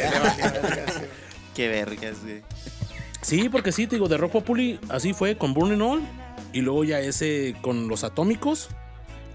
Qué 1.56 1.68
vergas, 1.68 2.22
güey. 2.24 2.42
Sí, 3.22 3.50
porque 3.50 3.72
sí, 3.72 3.86
te 3.88 3.96
digo, 3.98 4.08
de 4.08 4.18
Rock 4.18 4.32
Populi, 4.32 4.80
así 4.90 5.14
fue 5.14 5.38
con 5.38 5.54
Burning 5.54 5.82
All. 5.82 6.02
Y 6.54 6.62
luego 6.62 6.84
ya 6.84 7.00
ese 7.00 7.56
con 7.62 7.88
los 7.88 8.04
atómicos. 8.04 8.70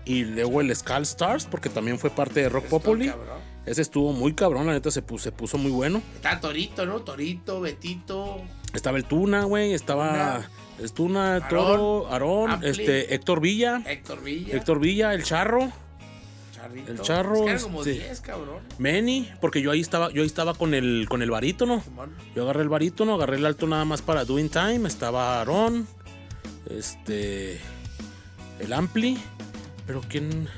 Y 0.05 0.25
luego 0.25 0.61
el 0.61 0.75
Skull 0.75 1.03
Stars, 1.03 1.47
porque 1.47 1.69
también 1.69 1.99
fue 1.99 2.11
parte 2.11 2.41
de 2.41 2.49
Rock 2.49 2.65
Esto, 2.65 2.79
Populi. 2.81 3.09
cabrón. 3.09 3.39
Ese 3.67 3.83
estuvo 3.83 4.13
muy 4.13 4.33
cabrón, 4.35 4.67
la 4.69 4.73
neta 4.75 4.93
se 4.93 5.03
puso, 5.03 5.25
se 5.25 5.33
puso 5.33 5.59
muy 5.59 5.73
bueno. 5.73 6.01
Está 6.15 6.39
Torito, 6.41 6.87
¿no? 6.87 7.01
Torito, 7.03 7.61
Betito. 7.61 8.41
Estaba 8.73 8.97
el 8.99 9.05
Tuna, 9.05 9.43
güey. 9.45 9.75
Estaba. 9.75 10.49
Es 10.81 10.93
Tuna, 10.93 11.35
Aarón, 11.37 11.49
Toro, 11.49 12.07
Aarón, 12.09 12.61
este, 12.65 13.13
Héctor 13.15 13.41
Villa. 13.41 13.83
Héctor 13.87 14.23
Villa. 14.23 14.55
Héctor 14.57 14.79
Villa, 14.79 15.15
el 15.15 15.25
Charro. 15.25 15.73
Charrito. 16.55 16.93
el 16.93 17.01
Charro, 17.01 17.35
Es 17.35 17.41
que 17.43 17.51
eran 17.51 17.63
como 17.63 17.79
este- 17.81 17.93
10, 17.93 18.21
cabrón. 18.21 18.61
Meni, 18.79 19.29
porque 19.41 19.61
yo 19.63 19.71
ahí 19.73 19.81
estaba, 19.81 20.11
yo 20.13 20.23
ahí 20.23 20.27
estaba 20.27 20.55
con 20.55 20.73
el, 20.75 21.07
con 21.09 21.23
el 21.23 21.31
barítono. 21.31 21.83
Yo 22.35 22.43
agarré 22.45 22.63
el 22.63 22.69
barítono, 22.69 23.15
agarré 23.15 23.37
el 23.37 23.47
alto 23.47 23.67
nada 23.67 23.85
más 23.85 24.03
para 24.03 24.25
Doing 24.25 24.49
Time. 24.51 24.87
Estaba 24.89 25.39
Aarón, 25.39 25.87
este, 26.71 27.61
el 28.59 28.73
Ampli. 28.73 29.19
Pero 29.87 30.01
quién, 30.09 30.49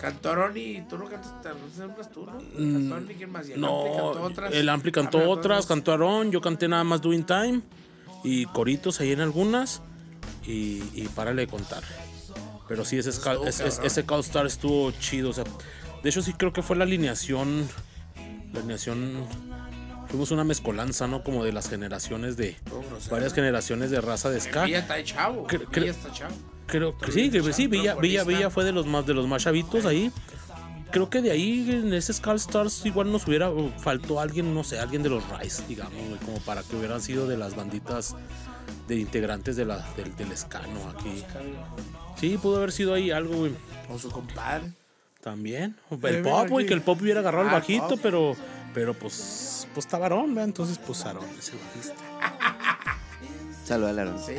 Cantoroni, 0.00 0.84
tú 0.88 0.98
no 0.98 1.06
cantas, 1.06 1.40
te 1.40 1.48
hablas 1.48 2.10
tú, 2.10 2.26
¿no? 2.26 2.32
Mm, 2.32 2.72
Cantoroni, 2.72 3.14
¿quién 3.14 3.30
más? 3.30 3.48
Y 3.48 3.52
el 3.52 3.60
no, 3.60 3.80
Ampli 3.80 3.92
cantó 3.96 4.22
otras. 4.22 4.52
el 4.52 4.68
Ampli 4.68 4.92
cantó 4.92 5.18
Habla 5.18 5.30
otras, 5.30 5.66
cantó 5.66 5.92
Aarón, 5.92 6.30
yo 6.30 6.40
canté 6.40 6.68
nada 6.68 6.84
más 6.84 7.00
Doing 7.00 7.24
Time 7.24 7.62
y 8.24 8.46
coritos 8.46 9.00
ahí 9.00 9.12
en 9.12 9.20
algunas 9.20 9.80
y, 10.46 10.82
y 10.94 11.08
párale 11.14 11.42
de 11.42 11.48
contar. 11.48 11.82
Pero 12.68 12.84
sí, 12.84 12.98
ese, 12.98 13.10
Estuvo 13.10 13.44
ese 13.46 14.04
Call 14.04 14.20
Star 14.20 14.46
estuvo 14.46 14.90
chido. 14.92 15.30
O 15.30 15.32
sea, 15.32 15.44
de 16.02 16.08
hecho, 16.08 16.22
sí 16.22 16.32
creo 16.32 16.52
que 16.52 16.62
fue 16.62 16.76
la 16.76 16.84
alineación. 16.84 17.68
La 18.52 18.60
alineación. 18.60 19.26
Fuimos 20.08 20.30
una 20.30 20.44
mezcolanza, 20.44 21.06
¿no? 21.06 21.22
Como 21.24 21.44
de 21.44 21.52
las 21.52 21.68
generaciones 21.68 22.36
de. 22.36 22.56
Grosero. 22.66 23.10
Varias 23.10 23.34
generaciones 23.34 23.90
de 23.90 24.00
raza 24.00 24.30
de 24.30 24.40
ska. 24.40 24.64
Villa 24.64 24.78
está 24.80 25.02
chavo. 25.02 25.46
Cre- 25.46 25.68
Villa 25.70 25.90
está 25.90 26.12
chavo. 26.12 26.34
Creo 26.66 26.96
que 26.96 27.12
sí, 27.12 27.30
que 27.30 27.52
sí, 27.52 27.66
Villa, 27.66 27.94
Villa, 27.94 28.24
Villa 28.24 28.48
fue 28.50 28.64
de 28.64 28.72
los 28.72 28.86
más 28.86 29.04
de 29.06 29.12
los 29.14 29.26
más 29.26 29.42
chavitos 29.42 29.84
ahí. 29.84 30.10
Creo 30.90 31.10
que 31.10 31.20
de 31.20 31.30
ahí 31.32 31.68
en 31.70 31.92
ese 31.92 32.12
Skull 32.12 32.36
Stars 32.36 32.86
igual 32.86 33.10
nos 33.10 33.26
hubiera 33.26 33.50
uh, 33.50 33.70
faltó 33.78 34.20
alguien, 34.20 34.54
no 34.54 34.62
sé, 34.62 34.78
alguien 34.78 35.02
de 35.02 35.08
los 35.08 35.24
Rice, 35.38 35.64
digamos, 35.68 35.92
güey, 36.08 36.18
como 36.20 36.38
para 36.40 36.62
que 36.62 36.76
hubieran 36.76 37.02
sido 37.02 37.26
de 37.26 37.36
las 37.36 37.56
banditas 37.56 38.14
de 38.86 38.96
integrantes 38.96 39.56
de 39.56 39.64
la, 39.64 39.84
del, 39.96 40.14
del 40.14 40.30
escano 40.30 40.78
aquí. 40.96 41.24
Sí, 42.16 42.38
pudo 42.40 42.58
haber 42.58 42.70
sido 42.70 42.94
ahí 42.94 43.10
algo, 43.10 43.34
güey. 43.34 43.52
Con 43.88 43.98
su 43.98 44.08
compadre. 44.10 44.70
También. 45.20 45.74
El 46.02 46.22
pop, 46.22 46.48
güey, 46.48 46.64
que 46.66 46.74
el 46.74 46.82
pop 46.82 46.98
hubiera 47.02 47.20
agarrado 47.20 47.44
el 47.44 47.50
Ah, 47.50 47.54
bajito, 47.54 47.88
pop. 47.88 48.00
pero, 48.02 48.36
pero 48.74 48.92
pues, 48.94 49.66
pues 49.72 49.86
está 49.86 49.98
varón, 49.98 50.34
¿verdad? 50.34 50.48
Entonces, 50.48 50.78
pues 50.84 51.04
Aarón 51.06 51.24
es 51.38 51.50
el 51.50 51.58
bajista. 51.58 51.94
Saluda 53.64 53.90
al 53.90 53.98
Aarón. 54.00 54.18
Sí. 54.24 54.34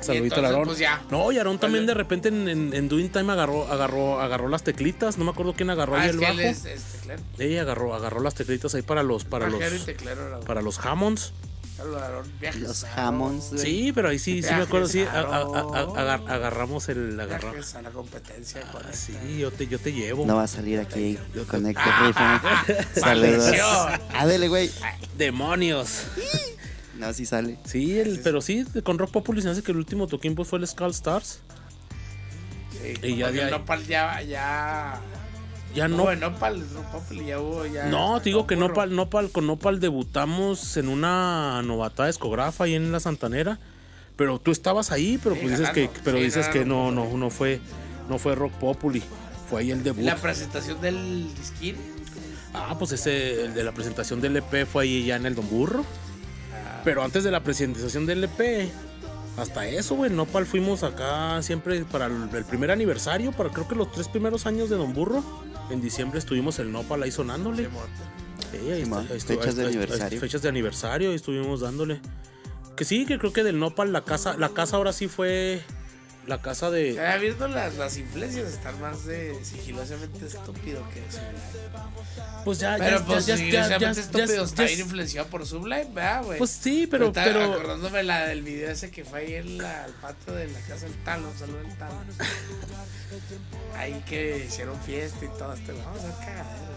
Saludito 0.00 0.36
al 0.36 0.44
Aarón. 0.46 0.64
pues, 0.64 0.78
ya. 0.78 1.02
No, 1.10 1.30
y 1.32 1.38
Aarón 1.38 1.58
también 1.58 1.86
de 1.86 1.94
repente 1.94 2.28
en, 2.28 2.48
en, 2.48 2.74
en 2.74 2.88
Doing 2.88 3.10
Time 3.10 3.32
agarró, 3.32 3.70
agarró, 3.70 4.20
agarró 4.20 4.48
las 4.48 4.62
teclitas. 4.62 5.18
No 5.18 5.24
me 5.24 5.30
acuerdo 5.30 5.54
quién 5.54 5.70
agarró 5.70 5.96
Ah, 5.96 6.02
ahí 6.02 6.08
es 6.08 6.14
el 6.14 6.20
que 6.20 6.26
bajo. 6.26 6.38
él 6.40 6.46
es, 6.46 6.64
es 6.64 6.82
teclero. 6.82 7.22
Ella 7.38 7.62
agarró, 7.62 7.94
agarró 7.94 8.20
las 8.20 8.34
teclitas 8.34 8.74
ahí 8.74 8.82
para 8.82 9.02
los, 9.02 9.24
para 9.24 9.48
los, 9.48 9.60
Bajero 9.60 10.40
para 10.46 10.62
los 10.62 10.78
Hammonds. 10.84 11.32
Los 11.84 12.84
güey. 13.50 13.58
Sí, 13.58 13.92
pero 13.94 14.08
ahí 14.08 14.18
sí, 14.18 14.42
sí 14.42 14.48
me 14.54 14.62
acuerdo, 14.62 14.88
sí, 14.88 15.02
a 15.02 15.10
a- 15.10 15.20
a- 15.20 15.20
a- 15.20 15.42
Roma. 15.42 16.00
agar- 16.00 16.22
agarramos 16.28 16.88
el, 16.88 17.18
agarra- 17.20 17.50
Viajes 17.52 17.74
a 17.74 17.82
la 17.82 17.90
competencia. 17.90 18.62
Ah, 18.72 18.78
sí, 18.92 19.12
yo 19.38 19.50
te, 19.50 19.66
yo 19.66 19.78
te 19.78 19.92
llevo. 19.92 20.24
No 20.26 20.36
va 20.36 20.44
a 20.44 20.48
salir 20.48 20.80
aquí 20.80 21.18
Yo- 21.34 21.46
con 21.46 21.66
Héctor 21.66 21.84
Rifa. 22.06 22.40
Saludos. 22.94 23.38
Maldición. 23.44 24.00
Ah, 24.14 24.26
dele, 24.26 24.48
güey. 24.48 24.70
Demonios. 25.16 26.02
No, 26.96 27.12
sí 27.12 27.26
sale. 27.26 27.58
Sí, 27.66 27.98
el, 28.00 28.20
pero 28.20 28.40
sí, 28.40 28.64
con 28.82 28.98
Rock 28.98 29.10
Populi 29.10 29.42
se 29.42 29.50
hace 29.50 29.62
que 29.62 29.70
el 29.70 29.76
último 29.76 30.06
toquín 30.06 30.34
pues 30.34 30.48
fue 30.48 30.58
el 30.60 30.66
Skull 30.66 30.92
Stars. 30.92 31.40
Sí, 32.72 32.94
Y 33.02 33.16
ya 33.18 33.30
Nopal 33.50 33.84
ya, 33.86 34.22
ya. 34.22 34.98
Ya 35.76 35.86
No, 35.88 35.96
no. 35.98 36.10
en 36.12 36.20
Nopal, 36.20 36.64
Nopal 36.72 37.24
ya 37.26 37.38
hubo 37.40 37.64
ya. 37.66 37.86
No, 37.86 38.18
te 38.20 38.30
digo 38.30 38.46
que 38.46 38.54
burro. 38.56 38.68
Nopal, 38.68 38.96
Nopal, 38.96 39.30
con 39.30 39.46
Nopal 39.46 39.78
debutamos 39.78 40.76
en 40.76 40.88
una 40.88 41.62
novatada 41.62 42.08
escografa 42.08 42.64
ahí 42.64 42.74
en 42.74 42.90
la 42.90 42.98
Santanera. 43.00 43.58
Pero 44.16 44.38
tú 44.38 44.50
estabas 44.50 44.92
ahí, 44.92 45.18
pero 45.22 45.34
Sí, 45.34 45.42
pues 45.42 45.58
dices 45.58 45.70
que, 45.74 45.90
pero 46.02 46.16
Sí, 46.16 46.24
dices 46.24 46.48
que 46.48 46.64
no, 46.64 46.86
ganando. 46.86 47.10
no, 47.10 47.16
no 47.18 47.30
fue, 47.30 47.60
no 48.08 48.18
fue 48.18 48.34
Rock 48.34 48.52
Populi. 48.54 49.02
Fue 49.50 49.60
ahí 49.60 49.70
el 49.70 49.82
debut. 49.84 50.02
La 50.02 50.16
presentación 50.16 50.80
del 50.80 51.28
disquín. 51.36 51.76
Ah, 52.54 52.74
pues 52.78 52.92
ese, 52.92 53.44
el 53.44 53.52
de 53.54 53.62
la 53.62 53.72
presentación 53.72 54.22
del 54.22 54.38
EP 54.38 54.66
fue 54.66 54.84
ahí 54.84 55.04
ya 55.04 55.16
en 55.16 55.26
el 55.26 55.34
Don 55.34 55.46
Burro. 55.50 55.84
Ah. 56.54 56.80
Pero 56.82 57.02
antes 57.04 57.22
de 57.24 57.30
la 57.30 57.40
presentación 57.40 58.06
del 58.06 58.24
EP, 58.24 58.70
hasta 59.36 59.66
eso, 59.68 59.94
güey, 59.96 60.10
Nopal 60.10 60.46
fuimos 60.46 60.82
acá 60.82 61.42
siempre 61.42 61.84
para 61.84 62.06
el, 62.06 62.30
el 62.32 62.44
primer 62.46 62.70
aniversario, 62.70 63.32
para 63.32 63.50
creo 63.50 63.68
que 63.68 63.74
los 63.74 63.92
tres 63.92 64.08
primeros 64.08 64.46
años 64.46 64.70
de 64.70 64.76
Don 64.76 64.94
Burro. 64.94 65.22
En 65.70 65.80
diciembre 65.80 66.18
estuvimos 66.18 66.58
el 66.58 66.70
Nopal 66.72 67.02
ahí 67.02 67.10
sonándole. 67.10 67.64
Simón. 67.64 67.86
Sí, 68.52 68.70
ahí 68.70 68.82
está- 68.82 68.98
ahí 69.00 69.20
fechas 69.20 69.46
ahí 69.48 69.54
de 69.54 69.66
aniversario. 69.66 70.20
Fechas 70.20 70.42
de 70.42 70.48
aniversario, 70.48 71.10
ahí 71.10 71.16
estuvimos 71.16 71.60
dándole. 71.60 72.00
Que 72.76 72.84
sí, 72.84 73.06
que 73.06 73.18
creo 73.18 73.32
que 73.32 73.42
del 73.42 73.58
Nopal 73.58 73.92
la 73.92 74.04
casa, 74.04 74.36
la 74.36 74.50
casa 74.50 74.76
ahora 74.76 74.92
sí 74.92 75.08
fue 75.08 75.62
la 76.26 76.42
casa 76.42 76.70
de. 76.70 76.94
Ya 76.94 77.16
viendo 77.18 77.46
las, 77.48 77.74
las 77.76 77.96
influencias 77.96 78.48
están 78.52 78.80
más 78.80 79.04
de 79.06 79.36
sigilosamente 79.44 80.26
estúpido 80.26 80.82
que 80.90 81.00
Sublime. 81.10 81.76
Pues 82.44 82.58
ya, 82.58 82.76
Pero 82.78 82.98
ya, 83.00 83.04
pues 83.06 83.26
ya, 83.26 83.34
ya, 83.34 83.38
sigilosamente 83.38 83.84
ya, 83.84 83.92
ya, 83.92 84.00
estúpido 84.00 84.26
ya, 84.36 84.42
está 84.42 84.62
ya- 84.62 84.68
bien 84.68 84.80
influenciado 84.80 85.28
por 85.28 85.46
Sublime, 85.46 85.86
¿verdad, 85.92 86.24
güey? 86.24 86.38
Pues 86.38 86.50
sí, 86.50 86.86
pero, 86.90 87.06
Ahorita 87.06 87.24
pero, 87.24 87.52
acordándome 87.52 88.02
la 88.02 88.26
del 88.28 88.42
video 88.42 88.70
ese 88.70 88.90
que 88.90 89.04
fue 89.04 89.20
ahí 89.20 89.34
en 89.34 89.58
la, 89.58 89.84
al 89.84 89.92
patio 89.92 90.32
de 90.34 90.46
la 90.48 90.60
casa 90.60 90.86
del 90.86 90.94
Talo, 91.04 91.32
saludo 91.38 91.58
del 91.58 91.76
Talo. 91.76 91.94
ahí 93.76 94.02
que 94.08 94.44
hicieron 94.46 94.80
fiesta 94.80 95.24
y 95.24 95.28
todo 95.38 95.52
este, 95.54 95.72
vamos 95.72 96.00
a 96.04 96.18
cagadero. 96.24 96.76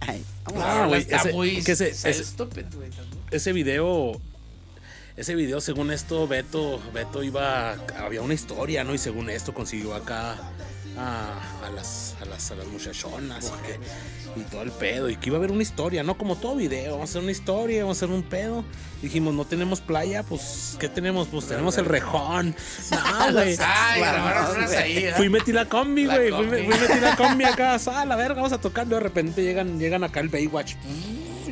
Ay, 0.00 0.24
vamos. 0.44 0.62
Ah, 0.64 0.86
güey, 0.86 1.00
está 1.00 1.16
ese- 1.16 1.32
muy 1.32 1.62
que 1.62 1.72
ese- 1.72 1.88
está 1.90 2.08
ese- 2.10 2.22
estúpido, 2.22 2.68
güey, 2.74 2.90
ese 3.30 3.52
video 3.52 4.20
ese 5.16 5.34
video 5.34 5.60
según 5.60 5.90
esto 5.90 6.26
Beto 6.28 6.80
Beto 6.92 7.22
iba 7.22 7.72
había 7.98 8.22
una 8.22 8.34
historia 8.34 8.84
no 8.84 8.94
y 8.94 8.98
según 8.98 9.30
esto 9.30 9.54
consiguió 9.54 9.94
acá 9.94 10.36
a, 10.98 11.40
a 11.66 11.70
las 11.70 12.14
a 12.20 12.24
las 12.26 12.50
a 12.50 12.54
las 12.54 12.66
muchachonas 12.66 13.46
y, 13.46 13.66
que- 13.66 14.40
y 14.40 14.44
todo 14.44 14.62
el 14.62 14.70
pedo 14.72 15.08
y 15.08 15.16
que 15.16 15.28
iba 15.30 15.36
a 15.36 15.38
haber 15.38 15.50
una 15.50 15.62
historia 15.62 16.02
no 16.02 16.18
como 16.18 16.36
todo 16.36 16.56
video 16.56 16.92
vamos 16.94 17.08
a 17.08 17.12
hacer 17.12 17.22
una 17.22 17.32
historia 17.32 17.82
vamos 17.82 17.96
a 18.02 18.04
hacer 18.04 18.14
un 18.14 18.22
pedo 18.22 18.64
dijimos 19.00 19.32
no 19.34 19.44
tenemos 19.46 19.80
playa 19.80 20.22
pues 20.22 20.76
qué 20.78 20.88
tenemos 20.90 21.28
pues 21.28 21.46
tenemos 21.46 21.78
el 21.78 21.86
rejón 21.86 22.54
no 22.90 23.32
güey. 23.32 23.56
Fui 25.16 25.26
y 25.26 25.30
metí 25.30 25.52
la 25.52 25.64
combi, 25.66 26.04
güey. 26.06 26.30
Fui, 26.30 26.46
fui 26.46 26.66
metí 26.66 27.00
la 27.00 27.16
combi 27.16 27.44
acá. 27.44 27.74
A 27.76 28.04
la 28.04 28.16
verga, 28.16 28.34
vamos 28.36 28.52
a 28.52 28.60
tocar. 28.60 28.86
De 28.86 28.98
repente 29.00 29.42
llegan, 29.42 29.78
llegan 29.78 30.02
acá 30.04 30.20
el 30.20 30.28
Baywatch. 30.28 30.74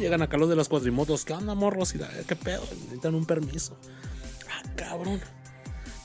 Llegan 0.04 0.20
acá 0.20 0.36
los 0.36 0.50
de 0.50 0.56
las 0.56 0.68
cuadrimotos. 0.68 1.24
¿Qué 1.24 1.32
onda, 1.32 1.54
morros? 1.54 1.94
Y 1.94 1.98
la, 1.98 2.10
¿Qué 2.28 2.36
pedo? 2.36 2.60
Necesitan 2.82 3.14
un 3.14 3.24
permiso. 3.24 3.74
Ah, 4.50 4.62
cabrón. 4.76 5.18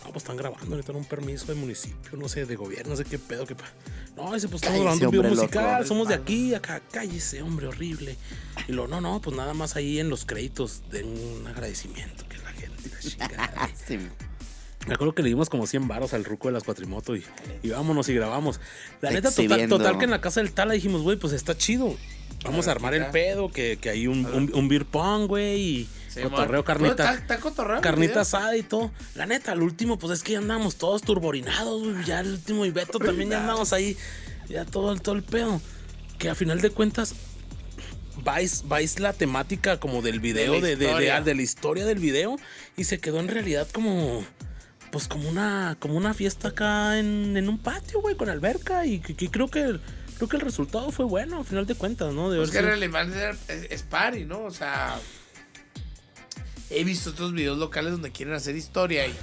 No, 0.05 0.13
pues 0.13 0.23
están 0.23 0.37
grabando, 0.37 0.65
necesitan 0.67 0.95
un 0.95 1.03
permiso 1.03 1.47
de 1.47 1.55
municipio, 1.55 2.17
no 2.17 2.29
sé, 2.29 2.45
de 2.45 2.55
gobierno, 2.55 2.91
no 2.91 2.95
sé 2.95 3.03
qué 3.03 3.19
pedo. 3.19 3.45
Qué 3.45 3.55
pa- 3.55 3.65
No, 4.15 4.33
ese 4.37 4.47
pues 4.47 4.61
estamos 4.63 4.79
grabando 4.83 5.05
un 5.07 5.11
video 5.11 5.29
musical, 5.29 5.85
somos 5.85 6.07
de 6.07 6.13
aquí, 6.13 6.53
acá, 6.55 6.81
cállese, 6.93 7.41
hombre, 7.41 7.67
horrible. 7.67 8.15
Y 8.69 8.71
lo, 8.71 8.87
no, 8.87 9.01
no, 9.01 9.19
pues 9.19 9.35
nada 9.35 9.53
más 9.53 9.75
ahí 9.75 9.99
en 9.99 10.07
los 10.07 10.23
créditos 10.23 10.83
den 10.89 11.05
un 11.07 11.45
agradecimiento 11.47 12.23
que 12.29 12.37
la 12.37 12.53
gente 12.53 12.89
la 12.89 12.99
chingada. 13.01 13.69
Sí. 13.85 13.99
Me 14.87 14.93
acuerdo 14.93 15.13
que 15.13 15.23
le 15.23 15.27
dimos 15.27 15.49
como 15.49 15.67
100 15.67 15.89
varos 15.89 16.13
al 16.13 16.23
ruco 16.23 16.47
de 16.47 16.53
las 16.53 16.63
cuatrimoto 16.63 17.17
y, 17.17 17.25
y 17.63 17.69
vámonos 17.71 18.07
y 18.07 18.13
grabamos. 18.13 18.61
La 19.01 19.11
neta, 19.11 19.29
total, 19.29 19.67
total 19.67 19.97
que 19.97 20.05
en 20.05 20.11
la 20.11 20.21
casa 20.21 20.39
del 20.39 20.53
Tala 20.53 20.73
dijimos, 20.73 21.01
güey, 21.01 21.17
pues 21.17 21.33
está 21.33 21.57
chido. 21.57 21.97
Vamos 22.45 22.67
a 22.67 22.71
armar 22.71 22.93
el 22.93 23.05
pedo, 23.07 23.51
que, 23.51 23.77
que 23.77 23.89
hay 23.89 24.07
un, 24.07 24.25
un, 24.25 24.51
un 24.53 24.67
beer 24.69 24.85
pong, 24.85 25.27
güey, 25.27 25.59
y 25.61 25.89
Sí, 26.07 26.21
cotorreo, 26.21 26.59
man. 26.59 26.63
carnita, 26.63 26.91
está- 27.03 27.13
está 27.13 27.39
cotorreo 27.39 27.81
carnita 27.81 28.21
asada 28.21 28.55
y 28.57 28.63
todo. 28.63 28.91
La 29.15 29.25
neta, 29.25 29.51
al 29.51 29.61
último, 29.61 29.99
pues 29.99 30.13
es 30.13 30.23
que 30.23 30.31
ya 30.33 30.37
andamos 30.39 30.77
todos 30.77 31.01
turborinados, 31.01 31.83
güey. 31.83 32.03
Ya 32.05 32.21
el 32.21 32.31
último 32.33 32.65
y 32.65 32.71
Beto 32.71 32.97
también 32.97 33.29
ya 33.29 33.41
andamos 33.41 33.73
ahí, 33.73 33.95
ya 34.47 34.65
todo, 34.65 34.91
el- 34.93 35.01
todo 35.01 35.15
el 35.15 35.23
pedo. 35.23 35.61
Que 36.17 36.29
a 36.29 36.35
final 36.35 36.61
de 36.61 36.69
cuentas, 36.71 37.13
vais, 38.23 38.63
vais 38.67 38.99
la 38.99 39.13
temática 39.13 39.79
como 39.79 40.01
del 40.01 40.19
video, 40.19 40.59
de, 40.61 40.75
de- 40.75 40.75
de- 40.75 41.35
la 41.35 41.41
historia 41.41 41.85
del 41.85 41.99
video, 41.99 42.37
y 42.77 42.85
se 42.85 42.99
quedó 42.99 43.19
en 43.19 43.27
realidad 43.27 43.67
como 43.71 44.23
pues 44.91 45.07
como 45.07 45.29
una 45.29 45.77
como 45.79 45.93
una 45.95 46.15
fiesta 46.15 46.47
acá 46.47 46.97
en, 46.97 47.37
en 47.37 47.47
un 47.47 47.59
patio, 47.59 48.01
güey, 48.01 48.15
con 48.15 48.27
alberca 48.27 48.85
y, 48.87 48.99
que 48.99 49.29
creo 49.29 49.47
que 49.47 49.79
creo 50.19 50.29
que 50.29 50.35
el 50.37 50.41
resultado 50.43 50.91
fue 50.91 51.05
bueno, 51.05 51.39
a 51.39 51.43
final 51.43 51.65
de 51.65 51.73
cuentas, 51.73 52.13
¿no? 52.13 52.29
De 52.29 52.37
Pues 52.37 52.51
que 52.51 52.57
sido- 52.59 52.67
realmente 52.69 53.29
es, 53.47 53.67
es 53.71 53.81
party, 53.83 54.25
¿no? 54.25 54.43
O 54.43 54.51
sea, 54.51 54.99
he 56.69 56.83
visto 56.83 57.09
otros 57.09 57.33
videos 57.33 57.57
locales 57.57 57.93
donde 57.93 58.11
quieren 58.11 58.35
hacer 58.35 58.55
historia 58.55 59.07
y 59.07 59.13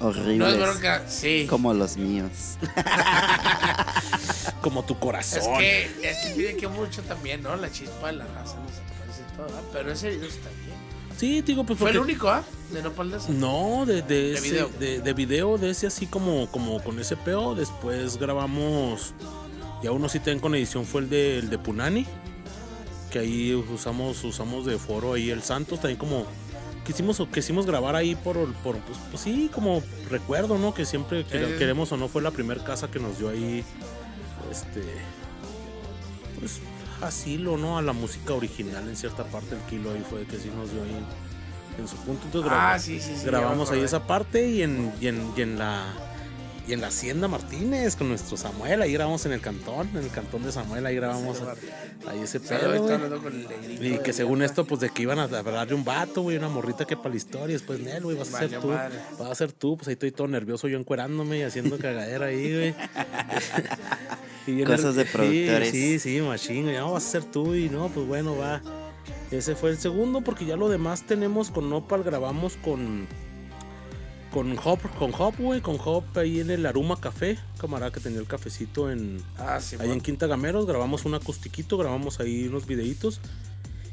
no 0.00 0.10
es 0.10 0.16
Horribles. 0.16 0.58
bronca. 0.58 1.02
Sí. 1.08 1.46
Como 1.50 1.74
los 1.74 1.96
míos. 1.98 2.30
como 4.60 4.84
tu 4.84 4.94
Es 4.94 4.98
corazón. 5.00 5.58
que, 5.58 5.84
es 6.02 6.16
que 6.18 6.30
tiene 6.34 6.56
que 6.56 6.68
mucho 6.68 7.02
también, 7.02 7.42
¿no? 7.42 7.54
La 7.56 7.70
chispa 7.70 8.06
de 8.08 8.14
la 8.14 8.24
raza, 8.26 8.56
los 8.62 8.72
actores 8.78 9.20
y 9.20 9.36
todo, 9.36 9.46
¿verdad? 9.46 9.62
Pero 9.72 9.92
ese 9.92 10.10
video 10.10 10.28
está 10.28 10.48
bien. 10.64 10.74
Sí, 11.16 11.42
digo, 11.42 11.64
pues 11.64 11.78
Fue 11.78 11.90
el 11.90 11.98
porque- 11.98 12.12
único, 12.12 12.28
¿ah? 12.28 12.42
De 12.72 12.82
Nopal 12.82 13.10
de 13.10 13.18
ese. 13.18 13.32
No, 13.32 13.84
de, 13.86 14.02
de, 14.02 14.32
ese- 14.34 14.42
video. 14.50 14.68
De, 14.80 15.00
de 15.00 15.12
video, 15.12 15.58
de 15.58 15.70
ese 15.70 15.86
así 15.86 16.06
como, 16.06 16.50
como 16.50 16.82
con 16.82 16.98
ese 16.98 17.16
peo. 17.16 17.54
Después 17.54 18.16
grabamos, 18.16 19.14
ya 19.84 19.92
uno 19.92 20.08
sí 20.08 20.18
ten 20.18 20.40
con 20.40 20.54
edición 20.54 20.84
fue 20.84 21.02
el 21.02 21.08
de, 21.10 21.38
el 21.38 21.50
de 21.50 21.58
Punani. 21.58 22.06
Que 23.10 23.20
ahí 23.20 23.54
usamos, 23.54 24.24
usamos 24.24 24.66
de 24.66 24.76
foro 24.78 25.12
ahí 25.12 25.30
el 25.30 25.42
Santos, 25.42 25.78
también 25.80 25.98
como 25.98 26.26
quisimos, 26.84 27.22
quisimos 27.32 27.64
grabar 27.64 27.94
ahí 27.94 28.16
por, 28.16 28.52
por 28.54 28.76
pues, 28.78 28.98
pues 29.10 29.22
sí, 29.22 29.48
como 29.54 29.82
recuerdo, 30.10 30.58
¿no? 30.58 30.74
Que 30.74 30.84
siempre 30.84 31.24
que- 31.24 31.54
queremos 31.56 31.92
o 31.92 31.96
no 31.96 32.08
fue 32.08 32.22
la 32.22 32.32
primera 32.32 32.62
casa 32.64 32.90
que 32.90 32.98
nos 32.98 33.18
dio 33.18 33.28
ahí, 33.28 33.62
este, 34.50 34.82
pues 36.40 36.60
asilo, 37.02 37.56
¿no? 37.56 37.78
A 37.78 37.82
la 37.82 37.92
música 37.92 38.34
original 38.34 38.88
en 38.88 38.96
cierta 38.96 39.22
parte, 39.24 39.54
el 39.54 39.60
kilo 39.62 39.92
ahí 39.92 40.04
fue 40.10 40.24
que 40.26 40.36
sí 40.38 40.50
nos 40.56 40.72
dio 40.72 40.82
ahí 40.82 41.04
en 41.78 41.86
su 41.88 41.96
punto. 41.98 42.22
Entonces 42.24 42.50
Ah, 42.50 42.54
grabamos- 42.76 42.82
sí, 42.82 43.00
sí, 43.00 43.14
sí. 43.16 43.24
grabamos 43.26 43.70
ahí 43.70 43.80
esa 43.80 44.06
parte 44.06 44.48
y 44.48 44.62
en, 44.62 44.92
y 45.00 45.06
en, 45.06 45.32
y 45.36 45.40
en 45.42 45.58
la 45.58 45.84
y 46.66 46.72
en 46.72 46.80
la 46.80 46.86
hacienda 46.86 47.28
Martínez 47.28 47.94
con 47.94 48.08
nuestro 48.08 48.36
Samuel 48.36 48.80
ahí 48.82 48.92
grabamos 48.94 49.26
en 49.26 49.32
el 49.32 49.40
cantón 49.40 49.88
en 49.92 49.98
el 49.98 50.10
cantón 50.10 50.42
de 50.44 50.52
Samuel 50.52 50.86
ahí 50.86 50.96
grabamos 50.96 51.42
ahí 52.08 52.20
ese 52.22 52.40
pedo 52.40 52.74
y 53.80 53.98
que 53.98 54.12
según 54.12 54.42
esto 54.42 54.64
pues 54.64 54.80
de 54.80 54.88
que 54.90 55.02
iban 55.02 55.18
a 55.18 55.24
hablarle 55.24 55.74
un 55.74 55.84
vato 55.84 56.22
güey 56.22 56.36
una 56.38 56.48
morrita 56.48 56.86
que 56.86 56.96
para 56.96 57.10
la 57.10 57.16
historia 57.16 57.50
y 57.50 57.52
después 57.54 57.80
Nel 57.80 58.02
güey 58.02 58.16
vas 58.16 58.32
a 58.32 58.38
ser 58.40 58.60
tú 58.60 58.68
madre. 58.68 58.96
vas 59.18 59.30
a 59.30 59.34
ser 59.34 59.52
tú 59.52 59.76
pues 59.76 59.88
ahí 59.88 59.92
estoy 59.92 60.10
todo 60.12 60.26
nervioso 60.28 60.66
yo 60.68 60.78
encuerándome 60.78 61.38
y 61.38 61.42
haciendo 61.42 61.76
cagadera 61.78 62.26
ahí 62.26 62.54
güey. 62.54 62.74
Cosas 64.66 64.94
de 64.94 65.04
sí, 65.04 65.10
productores. 65.12 65.70
sí 65.70 65.98
sí 65.98 66.20
machín 66.20 66.64
güey, 66.64 66.76
no 66.76 66.92
vas 66.92 67.06
a 67.06 67.10
ser 67.10 67.24
tú 67.24 67.54
y 67.54 67.68
no 67.68 67.88
pues 67.88 68.06
bueno 68.06 68.36
va. 68.36 68.60
Ese 69.30 69.54
fue 69.56 69.70
el 69.70 69.78
segundo 69.78 70.20
porque 70.20 70.44
ya 70.44 70.56
lo 70.56 70.68
demás 70.68 71.02
tenemos 71.06 71.50
con 71.50 71.68
Nopal 71.70 72.02
grabamos 72.04 72.56
con 72.56 73.06
con 74.34 74.58
Hop, 74.64 74.80
con 74.98 75.12
Hop, 75.16 75.34
güey, 75.38 75.60
con 75.60 75.78
Hop 75.84 76.02
ahí 76.16 76.40
en 76.40 76.50
el 76.50 76.66
Aruma 76.66 77.00
Café, 77.00 77.38
camarada 77.60 77.92
que 77.92 78.00
tenía 78.00 78.18
el 78.18 78.26
cafecito 78.26 78.90
en 78.90 79.22
Ah, 79.38 79.60
sí, 79.60 79.76
ahí 79.76 79.82
en 79.82 79.86
bueno. 79.90 80.02
Quinta 80.02 80.26
Gameros, 80.26 80.66
grabamos 80.66 81.04
un 81.04 81.14
acustiquito, 81.14 81.78
grabamos 81.78 82.18
ahí 82.18 82.48
unos 82.48 82.66
videitos 82.66 83.20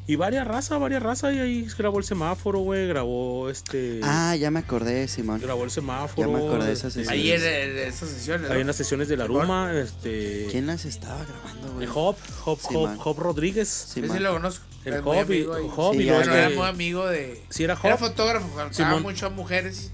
y 0.08 0.16
varias 0.16 0.48
raza, 0.48 0.80
varias 0.80 1.04
raza 1.04 1.32
y 1.32 1.38
ahí 1.38 1.68
grabó 1.78 2.00
el 2.00 2.04
semáforo, 2.06 2.58
güey, 2.58 2.88
grabó 2.88 3.52
este 3.52 4.00
Ah, 4.04 4.36
ya 4.36 4.50
me 4.50 4.60
acordé, 4.62 5.08
Simón. 5.08 5.40
grabó 5.40 5.64
el 5.64 5.70
semáforo. 5.70 6.28
Ya 6.28 6.36
me 6.36 6.44
acordé 6.44 6.66
de 6.66 6.74
esa 6.74 6.88
este, 6.88 7.02
sesión. 7.06 7.14
Ahí 7.14 7.32
en, 7.32 7.44
en 7.44 7.78
esas 7.78 8.10
sesiones. 8.10 8.48
¿no? 8.50 8.56
ahí 8.56 8.62
en 8.62 8.68
las 8.68 8.76
sesiones 8.76 9.08
del 9.10 9.22
Aruma, 9.22 9.72
este 9.80 10.48
¿Quién 10.50 10.66
las 10.66 10.86
estaba 10.86 11.24
grabando, 11.24 11.74
güey? 11.74 11.88
Hop, 11.94 12.18
Hop, 12.46 12.60
Sí, 12.60 12.76
Hop, 12.76 12.88
man. 12.88 12.98
Hop 13.04 13.20
Rodríguez. 13.20 13.68
Sí, 13.70 14.02
sí 14.12 14.18
lo 14.20 14.34
conozco. 14.34 14.66
El 14.86 15.02
hobby, 15.04 15.44
hobby, 15.76 15.98
Sí, 16.00 16.04
luego 16.06 16.22
ya 16.24 16.26
Bueno, 16.32 16.34
es 16.34 16.48
era 16.48 16.50
muy 16.50 16.68
amigo 16.68 17.06
de. 17.06 17.40
Sí, 17.50 17.64
era 17.64 17.78
Era 17.84 17.94
Hop. 17.94 18.00
fotógrafo, 18.00 18.48
grababa 18.56 18.74
Simón. 18.74 19.04
mucho 19.04 19.28
a 19.28 19.30
mujeres. 19.30 19.92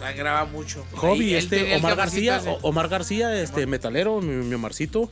La 0.00 0.12
Graba 0.12 0.44
mucho. 0.46 0.84
Hobby, 0.94 1.34
este 1.34 1.74
Omar 1.76 1.96
García, 1.96 2.40
Omar 2.62 2.88
García, 2.88 3.40
este 3.42 3.66
metalero, 3.66 4.20
mi, 4.20 4.44
mi 4.44 4.54
Omarcito, 4.54 5.10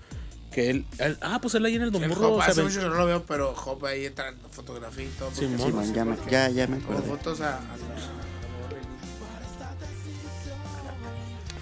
que 0.53 0.71
él, 0.71 0.87
él- 0.99 1.19
ah, 1.21 1.39
pues 1.41 1.55
él 1.55 1.65
ahí 1.67 1.75
en 1.77 1.83
el 1.83 1.91
Don 1.91 2.03
El 2.03 2.09
Burro 2.11 2.35
Hop, 2.37 2.45
se 2.45 2.51
hace 2.53 2.61
ven- 2.63 2.71
mucho 2.71 2.81
que 2.83 2.89
no 2.89 2.95
lo 2.95 3.07
veo, 3.07 3.25
pero 3.27 3.53
Hop 3.53 3.85
ahí 3.87 4.07
entra 4.07 4.29
en 4.29 4.37
fotografía 4.51 5.05
y 5.05 5.09
todo. 5.19 5.31
Simón. 5.33 5.59
sí, 5.59 5.65
Simón, 5.67 5.87
sí, 5.87 5.93
ya 5.95 6.05
me, 6.05 6.17
ya, 6.31 6.49
ya 6.51 6.67
me 6.67 6.77
acordé. 6.77 7.03
fotos 7.03 7.41
a, 7.41 7.57
a- 7.59 7.61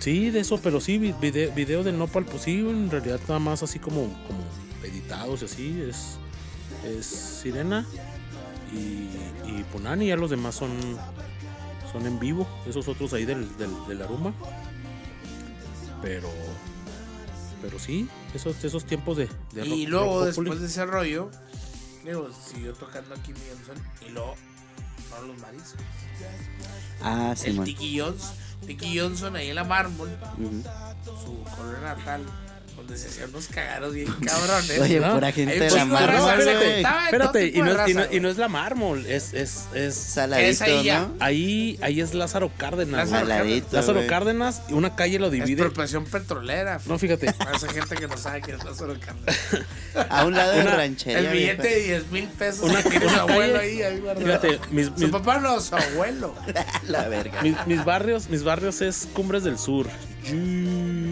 Sí, 0.01 0.31
de 0.31 0.41
eso, 0.41 0.61
pero 0.63 0.81
sí, 0.81 0.99
vi- 0.99 1.15
vide- 1.19 1.51
video 1.55 1.83
del 1.83 1.97
Nopal, 1.99 2.27
pues 2.27 2.43
sí, 2.43 2.59
en 2.61 2.91
realidad 2.91 3.21
nada 3.27 3.39
más 3.41 3.63
así 3.63 3.79
como, 3.79 4.03
como 4.27 4.41
editados 4.83 5.41
y 5.41 5.45
así, 5.47 5.81
es, 5.89 6.19
es 6.87 7.07
Sirena 7.07 7.87
y, 8.71 9.09
y 9.49 9.65
Punani, 9.73 10.09
ya 10.09 10.17
los 10.17 10.29
demás 10.29 10.57
son, 10.57 10.71
son 11.95 12.07
en 12.07 12.19
vivo, 12.19 12.47
esos 12.69 12.87
otros 12.89 13.13
ahí 13.15 13.25
del, 13.25 13.57
del, 13.57 13.71
del 13.89 14.03
Aruma. 14.03 14.35
Pero, 16.03 16.29
pero 17.63 17.79
sí, 17.79 18.09
esos, 18.35 18.63
esos 18.63 18.85
tiempos 18.85 19.17
de, 19.17 19.29
de 19.53 19.67
Y 19.67 19.87
rock- 19.87 19.91
luego, 19.91 20.17
rock 20.19 20.27
después 20.27 20.61
de 20.61 20.67
ese 20.67 20.85
rollo, 20.85 21.31
digo, 22.05 22.29
siguió 22.33 22.75
tocando 22.75 23.15
aquí 23.15 23.33
Johnson. 23.33 23.83
Y 24.07 24.11
luego, 24.11 24.35
fueron 25.09 25.29
los 25.29 25.39
mariscos. 25.39 25.75
Ah, 27.03 27.31
El 27.31 27.37
Simón. 27.39 27.65
Tiki 27.65 28.01
Johnson. 28.01 28.35
Tiki 28.67 28.99
Johnson 28.99 29.37
ahí 29.37 29.49
en 29.51 29.55
la 29.57 29.65
mármol, 29.65 30.09
su 31.05 31.43
colonia 31.57 31.81
natal, 31.81 32.23
donde 32.87 32.99
se 33.01 33.09
hacían 33.09 33.31
unos 33.31 33.47
cagados 33.49 33.95
bien 33.95 34.13
cabrones. 34.27 34.79
Oye, 34.81 35.01
¿no? 35.01 35.15
pura 35.15 35.33
gente 35.33 35.59
de 35.59 35.71
la 35.71 35.85
mármol, 35.85 36.29
raza, 36.29 37.05
espérate, 37.05 37.47
y 37.49 37.59
no, 37.63 37.67
es- 37.67 37.73
y 37.73 37.77
raza, 37.95 38.09
no- 38.11 38.17
y 38.17 38.21
no 38.21 38.29
es 38.29 38.37
la 38.37 38.49
mármol, 38.49 39.07
es, 39.07 39.33
es, 39.35 39.65
es 39.75 39.95
Saladito, 39.95 40.51
Es 40.51 40.63
ahí 40.63 40.85
ya. 40.85 41.01
¿no? 41.01 41.15
ahí, 41.21 41.79
ahí 41.83 42.01
es 42.01 42.15
Lázaro 42.15 42.51
Cárdenas. 42.57 43.09
Saladito, 43.11 43.69
Lázaro. 43.73 44.07
Cárdenas, 44.07 44.63
y 44.69 44.75
una 44.75 44.95
calle 44.97 45.19
lo 45.19 45.31
divide. 45.31 45.63
Expropiación 45.63 46.05
petrolera. 46.05 46.81
No, 46.87 46.99
fíjate, 46.99 47.33
Para 47.33 47.57
esa 47.57 47.73
gente 47.73 47.95
que 47.97 48.07
no 48.07 48.17
sabe 48.17 48.43
qué 48.43 48.53
es 48.53 48.65
Lázaro 48.65 48.95
Cárdenas. 49.01 49.39
A 50.11 50.25
un 50.25 50.35
lado 50.35 50.53
de 50.53 50.61
Una- 50.63 50.77
ranchería. 50.77 51.19
El 51.19 51.29
billete 51.37 51.63
viejo. 51.63 51.75
de 51.75 51.83
10 51.85 52.11
mil 52.11 52.29
pesos 52.29 52.69
Una- 52.69 52.83
que 52.83 52.91
tiene 52.91 53.09
su 53.09 53.17
abuelo 53.21 53.59
ahí, 53.59 53.83
ahí 53.83 53.99
guardado. 54.01 54.27
fíjate, 54.27 54.61
mis, 54.71 54.87
Su 54.87 54.93
mis, 54.99 55.11
papá 55.11 55.39
no, 55.39 55.61
su 55.61 55.75
abuelo. 55.77 56.35
La 56.89 57.09
verga. 57.09 57.43
mis- 57.43 57.67
mis 57.67 57.85
barrios, 57.85 58.29
mis 58.29 58.43
barrios 58.45 58.81
es 58.83 59.09
Cumbres 59.13 59.45
del 59.45 59.59
Sur. 59.59 59.87
Yuu. 60.25 61.04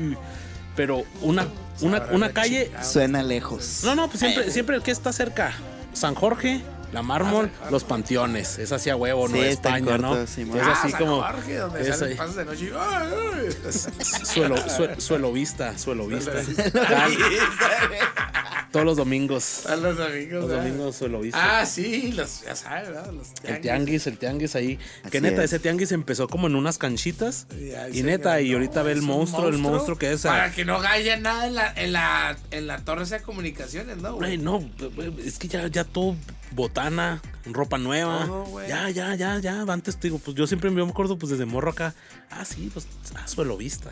Pero 0.77 1.05
una, 1.21 1.47
una, 1.81 2.07
una 2.13 2.33
calle. 2.33 2.71
Suena 2.83 3.23
lejos. 3.23 3.81
No, 3.85 3.95
no, 3.95 4.09
pues 4.09 4.21
siempre, 4.21 4.51
siempre 4.51 4.81
que 4.81 4.91
está 4.91 5.13
cerca. 5.13 5.53
San 5.93 6.15
Jorge, 6.15 6.63
la 6.93 7.03
mármol, 7.03 7.51
Ah, 7.63 7.69
los 7.71 7.85
panteones. 7.85 8.59
Es 8.59 8.71
hacia 8.73 8.95
huevo, 8.97 9.27
no 9.29 9.37
es 9.37 9.55
España, 9.55 9.85
corto, 9.87 10.03
¿no? 10.03 10.17
Es 10.21 10.39
Ah, 10.63 10.73
así 10.73 10.91
San 10.91 11.01
como. 11.01 11.23
Jorge, 11.23 11.57
donde 11.57 11.81
es 11.81 11.89
salen 11.97 12.13
ahí. 12.13 12.19
pasos 12.19 12.37
de 12.37 12.45
noche. 12.45 12.65
y, 12.67 12.71
¡ay, 12.79 13.09
ay! 13.37 14.25
Suelo, 14.25 14.57
sue- 14.69 15.01
suelo 15.01 15.33
vista, 15.33 15.79
suelo 15.79 16.07
vista. 16.07 16.33
Todos 18.71 18.87
los 18.87 18.97
domingos. 18.97 19.67
A 19.67 19.77
los 19.77 20.01
amigos. 20.01 20.41
Los 20.41 20.49
¿verdad? 20.49 20.65
domingos 20.65 20.97
suelo 20.97 21.21
vista. 21.21 21.61
Ah, 21.61 21.67
sí, 21.67 22.13
los, 22.13 22.43
ya 22.43 22.57
sabes, 22.57 22.89
¿verdad? 22.89 23.13
Los 23.13 23.29
El 23.45 23.61
tianguis, 23.61 24.07
el 24.07 24.17
tianguis 24.17 24.55
ahí. 24.57 24.79
que 25.11 25.19
Así 25.19 25.21
neta, 25.21 25.45
es. 25.45 25.53
ese 25.53 25.59
tianguis 25.59 25.93
empezó 25.93 26.27
como 26.27 26.47
en 26.47 26.55
unas 26.57 26.79
canchitas. 26.79 27.47
Y, 27.93 28.03
neta, 28.03 28.41
y 28.41 28.55
ahorita 28.55 28.83
ve 28.83 28.93
el 28.93 29.03
monstruo, 29.03 29.49
el 29.49 29.59
monstruo 29.59 29.99
que 29.99 30.13
es. 30.13 30.23
Para 30.23 30.51
que 30.53 30.65
no 30.65 30.79
haya 30.81 31.19
nada 31.19 31.47
en 31.47 31.55
la, 31.55 31.73
en 31.77 31.93
la, 31.93 32.37
en 32.51 32.67
la 32.67 32.79
torre 32.79 33.03
esa 33.03 33.19
de 33.19 33.23
comunicaciones, 33.25 33.99
¿no? 33.99 34.15
Güey, 34.17 34.39
no, 34.39 34.65
es 35.23 35.39
que 35.39 35.49
ya, 35.49 35.67
ya 35.67 35.85
todo 35.85 36.17
botana, 36.55 37.21
ropa 37.47 37.79
nueva. 37.79 38.29
Ya, 38.69 38.91
ya, 38.91 39.15
ya, 39.15 39.39
ya. 39.39 39.63
Antes 39.63 39.97
te 39.97 40.09
digo, 40.09 40.19
pues 40.19 40.37
yo 40.37 40.47
siempre 40.47 40.71
me 40.71 40.83
acuerdo, 40.83 41.19
pues 41.19 41.31
desde 41.31 41.45
morro 41.47 41.71
acá. 41.71 41.95
Ah, 42.31 42.45
sí, 42.45 42.71
pues, 42.73 42.87
ah, 43.17 43.27
suelo 43.27 43.57
vista. 43.57 43.91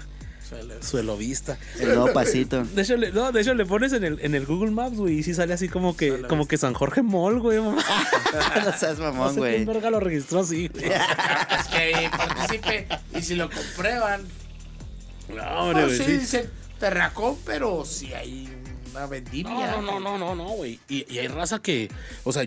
Suelo 0.80 1.16
vista. 1.16 1.58
El 1.78 1.88
nuevo 1.94 2.12
pasito. 2.12 2.64
De 2.74 2.82
hecho, 2.82 2.96
le, 2.96 3.12
no, 3.12 3.30
de 3.30 3.40
hecho, 3.40 3.54
le 3.54 3.64
pones 3.64 3.92
en 3.92 4.02
el, 4.02 4.18
en 4.20 4.34
el 4.34 4.46
Google 4.46 4.72
Maps, 4.72 4.96
güey, 4.96 5.18
y 5.18 5.22
sí 5.22 5.32
sale 5.32 5.54
así 5.54 5.68
como 5.68 5.96
que, 5.96 6.08
Suelo 6.08 6.26
como 6.28 6.48
que 6.48 6.58
San 6.58 6.74
Jorge 6.74 7.02
Mall, 7.02 7.38
güey, 7.38 7.60
mamá. 7.60 7.80
no 8.64 8.72
seas 8.76 8.98
No 8.98 9.04
mamón, 9.12 9.34
sé 9.34 9.38
güey. 9.40 9.54
quién 9.56 9.66
verga 9.66 9.90
lo 9.90 10.00
registró 10.00 10.40
así, 10.40 10.66
güey. 10.66 10.86
Es 11.60 11.66
que 11.68 12.10
participe 12.10 12.88
y 13.16 13.22
si 13.22 13.36
lo 13.36 13.48
comprueban. 13.48 14.22
No, 15.28 15.42
hombre, 15.66 15.82
No, 15.82 15.86
güey, 15.86 15.98
sí, 15.98 16.04
sí. 16.04 16.12
dicen 16.18 16.50
terracón, 16.80 17.36
pero 17.46 17.84
si 17.84 18.12
hay 18.12 18.48
una 18.90 19.06
vendimia. 19.06 19.72
No, 19.72 19.82
no, 19.82 20.00
no, 20.00 20.18
no, 20.18 20.18
no, 20.18 20.34
no, 20.34 20.50
güey. 20.50 20.78
Y, 20.88 21.10
y 21.12 21.18
hay 21.18 21.28
raza 21.28 21.60
que, 21.60 21.88
o 22.24 22.32
sea, 22.32 22.46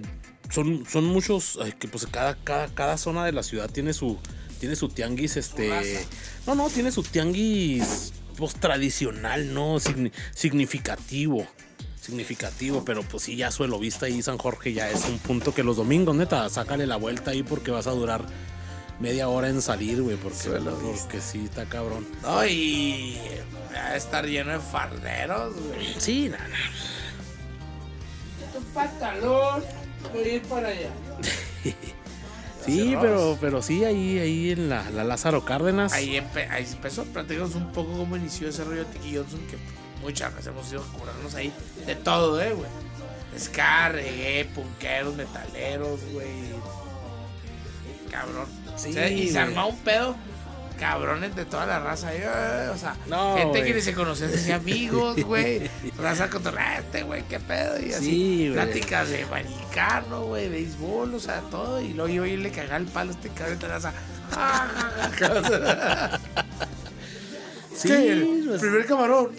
son, 0.50 0.86
son 0.89 1.06
muchos, 1.06 1.58
ay, 1.62 1.74
que 1.74 1.88
pues 1.88 2.06
cada, 2.08 2.36
cada, 2.36 2.68
cada 2.74 2.98
zona 2.98 3.26
de 3.26 3.32
la 3.32 3.44
ciudad 3.44 3.70
tiene 3.70 3.94
su, 3.94 4.18
tiene 4.60 4.76
su 4.76 4.89
tianguis, 4.89 5.38
este, 5.38 5.70
raza. 5.70 6.08
no, 6.48 6.56
no, 6.56 6.70
tiene 6.70 6.91
su 6.91 7.04
tianguis, 7.04 8.14
pues 8.38 8.54
tradicional, 8.56 9.54
¿no? 9.54 9.76
Signi- 9.80 10.12
significativo. 10.36 11.48
Significativo, 12.02 12.84
pero 12.84 13.02
pues 13.04 13.24
sí, 13.24 13.38
ya 13.38 13.50
suelo 13.50 13.80
vista 13.80 14.08
ahí 14.08 14.22
San 14.22 14.38
Jorge 14.38 14.74
ya 14.74 14.89
es 14.91 15.06
un 15.06 15.20
punto 15.20 15.54
que 15.54 15.64
los 15.64 15.78
domingos, 15.78 16.14
neta, 16.16 16.50
sácale 16.50 16.86
la 16.86 16.98
vuelta 16.98 17.32
ahí 17.32 17.44
porque 17.44 17.72
vas 17.72 17.88
a 17.88 17.91
durar 17.91 18.26
media 19.00 19.28
hora 19.30 19.50
en 19.50 19.62
salir, 19.62 20.02
güey, 20.02 20.16
porque, 20.18 20.50
vista. 20.50 20.72
porque 20.72 21.22
sí, 21.22 21.46
está 21.46 21.66
cabrón. 21.66 22.08
No, 22.22 22.46
y 22.46 23.18
va 23.74 23.88
a 23.88 23.96
estar 23.96 24.26
lleno 24.26 24.52
de 24.54 24.60
farderos, 24.60 25.54
güey. 25.56 25.94
Sí, 26.00 26.30
nada, 26.30 26.48
Un 28.58 28.64
pantalón, 28.74 29.64
voy 30.14 30.24
a 30.24 30.34
ir 30.36 30.41
para 30.44 30.68
allá. 30.70 30.89
Sí, 32.66 32.96
pero, 33.02 33.38
pero 33.41 33.62
sí, 33.62 33.84
ahí, 33.84 34.20
ahí 34.20 34.52
en 34.52 34.70
la, 34.70 34.89
la 34.91 35.04
Lázaro 35.04 35.44
Cárdenas. 35.44 35.91
Ahí, 35.91 36.12
empe- 36.16 36.50
ahí 36.50 36.66
empezó, 36.72 37.04
platicamos 37.04 37.56
un 37.56 37.74
poco 37.74 37.91
cómo 37.91 38.16
inició 38.16 38.48
ese 38.48 38.64
rollo 38.64 38.86
de 38.86 38.91
Tiki 38.94 39.18
Johnson, 39.18 39.41
que 39.48 39.58
muchas 40.02 40.32
veces 40.34 40.48
hemos 40.48 40.72
ido 40.72 40.82
a 40.82 40.98
curarnos 40.98 41.36
ahí 41.36 41.52
de 41.86 41.96
todo, 41.96 42.41
eh, 42.41 42.54
güey. 42.54 42.70
Ska, 43.38 43.89
reggae, 43.89 44.46
punkeros, 44.56 45.14
metaleros, 45.14 46.00
güey. 46.14 46.54
Cabrón. 48.10 48.48
Sí, 48.76 48.89
y 48.89 49.30
se 49.30 49.39
un 49.43 49.78
pedo 49.80 50.15
cabrones 50.80 51.36
de 51.36 51.45
toda 51.45 51.65
la 51.65 51.80
raza. 51.80 52.13
eh, 52.13 52.69
O 52.74 52.78
sea, 52.78 52.95
No, 53.07 53.38
gente 53.38 53.63
que 53.63 53.74
ni 53.74 53.82
se 53.82 53.93
conocía, 53.93 54.28
se 54.28 54.36
hacía 54.39 54.55
amigos, 54.55 55.21
güey. 55.24 55.69
Raza 56.01 56.30
con 56.30 56.41
este, 56.80 57.03
güey, 57.03 57.24
qué 57.30 57.39
pedo. 57.39 57.80
Y 57.80 57.93
así, 57.93 58.05
Sí, 58.05 58.49
pláticas 58.53 59.09
de 59.09 59.24
americano, 59.24 60.24
güey, 60.26 60.49
béisbol, 60.49 61.13
o 61.13 61.19
sea, 61.19 61.41
todo. 61.51 61.80
Y 61.82 61.93
luego 61.93 62.26
yo 62.26 62.26
le 62.38 62.51
cagaba 62.51 62.78
el 62.78 62.86
palo 62.88 63.11
a 63.11 63.13
este 63.13 63.30
cabrón 63.30 63.59
de 63.59 63.67
raza. 63.67 63.93
Sí. 67.76 67.91
El 67.91 68.43
pues, 68.47 68.61
primer 68.61 68.86
camarón. 68.86 69.30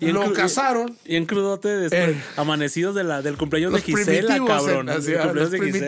y 0.00 0.06
lo 0.12 0.32
cazaron. 0.32 0.96
Y 1.04 1.16
en 1.16 1.26
crudote 1.26 1.68
después, 1.68 2.16
Eh. 2.16 2.22
amanecidos 2.36 2.94
de 2.94 3.04
la, 3.04 3.22
del 3.22 3.36
cumpleaños 3.38 3.72
de 3.72 3.80
Gisela, 3.82 4.04
primitivos, 4.34 4.48
cabrón. 4.48 4.88
en- 4.88 4.96
así, 4.98 5.14
ah, 5.14 5.30
los 5.32 5.50
de 5.50 5.58
Gisela. 5.60 5.86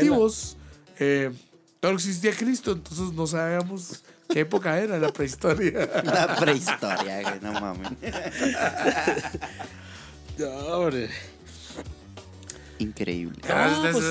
Eh, 1.01 1.33
no 1.83 1.89
existía 1.89 2.33
Cristo, 2.33 2.73
entonces 2.73 3.13
no 3.15 3.27
sabíamos 3.27 4.03
qué 4.29 4.41
época 4.41 4.79
era 4.79 4.99
la 4.99 5.13
prehistoria. 5.13 5.89
La 6.05 6.37
prehistoria, 6.37 7.23
güey, 7.23 7.41
no 7.41 7.53
mames. 7.55 7.91
No, 10.39 10.49
hombre. 10.49 11.09
Increíble. 12.79 13.39
Ah, 13.49 13.83
es 13.87 13.93
pues, 13.93 14.07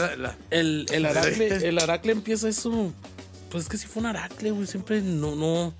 El, 0.49 0.85
el, 0.91 1.05
aracle, 1.05 1.47
el 1.67 1.79
aracle 1.79 2.11
empieza 2.11 2.49
eso. 2.49 2.91
Pues 3.49 3.63
es 3.63 3.69
que 3.69 3.77
sí 3.77 3.87
fue 3.87 4.01
un 4.01 4.07
aracle, 4.07 4.51
güey. 4.51 4.67
Siempre 4.67 5.01
no, 5.01 5.35
no. 5.35 5.73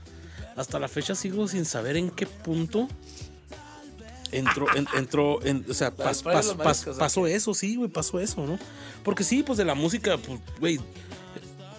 Hasta 0.55 0.79
la 0.79 0.87
fecha 0.87 1.15
sigo 1.15 1.47
sin 1.47 1.65
saber 1.65 1.97
en 1.97 2.09
qué 2.09 2.25
punto 2.25 2.87
entró, 4.31 4.65
en- 4.75 4.87
entró, 4.97 5.43
en, 5.43 5.65
o 5.69 5.73
sea, 5.73 5.95
pas- 5.95 6.23
pas- 6.23 6.23
pas- 6.23 6.55
mariscos, 6.57 6.95
¿o 6.95 6.99
pasó 6.99 7.27
eso, 7.27 7.53
sí, 7.53 7.75
güey, 7.75 7.89
pasó 7.89 8.19
eso, 8.19 8.45
¿no? 8.45 8.57
Porque 9.03 9.23
sí, 9.23 9.43
pues 9.43 9.57
de 9.57 9.65
la 9.65 9.75
música, 9.75 10.17
pues, 10.17 10.39
güey, 10.59 10.79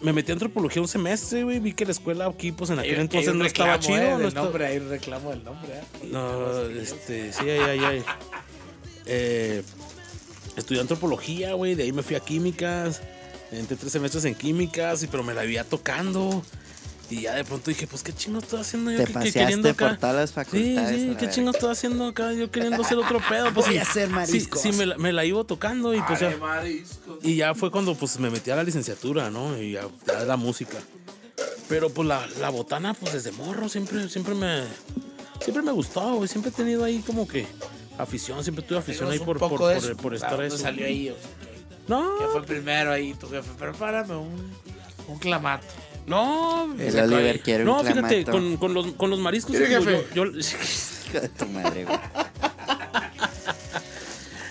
me 0.01 0.12
metí 0.12 0.30
a 0.30 0.34
antropología 0.34 0.80
un 0.80 0.88
semestre, 0.88 1.44
güey, 1.44 1.59
vi 1.61 1.74
que 1.74 1.84
la 1.84 1.92
escuela 1.92 2.26
aquí, 2.26 2.53
pues 2.53 2.70
en 2.70 2.78
aquel 2.78 2.94
hay 2.94 3.01
entonces 3.01 3.34
no 3.34 3.44
estaba 3.44 3.78
chido. 3.78 3.96
eh, 3.96 4.16
no 4.18 4.28
estaba- 4.28 4.46
nombre, 4.46 4.66
hay 4.66 4.78
un 4.78 4.88
reclamo 4.88 5.30
del 5.30 5.44
nombre. 5.44 5.72
¿eh? 5.74 6.09
no, 6.11 6.62
este, 6.70 7.32
sí, 7.32 7.42
ay, 7.48 7.59
ay, 7.61 7.80
ay. 7.84 8.05
Eh, 9.07 9.62
estudié 10.57 10.80
antropología, 10.80 11.55
güey, 11.55 11.74
de 11.74 11.84
ahí 11.84 11.92
me 11.92 12.03
fui 12.03 12.16
a 12.16 12.20
químicas. 12.20 13.03
Entré 13.53 13.76
tres 13.76 13.92
semestres 13.92 14.24
en 14.26 14.34
químicas, 14.36 15.03
y, 15.03 15.07
pero 15.09 15.22
me 15.24 15.34
la 15.34 15.42
vivía 15.42 15.64
tocando. 15.64 16.42
Y 17.11 17.22
ya 17.22 17.34
de 17.34 17.44
pronto 17.44 17.70
dije, 17.70 17.86
pues 17.88 18.02
qué 18.04 18.12
chingo 18.12 18.38
estoy 18.38 18.61
haciendo 18.61 18.92
yo 18.92 18.98
Te 18.98 19.06
que- 19.06 19.12
que 19.18 19.32
queriendo 19.32 19.68
acá. 19.68 19.88
por 19.88 19.98
todas 19.98 20.14
las 20.16 20.30
Sí, 20.30 20.34
facultades. 20.36 21.00
sí, 21.00 21.06
la 21.08 21.16
qué 21.16 21.28
chingo 21.30 21.50
estoy 21.50 21.70
haciendo 21.72 22.06
acá, 22.06 22.32
yo 22.32 22.50
queriendo 22.52 22.82
hacer 22.82 22.98
otro 22.98 23.20
pedo. 23.28 23.52
Pues 23.52 23.66
Voy 23.66 23.74
sí, 23.74 23.78
a 23.78 23.82
hacer 23.82 24.06
sí, 24.08 24.14
mariscos. 24.14 24.61
Sí, 24.62 24.72
me 24.72 24.86
la, 24.86 24.96
me 24.96 25.12
la 25.12 25.24
iba 25.24 25.42
tocando 25.42 25.92
y 25.92 26.00
pues 26.02 26.22
Are 26.22 26.30
ya. 26.32 26.38
mariscos. 26.38 27.18
Y 27.24 27.34
ya 27.34 27.52
fue 27.54 27.70
cuando 27.72 27.96
pues 27.96 28.18
me 28.20 28.30
metí 28.30 28.50
a 28.52 28.56
la 28.56 28.62
licenciatura, 28.62 29.28
¿no? 29.28 29.61
Y 29.61 29.72
ya, 29.72 29.82
ya 30.06 30.20
la 30.24 30.36
música. 30.36 30.78
Pero 31.68 31.90
pues 31.90 32.06
la, 32.06 32.26
la 32.40 32.48
botana, 32.50 32.94
pues 32.94 33.12
desde 33.12 33.32
morro 33.32 33.68
siempre, 33.68 34.08
siempre 34.08 34.34
me. 34.34 34.62
Siempre 35.42 35.62
me 35.64 35.72
gustó, 35.72 36.14
güey. 36.14 36.28
Siempre 36.28 36.50
he 36.50 36.54
tenido 36.54 36.84
ahí 36.84 37.00
como 37.06 37.26
que 37.26 37.46
afición, 37.98 38.42
siempre 38.44 38.64
tuve 38.64 38.78
afición 38.78 39.11
ahí 39.11 39.18
por, 39.18 39.38
por, 39.38 39.50
poco 39.50 39.68
de 39.68 39.76
por- 39.76 39.84
eso. 39.84 39.96
por 39.96 40.12
¿A 40.12 40.16
estar 40.16 40.42
eso. 40.44 40.58
salió 40.58 40.86
ahí? 40.86 41.08
O 41.11 41.14
sea, 41.14 41.30
No, 41.88 42.18
que 42.18 42.24
fue 42.26 42.42
primero 42.44 42.92
ahí 42.92 43.14
tu 43.14 43.28
jefe? 43.28 43.50
Prepárame 43.58 44.14
un, 44.16 44.52
un 45.08 45.18
clamato. 45.18 45.66
No. 46.07 46.74
El 46.78 46.92
se 46.92 47.03
Oliver 47.03 47.34
cae. 47.36 47.40
quiere 47.42 47.62
un 47.64 47.68
No, 47.70 47.84
fíjate, 47.84 48.24
con, 48.24 48.57
con 48.57 48.74
los, 48.74 48.92
con 48.92 49.11
los 49.11 49.18
mariscos. 49.18 49.53
Mire, 49.53 49.68
digo, 49.68 49.82
jefe. 49.82 50.07
yo- 50.14 50.24
yo- 50.26 50.38
Hijo 51.11 51.20
de 51.20 51.28
tu 51.28 51.46
madre, 51.46 51.84
güey. 51.84 51.98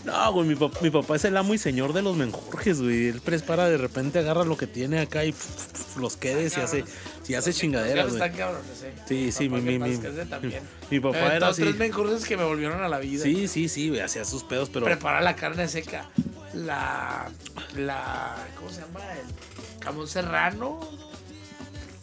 No, 0.06 0.32
güey, 0.34 0.47
mi, 0.47 0.56
pap- 0.56 0.82
mi 0.82 0.89
papá 0.89 1.18
es 1.18 1.26
el 1.26 1.38
amo 1.38 1.54
y 1.54 1.58
señor 1.58 1.93
de 1.93 2.02
los 2.02 2.16
menjurjes, 2.16 2.82
güey. 2.82 3.10
Él 3.10 3.22
prepara, 3.22 3.70
de 3.70 3.78
repente 3.78 4.18
agarra 4.20 4.43
lo 4.43 4.58
que 4.58 4.66
tiene 4.66 5.00
acá 5.00 5.24
y 5.24 5.32
pf, 5.32 5.45
pf, 5.54 5.72
pf, 5.74 6.00
los 6.00 6.18
quedes 6.18 6.58
y 6.58 6.62
hace, 6.62 6.84
y 7.28 7.34
hace 7.36 7.54
chingaderas, 7.54 8.08
güey. 8.10 8.16
están 8.24 8.36
cabrones, 8.38 8.82
eh. 8.84 8.93
Sí, 9.08 9.32
sí, 9.32 9.50
Papá, 9.50 9.62
mi- 9.62 9.72
que 9.74 9.80
mi- 9.80 9.97
mi- 9.97 10.26
también. 10.30 10.62
mi 10.89 11.00
papá 11.00 11.18
aventó 11.20 11.36
era 11.36 11.47
así. 11.50 11.62
tres 11.62 11.76
menjurjes 11.78 12.26
que 12.26 12.38
me 12.38 12.43
volvieron 12.43 12.82
a 12.82 12.88
la 12.89 12.97
vida. 13.00 13.24
Sí, 13.24 13.47
sí, 13.47 13.70
sí, 13.70 13.89
güey, 13.89 14.02
hacía 14.02 14.26
sus 14.26 14.43
pedos, 14.43 14.70
pero. 14.70 14.86
Preparar 14.86 15.22
la 15.22 15.36
carne 15.36 15.68
seca. 15.68 16.10
La. 16.54 17.30
La. 17.76 18.36
¿Cómo 18.58 18.70
se 18.72 18.82
llama? 18.82 19.02
El 19.14 19.84
jamón 19.84 20.08
serrano. 20.08 20.80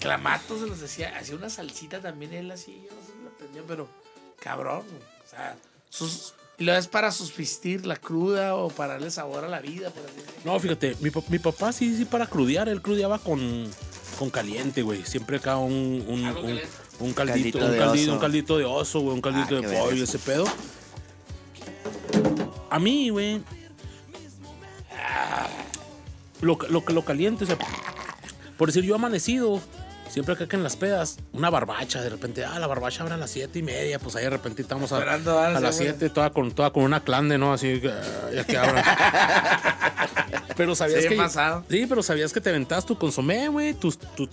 Clamato 0.00 0.58
se 0.58 0.66
los 0.66 0.82
hacía. 0.82 1.16
Hacía 1.18 1.34
una 1.36 1.50
salsita 1.50 2.00
también 2.00 2.32
él 2.32 2.50
así. 2.50 2.82
Yo 2.88 2.94
no 2.94 3.00
sé 3.00 3.12
si 3.16 3.22
lo 3.22 3.28
aprendió, 3.30 3.64
pero. 3.66 3.88
Cabrón. 4.40 4.82
O 5.24 5.28
sea. 5.30 5.56
Sus, 5.90 6.34
y 6.58 6.64
lo 6.64 6.74
es 6.74 6.86
para 6.88 7.12
subsistir 7.12 7.84
la 7.86 7.96
cruda 7.96 8.54
o 8.56 8.68
para 8.70 8.94
darle 8.94 9.10
sabor 9.10 9.44
a 9.44 9.48
la 9.48 9.60
vida. 9.60 9.90
Por 9.90 10.04
así 10.04 10.16
decirlo. 10.16 10.52
No, 10.52 10.58
fíjate, 10.60 10.96
mi, 11.00 11.10
pa- 11.10 11.22
mi 11.28 11.38
papá 11.38 11.72
sí, 11.72 11.96
sí, 11.96 12.04
para 12.04 12.26
crudear, 12.26 12.68
él 12.68 12.80
crudeaba 12.82 13.18
con, 13.18 13.68
con 14.18 14.30
caliente, 14.30 14.82
güey. 14.82 15.04
Siempre 15.04 15.36
acá 15.38 15.56
un, 15.58 16.04
un, 16.08 16.22
caldito, 17.12 17.58
Caldito 17.58 17.58
un 17.58 17.70
de 17.72 17.78
caldito, 17.78 18.12
un 18.12 18.18
caldito 18.18 18.58
de 18.58 18.64
oso, 18.64 19.00
güey, 19.00 19.14
un 19.14 19.20
caldito 19.20 19.56
Ah, 19.56 19.60
de 19.60 19.66
qué 19.66 19.78
pollo, 19.78 20.04
ese 20.04 20.18
pedo. 20.18 20.44
A 22.70 22.78
mí, 22.78 23.10
güey. 23.10 23.42
Lo, 26.40 26.58
lo, 26.68 26.80
lo 26.86 27.04
caliente, 27.04 27.44
o 27.44 27.46
sea, 27.46 27.58
por 28.58 28.68
decir, 28.68 28.84
yo 28.84 28.94
amanecido, 28.94 29.60
siempre 30.08 30.34
acá 30.34 30.46
que 30.46 30.56
en 30.56 30.62
las 30.62 30.76
pedas, 30.76 31.18
una 31.32 31.50
barbacha, 31.50 32.00
de 32.02 32.08
repente, 32.10 32.44
ah, 32.44 32.58
la 32.58 32.66
barbacha 32.66 33.02
abre 33.02 33.14
a 33.14 33.16
las 33.16 33.30
siete 33.30 33.58
y 33.58 33.62
media, 33.62 33.98
pues 33.98 34.16
ahí 34.16 34.24
de 34.24 34.30
repente 34.30 34.62
estamos 34.62 34.92
a, 34.92 34.98
Esperando 34.98 35.38
a 35.38 35.46
a 35.48 35.60
las 35.60 35.76
siete. 35.76 35.96
7, 35.98 36.10
toda 36.14 36.30
con, 36.30 36.50
toda 36.52 36.72
con 36.72 36.82
una 36.84 37.00
clande, 37.02 37.38
¿no? 37.38 37.52
Así, 37.52 37.80
ah, 37.86 38.30
ya 38.34 38.44
que 38.44 38.56
abran. 38.56 38.84
pero 40.56 40.74
sabías 40.74 41.02
Sí, 41.02 41.08
que. 41.10 41.16
pasado. 41.16 41.64
Sí, 41.68 41.86
pero 41.88 42.02
sabías 42.02 42.32
que 42.32 42.40
te 42.40 42.52
ventabas 42.52 42.86
tu 42.86 42.96
consomé, 42.98 43.48
güey, 43.48 43.74
tu, 43.74 43.90
tu, 43.92 44.28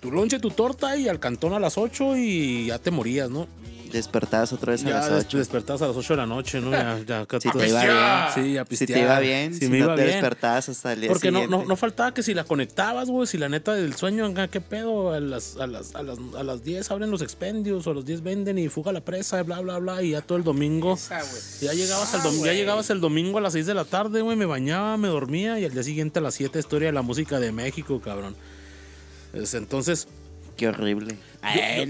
tu 0.00 0.10
lonche, 0.10 0.38
tu 0.38 0.50
torta 0.50 0.96
y 0.96 1.08
al 1.08 1.18
cantón 1.20 1.52
a 1.54 1.60
las 1.60 1.78
8 1.78 2.16
y 2.16 2.66
ya 2.66 2.78
te 2.78 2.90
morías, 2.90 3.30
¿no? 3.30 3.46
Despertabas 3.92 4.52
otra 4.52 4.72
vez 4.72 4.84
a 4.84 4.88
Ya 4.88 4.94
las 4.94 5.10
des- 5.10 5.24
8. 5.26 5.38
despertabas 5.38 5.82
a 5.82 5.88
las 5.88 5.96
8 5.96 6.12
de 6.12 6.16
la 6.18 6.26
noche, 6.26 6.60
¿no? 6.60 6.70
Ya, 6.70 7.00
ya 7.06 7.20
acá 7.20 7.38
Si 7.40 7.50
te 7.50 7.68
iba 7.68 7.82
bien. 7.82 7.94
Sí, 8.34 8.56
a 8.58 8.62
Si 8.64 8.68
pistear. 8.68 8.98
te 8.98 9.04
iba 9.04 9.20
bien, 9.20 9.54
si 9.54 9.60
si, 9.60 9.68
me 9.68 9.78
no 9.78 9.84
iba 9.86 9.94
te 9.96 10.02
bien. 10.04 10.12
despertabas 10.14 10.68
hasta 10.68 10.92
el 10.92 11.00
día 11.00 11.08
Porque 11.10 11.30
no, 11.30 11.40
siguiente. 11.40 11.62
no, 11.64 11.68
no 11.68 11.76
faltaba 11.76 12.12
que 12.14 12.22
si 12.22 12.34
la 12.34 12.44
conectabas, 12.44 13.08
güey, 13.08 13.26
si 13.26 13.38
la 13.38 13.48
neta 13.48 13.74
del 13.74 13.94
sueño, 13.94 14.32
¿qué 14.50 14.60
pedo? 14.60 15.12
A 15.12 15.20
las, 15.20 15.56
a, 15.56 15.66
las, 15.66 15.94
a, 15.94 16.02
las, 16.02 16.18
a 16.36 16.42
las 16.42 16.62
10 16.64 16.90
abren 16.90 17.10
los 17.10 17.22
expendios 17.22 17.86
o 17.86 17.90
a 17.90 17.94
las 17.94 18.04
10 18.04 18.22
venden 18.22 18.58
y 18.58 18.68
fuga 18.68 18.92
la 18.92 19.00
presa, 19.00 19.40
y 19.40 19.44
bla, 19.44 19.60
bla, 19.60 19.78
bla, 19.78 20.02
y 20.02 20.10
ya 20.10 20.20
todo 20.20 20.38
el 20.38 20.44
domingo. 20.44 20.94
Esa. 20.94 21.20
Ya 21.60 21.72
llegabas, 21.72 22.12
el 22.14 22.20
Ah, 22.20 22.24
dom- 22.24 22.32
ya 22.32 22.38
güey. 22.38 22.56
llegabas 22.56 22.90
el 22.90 23.00
domingo 23.00 23.38
a 23.38 23.40
las 23.40 23.52
6 23.54 23.66
de 23.66 23.74
la 23.74 23.84
tarde, 23.84 24.20
güey, 24.22 24.36
me 24.36 24.46
bañaba, 24.46 24.96
me 24.96 25.08
dormía 25.08 25.58
y 25.58 25.64
al 25.64 25.72
día 25.72 25.82
siguiente 25.82 26.18
a 26.18 26.22
las 26.22 26.34
7 26.34 26.58
historia 26.58 26.88
de 26.88 26.92
la 26.92 27.02
música 27.02 27.40
de 27.40 27.52
México, 27.52 28.00
cabrón. 28.00 28.36
Es- 29.32 29.54
entonces, 29.54 30.08
Qué 30.58 30.66
horrible. 30.68 31.16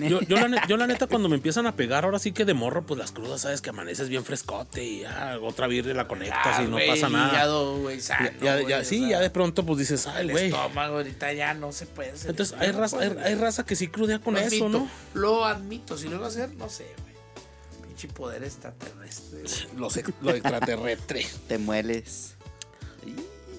yo, 0.08 0.20
yo- 0.20 0.20
yo 0.20 0.36
la 0.36 0.46
neta, 0.48 0.66
yo 0.68 0.76
la 0.76 0.86
neta 0.86 1.06
cuando 1.06 1.28
me 1.30 1.36
empiezan 1.36 1.66
a 1.66 1.74
pegar, 1.74 2.04
ahora 2.04 2.18
sí 2.18 2.32
que 2.32 2.44
de 2.44 2.52
morro, 2.52 2.84
pues 2.84 2.98
las 2.98 3.10
crudas, 3.12 3.40
sabes 3.40 3.62
que 3.62 3.70
amaneces 3.70 4.10
bien 4.10 4.24
frescote 4.24 4.84
y 4.84 5.00
ya 5.00 5.38
otra 5.42 5.66
birria 5.66 5.94
la 5.94 6.06
conectas 6.06 6.38
Ah, 6.58 6.62
y 6.62 6.66
no 6.66 6.72
güey, 6.72 6.86
pasa 6.88 7.08
nada. 7.08 7.32
Ya, 7.32 8.00
sano, 8.00 8.30
ya- 8.42 8.68
ya- 8.68 8.84
sí, 8.84 8.98
sea, 9.00 9.08
ya 9.08 9.20
de 9.20 9.30
pronto 9.30 9.64
pues 9.64 9.78
dices, 9.78 10.06
ay, 10.06 10.26
El 10.26 10.30
güey. 10.32 10.44
estómago 10.48 10.96
ahorita 10.98 11.32
ya 11.32 11.54
no 11.54 11.72
se 11.72 11.86
puede 11.86 12.10
hacer. 12.10 12.30
Entonces 12.30 12.54
hay 12.60 12.70
raza, 12.72 12.98
hay, 13.00 13.10
hay 13.24 13.34
raza 13.36 13.64
que 13.64 13.74
sí 13.74 13.88
crudea 13.88 14.18
con 14.18 14.34
Lo 14.34 14.40
eso, 14.40 14.66
admito, 14.66 14.68
¿no? 14.68 14.90
Lo 15.14 15.44
admito, 15.46 15.96
si 15.96 16.08
lo 16.10 16.16
iba 16.16 16.26
a 16.26 16.28
hacer, 16.28 16.54
no 16.54 16.68
sé, 16.68 16.84
güey. 17.00 17.14
Pinche 17.88 18.08
poder 18.08 18.44
extraterrestre. 18.44 19.44
Los 19.78 19.96
ex- 19.96 20.12
lo 20.20 20.30
extraterrestre. 20.32 21.26
Te 21.48 21.56
mueles. 21.56 22.34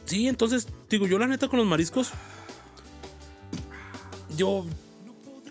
Sí, 0.05 0.27
entonces, 0.27 0.67
digo, 0.87 1.07
yo 1.07 1.17
la 1.17 1.25
neta 1.25 1.47
con 1.47 1.57
los 1.57 1.67
mariscos. 1.67 2.11
Yo. 4.37 4.65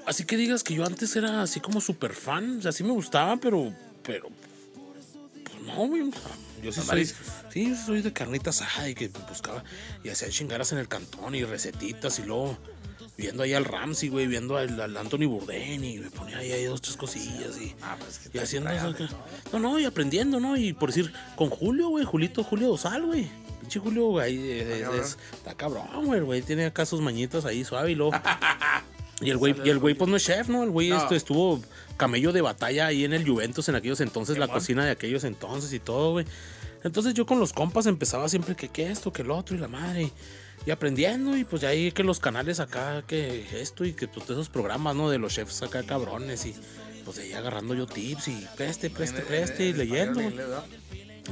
Así 0.09 0.25
que 0.25 0.37
digas 0.37 0.65
que 0.65 0.75
yo 0.75 0.85
antes 0.87 1.15
era 1.17 1.43
así 1.43 1.61
como 1.61 1.81
súper 1.81 2.15
fan. 2.15 2.59
O 2.59 2.63
sea, 2.63 2.73
sí 2.73 2.83
me 2.83 2.93
gustaba, 2.93 3.37
pero. 3.37 3.73
Pero. 4.03 4.29
Pues 5.45 5.63
no, 5.67 5.87
güey. 5.87 6.11
Yo 6.63 6.73
sí 6.73 6.81
soy. 6.81 7.05
Sí, 7.53 7.75
soy 7.77 8.03
de 8.03 8.13
carnita 8.13 8.51
asada 8.51 8.89
y 8.89 8.95
que 8.95 9.09
buscaba. 9.29 9.63
Y 10.03 10.09
hacía 10.09 10.29
chingaras 10.31 10.73
en 10.73 10.79
el 10.79 10.89
cantón 10.89 11.35
y 11.35 11.45
recetitas 11.45 12.19
y 12.19 12.23
luego. 12.23 12.57
Viendo 13.17 13.43
ahí 13.43 13.53
al 13.53 13.65
Ramsey, 13.65 14.11
güey, 14.11 14.29
viendo 14.29 14.57
al, 14.57 14.81
al 14.81 14.97
Anthony 14.97 15.27
Bourdain 15.27 15.83
y 15.83 15.99
me 15.99 16.09
ponía 16.09 16.39
ahí, 16.39 16.53
ahí 16.53 16.65
dos, 16.67 16.81
tres 16.81 16.97
cosillas 16.97 17.59
y, 17.61 17.75
Ah, 17.83 17.97
pues 17.99 18.21
que 18.21 18.39
y 18.39 18.41
haciendo 18.41 18.71
eso. 18.71 18.95
No, 19.53 19.59
no, 19.59 19.81
y 19.81 19.85
aprendiendo, 19.87 20.39
¿no? 20.39 20.57
Y 20.57 20.73
por 20.73 20.91
decir, 20.91 21.13
con 21.35 21.51
Julio, 21.51 21.89
güey, 21.89 22.05
Julito, 22.05 22.45
Julio 22.45 22.69
Dosal, 22.69 23.07
güey. 23.07 23.29
Pinche 23.61 23.81
Julio, 23.81 24.07
güey, 24.11 24.39
eh, 24.39 24.83
Está 24.83 24.97
es- 24.97 25.19
está 25.33 25.55
cabrón, 25.55 26.07
güey, 26.07 26.21
güey 26.21 26.43
tiene 26.43 26.67
acá 26.67 26.87
sus 26.87 27.01
mañitas 27.01 27.45
ahí 27.45 27.65
suave 27.65 27.91
y 27.91 27.95
luego. 27.97 28.13
Y 29.21 29.31
el 29.31 29.37
güey, 29.37 29.55
y 29.65 29.71
el 29.71 29.79
güey 29.79 29.95
pues 29.95 30.09
no 30.09 30.17
es 30.17 30.25
chef, 30.25 30.49
¿no? 30.49 30.63
El 30.63 30.71
güey 30.71 30.91
No. 30.91 30.99
este, 30.99 31.17
estuvo 31.17 31.61
camello 31.97 32.33
de 32.33 32.41
batalla 32.41 32.87
ahí 32.87 33.05
en 33.05 33.13
el 33.13 33.29
Juventus 33.29 33.69
en 33.69 33.75
aquellos 33.75 34.01
entonces, 34.01 34.39
la 34.39 34.47
cocina 34.47 34.85
de 34.85 34.93
aquellos 34.93 35.25
entonces 35.25 35.73
y 35.73 35.81
todo, 35.81 36.13
güey. 36.13 36.27
Entonces 36.85 37.15
yo 37.15 37.27
con 37.27 37.41
los 37.41 37.53
compas 37.53 37.87
empezaba 37.87 38.29
siempre 38.29 38.55
que, 38.55 38.69
que 38.69 38.91
esto, 38.91 39.13
que 39.13 39.23
el 39.23 39.31
otro 39.33 39.57
y 39.57 39.59
la 39.59 39.67
madre. 39.67 40.03
Y, 40.05 40.13
y 40.67 40.71
aprendiendo 40.71 41.37
y 41.37 41.45
pues 41.45 41.63
ya 41.63 41.69
ahí 41.69 41.91
que 41.93 42.05
los 42.05 42.21
canales 42.21 42.61
acá, 42.61 43.03
que 43.07 43.47
esto 43.61 43.85
y 43.85 43.93
que 43.93 44.07
pues 44.07 44.29
esos 44.31 44.49
programas, 44.49 44.95
¿no? 44.95 45.11
De 45.11 45.19
los 45.19 45.35
chefs 45.35 45.63
acá 45.63 45.83
cabrones 45.83 46.47
y 46.47 46.55
pues 47.05 47.17
de 47.17 47.25
ahí 47.25 47.33
agarrando 47.33 47.75
yo 47.75 47.87
tips 47.87 48.29
y 48.29 48.47
preste, 48.57 48.91
preste, 48.91 49.23
preste 49.23 49.67
y 49.67 49.71
en 49.71 49.79
leyendo. 49.79 50.21
¿no? 50.21 50.31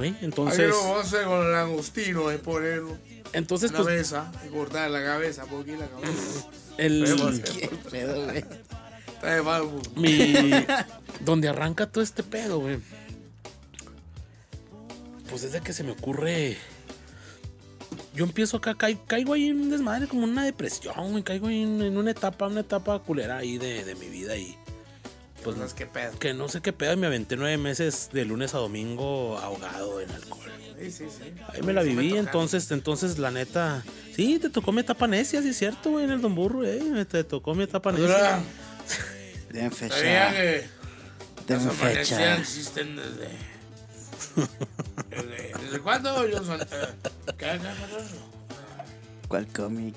¿sí? 0.03 0.17
Entonces, 0.23 0.71
lo 0.71 0.81
vamos 0.81 0.99
a 0.99 1.01
hacer 1.01 1.25
con 1.25 1.45
el 1.45 1.53
langostino, 1.53 2.31
es 2.31 2.41
ponerlo 2.41 2.97
entonces 3.33 3.71
en 3.71 3.77
la 3.77 3.83
pues, 3.83 4.15
y 4.47 4.49
cortar 4.49 4.91
la 4.91 5.03
cabeza, 5.05 5.45
por 5.45 5.63
aquí 5.63 5.73
la 5.73 5.87
cabeza. 5.87 6.49
el, 6.79 7.05
mi 9.97 10.33
donde 11.21 11.49
arranca 11.49 11.87
todo 11.91 12.03
este 12.05 12.23
pedo, 12.23 12.61
güey. 12.61 12.79
Pues 15.31 15.43
desde 15.43 15.61
que 15.61 15.73
se 15.73 15.83
me 15.83 15.91
ocurre 15.93 16.57
yo 18.15 18.25
empiezo 18.25 18.57
acá, 18.57 18.75
cai- 18.75 18.99
caigo 19.07 19.35
ahí 19.35 19.49
en 19.49 19.61
un 19.61 19.71
desmadre, 19.71 20.07
como 20.09 20.25
en 20.25 20.31
una 20.31 20.45
depresión, 20.45 21.11
güey. 21.11 21.23
Caigo 21.23 21.49
ahí 21.49 21.63
en, 21.63 21.83
en 21.83 21.97
una 21.99 22.13
etapa, 22.13 22.47
una 22.47 22.61
etapa 22.61 22.99
culera 23.01 23.37
ahí 23.39 23.59
de, 23.59 23.85
de 23.85 23.95
mi 23.95 24.07
vida 24.09 24.37
y 24.37 24.57
pues 25.43 25.45
Pues 25.45 25.57
no 25.59 25.65
es 25.65 25.75
que 25.75 25.87
pedo. 25.87 26.19
que 26.19 26.33
no 26.33 26.49
sé 26.49 26.61
qué 26.63 26.73
pedo. 26.73 26.95
y 26.95 26.97
Me 26.97 27.07
aventé 27.09 27.37
nueve 27.37 27.59
meses 27.59 28.09
de 28.13 28.25
lunes 28.25 28.55
a 28.55 28.59
domingo 28.59 29.37
ahogado 29.39 30.01
en 30.01 30.11
alcohol. 30.11 30.51
Sí, 30.79 30.91
sí, 30.91 31.05
sí. 31.09 31.33
Ahí 31.55 31.63
me 31.63 31.73
la 31.73 31.83
me 31.83 31.89
viví, 31.91 32.09
tocaron. 32.11 32.27
entonces, 32.27 32.71
entonces 32.71 33.19
la 33.19 33.31
neta. 33.31 33.83
Sí, 34.15 34.39
te 34.39 34.51
tocó 34.51 34.73
mi 34.73 34.81
etapa 34.81 35.07
necia, 35.07 35.41
sí 35.43 35.49
es 35.49 35.57
cierto, 35.59 35.91
güey, 35.91 36.05
en 36.05 36.11
el 36.11 36.21
Don 36.21 36.35
Burro, 36.35 36.65
eh. 36.65 36.83
me- 36.83 37.05
Te 37.05 37.25
tocó 37.25 37.55
mi 37.55 37.65
etapa 37.65 37.91
Ahora, 37.91 38.03
necia. 38.03 38.43
Den 39.53 39.73
Sabía 39.73 39.89
fecha. 39.91 40.33
que 40.33 40.67
Den 41.47 41.67
las 41.67 41.75
fecha. 41.77 42.37
existen 42.37 42.97
desde... 42.97 43.29
¿Desde, 45.11 45.53
¿desde 45.65 45.79
cuándo, 45.81 46.15
qué, 46.27 47.37
qué, 47.39 47.59
¿Cuál 49.29 49.47
cómic? 49.49 49.95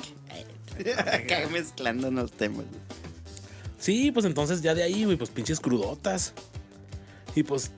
Acá 0.97 1.47
mezclándonos 1.51 2.23
los 2.23 2.31
temas. 2.31 2.65
Sí, 3.77 4.11
pues 4.11 4.25
entonces 4.25 4.61
ya 4.61 4.73
de 4.73 4.83
ahí, 4.83 5.03
güey, 5.05 5.17
pues 5.17 5.29
pinches 5.29 5.59
crudotas. 5.59 6.33
Y 7.35 7.43
pues 7.43 7.71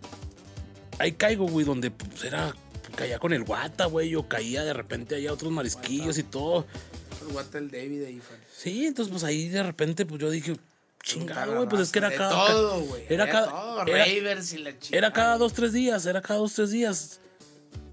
ahí 0.99 1.13
caigo, 1.13 1.47
güey, 1.47 1.65
donde 1.65 1.89
pues 1.91 2.23
era. 2.23 2.53
Caía 2.95 3.19
con 3.19 3.33
el 3.33 3.43
guata, 3.43 3.85
güey, 3.85 4.15
o 4.15 4.27
caía 4.27 4.63
de 4.63 4.73
repente 4.73 5.15
allá 5.15 5.31
otros 5.33 5.51
marisquillos 5.51 6.17
y 6.17 6.23
todo. 6.23 6.65
El 7.21 7.33
guate 7.33 7.57
el 7.59 7.71
David 7.71 8.03
ahí, 8.05 8.19
fue. 8.19 8.35
Sí, 8.55 8.85
entonces 8.85 9.11
pues 9.11 9.23
ahí 9.23 9.47
de 9.49 9.63
repente, 9.63 10.05
pues 10.05 10.19
yo 10.21 10.29
dije, 10.29 10.57
chingado, 11.03 11.51
la 11.51 11.57
güey, 11.57 11.69
pues 11.69 11.81
es 11.83 11.91
que 11.91 11.99
era 11.99 12.13
cada. 12.13 12.47
Todo, 12.47 12.81
güey. 12.81 13.03
Era 13.09 13.29
cada. 13.29 13.47
todo, 13.49 13.87
era- 13.87 14.05
Ravers 14.05 14.53
y 14.53 14.57
la 14.59 14.77
chica. 14.77 14.97
Era 14.97 15.13
cada 15.13 15.37
dos, 15.37 15.53
tres 15.53 15.73
días, 15.73 16.05
era 16.05 16.21
cada 16.21 16.39
dos, 16.39 16.53
tres 16.53 16.71
días. 16.71 17.19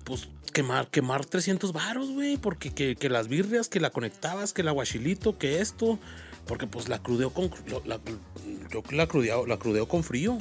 Pues 0.05 0.29
quemar, 0.53 0.89
quemar 0.89 1.25
300 1.27 1.73
varos, 1.73 2.11
güey, 2.11 2.37
porque 2.39 2.71
que, 2.73 2.97
que 2.97 3.09
las 3.11 3.29
birrias, 3.29 3.69
que 3.69 3.81
la 3.81 3.91
conectabas, 3.91 4.53
que 4.53 4.63
el 4.63 4.69
aguachilito, 4.69 5.39
que 5.39 5.61
esto, 5.61 5.99
porque 6.47 6.67
pues 6.67 6.89
la 6.89 7.01
crudeo 7.03 7.31
con, 7.31 7.51
lo- 7.67 7.83
la, 7.85 8.01
yo 8.73 8.83
la 8.91 9.07
crudeo, 9.07 9.47
la 9.47 9.59
crudeo 9.59 9.87
con 9.87 10.03
frío. 10.03 10.39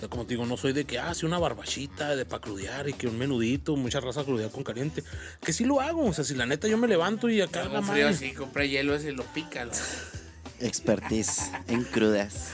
O 0.00 0.02
sea, 0.02 0.08
como 0.08 0.24
te 0.24 0.30
digo, 0.32 0.46
no 0.46 0.56
soy 0.56 0.72
de 0.72 0.86
que 0.86 0.98
hace 0.98 1.26
una 1.26 1.38
barbachita 1.38 2.16
de 2.16 2.24
pa' 2.24 2.40
crudear 2.40 2.88
y 2.88 2.94
que 2.94 3.06
un 3.06 3.18
menudito, 3.18 3.76
mucha 3.76 4.00
raza 4.00 4.24
crudea 4.24 4.48
con 4.48 4.64
caliente. 4.64 5.04
Que 5.42 5.52
sí 5.52 5.66
lo 5.66 5.78
hago, 5.82 6.06
o 6.06 6.12
sea, 6.14 6.24
si 6.24 6.34
la 6.34 6.46
neta 6.46 6.68
yo 6.68 6.78
me 6.78 6.88
levanto 6.88 7.28
y 7.28 7.42
acá 7.42 7.64
la 7.64 7.82
frío 7.82 7.82
madre. 7.82 8.04
así, 8.04 8.32
compré 8.32 8.70
hielo 8.70 8.94
ese 8.94 9.10
y 9.10 9.14
lo 9.14 9.24
pica. 9.24 9.66
la- 9.66 9.72
Expertise 10.60 11.50
en 11.68 11.84
crudas. 11.84 12.52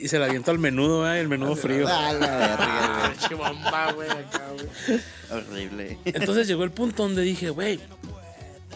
Y 0.00 0.08
se 0.08 0.18
la 0.18 0.26
aviento 0.26 0.50
al 0.50 0.58
menudo, 0.58 1.10
¿eh? 1.12 1.20
el 1.20 1.28
menudo 1.28 1.56
frío. 1.56 1.84
La 1.86 2.12
verga, 2.14 3.92
güey. 3.94 4.08
Horrible. 5.30 5.98
Entonces 6.06 6.46
llegó 6.48 6.64
el 6.64 6.70
punto 6.70 7.02
donde 7.02 7.20
dije, 7.22 7.50
güey, 7.50 7.78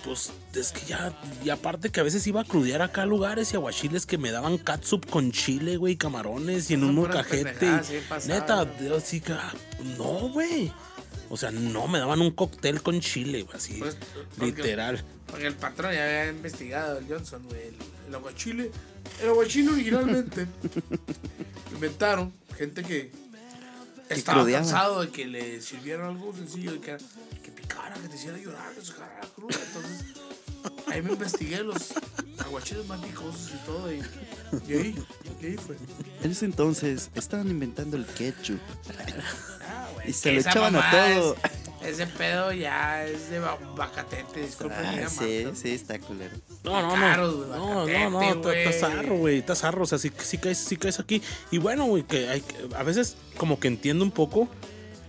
pues 0.05 0.31
es 0.55 0.73
que 0.73 0.85
ya, 0.87 1.17
y 1.45 1.51
aparte 1.51 1.91
que 1.91 2.01
a 2.01 2.03
veces 2.03 2.27
iba 2.27 2.41
a 2.41 2.45
crudear 2.45 2.83
acá 2.83 3.03
a 3.03 3.07
lugares 3.07 3.53
y 3.53 3.57
aguachiles 3.57 4.07
que 4.07 4.19
me 4.19 4.31
daban 4.31 4.59
catsup 4.59 5.09
con 5.09 5.33
chile, 5.33 5.77
güey, 5.77 5.97
camarones 5.97 6.71
y 6.71 6.75
en 6.75 6.85
un 6.85 6.95
molcajete. 6.95 7.67
y- 7.67 8.29
neta, 8.29 8.67
así 8.97 9.21
que, 9.21 9.33
ah, 9.33 9.53
no, 9.99 10.29
güey. 10.31 10.73
O 11.31 11.37
sea, 11.37 11.51
no, 11.51 11.89
me 11.89 11.99
daban 11.99 12.21
un 12.21 12.31
cóctel 12.33 12.83
con 12.83 13.01
chile, 13.01 13.43
güey, 13.43 13.57
así, 13.57 13.75
Pues, 13.79 13.97
porque- 14.37 14.47
literal. 14.63 15.05
Porque 15.27 15.47
el 15.47 15.55
patrón 15.55 15.95
ya 15.95 16.05
había 16.05 16.29
investigado 16.31 16.99
el 16.99 17.07
Johnson, 17.09 17.43
güey. 17.49 17.61
El, 17.69 17.75
el 18.09 18.15
aguachile. 18.15 18.71
El 19.23 19.29
aguachile 19.31 19.71
originalmente 19.71 20.47
inventaron 21.73 22.33
gente 22.57 22.83
que 22.83 23.11
estaba 24.09 24.45
cansado 24.51 25.01
de 25.01 25.09
que 25.09 25.27
le 25.27 25.61
sirvieran 25.63 26.09
algo 26.09 26.35
sencillo, 26.35 26.73
de 26.73 26.81
que, 26.81 26.99
que 27.73 27.79
picara, 27.81 27.95
que 28.01 28.09
te 28.09 28.17
hiciera 28.17 28.39
llorar, 28.39 28.73
sacara 28.83 29.21
la 29.23 29.29
cruda. 29.29 29.57
Entonces, 29.67 30.05
ahí 30.87 31.03
me 31.03 31.13
investigué 31.13 31.63
los 31.63 31.93
aguachiles 32.39 32.87
más 32.87 33.01
picosos 33.01 33.51
y 33.55 33.67
todo. 33.67 33.93
Y, 33.93 34.03
y 34.69 34.73
ahí, 34.75 35.05
y 35.41 35.47
ahí 35.47 35.57
fue. 35.57 35.77
En 36.23 36.31
ese 36.31 36.45
entonces 36.45 37.11
estaban 37.15 37.49
inventando 37.49 37.97
el 37.97 38.07
ketchup. 38.07 38.61
Ah, 39.69 39.89
Y 40.07 40.13
se 40.13 40.33
lo 40.33 40.41
echaban 40.41 40.77
a 40.77 40.91
todo. 40.91 41.35
es- 41.35 41.53
ese 41.83 42.07
pedo 42.07 42.53
ya 42.53 43.05
es 43.05 43.29
de 43.29 43.41
ba- 43.41 43.59
bacatete, 43.77 44.41
disculpen. 44.43 44.79
Ah, 45.05 45.09
sí, 45.09 45.45
sí, 45.57 45.71
está 45.73 45.99
culero. 45.99 46.37
No, 46.63 46.81
no, 46.81 46.97
no. 46.97 47.27
No, 47.49 47.87
no, 47.89 48.35
no, 48.37 48.53
está- 48.53 48.73
zarro, 48.89 49.17
güey, 49.17 49.39
está 49.39 49.57
zarro. 49.57 49.83
O 49.83 49.87
sea, 49.87 49.99
sí, 49.99 50.13
sí, 50.19 50.39
caes, 50.39 50.59
sí 50.59 50.77
caes 50.77 51.01
aquí. 51.01 51.21
Y 51.51 51.59
bueno, 51.59 51.87
güey, 51.87 52.05
que 52.05 52.29
hay, 52.29 52.45
a 52.77 52.85
veces 52.85 53.17
como 53.37 53.59
que 53.59 53.67
entiendo 53.67 54.05
un 54.05 54.13
poco 54.13 54.49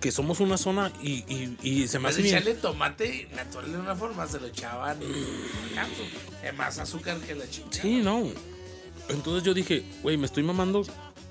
que 0.04 0.12
somos 0.12 0.42
una 0.42 0.58
zona 0.58 0.92
y, 1.02 1.24
y, 1.34 1.58
y 1.64 1.88
se 1.88 1.98
me 1.98 2.04
Más 2.04 2.12
hace 2.16 2.24
bien. 2.24 2.36
echarle 2.36 2.56
tomate 2.56 3.30
natural 3.34 3.72
de 3.72 3.78
una 3.78 3.96
forma, 3.96 4.28
se 4.28 4.38
lo 4.38 4.48
echaban. 4.48 5.00
Es 6.44 6.54
más 6.58 6.78
azúcar 6.78 7.18
que 7.20 7.34
la 7.36 7.50
chingada. 7.50 7.82
Sí, 7.82 8.02
no. 8.02 8.28
Entonces 9.08 9.44
yo 9.44 9.54
dije, 9.54 9.86
güey, 10.02 10.18
me 10.18 10.26
estoy 10.26 10.44
mamando 10.44 10.86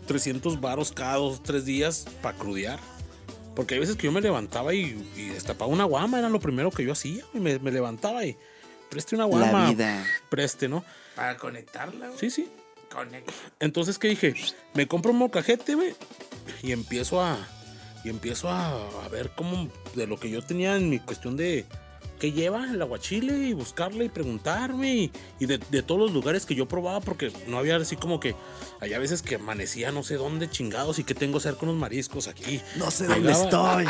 300 0.06 0.58
varos 0.62 0.90
cada 0.90 1.16
dos, 1.16 1.42
tres 1.42 1.66
días 1.66 2.06
para 2.22 2.38
crudear. 2.38 2.80
Porque 3.54 3.74
hay 3.74 3.80
veces 3.80 3.96
que 3.96 4.04
yo 4.04 4.12
me 4.12 4.22
levantaba 4.22 4.72
y, 4.72 5.06
y 5.16 5.26
destapaba 5.26 5.70
una 5.70 5.84
guama, 5.84 6.18
era 6.18 6.30
lo 6.30 6.40
primero 6.40 6.70
que 6.70 6.82
yo 6.82 6.92
hacía. 6.92 7.22
Y 7.34 7.40
me, 7.40 7.58
me 7.58 7.70
levantaba 7.72 8.24
y 8.24 8.38
preste 8.88 9.16
una 9.16 9.26
guama. 9.26 9.64
La 9.64 9.68
vida. 9.70 10.06
Preste, 10.30 10.66
¿no? 10.66 10.82
Para 11.14 11.36
conectarla, 11.36 12.06
güey. 12.06 12.18
Sí, 12.18 12.30
sí. 12.30 12.48
Conecta. 12.90 13.32
Entonces, 13.60 13.98
¿qué 13.98 14.08
dije? 14.08 14.34
Me 14.72 14.88
compro 14.88 15.10
un 15.12 15.18
molcajete, 15.18 15.74
güey. 15.74 15.94
Y 16.62 16.72
empiezo 16.72 17.20
a. 17.20 17.36
Y 18.05 18.09
empiezo 18.09 18.48
a, 18.48 18.70
a 19.05 19.09
ver 19.09 19.30
cómo. 19.34 19.68
De 19.94 20.07
lo 20.07 20.18
que 20.18 20.30
yo 20.30 20.42
tenía 20.42 20.76
en 20.76 20.90
mi 20.90 20.98
cuestión 20.98 21.36
de. 21.36 21.64
¿Qué 22.18 22.30
lleva 22.30 22.70
el 22.70 22.80
aguachile? 22.80 23.48
Y 23.48 23.53
buscarle 23.53 24.05
y 24.05 24.09
preguntarme. 24.09 24.94
Y, 24.94 25.12
y 25.40 25.46
de, 25.46 25.59
de 25.59 25.82
todos 25.82 26.00
los 26.00 26.12
lugares 26.12 26.46
que 26.46 26.55
yo 26.55 26.66
probaba, 26.68 27.00
porque 27.00 27.32
no 27.48 27.59
había 27.59 27.76
así 27.76 27.96
como 27.96 28.20
que. 28.20 28.34
Había 28.80 28.98
veces 28.98 29.22
que 29.22 29.36
amanecía 29.36 29.92
no 29.92 30.03
sé 30.03 30.14
dónde 30.16 30.48
chingados 30.48 30.98
y 30.98 31.05
que 31.05 31.14
tengo 31.14 31.40
cerca 31.40 31.61
unos 31.62 31.76
mariscos 31.76 32.28
aquí. 32.28 32.61
No 32.76 32.90
sé 32.90 33.07
dónde 33.07 33.32
estoy. 33.32 33.86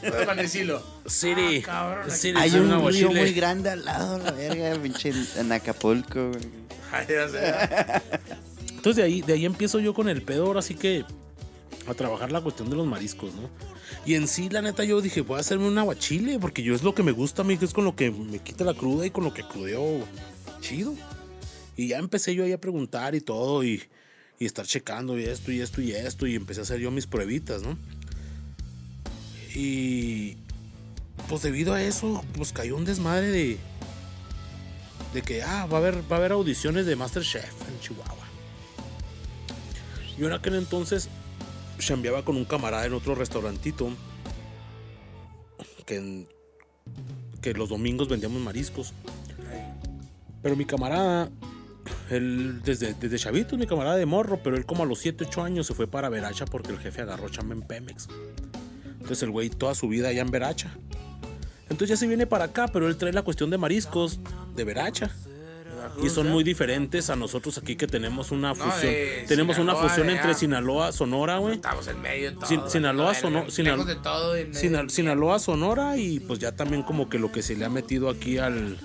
Puedes 0.00 0.22
amanecirlo. 0.22 0.82
City. 1.06 1.62
Ah, 1.68 2.04
City, 2.08 2.38
Hay 2.38 2.54
un 2.54 2.88
río 2.88 3.10
muy 3.10 3.32
grande 3.32 3.70
al 3.70 3.84
lado, 3.84 4.18
la 4.18 4.30
verga, 4.32 4.80
pinche 4.80 5.12
en 5.36 5.52
Acapulco, 5.52 6.30
güey. 6.30 6.68
Entonces 8.70 8.96
de 8.96 9.02
ahí, 9.02 9.20
de 9.22 9.34
ahí 9.34 9.44
empiezo 9.44 9.78
yo 9.80 9.92
con 9.92 10.08
el 10.08 10.22
pedo, 10.22 10.46
ahora 10.46 10.62
sí 10.62 10.74
que 10.74 11.04
a 11.92 11.94
trabajar 11.94 12.32
la 12.32 12.40
cuestión 12.40 12.70
de 12.70 12.76
los 12.76 12.86
mariscos, 12.86 13.34
¿no? 13.34 13.48
Y 14.04 14.14
en 14.14 14.28
sí, 14.28 14.48
la 14.48 14.62
neta, 14.62 14.84
yo 14.84 15.00
dije, 15.00 15.20
voy 15.20 15.36
a 15.36 15.40
hacerme 15.40 15.66
un 15.66 15.78
aguachile, 15.78 16.38
porque 16.38 16.62
yo 16.62 16.74
es 16.74 16.82
lo 16.82 16.94
que 16.94 17.02
me 17.02 17.12
gusta 17.12 17.42
a 17.42 17.44
mí, 17.44 17.58
es 17.60 17.72
con 17.72 17.84
lo 17.84 17.96
que 17.96 18.10
me 18.10 18.38
quita 18.38 18.64
la 18.64 18.74
cruda 18.74 19.06
y 19.06 19.10
con 19.10 19.24
lo 19.24 19.34
que 19.34 19.42
crudeo 19.42 20.04
chido. 20.60 20.94
Y 21.76 21.88
ya 21.88 21.98
empecé 21.98 22.34
yo 22.34 22.44
ahí 22.44 22.52
a 22.52 22.60
preguntar 22.60 23.14
y 23.14 23.20
todo, 23.20 23.64
y, 23.64 23.82
y 24.38 24.46
estar 24.46 24.66
checando 24.66 25.18
y 25.18 25.24
esto 25.24 25.52
y 25.52 25.60
esto 25.60 25.80
y 25.80 25.92
esto, 25.92 26.26
y 26.26 26.34
empecé 26.34 26.60
a 26.60 26.62
hacer 26.64 26.80
yo 26.80 26.90
mis 26.90 27.06
pruebitas, 27.06 27.62
¿no? 27.62 27.78
Y 29.54 30.36
pues 31.28 31.42
debido 31.42 31.74
a 31.74 31.82
eso, 31.82 32.24
pues 32.34 32.52
cayó 32.52 32.76
un 32.76 32.84
desmadre 32.84 33.30
de, 33.30 33.58
de 35.14 35.22
que 35.22 35.42
ah, 35.42 35.66
va 35.66 35.78
a 35.78 35.80
haber, 35.80 36.10
va 36.10 36.16
a 36.16 36.18
haber 36.18 36.32
audiciones 36.32 36.86
de 36.86 36.96
Masterchef 36.96 37.68
en 37.68 37.80
Chihuahua. 37.80 38.26
Yo 40.18 40.26
en 40.26 40.32
aquel 40.32 40.54
entonces 40.54 41.08
chambeaba 41.78 42.24
con 42.24 42.36
un 42.36 42.44
camarada 42.44 42.86
en 42.86 42.92
otro 42.92 43.14
restaurantito 43.14 43.88
que, 45.86 45.96
en- 45.96 46.28
que 47.40 47.54
los 47.54 47.68
domingos 47.68 48.08
vendíamos 48.08 48.40
mariscos. 48.42 48.92
Pero 50.42 50.54
mi 50.56 50.64
camarada, 50.64 51.30
él 52.10 52.60
desde, 52.64 52.94
desde 52.94 53.18
chavito, 53.18 53.56
mi 53.56 53.66
camarada 53.66 53.96
de 53.96 54.06
morro, 54.06 54.40
pero 54.42 54.56
él 54.56 54.64
como 54.66 54.82
a 54.84 54.86
los 54.86 54.98
7, 55.00 55.24
8 55.26 55.42
años 55.42 55.66
se 55.66 55.74
fue 55.74 55.86
para 55.86 56.08
Veracha 56.08 56.44
porque 56.46 56.70
el 56.70 56.78
jefe 56.78 57.02
agarró 57.02 57.28
chamba 57.28 57.54
en 57.54 57.62
Pemex. 57.62 58.08
Entonces 58.84 59.22
el 59.22 59.30
güey 59.30 59.50
toda 59.50 59.74
su 59.74 59.88
vida 59.88 60.08
allá 60.08 60.22
en 60.22 60.30
Veracha. 60.30 60.70
Entonces 61.62 61.88
ya 61.90 61.96
se 61.96 62.06
viene 62.06 62.26
para 62.26 62.44
acá, 62.44 62.68
pero 62.68 62.88
él 62.88 62.96
trae 62.96 63.12
la 63.12 63.22
cuestión 63.22 63.50
de 63.50 63.58
mariscos 63.58 64.20
de 64.54 64.64
Veracha. 64.64 65.10
Y 66.02 66.08
son 66.10 66.28
muy 66.30 66.44
diferentes 66.44 67.10
a 67.10 67.16
nosotros 67.16 67.58
aquí 67.58 67.76
que 67.76 67.86
tenemos 67.86 68.30
una 68.30 68.54
fusión. 68.54 68.92
tenemos 69.26 69.58
una 69.58 69.74
fusión 69.74 70.08
entre. 70.10 70.34
Sinaloa, 70.34 70.92
Sonora, 70.92 71.38
güey. 71.38 71.54
Estamos 71.56 71.86
en 71.88 72.00
medio 72.00 72.30
de 72.30 72.36
todo. 72.36 72.46
Sin- 72.46 72.68
Sinaloa, 72.70 73.12
la 73.12 73.18
Sono- 73.20 73.38
verga, 73.40 73.50
Sinal- 73.50 73.72
lejos 73.78 73.86
de 73.86 73.96
todo. 73.96 74.36
y 74.36 74.40
en 74.42 74.48
medio 74.48 74.60
Sinal- 74.60 74.86
de- 74.88 74.92
Sinaloa, 74.92 75.38
Sonora 75.38 75.96
y 75.96 76.20
pues 76.20 76.38
ya 76.38 76.52
también 76.52 76.82
como 76.82 77.08
que 77.08 77.18
lo 77.18 77.32
que 77.32 77.42
se 77.42 77.56
le 77.56 77.64
ha 77.64 77.68
metido 77.70 78.08
aquí 78.10 78.38
al 78.38 78.76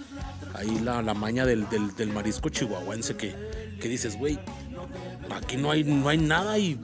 ahí 0.56 0.80
la, 0.84 1.01
la 1.01 1.14
maña 1.14 1.45
del, 1.45 1.68
del- 1.70 1.95
del 1.95 2.10
marisco 2.14 2.49
chihuahuense 2.49 3.16
que, 3.16 3.34
que 3.82 3.88
dices, 3.89 4.18
güey, 4.18 4.38
aquí 5.32 5.58
no 5.58 5.72
hay, 5.72 5.84
no 5.84 6.08
hay 6.10 6.18
nada 6.20 6.58
y 6.60 6.80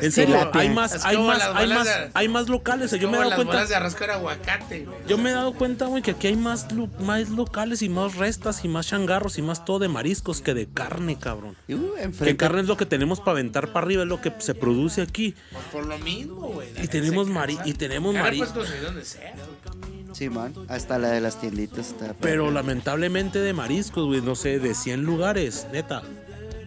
En 0.00 0.12
serio, 0.12 0.50
hay 0.52 0.68
más, 0.70 1.04
hay 1.04 1.18
más, 1.18 1.42
hay 1.54 1.66
más, 1.68 1.84
de- 1.86 2.10
hay 2.14 2.28
más 2.28 2.48
locales. 2.48 2.90
Yo 2.92 3.08
me 3.10 3.16
he 3.16 3.18
dado 3.18 3.30
las 3.30 3.36
cuenta. 3.36 3.52
bolas 3.54 3.68
de 3.68 3.74
arroz 3.76 3.94
con 3.94 4.10
aguacate, 4.10 4.84
güey. 4.84 4.96
Yo 5.08 5.18
me 5.18 5.30
he 5.30 5.32
dado 5.32 5.52
cuenta, 5.54 5.86
güey, 5.86 6.02
que 6.02 6.12
aquí 6.12 6.26
hay 6.28 6.36
más, 6.36 6.70
lo- 6.72 6.88
más 7.00 7.28
locales 7.30 7.82
y 7.82 7.88
más 7.88 8.16
restas 8.16 8.64
y 8.64 8.68
más 8.68 8.86
changarros 8.86 9.38
y 9.38 9.42
más 9.42 9.64
todo 9.64 9.78
de 9.78 9.88
mariscos 9.88 10.40
que 10.40 10.54
de 10.54 10.66
carne, 10.66 11.18
cabrón. 11.18 11.56
Uh, 11.68 11.92
Que 12.24 12.36
carne 12.36 12.62
es 12.62 12.66
lo 12.68 12.76
que 12.76 12.86
tenemos 12.86 13.20
para 13.20 13.32
aventar 13.32 13.68
para 13.72 13.84
arriba, 13.86 14.02
es 14.02 14.08
lo 14.08 14.20
que 14.20 14.32
se 14.38 14.54
produce 14.54 15.02
aquí. 15.02 15.34
Por 15.72 15.86
lo 15.86 15.98
mismo, 15.98 16.48
güey. 16.48 16.68
Y 16.82 16.88
tenemos 16.88 17.28
mari 17.28 17.58
y 17.64 17.72
tenemos 17.74 18.14
Carne 18.14 18.28
mari- 18.30 18.38
puedes 18.38 18.52
conseguir 18.54 18.82
donde 18.84 19.04
sea, 19.04 19.32
güey. 19.34 20.14
Simón, 20.14 20.54
hasta 20.68 20.96
la 20.98 21.08
de 21.08 21.20
las 21.20 21.40
tienditas 21.40 21.88
está. 21.88 22.14
Pero 22.20 22.50
lamentablemente 22.52 23.40
de 23.40 23.52
mariscos, 23.52 24.06
güey, 24.06 24.20
no 24.20 24.36
sé, 24.36 24.60
de 24.60 24.74
100 24.74 25.02
lugares, 25.02 25.66
neta, 25.72 26.02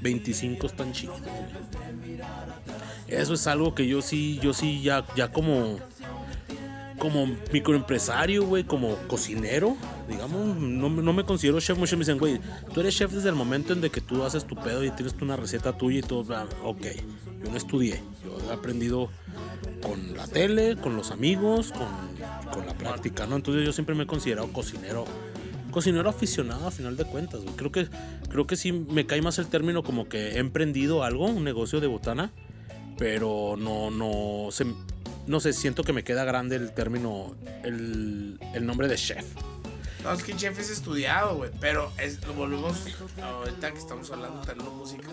25 0.02 0.68
están 0.68 0.92
chidos. 0.92 1.22
güey. 1.22 1.32
Eso 3.08 3.34
es 3.34 3.48
algo 3.48 3.74
que 3.74 3.88
yo 3.88 4.02
sí, 4.02 4.40
yo 4.42 4.54
sí 4.54 4.82
ya, 4.82 5.06
ya 5.16 5.32
como, 5.32 5.78
como 6.98 7.26
microempresario, 7.54 8.46
güey, 8.46 8.66
como 8.66 8.96
cocinero, 9.08 9.78
digamos, 10.10 10.58
no, 10.58 10.90
no 10.90 11.14
me 11.14 11.24
considero 11.24 11.60
chef. 11.60 11.78
Muchos 11.78 11.98
me 11.98 12.04
dicen, 12.04 12.18
güey, 12.18 12.40
tú 12.74 12.82
eres 12.82 12.96
chef 12.96 13.12
desde 13.12 13.30
el 13.30 13.36
momento 13.36 13.74
en 13.74 13.82
de 13.82 13.90
que 13.90 14.02
tú 14.02 14.24
haces 14.24 14.46
tu 14.46 14.56
pedo 14.56 14.84
y 14.84 14.92
tienes 14.92 15.16
una 15.22 15.38
receta 15.38 15.78
tuya 15.78 16.00
y 16.00 16.02
todo. 16.02 16.48
Ok, 16.64 16.86
yo 17.44 17.52
no 17.52 17.58
estudié, 17.58 18.02
yo 18.26 18.38
he 18.50 18.54
aprendido 18.54 19.10
con 19.82 20.16
la 20.16 20.28
tele, 20.28 20.76
con 20.76 20.96
los 20.96 21.12
amigos, 21.12 21.72
con, 21.72 21.88
con 22.52 22.66
la 22.66 22.74
práctica, 22.74 23.26
¿no? 23.26 23.38
Entonces 23.38 23.66
yo 23.66 23.72
siempre 23.72 23.96
me 23.96 24.04
he 24.04 24.08
considerado 24.08 24.52
cocinero. 24.52 25.06
Cocinero 25.72 26.10
aficionado 26.10 26.68
a 26.68 26.72
final 26.72 26.98
de 26.98 27.06
cuentas. 27.06 27.42
Creo 27.56 27.72
que, 27.72 27.88
creo 28.30 28.48
que 28.48 28.56
sí 28.56 28.72
me 28.72 29.06
cae 29.06 29.22
más 29.22 29.38
el 29.38 29.48
término 29.48 29.84
como 29.84 30.10
que 30.10 30.32
he 30.32 30.38
emprendido 30.40 31.04
algo, 31.04 31.26
un 31.26 31.44
negocio 31.44 31.80
de 31.80 31.88
botana, 31.88 32.32
pero 32.98 33.56
no, 33.58 33.92
no, 33.92 34.52
se, 34.52 34.66
no 35.28 35.40
sé, 35.40 35.54
siento 35.54 35.84
que 35.84 35.94
me 35.94 36.04
queda 36.04 36.24
grande 36.24 36.56
el 36.56 36.74
término, 36.74 37.36
el, 37.64 38.40
el 38.54 38.66
nombre 38.66 38.88
de 38.88 38.96
chef. 38.96 39.26
No, 40.04 40.14
es 40.14 40.24
que 40.24 40.36
chef 40.36 40.58
es 40.60 40.70
estudiado, 40.70 41.36
güey. 41.36 41.52
Pero 41.60 41.92
es, 41.98 42.26
lo 42.26 42.34
volvemos 42.34 42.78
ahorita 43.22 43.72
que 43.72 43.78
estamos 43.78 44.10
hablando 44.12 44.42
de 44.42 44.56
música. 44.56 45.08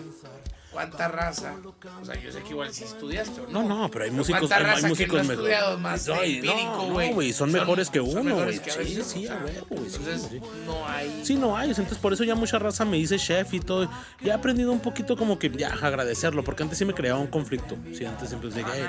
¿Cuánta 0.75 1.07
raza? 1.07 1.53
O 2.01 2.05
sea, 2.05 2.15
yo 2.21 2.31
sé 2.33 2.41
que 2.43 2.49
igual 2.49 2.73
sí 2.73 2.83
estudiaste, 2.83 3.39
¿o 3.39 3.47
No, 3.47 3.63
no, 3.63 3.89
pero 3.89 4.03
hay 4.03 4.11
músicos, 4.11 4.41
¿Cuánta 4.41 4.57
hay, 4.57 4.61
hay 4.63 4.67
raza 4.71 4.81
que 4.81 4.87
músicos 4.89 5.13
no 5.17 5.23
mejores. 5.29 5.39
estudiado 5.39 5.77
más 5.79 6.07
No, 6.07 6.21
empírico, 6.21 6.55
no, 6.75 6.89
güey? 6.91 7.07
no, 7.09 7.15
güey, 7.15 7.33
son, 7.33 7.49
Son- 7.51 7.59
mejores 7.59 7.89
que 7.89 7.99
uno, 8.01 8.35
güey. 8.35 8.57
Sí, 8.59 9.01
sí, 9.01 9.27
a 9.27 9.35
huevo, 9.35 9.65
güey. 9.69 9.89
sí, 9.89 9.95
Entonces, 9.95 10.27
sí. 10.29 10.41
no 10.65 10.85
hay. 10.87 11.21
Sí, 11.23 11.35
no 11.35 11.57
hay. 11.57 11.69
Entonces, 11.69 11.97
por 11.97 12.11
eso 12.11 12.25
ya 12.25 12.35
mucha 12.35 12.59
raza 12.59 12.83
me 12.83 12.97
dice 12.97 13.17
chef 13.17 13.53
y 13.53 13.61
todo. 13.61 13.89
Y 14.19 14.27
he 14.27 14.33
aprendido 14.33 14.71
un 14.73 14.81
poquito 14.81 15.15
como 15.15 15.39
que 15.39 15.49
ya 15.49 15.69
agradecerlo, 15.69 16.43
porque 16.43 16.63
antes 16.63 16.77
sí 16.77 16.83
me 16.83 16.93
creaba 16.93 17.19
un 17.19 17.27
conflicto. 17.27 17.77
Sí, 17.97 18.03
antes 18.05 18.27
siempre 18.27 18.49
decía, 18.49 18.65
"Ey, 18.75 18.83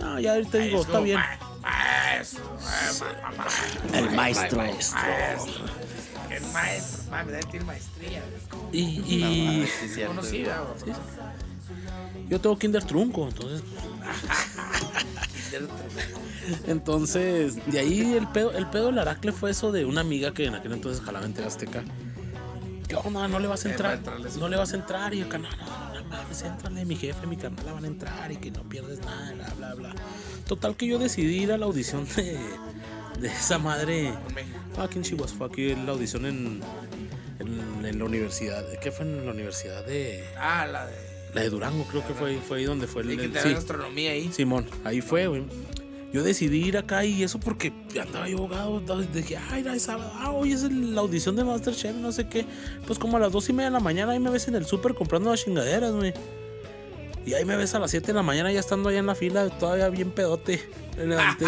no, 0.00 0.06
no, 0.06 0.20
ya 0.20 0.34
ahorita 0.34 0.58
digo, 0.58 0.80
Es 0.80 0.86
está 0.86 1.00
bien. 1.00 1.18
"Ma- 1.18 1.38
Maestro, 1.64 2.44
eh, 2.44 3.00
ma- 3.00 3.30
ma- 3.30 3.44
ma- 3.90 3.98
El 3.98 4.10
maestro. 4.10 4.58
Maestro. 4.58 4.98
El 6.36 6.52
maestro. 6.52 7.10
Mami, 7.10 7.30
debe 7.32 7.42
tener 7.44 7.64
maestría. 7.64 8.22
güey. 8.50 8.80
Y, 8.80 8.98
No, 8.98 9.30
y 9.30 9.42
mames, 9.46 9.70
sí, 10.34 10.42
yo 12.28 12.40
tengo 12.40 12.58
kinder 12.58 12.84
trunco, 12.84 13.28
entonces. 13.28 13.62
Entonces, 16.66 17.56
de 17.66 17.78
ahí 17.78 18.14
el 18.14 18.26
pedo, 18.28 18.52
el 18.52 18.66
pedo 18.66 18.86
del 18.86 18.98
Aracle 18.98 19.32
fue 19.32 19.50
eso 19.50 19.72
de 19.72 19.84
una 19.84 20.00
amiga 20.00 20.32
que 20.32 20.46
en 20.46 20.54
aquel 20.54 20.72
entonces 20.72 21.02
jalaba 21.04 21.26
en 21.26 21.38
Azteca. 21.42 21.82
¿Qué 22.88 22.96
onda? 22.96 23.28
¿No 23.28 23.38
le 23.38 23.46
vas 23.48 23.64
a 23.64 23.68
Eh, 23.68 23.72
entrar? 23.72 24.00
No 24.38 24.48
le 24.48 24.56
vas 24.56 24.72
a 24.72 24.76
entrar. 24.76 25.14
Y 25.14 25.20
yo, 25.20 25.26
no, 25.26 25.38
no, 25.38 25.48
no, 25.48 25.94
no 26.00 26.04
mames, 26.08 26.42
entrale, 26.42 26.84
mi 26.84 26.96
jefe, 26.96 27.26
mi 27.26 27.36
carnal 27.36 27.64
van 27.72 27.84
a 27.84 27.86
entrar 27.86 28.30
y 28.30 28.36
que 28.36 28.50
no 28.50 28.62
pierdes 28.64 29.00
nada, 29.00 29.32
bla, 29.32 29.54
bla, 29.56 29.74
bla. 29.74 29.94
Total 30.46 30.76
que 30.76 30.86
yo 30.86 30.98
decidí 30.98 31.42
ir 31.42 31.52
a 31.52 31.58
la 31.58 31.66
audición 31.66 32.06
de, 32.16 32.38
de 33.28 33.34
esa 33.34 33.58
madre. 33.58 34.12
Fucking 34.76 35.02
she 35.02 35.14
was 35.14 35.32
fucking 35.32 35.86
la 35.86 35.92
audición 35.92 36.26
en, 36.26 36.60
en, 37.38 37.84
en 37.86 37.98
la 37.98 38.04
universidad. 38.04 38.64
¿Qué 38.80 38.90
fue 38.92 39.06
en 39.06 39.24
la 39.26 39.32
universidad 39.32 39.84
de. 39.84 40.24
Ah, 40.38 40.66
la 40.66 40.86
de. 40.86 40.94
La 41.34 41.40
de 41.42 41.50
Durango, 41.50 41.84
creo 41.90 42.06
que 42.06 42.14
fue, 42.14 42.36
fue 42.38 42.58
ahí 42.58 42.64
donde 42.64 42.86
fue 42.86 43.02
el. 43.02 43.16
Que 43.16 43.24
el- 43.24 43.32
te 43.32 43.40
sí. 43.40 43.48
astronomía 43.54 44.12
ahí. 44.12 44.30
Simón, 44.32 44.66
ahí 44.84 45.00
fue, 45.00 45.26
güey. 45.26 45.44
Yo 46.12 46.22
decidí 46.22 46.62
ir 46.64 46.76
acá 46.78 47.04
y 47.04 47.24
eso 47.24 47.40
porque 47.40 47.72
andaba 48.00 48.28
yo 48.28 48.38
ahogado. 48.38 48.80
Dije, 49.12 49.36
ay, 49.50 49.62
era 49.62 49.72
el 49.72 49.80
sábado. 49.80 50.12
Ah, 50.14 50.30
hoy 50.30 50.52
es 50.52 50.62
la 50.62 51.00
audición 51.00 51.34
de 51.34 51.42
Masterchef, 51.42 51.96
no 51.96 52.12
sé 52.12 52.28
qué. 52.28 52.44
Pues 52.86 53.00
como 53.00 53.16
a 53.16 53.20
las 53.20 53.32
dos 53.32 53.48
y 53.48 53.52
media 53.52 53.64
de 53.70 53.72
la 53.72 53.80
mañana 53.80 54.12
ahí 54.12 54.20
me 54.20 54.30
ves 54.30 54.46
en 54.46 54.54
el 54.54 54.64
súper 54.64 54.94
comprando 54.94 55.30
las 55.30 55.42
chingaderas, 55.44 55.90
güey. 55.92 56.14
Y 57.26 57.34
ahí 57.34 57.44
me 57.44 57.56
ves 57.56 57.74
a 57.74 57.78
las 57.78 57.90
7 57.90 58.08
de 58.08 58.12
la 58.12 58.22
mañana 58.22 58.52
ya 58.52 58.60
estando 58.60 58.88
allá 58.90 58.98
en 58.98 59.06
la 59.06 59.14
fila, 59.14 59.48
todavía 59.48 59.88
bien 59.88 60.10
pedote. 60.10 60.62
Me 60.98 61.06
levanté 61.06 61.46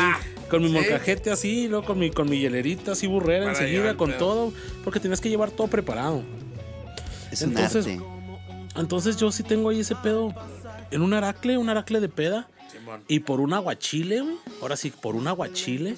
con 0.51 0.63
mi 0.63 0.69
¿Sí? 0.69 0.75
molcajete 0.75 1.31
así, 1.31 1.65
y 1.65 1.69
luego 1.69 1.85
con 1.85 1.99
mi, 1.99 2.11
con 2.11 2.29
mi 2.31 2.39
hielerita 2.39 2.93
así 2.93 3.07
burrera 3.07 3.47
Para 3.47 3.59
enseguida, 3.59 3.97
con 3.97 4.17
todo. 4.17 4.53
Porque 4.85 5.01
tenías 5.01 5.21
que 5.21 5.29
llevar 5.29 5.51
todo 5.51 5.67
preparado. 5.69 6.23
Es 7.31 7.43
un 7.43 7.51
Entonces- 7.51 7.87
arte. 7.87 8.01
Entonces 8.77 9.17
yo 9.17 9.31
sí 9.33 9.43
tengo 9.43 9.69
ahí 9.71 9.81
ese 9.81 9.95
pedo 9.97 10.35
en 10.91 11.03
un 11.03 11.13
aracle, 11.15 11.57
un 11.59 11.69
aracle 11.69 12.01
de 12.01 12.09
peda. 12.09 12.49
Simón. 12.71 13.03
Y 13.09 13.21
por 13.21 13.41
un 13.41 13.53
aguachile, 13.53 14.21
güey. 14.21 14.37
Ahora 14.61 14.77
sí, 14.77 14.91
por 14.91 15.15
un 15.17 15.27
aguachile. 15.29 15.97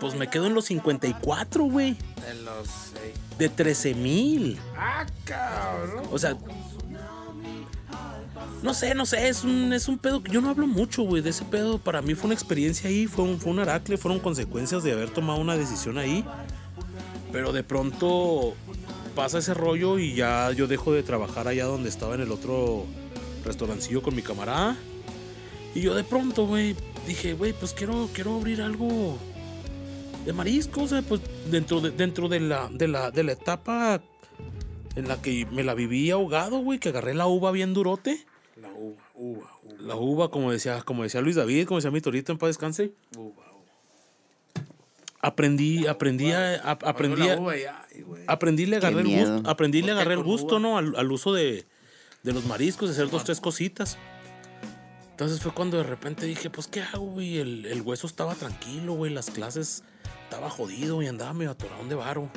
Pues 0.00 0.14
me 0.14 0.28
quedo 0.28 0.46
en 0.46 0.54
los 0.54 0.64
54, 0.66 1.64
güey. 1.64 1.96
En 2.30 2.44
los. 2.44 2.68
eh, 3.04 3.14
De 3.38 3.48
13 3.48 3.94
mil. 3.94 4.58
Ah, 4.76 5.06
cabrón. 5.24 6.04
O 6.10 6.18
sea. 6.18 6.36
No 8.62 8.74
sé, 8.74 8.94
no 8.94 9.06
sé, 9.06 9.28
es 9.28 9.42
un, 9.42 9.72
es 9.72 9.88
un 9.88 9.98
pedo 9.98 10.22
que 10.22 10.30
yo 10.30 10.40
no 10.40 10.48
hablo 10.48 10.66
mucho, 10.66 11.02
güey, 11.02 11.22
de 11.22 11.30
ese 11.30 11.44
pedo. 11.44 11.78
Para 11.78 12.00
mí 12.00 12.14
fue 12.14 12.26
una 12.26 12.34
experiencia 12.34 12.88
ahí, 12.88 13.06
fue 13.06 13.24
un, 13.24 13.40
fue 13.40 13.50
un 13.50 13.58
aracle, 13.58 13.96
fueron 13.96 14.20
consecuencias 14.20 14.84
de 14.84 14.92
haber 14.92 15.10
tomado 15.10 15.40
una 15.40 15.56
decisión 15.56 15.98
ahí. 15.98 16.24
Pero 17.32 17.52
de 17.52 17.64
pronto 17.64 18.54
pasa 19.16 19.38
ese 19.38 19.54
rollo 19.54 19.98
y 19.98 20.14
ya 20.14 20.52
yo 20.52 20.66
dejo 20.66 20.92
de 20.92 21.02
trabajar 21.02 21.48
allá 21.48 21.64
donde 21.64 21.88
estaba 21.88 22.14
en 22.14 22.20
el 22.20 22.30
otro 22.30 22.86
restaurancillo 23.44 24.02
con 24.02 24.14
mi 24.14 24.22
camarada. 24.22 24.76
Y 25.74 25.80
yo 25.80 25.94
de 25.94 26.04
pronto, 26.04 26.46
güey, 26.46 26.76
dije, 27.06 27.34
güey, 27.34 27.52
pues 27.52 27.72
quiero, 27.72 28.08
quiero 28.12 28.36
abrir 28.36 28.62
algo 28.62 29.18
de 30.24 30.32
mariscos, 30.32 30.84
o 30.84 30.88
sea, 30.88 31.02
pues 31.02 31.20
dentro 31.50 31.80
de, 31.80 31.90
dentro 31.90 32.28
de 32.28 32.40
la, 32.40 32.68
de 32.70 32.88
la, 32.88 33.10
de 33.10 33.24
la 33.24 33.32
etapa 33.32 34.00
en 34.94 35.08
la 35.08 35.20
que 35.20 35.46
me 35.50 35.64
la 35.64 35.74
viví 35.74 36.10
ahogado, 36.10 36.58
güey, 36.58 36.78
que 36.78 36.90
agarré 36.90 37.14
la 37.14 37.26
uva 37.26 37.50
bien 37.50 37.74
durote. 37.74 38.24
La 39.22 39.28
uva, 39.28 39.50
uva, 39.62 39.74
uva. 39.74 39.82
La 39.86 39.96
uva, 39.96 40.30
como 40.30 40.50
decía, 40.52 40.82
como 40.82 41.02
decía 41.02 41.20
Luis 41.20 41.36
David, 41.36 41.66
como 41.66 41.78
decía 41.78 41.90
mi 41.90 42.00
torito 42.00 42.32
en 42.32 42.38
paz 42.38 42.48
descanse. 42.48 42.92
Uva, 43.16 43.26
uva. 43.30 44.62
Aprendí, 45.20 45.86
aprendí 45.86 46.32
a, 46.32 46.54
a- 46.56 46.70
aprendí, 46.72 47.22
La 47.22 47.34
a- 47.34 48.32
aprendí 48.32 48.66
le 48.66 48.76
agarré 48.76 49.02
el 49.02 49.06
gusto, 49.06 49.48
aprendí 49.50 49.80
le 49.82 49.86
¿Por 49.88 49.96
qué 49.96 50.00
agarré 50.00 50.14
el 50.14 50.22
gusto, 50.24 50.46
uva? 50.56 50.58
¿no? 50.60 50.78
Al, 50.78 50.96
al 50.96 51.12
uso 51.12 51.32
de, 51.32 51.64
de 52.24 52.32
los 52.32 52.44
mariscos, 52.46 52.88
de 52.88 52.94
hacer 52.96 53.08
dos, 53.10 53.22
tres 53.22 53.40
cositas. 53.40 53.98
Entonces 55.12 55.40
fue 55.40 55.52
cuando 55.54 55.76
de 55.76 55.84
repente 55.84 56.26
dije, 56.26 56.50
pues, 56.50 56.66
¿qué 56.66 56.80
hago, 56.82 57.04
güey? 57.06 57.38
El, 57.38 57.66
el 57.66 57.82
hueso 57.82 58.08
estaba 58.08 58.34
tranquilo, 58.34 58.94
güey. 58.94 59.12
Las 59.12 59.30
clases 59.30 59.84
estaba 60.24 60.50
jodido 60.50 61.00
y 61.02 61.06
andaba 61.06 61.32
medio 61.34 61.52
atorado 61.52 61.84
de 61.86 61.94
varo. 61.94 62.28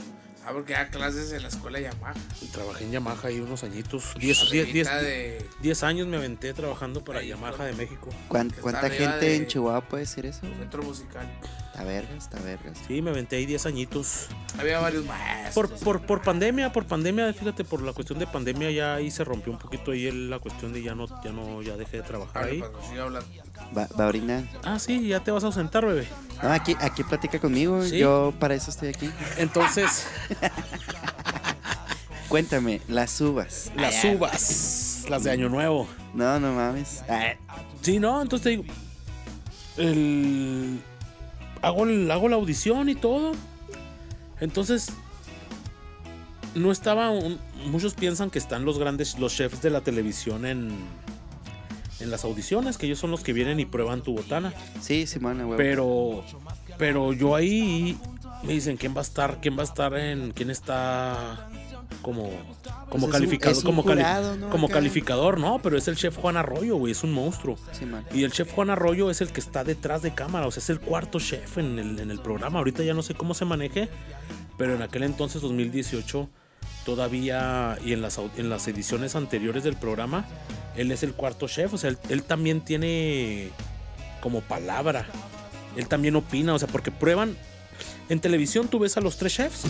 Ah, 0.48 0.52
porque 0.54 0.74
da 0.74 0.88
clases 0.90 1.32
en 1.32 1.42
la 1.42 1.48
escuela 1.48 1.80
Yamaha. 1.80 2.14
Y 2.42 2.46
trabajé 2.48 2.84
en 2.84 2.92
Yamaha 2.92 3.28
ahí 3.28 3.40
unos 3.40 3.64
añitos. 3.64 4.14
10 4.20 4.52
diez, 4.52 4.72
diez, 4.72 4.88
Arribita 4.88 5.02
de. 5.02 5.46
10 5.62 5.84
años 5.84 6.08
me 6.08 6.18
aventé 6.18 6.54
trabajando 6.54 7.04
para 7.04 7.20
Ahí, 7.20 7.30
Yamaha 7.30 7.54
pues. 7.54 7.70
de 7.76 7.84
México. 7.84 8.10
¿Cuán- 8.28 8.48
está 8.50 8.62
¿Cuánta 8.62 8.90
gente 8.92 9.26
de- 9.26 9.36
en 9.38 9.48
Chihuahua 9.48 9.82
puede 9.82 10.04
decir 10.04 10.26
eso? 10.28 10.42
Centro 10.42 10.84
musical. 10.84 11.28
Está 11.72 11.84
vergas, 11.84 12.16
está 12.26 12.40
vergas. 12.42 12.78
Sí, 12.88 13.02
me 13.02 13.10
aventé 13.10 13.38
ahí 13.38 13.46
10 13.46 13.66
añitos. 13.66 14.28
Había 14.60 14.80
varios 14.80 15.04
maestros. 15.06 15.54
Por, 15.54 15.80
por, 15.80 16.02
por 16.06 16.22
pandemia, 16.22 16.72
por 16.72 16.86
pandemia, 16.86 17.34
fíjate, 17.34 17.64
por 17.64 17.82
la 17.82 17.92
cuestión 17.94 18.20
de 18.20 18.28
pandemia 18.28 18.70
ya 18.72 18.96
ahí 18.96 19.10
se 19.12 19.24
rompió 19.24 19.52
un 19.52 19.58
poquito 19.60 19.92
ahí 19.92 20.10
la 20.12 20.40
cuestión 20.40 20.72
de 20.74 20.82
ya 20.84 20.94
no, 20.96 21.08
ya 21.24 21.32
no, 21.32 21.62
ya 21.64 21.76
dejé 21.76 21.98
de 21.98 22.04
trabajar 22.04 22.46
ahí. 22.46 22.62
Hablando. 22.62 23.28
Va, 23.78 23.88
va 24.00 24.06
a 24.06 24.08
orinar. 24.08 24.44
Ah, 24.64 24.80
sí, 24.80 25.08
ya 25.08 25.20
te 25.22 25.32
vas 25.32 25.44
a 25.44 25.48
ausentar, 25.48 25.86
bebé. 25.86 26.08
No, 26.42 26.52
aquí, 26.52 26.76
aquí 26.80 27.04
platica 27.04 27.40
conmigo. 27.40 27.84
¿Sí? 27.84 27.98
Yo 27.98 28.34
para 28.40 28.56
eso 28.56 28.70
estoy 28.72 28.90
aquí. 28.90 29.10
Entonces, 29.38 30.06
Cuéntame, 32.30 32.82
las 32.88 33.20
uvas. 33.22 33.72
las 33.76 34.04
uvas, 34.04 35.06
las 35.10 35.24
de 35.24 35.32
Año 35.32 35.48
Nuevo. 35.50 35.88
No, 36.14 36.40
no 36.40 36.54
mames. 36.54 37.04
Sí, 37.82 38.00
no, 38.00 38.22
entonces 38.22 38.44
te 38.44 38.50
digo, 38.50 38.64
el, 39.78 40.82
hago, 41.62 41.86
el- 41.86 42.10
hago 42.12 42.28
la 42.30 42.36
audición 42.36 42.90
y 42.90 42.96
todo. 42.96 43.34
Entonces, 44.40 44.88
no 46.56 46.72
estaba, 46.72 47.12
un- 47.12 47.40
muchos 47.68 47.94
piensan 47.94 48.30
que 48.32 48.40
están 48.40 48.66
los 48.66 48.80
grandes, 48.80 49.18
los 49.20 49.34
chefs 49.36 49.62
de 49.62 49.70
la 49.70 49.82
televisión 49.82 50.46
en, 50.46 50.70
en 52.00 52.12
las 52.12 52.24
audiciones, 52.26 52.78
que 52.78 52.86
ellos 52.86 53.00
son 53.00 53.12
los 53.12 53.22
que 53.22 53.34
vienen 53.34 53.60
y 53.60 53.66
prueban 53.66 54.02
tu 54.02 54.14
botana. 54.16 54.54
sí, 54.82 55.08
Simona, 55.08 55.44
huevo. 55.46 55.58
Pero, 55.58 56.24
pero 56.78 57.14
yo 57.14 57.36
ahí 57.36 57.98
me 58.44 58.54
dicen 58.54 58.78
quién 58.78 58.94
va 58.96 59.00
a 59.00 59.04
estar, 59.04 59.40
quién 59.42 59.58
va 59.58 59.62
a 59.62 59.66
estar 59.66 59.94
en, 59.98 60.32
quién 60.32 60.50
está 60.50 61.50
como 62.02 62.30
como 62.90 62.90
Pues 62.90 63.04
un- 63.04 63.12
calificador, 63.12 63.58
un 63.58 63.64
como, 63.64 63.84
cali- 63.84 64.50
como 64.52 64.70
calificador, 64.70 65.40
no, 65.40 65.60
pero 65.60 65.78
es 65.78 65.88
el 65.88 65.96
chef 65.96 66.18
Juan 66.18 66.38
Arroyo, 66.38 66.76
güey, 66.78 66.92
es 66.92 67.04
un 67.04 67.12
monstruo. 67.14 67.58
Sí, 67.72 67.86
man. 67.86 68.06
Y 68.14 68.24
el 68.24 68.32
chef 68.32 68.52
Juan 68.54 68.70
Arroyo 68.70 69.10
es 69.10 69.22
el 69.22 69.30
que 69.30 69.40
está 69.40 69.64
detrás 69.64 70.02
de 70.02 70.14
cámara, 70.14 70.46
o 70.48 70.52
sea, 70.52 70.62
es 70.62 70.70
el 70.70 70.80
cuarto 70.80 71.20
chef 71.20 71.58
en 71.58 71.80
el, 71.80 72.00
en 72.00 72.12
el 72.12 72.20
programa. 72.20 72.60
Ahorita 72.60 72.84
ya 72.84 72.94
no 72.94 73.02
sé 73.02 73.16
cómo 73.16 73.34
se 73.34 73.46
maneje, 73.46 73.90
pero 74.58 74.76
en 74.76 74.82
aquel 74.84 75.04
entonces, 75.04 75.42
2018, 75.42 76.30
todavía, 76.86 77.78
y 77.84 77.94
en 77.94 78.02
las, 78.02 78.20
en 78.38 78.50
las 78.50 78.68
ediciones 78.68 79.16
anteriores 79.16 79.64
del 79.64 79.76
programa, 79.76 80.26
él 80.76 80.92
es 80.92 81.04
el 81.04 81.14
cuarto 81.14 81.48
chef, 81.48 81.74
o 81.74 81.78
sea, 81.78 81.90
él, 81.90 81.98
él 82.10 82.24
también 82.24 82.62
tiene 82.62 83.50
como 84.22 84.42
palabra, 84.42 85.06
él 85.76 85.88
también 85.88 86.16
opina, 86.16 86.54
o 86.54 86.60
sea, 86.60 86.68
porque 86.68 86.92
prueban, 86.92 87.36
en 88.10 88.20
televisión 88.20 88.68
tú 88.68 88.80
ves 88.80 88.96
a 88.98 89.02
los 89.02 89.18
tres 89.18 89.34
chefs, 89.34 89.64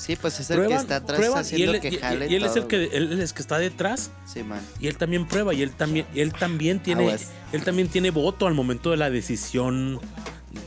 Sí, 0.00 0.16
pues 0.16 0.40
es 0.40 0.48
el 0.48 0.56
prueban, 0.56 0.78
que 0.78 0.82
está 0.82 0.96
atrás 0.96 1.18
prueban, 1.18 1.38
y 1.38 1.40
haciendo 1.40 1.72
él, 1.74 1.80
que 1.80 1.98
jale 1.98 2.26
y 2.26 2.34
él 2.34 2.44
es 2.44 2.56
el 2.56 2.66
que, 2.66 2.84
él 2.84 3.12
es 3.12 3.30
el 3.30 3.34
que 3.34 3.42
está 3.42 3.58
detrás. 3.58 4.10
Sí, 4.24 4.42
man. 4.42 4.60
Y 4.80 4.86
él 4.86 4.96
también 4.96 5.28
prueba 5.28 5.52
y 5.52 5.60
él 5.60 5.72
también, 5.72 6.06
él 6.14 6.32
también 6.32 6.80
tiene, 6.80 7.18
él 7.52 7.64
también 7.64 7.88
tiene 7.88 8.10
voto 8.10 8.46
al 8.46 8.54
momento 8.54 8.92
de 8.92 8.96
la 8.96 9.10
decisión 9.10 10.00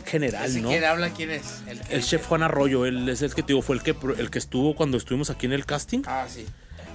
general, 0.05 0.61
¿no? 0.61 0.69
quiere 0.69 0.85
habla 0.85 1.09
quién 1.11 1.31
es. 1.31 1.61
El, 1.89 2.03
chef 2.03 2.25
Juan 2.27 2.43
Arroyo, 2.43 2.85
él 2.85 3.07
es 3.09 3.21
el 3.21 3.33
que 3.33 3.41
te 3.43 3.47
digo, 3.49 3.61
fue 3.61 3.75
el 3.75 3.83
que, 3.83 3.95
el 4.17 4.29
que 4.29 4.39
estuvo 4.39 4.75
cuando 4.75 4.97
estuvimos 4.97 5.29
aquí 5.29 5.45
en 5.45 5.53
el 5.53 5.65
casting. 5.65 6.01
Ah, 6.05 6.25
sí. 6.29 6.45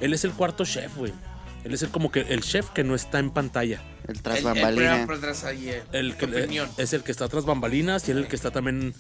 Él 0.00 0.12
es 0.14 0.24
el 0.24 0.32
cuarto 0.32 0.64
chef, 0.64 0.96
güey. 0.96 1.12
Él 1.64 1.74
es 1.74 1.82
el 1.82 1.90
como 1.90 2.10
que 2.12 2.20
el 2.20 2.40
chef 2.42 2.70
que 2.70 2.84
no 2.84 2.94
está 2.94 3.18
en 3.18 3.30
pantalla. 3.30 3.82
El 4.06 4.22
tras 4.22 4.38
El- 4.38 4.46
el 4.46 4.54
bambalina. 4.54 4.86
prueba 4.90 5.06
por 5.06 5.14
atrás 5.16 5.44
ahí, 5.44 5.68
eh, 5.68 5.82
El 5.92 6.16
que 6.16 6.26
opinión. 6.26 6.70
es 6.78 6.92
el 6.92 7.02
que 7.02 7.10
está 7.10 7.28
tras 7.28 7.44
bambalinas 7.44 8.08
y 8.08 8.12
él 8.12 8.18
el 8.18 8.28
que 8.28 8.36
está 8.36 8.50
también 8.50 8.94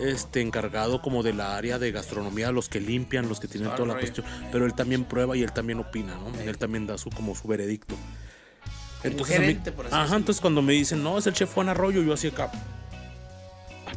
este 0.00 0.40
encargado 0.40 1.02
como 1.02 1.22
de 1.22 1.34
la 1.34 1.56
área 1.56 1.78
de 1.78 1.92
gastronomía, 1.92 2.50
los 2.52 2.68
que 2.68 2.80
limpian, 2.80 3.28
los 3.28 3.40
que 3.40 3.48
tienen 3.48 3.70
toda 3.74 3.86
la 3.94 3.98
cuestión, 3.98 4.24
pero 4.52 4.64
él 4.64 4.74
también 4.74 5.04
prueba 5.04 5.36
y 5.36 5.42
él 5.42 5.52
también 5.52 5.80
opina, 5.80 6.14
¿no? 6.14 6.32
Él 6.40 6.56
también 6.56 6.86
da 6.86 6.96
su 6.98 7.10
como 7.10 7.34
su 7.34 7.46
veredicto. 7.48 7.94
Mí- 9.04 9.22
gerente, 9.24 9.70
por 9.70 9.86
así 9.86 9.94
Ajá, 9.94 10.16
entonces 10.16 10.40
cuando 10.40 10.62
me 10.62 10.72
dicen, 10.72 11.02
"No, 11.02 11.18
es 11.18 11.26
el 11.26 11.34
chef 11.34 11.52
Juan 11.52 11.68
Arroyo", 11.68 12.02
yo 12.02 12.14
así 12.14 12.28
acá, 12.28 12.50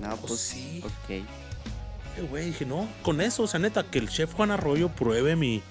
No, 0.01 0.09
pues 0.17 0.21
pues 0.27 0.39
sí. 0.39 0.83
Ok. 0.83 2.29
Güey, 2.29 2.45
dije, 2.47 2.65
no, 2.65 2.87
con 3.03 3.21
eso, 3.21 3.43
o 3.43 3.47
sea, 3.47 3.59
neta, 3.59 3.83
que 3.83 3.99
el 3.99 4.09
chef 4.09 4.33
Juan 4.33 4.49
Arroyo 4.51 4.89
pruebe 4.89 5.35
mi, 5.35 5.61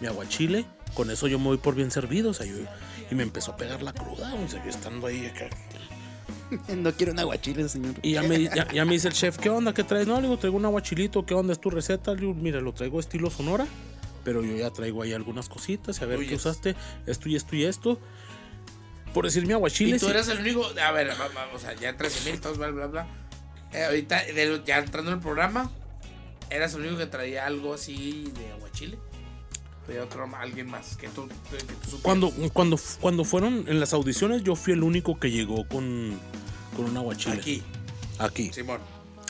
mi 0.00 0.06
aguachile, 0.06 0.66
con 0.94 1.10
eso 1.10 1.26
yo 1.26 1.38
me 1.38 1.46
voy 1.46 1.56
por 1.56 1.74
bien 1.74 1.90
servido, 1.90 2.30
o 2.30 2.34
sea, 2.34 2.44
yo, 2.44 2.54
y 3.10 3.14
me 3.14 3.22
empezó 3.22 3.52
a 3.52 3.56
pegar 3.56 3.82
la 3.82 3.92
cruda, 3.94 4.34
o 4.34 4.48
sea, 4.48 4.62
yo 4.62 4.68
estando 4.70 5.06
ahí 5.06 5.26
acá. 5.26 5.48
No 6.76 6.92
quiero 6.92 7.12
un 7.12 7.18
aguachile, 7.18 7.68
señor. 7.68 7.94
Y 8.02 8.12
ya 8.12 8.22
me, 8.22 8.40
ya, 8.44 8.70
ya 8.72 8.84
me 8.84 8.92
dice 8.92 9.08
el 9.08 9.14
chef, 9.14 9.36
¿qué 9.38 9.48
onda? 9.50 9.74
¿Qué 9.74 9.82
traes? 9.82 10.06
No, 10.06 10.14
le 10.16 10.22
digo, 10.28 10.36
traigo 10.38 10.56
un 10.56 10.64
aguachilito, 10.64 11.26
¿qué 11.26 11.34
onda? 11.34 11.52
¿Es 11.52 11.60
tu 11.60 11.70
receta? 11.70 12.14
Le 12.14 12.20
digo, 12.20 12.34
mira, 12.34 12.60
lo 12.60 12.72
traigo 12.72 13.00
estilo 13.00 13.30
sonora, 13.30 13.66
pero 14.22 14.42
yo 14.44 14.54
ya 14.56 14.70
traigo 14.70 15.02
ahí 15.02 15.12
algunas 15.12 15.48
cositas, 15.48 16.00
a 16.02 16.06
ver 16.06 16.24
qué 16.26 16.34
usaste, 16.36 16.76
esto 17.06 17.28
y 17.28 17.34
esto 17.36 17.56
y 17.56 17.64
esto. 17.64 17.98
Por 19.12 19.24
decir 19.24 19.44
mi 19.46 19.54
aguachile. 19.54 19.96
Y 19.96 19.98
tú 19.98 20.06
sí- 20.06 20.10
eras 20.12 20.28
el 20.28 20.38
único. 20.40 20.64
A 20.80 20.90
ver, 20.92 21.08
va- 21.10 21.28
va- 21.28 21.48
o 21.54 21.58
sea, 21.58 21.74
ya 21.74 21.96
13 21.96 22.30
mil, 22.30 22.40
todos, 22.40 22.58
bla, 22.58 22.68
bla, 22.68 22.86
bla. 22.86 23.06
Eh, 23.72 23.84
ahorita, 23.84 24.24
de 24.24 24.62
ya 24.64 24.78
entrando 24.78 25.10
en 25.10 25.18
el 25.18 25.22
programa, 25.22 25.70
eras 26.50 26.74
el 26.74 26.82
único 26.82 26.98
que 26.98 27.06
traía 27.06 27.46
algo 27.46 27.74
así 27.74 28.32
de 28.36 28.52
aguachile. 28.52 28.98
Traía 29.84 30.02
otro, 30.02 30.28
alguien 30.36 30.68
más 30.68 30.96
que 30.96 31.08
tú, 31.08 31.28
que 31.28 31.34
tú 31.58 31.74
supieras. 31.90 32.02
Cuando, 32.02 32.30
cuando, 32.52 32.78
cuando 33.00 33.24
fueron 33.24 33.64
en 33.68 33.78
las 33.78 33.92
audiciones, 33.92 34.42
yo 34.42 34.56
fui 34.56 34.72
el 34.72 34.82
único 34.82 35.18
que 35.18 35.30
llegó 35.30 35.66
con, 35.68 36.18
con 36.74 36.86
un 36.86 36.96
aguachile. 36.96 37.36
Aquí, 37.36 37.62
Aquí. 38.18 38.52
Simón. 38.52 38.80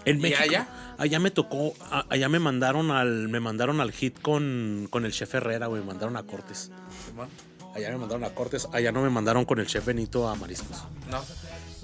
En 0.04 0.24
¿Y 0.24 0.34
allá? 0.34 0.94
Allá 0.98 1.18
me 1.18 1.30
tocó, 1.30 1.74
allá 2.08 2.28
me 2.28 2.38
mandaron 2.38 2.90
al, 2.92 3.28
me 3.28 3.40
mandaron 3.40 3.80
al 3.80 3.90
hit 3.92 4.20
con, 4.20 4.86
con 4.88 5.04
el 5.04 5.12
chef 5.12 5.34
Herrera, 5.34 5.66
güey, 5.66 5.82
me 5.82 5.88
mandaron 5.88 6.16
a 6.16 6.22
Cortes. 6.22 6.70
Simón. 7.06 7.28
Allá 7.74 7.90
me 7.90 7.98
mandaron 7.98 8.24
a 8.24 8.30
Cortes, 8.30 8.68
allá 8.72 8.92
no 8.92 9.02
me 9.02 9.10
mandaron 9.10 9.44
con 9.44 9.58
el 9.58 9.66
chef 9.66 9.84
Benito 9.84 10.28
a 10.28 10.34
Mariscos. 10.36 10.84
No. 11.10 11.22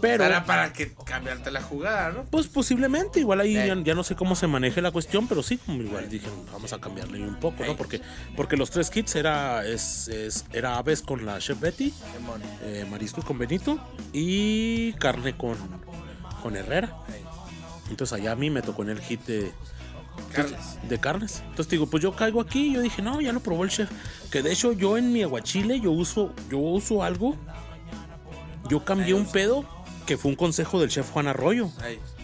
Pero, 0.02 0.24
Era 0.24 0.44
para 0.44 0.72
que 0.72 0.92
cambiarte 1.06 1.50
la 1.50 1.62
jugada, 1.62 2.10
¿no? 2.10 2.24
pues 2.24 2.48
posiblemente, 2.48 3.20
igual 3.20 3.40
ahí 3.40 3.54
ya, 3.54 3.74
ya 3.82 3.94
no 3.94 4.02
sé 4.04 4.14
cómo 4.16 4.34
se 4.34 4.46
maneje 4.48 4.82
la 4.82 4.90
cuestión, 4.90 5.28
pero 5.28 5.42
sí, 5.42 5.56
como 5.58 5.80
igual 5.80 6.08
dije, 6.10 6.26
vamos 6.52 6.72
a 6.72 6.80
cambiarle 6.80 7.22
un 7.26 7.36
poco, 7.36 7.64
¿no? 7.64 7.76
Porque, 7.76 8.00
porque 8.36 8.56
los 8.56 8.70
tres 8.70 8.90
kits 8.90 9.14
era, 9.14 9.64
es, 9.64 10.08
es- 10.08 10.44
era 10.52 10.76
aves 10.76 11.00
con 11.02 11.24
la 11.24 11.38
chef 11.38 11.58
Betty, 11.60 11.94
eh, 12.64 12.84
mariscos 12.90 13.24
con 13.24 13.38
Benito 13.38 13.78
y 14.12 14.92
carne 14.94 15.36
con, 15.36 15.56
con 16.42 16.56
Herrera. 16.56 16.94
Entonces 17.88 18.18
allá 18.18 18.32
a 18.32 18.36
mí 18.36 18.50
me 18.50 18.60
tocó 18.62 18.82
en 18.82 18.90
el 18.90 19.00
hit 19.00 19.20
de, 19.26 19.52
Carles. 20.32 20.78
de 20.88 20.98
carnes. 20.98 21.42
Entonces 21.48 21.68
digo, 21.70 21.86
pues 21.86 22.02
yo 22.02 22.16
caigo 22.16 22.40
aquí 22.40 22.70
y 22.70 22.72
yo 22.74 22.80
dije, 22.80 23.02
no, 23.02 23.20
ya 23.20 23.32
lo 23.32 23.40
probó 23.40 23.62
el 23.64 23.70
chef. 23.70 23.88
Que 24.32 24.42
de 24.42 24.52
hecho 24.52 24.72
yo 24.72 24.96
en 24.98 25.12
mi 25.12 25.22
aguachile 25.22 25.78
yo 25.78 25.92
uso, 25.92 26.32
yo 26.50 26.58
uso 26.58 27.02
algo. 27.04 27.36
Yo 28.68 28.84
cambié 28.84 29.14
un 29.14 29.26
pedo 29.30 29.64
que 30.06 30.16
fue 30.16 30.30
un 30.30 30.36
consejo 30.36 30.80
del 30.80 30.90
chef 30.90 31.10
Juan 31.10 31.26
Arroyo. 31.28 31.70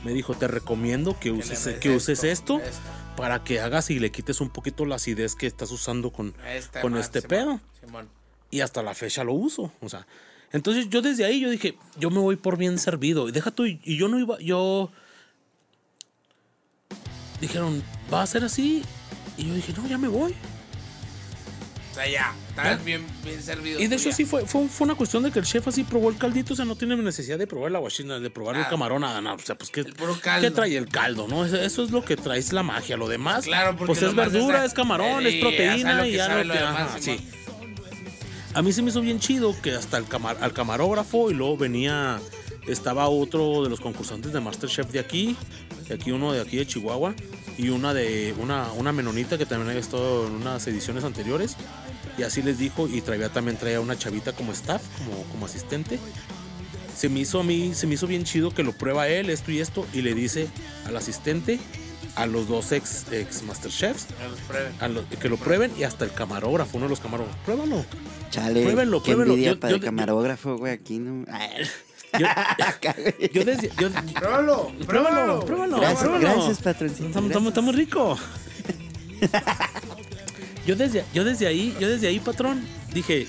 Me 0.04 0.12
dijo, 0.12 0.34
te 0.34 0.48
recomiendo 0.48 1.18
que 1.18 1.30
uses, 1.30 1.78
que 1.78 1.90
uses 1.90 2.24
esto, 2.24 2.60
esto. 2.60 2.80
para 3.16 3.44
que 3.44 3.60
hagas 3.60 3.90
y 3.90 3.98
le 3.98 4.10
quites 4.10 4.40
un 4.40 4.50
poquito 4.50 4.84
la 4.86 4.96
acidez 4.96 5.34
que 5.34 5.46
estás 5.46 5.70
usando 5.70 6.10
con, 6.12 6.34
Esta 6.46 6.80
con 6.80 6.96
este 6.96 7.20
Simón. 7.20 7.28
pedo. 7.28 7.60
Simón. 7.80 8.08
Y 8.50 8.60
hasta 8.60 8.82
la 8.82 8.94
fecha 8.94 9.24
lo 9.24 9.32
uso. 9.34 9.72
O 9.80 9.88
sea, 9.88 10.06
entonces 10.52 10.88
yo 10.88 11.02
desde 11.02 11.24
ahí 11.24 11.40
yo 11.40 11.50
dije, 11.50 11.76
yo 11.98 12.10
me 12.10 12.18
voy 12.20 12.36
por 12.36 12.56
bien 12.56 12.78
servido. 12.78 13.28
Y 13.28 13.32
deja 13.32 13.50
tú, 13.50 13.66
y 13.66 13.96
yo 13.96 14.08
no 14.08 14.18
iba, 14.18 14.38
yo... 14.40 14.90
Dijeron, 17.40 17.82
va 18.12 18.22
a 18.22 18.26
ser 18.26 18.44
así. 18.44 18.82
Y 19.36 19.46
yo 19.46 19.54
dije, 19.54 19.72
no, 19.76 19.86
ya 19.86 19.98
me 19.98 20.08
voy. 20.08 20.34
Sea, 21.98 22.08
ya. 22.08 22.34
Estás 22.50 22.84
bien, 22.84 23.04
bien 23.24 23.42
servido. 23.42 23.80
Y 23.80 23.86
de 23.88 23.96
hecho 23.96 24.10
ya. 24.10 24.14
sí 24.16 24.24
fue, 24.24 24.46
fue, 24.46 24.68
fue 24.68 24.84
una 24.84 24.94
cuestión 24.94 25.22
de 25.22 25.30
que 25.32 25.38
el 25.40 25.44
chef 25.44 25.66
así 25.68 25.82
probó 25.84 26.10
el 26.10 26.16
caldito, 26.16 26.52
o 26.52 26.56
sea, 26.56 26.64
no 26.64 26.76
tiene 26.76 26.96
necesidad 26.96 27.38
de 27.38 27.46
probar 27.46 27.72
la 27.72 27.78
guachina, 27.80 28.18
de 28.20 28.30
probar 28.30 28.56
el 28.56 28.66
camarón, 28.68 29.00
nada, 29.02 29.20
nada. 29.20 29.36
O 29.36 29.38
sea, 29.40 29.56
pues 29.56 29.70
¿qué. 29.70 29.84
¿qué 30.40 30.50
trae 30.50 30.76
el 30.76 30.88
caldo, 30.88 31.26
no? 31.28 31.44
Eso, 31.44 31.82
es 31.82 31.90
lo 31.90 32.04
que 32.04 32.16
trae, 32.16 32.38
es 32.38 32.52
la 32.52 32.62
magia. 32.62 32.96
Lo 32.96 33.08
demás, 33.08 33.44
Claro, 33.44 33.76
porque 33.76 33.94
pues 33.94 34.02
es 34.02 34.14
verdura, 34.14 34.64
es 34.64 34.74
camarón, 34.74 35.26
eh, 35.26 35.28
es 35.28 35.34
y 35.34 35.38
ya 35.38 35.42
sabe 35.44 35.56
proteína 35.56 35.94
lo 35.94 36.06
y 36.06 36.10
que 36.10 36.16
ya 36.16 36.28
lo 36.44 36.52
que- 36.52 36.58
demás, 36.58 36.74
ajá, 36.90 36.98
Simón. 37.00 37.18
sí. 37.18 37.28
A 38.54 38.62
mí 38.62 38.72
se 38.72 38.82
me 38.82 38.90
hizo 38.90 39.00
bien 39.00 39.20
chido 39.20 39.54
que 39.60 39.72
hasta 39.72 39.98
el 39.98 40.04
camar, 40.06 40.38
al 40.40 40.52
camarógrafo 40.52 41.30
y 41.30 41.34
luego 41.34 41.56
venía, 41.56 42.18
estaba 42.66 43.08
otro 43.08 43.62
de 43.62 43.70
los 43.70 43.80
concursantes 43.80 44.32
de 44.32 44.40
Masterchef 44.40 44.90
de 44.90 44.98
aquí, 45.00 45.36
de 45.88 45.94
aquí 45.94 46.10
uno 46.12 46.32
de 46.32 46.40
aquí 46.40 46.56
de 46.56 46.66
Chihuahua 46.66 47.14
y 47.58 47.68
una 47.68 47.92
de 47.92 48.34
una, 48.38 48.72
una 48.72 48.92
menonita 48.92 49.36
que 49.36 49.44
también 49.44 49.68
había 49.68 49.80
estado 49.80 50.26
en 50.28 50.34
unas 50.34 50.66
ediciones 50.66 51.04
anteriores 51.04 51.56
y 52.16 52.22
así 52.22 52.40
les 52.40 52.56
dijo 52.58 52.88
y 52.88 53.00
traía 53.02 53.28
también 53.28 53.56
traía 53.58 53.80
una 53.80 53.98
chavita 53.98 54.32
como 54.32 54.52
staff, 54.52 54.80
como, 54.98 55.22
como 55.24 55.44
asistente. 55.46 55.98
Se 56.96 57.08
me 57.08 57.20
hizo 57.20 57.40
a 57.40 57.44
mí, 57.44 57.74
se 57.74 57.86
me 57.86 57.94
hizo 57.94 58.06
bien 58.06 58.24
chido 58.24 58.52
que 58.54 58.62
lo 58.62 58.72
prueba 58.72 59.06
él, 59.08 59.28
esto 59.30 59.52
y 59.52 59.60
esto, 59.60 59.86
y 59.92 60.02
le 60.02 60.14
dice 60.14 60.48
al 60.86 60.96
asistente, 60.96 61.60
a 62.16 62.26
los 62.26 62.48
dos 62.48 62.72
ex, 62.72 63.04
ex 63.12 63.42
Masterchefs, 63.44 64.06
Que 64.06 64.28
los 64.28 64.40
prueben. 64.40 64.72
a 64.80 64.88
lo- 64.88 65.08
que 65.08 65.28
lo 65.28 65.36
prueben 65.36 65.72
y 65.78 65.84
hasta 65.84 66.04
el 66.04 66.12
camarógrafo, 66.12 66.76
uno 66.76 66.86
de 66.86 66.90
los 66.90 66.98
camarógrafos, 67.00 67.40
pruébalo. 67.44 67.84
Chale. 68.30 68.62
Pruébenlo, 68.62 69.02
qué 69.02 69.12
pruébenlo. 69.14 69.36
Yo- 69.36 69.60
para 69.60 69.70
yo- 69.70 69.76
el 69.76 69.82
camarógrafo, 69.84 70.56
güey, 70.58 70.72
aquí 70.72 70.98
no. 70.98 71.24
Yo, 73.32 73.44
desde, 73.44 73.70
yo- 73.78 73.90
Pruébalo, 74.14 74.72
pruébalo, 74.86 75.40
pruébalo, 75.44 75.76
Gracias, 75.80 76.00
pruébalo. 76.00 76.20
gracias, 76.34 76.58
patroncito, 76.58 77.06
estamos- 77.08 77.48
estamos 77.48 77.74
rico. 77.74 78.18
Yo 80.66 80.76
desde, 80.76 81.04
yo 81.14 81.24
desde 81.24 81.46
ahí, 81.46 81.74
yo 81.80 81.88
desde 81.88 82.08
ahí, 82.08 82.20
patrón, 82.20 82.62
dije, 82.92 83.26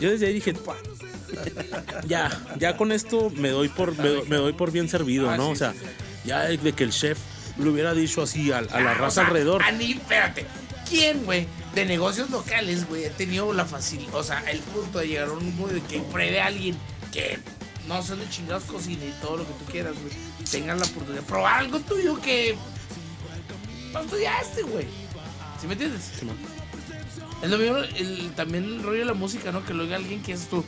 yo 0.00 0.10
desde 0.10 0.26
ahí 0.26 0.34
dije, 0.34 0.54
ya, 2.06 2.30
ya 2.58 2.76
con 2.76 2.92
esto 2.92 3.30
me 3.36 3.48
doy 3.50 3.68
por, 3.68 3.96
me, 3.98 4.08
doy- 4.08 4.28
me 4.28 4.36
doy 4.36 4.52
por 4.52 4.70
bien 4.70 4.88
servido, 4.88 5.30
Ah, 5.30 5.36
¿no? 5.36 5.50
o 5.50 5.56
sea, 5.56 5.74
ya 6.24 6.42
de 6.44 6.72
que 6.72 6.84
el 6.84 6.90
chef 6.90 7.18
lo 7.58 7.72
hubiera 7.72 7.92
dicho 7.94 8.22
así 8.22 8.52
a, 8.52 8.58
a 8.58 8.62
la 8.62 8.92
Ah, 8.92 8.94
o 8.96 8.98
raza 8.98 9.10
sea, 9.22 9.26
alrededor. 9.26 9.62
A 9.62 9.72
ni, 9.72 9.92
espérate. 9.92 10.46
¿Quién, 10.88 11.24
güey, 11.24 11.46
de 11.74 11.84
negocios 11.86 12.30
locales, 12.30 12.88
güey, 12.88 13.04
ha 13.06 13.10
tenido 13.10 13.52
la 13.52 13.64
facilidad, 13.64 14.14
o 14.14 14.22
sea, 14.24 14.40
el 14.50 14.58
punto 14.60 14.98
de 14.98 15.08
llegar 15.08 15.28
a 15.28 15.32
un 15.32 15.44
mundo 15.56 15.74
de 15.74 15.80
que 15.82 16.00
pruebe 16.00 16.40
a 16.40 16.46
alguien 16.46 16.76
que 17.12 17.38
no 17.88 18.02
son 18.02 18.20
de 18.20 18.28
chingados 18.28 18.64
cocina 18.64 19.04
y 19.04 19.14
todo 19.20 19.38
lo 19.38 19.46
que 19.46 19.52
tú 19.54 19.64
quieras, 19.70 19.94
güey, 20.00 20.14
tengan 20.50 20.78
la 20.78 20.86
oportunidad 20.86 21.22
de 21.22 21.26
probar 21.26 21.60
algo 21.60 21.80
tuyo 21.80 22.20
que 22.20 22.56
no 23.92 24.00
estudiaste, 24.00 24.62
güey. 24.62 24.86
¿Sí 25.60 25.66
me 25.66 25.72
entiendes? 25.74 26.02
Simón. 26.18 26.36
Es 27.42 27.50
lo 27.50 27.58
mismo 27.58 27.78
el, 27.78 28.32
también 28.34 28.64
el 28.64 28.82
rollo 28.82 29.00
de 29.00 29.04
la 29.06 29.14
música, 29.14 29.50
¿no? 29.50 29.64
Que 29.64 29.74
lo 29.74 29.84
oiga 29.84 29.96
alguien 29.96 30.22
que 30.22 30.32
es 30.32 30.46
tu 30.48 30.64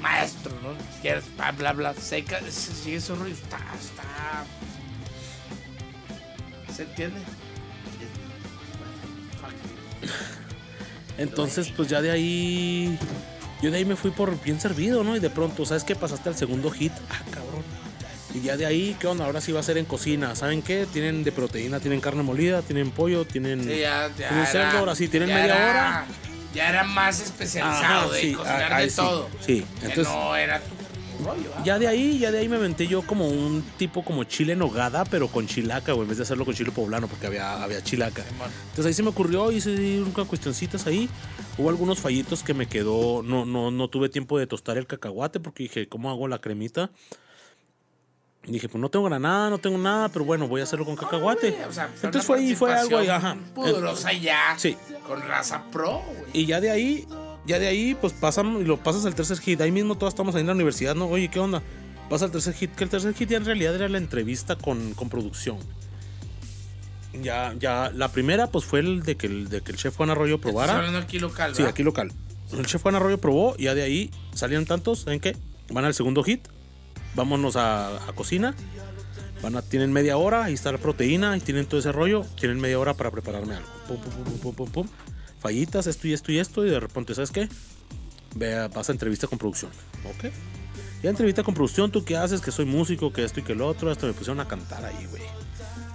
maestro, 0.00 0.52
¿no? 0.62 0.72
Si 0.94 1.00
quieres, 1.02 1.24
bla, 1.36 1.52
bla, 1.52 1.72
bla, 1.72 1.94
seca, 1.94 2.40
sigue 2.50 2.96
ese 2.96 3.14
rollo, 3.14 3.32
está, 3.32 3.58
está... 3.78 4.44
¿Se 6.74 6.82
entiende? 6.84 7.20
Entonces, 11.18 11.70
pues 11.70 11.88
ya 11.88 12.00
de 12.00 12.10
ahí. 12.12 12.98
Yo 13.62 13.70
de 13.70 13.78
ahí 13.78 13.84
me 13.84 13.96
fui 13.96 14.10
por 14.10 14.40
bien 14.42 14.60
servido, 14.60 15.02
¿no? 15.04 15.16
Y 15.16 15.20
de 15.20 15.30
pronto, 15.30 15.64
¿sabes 15.66 15.84
qué? 15.84 15.96
Pasaste 15.96 16.28
al 16.28 16.36
segundo 16.36 16.70
hit. 16.70 16.92
Ah, 17.10 17.20
cabrón. 17.30 17.62
Y 18.34 18.40
ya 18.42 18.56
de 18.56 18.66
ahí, 18.66 18.96
¿qué 19.00 19.06
onda? 19.06 19.24
Ahora 19.24 19.40
sí 19.40 19.52
va 19.52 19.60
a 19.60 19.62
ser 19.62 19.78
en 19.78 19.84
cocina. 19.84 20.34
¿Saben 20.36 20.62
qué? 20.62 20.86
Tienen 20.92 21.24
de 21.24 21.32
proteína, 21.32 21.80
tienen 21.80 22.00
carne 22.00 22.22
molida, 22.22 22.62
tienen 22.62 22.90
pollo, 22.90 23.24
tienen, 23.24 23.64
Sí, 23.64 23.80
ya, 23.80 24.08
ya 24.16 24.28
tienen 24.28 24.46
cerdo. 24.46 24.78
Ahora 24.78 24.94
sí, 24.94 25.08
tienen 25.08 25.30
media 25.30 25.44
era- 25.44 25.70
hora. 25.70 26.06
Ya 26.54 26.68
era 26.70 26.82
más 26.84 27.20
especializado 27.20 28.06
Ajá, 28.06 28.14
de 28.14 28.20
sí, 28.20 28.32
cocinar 28.32 28.72
ahí 28.72 28.84
de 28.84 28.90
sí, 28.90 28.96
todo. 28.96 29.28
sí, 29.44 29.66
Que 29.80 29.86
entonces- 29.86 30.12
no 30.14 30.34
era 30.36 30.60
tu. 30.60 30.74
¿ah? 30.74 30.77
Ya 31.64 31.78
de 31.78 31.88
ahí, 31.88 32.18
ya 32.18 32.30
de 32.30 32.38
ahí 32.38 32.48
me 32.48 32.56
aventé 32.56 32.86
yo 32.86 33.02
como 33.02 33.28
un 33.28 33.62
tipo 33.76 34.04
como 34.04 34.24
chile 34.24 34.52
en 34.52 34.60
nogada, 34.60 35.04
pero 35.04 35.28
con 35.28 35.46
chilaca, 35.46 35.92
güey, 35.92 36.02
en 36.02 36.08
vez 36.08 36.18
de 36.18 36.22
hacerlo 36.22 36.44
con 36.44 36.54
chile 36.54 36.70
poblano, 36.70 37.08
porque 37.08 37.26
había, 37.26 37.62
había 37.62 37.82
chilaca. 37.82 38.24
Entonces 38.70 38.86
ahí 38.86 38.94
se 38.94 39.02
me 39.02 39.10
ocurrió, 39.10 39.50
hice 39.50 40.00
unas 40.00 40.26
cuestioncitas 40.28 40.86
ahí. 40.86 41.08
Hubo 41.56 41.70
algunos 41.70 41.98
fallitos 41.98 42.42
que 42.42 42.54
me 42.54 42.66
quedó, 42.66 43.22
no, 43.22 43.44
no, 43.44 43.70
no 43.70 43.88
tuve 43.88 44.08
tiempo 44.08 44.38
de 44.38 44.46
tostar 44.46 44.78
el 44.78 44.86
cacahuate 44.86 45.40
porque 45.40 45.64
dije, 45.64 45.88
¿cómo 45.88 46.10
hago 46.10 46.28
la 46.28 46.40
cremita? 46.40 46.90
Dije, 48.46 48.68
pues 48.68 48.80
no 48.80 48.88
tengo 48.88 49.04
granada, 49.04 49.50
no 49.50 49.58
tengo 49.58 49.76
nada, 49.76 50.08
pero 50.08 50.24
bueno, 50.24 50.48
voy 50.48 50.60
a 50.60 50.64
hacerlo 50.64 50.86
con 50.86 50.96
cacahuate. 50.96 51.56
O 51.68 51.72
sea, 51.72 51.88
fue 51.88 52.08
Entonces 52.08 52.24
fue 52.24 52.38
ahí, 52.38 52.54
fue 52.54 52.72
algo 52.72 52.96
ahí, 52.96 53.08
ajá. 53.08 53.36
Pudorosa 53.54 54.12
ya. 54.12 54.54
Sí. 54.56 54.76
Con 55.06 55.20
raza 55.20 55.64
pro, 55.70 56.02
güey. 56.06 56.30
Y 56.32 56.46
ya 56.46 56.60
de 56.60 56.70
ahí, 56.70 57.06
ya 57.48 57.58
de 57.58 57.66
ahí, 57.66 57.96
pues 58.00 58.12
pasan 58.12 58.60
y 58.60 58.64
lo 58.64 58.76
pasas 58.76 59.04
al 59.06 59.14
tercer 59.16 59.38
hit. 59.40 59.60
Ahí 59.60 59.72
mismo 59.72 59.96
todos 59.98 60.12
estamos 60.12 60.34
ahí 60.36 60.42
en 60.42 60.46
la 60.46 60.52
universidad, 60.52 60.94
¿no? 60.94 61.06
Oye, 61.06 61.28
¿qué 61.28 61.40
onda? 61.40 61.62
Pasa 62.08 62.26
al 62.26 62.30
tercer 62.30 62.54
hit, 62.54 62.70
que 62.76 62.84
el 62.84 62.90
tercer 62.90 63.12
hit 63.14 63.28
ya 63.30 63.38
en 63.38 63.44
realidad 63.44 63.74
era 63.74 63.88
la 63.88 63.98
entrevista 63.98 64.54
con, 64.56 64.94
con 64.94 65.08
producción. 65.08 65.58
Ya, 67.22 67.54
ya, 67.58 67.90
la 67.94 68.08
primera, 68.12 68.48
pues 68.48 68.64
fue 68.64 68.80
el 68.80 69.02
de 69.02 69.16
que 69.16 69.26
el, 69.26 69.48
de 69.48 69.62
que 69.62 69.72
el 69.72 69.78
chef 69.78 69.96
Juan 69.96 70.10
Arroyo 70.10 70.36
Estás 70.36 70.50
probara. 70.50 70.76
hablando 70.76 70.98
aquí 70.98 71.18
local, 71.18 71.52
Sí, 71.54 71.62
¿verdad? 71.62 71.72
aquí 71.72 71.82
local. 71.82 72.12
El 72.52 72.66
chef 72.66 72.82
Juan 72.82 72.94
Arroyo 72.94 73.18
probó 73.18 73.54
y 73.58 73.64
ya 73.64 73.74
de 73.74 73.82
ahí 73.82 74.10
salieron 74.34 74.66
tantos, 74.66 75.00
¿saben 75.00 75.18
qué? 75.20 75.36
Van 75.70 75.84
al 75.84 75.94
segundo 75.94 76.22
hit, 76.22 76.46
vámonos 77.14 77.56
a, 77.56 78.08
a 78.08 78.12
cocina, 78.12 78.54
van 79.42 79.56
a, 79.56 79.62
tienen 79.62 79.92
media 79.92 80.16
hora, 80.16 80.44
ahí 80.44 80.54
está 80.54 80.70
la 80.70 80.78
proteína, 80.78 81.36
y 81.36 81.40
tienen 81.40 81.66
todo 81.66 81.80
ese 81.80 81.92
rollo, 81.92 82.24
tienen 82.38 82.60
media 82.60 82.78
hora 82.78 82.94
para 82.94 83.10
prepararme 83.10 83.54
algo. 83.56 83.68
Pum, 83.88 83.96
pum, 83.98 84.12
pum, 84.24 84.38
pum, 84.38 84.54
pum, 84.54 84.70
pum. 84.70 84.88
Fallitas, 85.40 85.86
esto 85.86 86.08
y 86.08 86.12
esto 86.12 86.32
y 86.32 86.38
esto, 86.38 86.66
y 86.66 86.70
de 86.70 86.80
repente, 86.80 87.14
¿sabes 87.14 87.30
qué? 87.30 87.48
Ve, 88.34 88.68
vas 88.68 88.88
a 88.88 88.92
entrevista 88.92 89.26
con 89.26 89.38
producción. 89.38 89.70
Ok. 90.04 90.32
Ya 91.02 91.10
entrevista 91.10 91.42
con 91.44 91.54
producción, 91.54 91.92
¿tú 91.92 92.04
qué 92.04 92.16
haces? 92.16 92.40
Que 92.40 92.50
soy 92.50 92.64
músico, 92.64 93.12
que 93.12 93.24
esto 93.24 93.38
y 93.40 93.42
que 93.44 93.54
lo 93.54 93.68
otro. 93.68 93.90
Hasta 93.90 94.06
me 94.06 94.12
pusieron 94.12 94.40
a 94.40 94.48
cantar 94.48 94.84
ahí, 94.84 95.06
güey. 95.10 95.22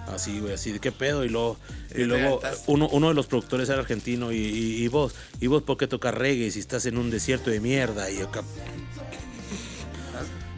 Así, 0.08 0.40
güey, 0.40 0.54
así, 0.54 0.72
¿de 0.72 0.80
qué 0.80 0.92
pedo? 0.92 1.26
Y 1.26 1.30
luego, 1.30 1.58
y 1.96 2.04
luego 2.04 2.40
uno, 2.68 2.88
uno 2.90 3.08
de 3.10 3.14
los 3.14 3.28
productores 3.28 3.68
era 3.70 3.80
argentino 3.80 4.32
y, 4.32 4.38
y- 4.38 4.84
y 4.84 4.88
vos, 4.88 5.16
y 5.42 5.48
vos, 5.48 5.64
¿por 5.64 5.78
qué 5.78 5.88
tocas 5.88 6.14
reggae 6.14 6.52
si 6.52 6.60
estás 6.60 6.86
en 6.86 6.98
un 6.98 7.10
desierto 7.10 7.50
de 7.50 7.60
mierda? 7.60 8.10
Y 8.12 8.22
acá, 8.22 8.44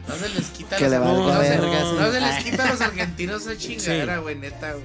No 0.08 0.14
les 0.34 0.46
quita 0.50 0.76
los 0.78 0.90
se 2.12 2.20
les 2.20 2.44
quita 2.44 2.64
a 2.64 2.70
los 2.70 2.80
argentinos 2.80 3.42
esa 3.42 3.56
chingadera, 3.56 4.18
güey, 4.18 4.36
neta, 4.36 4.72
güey. 4.74 4.84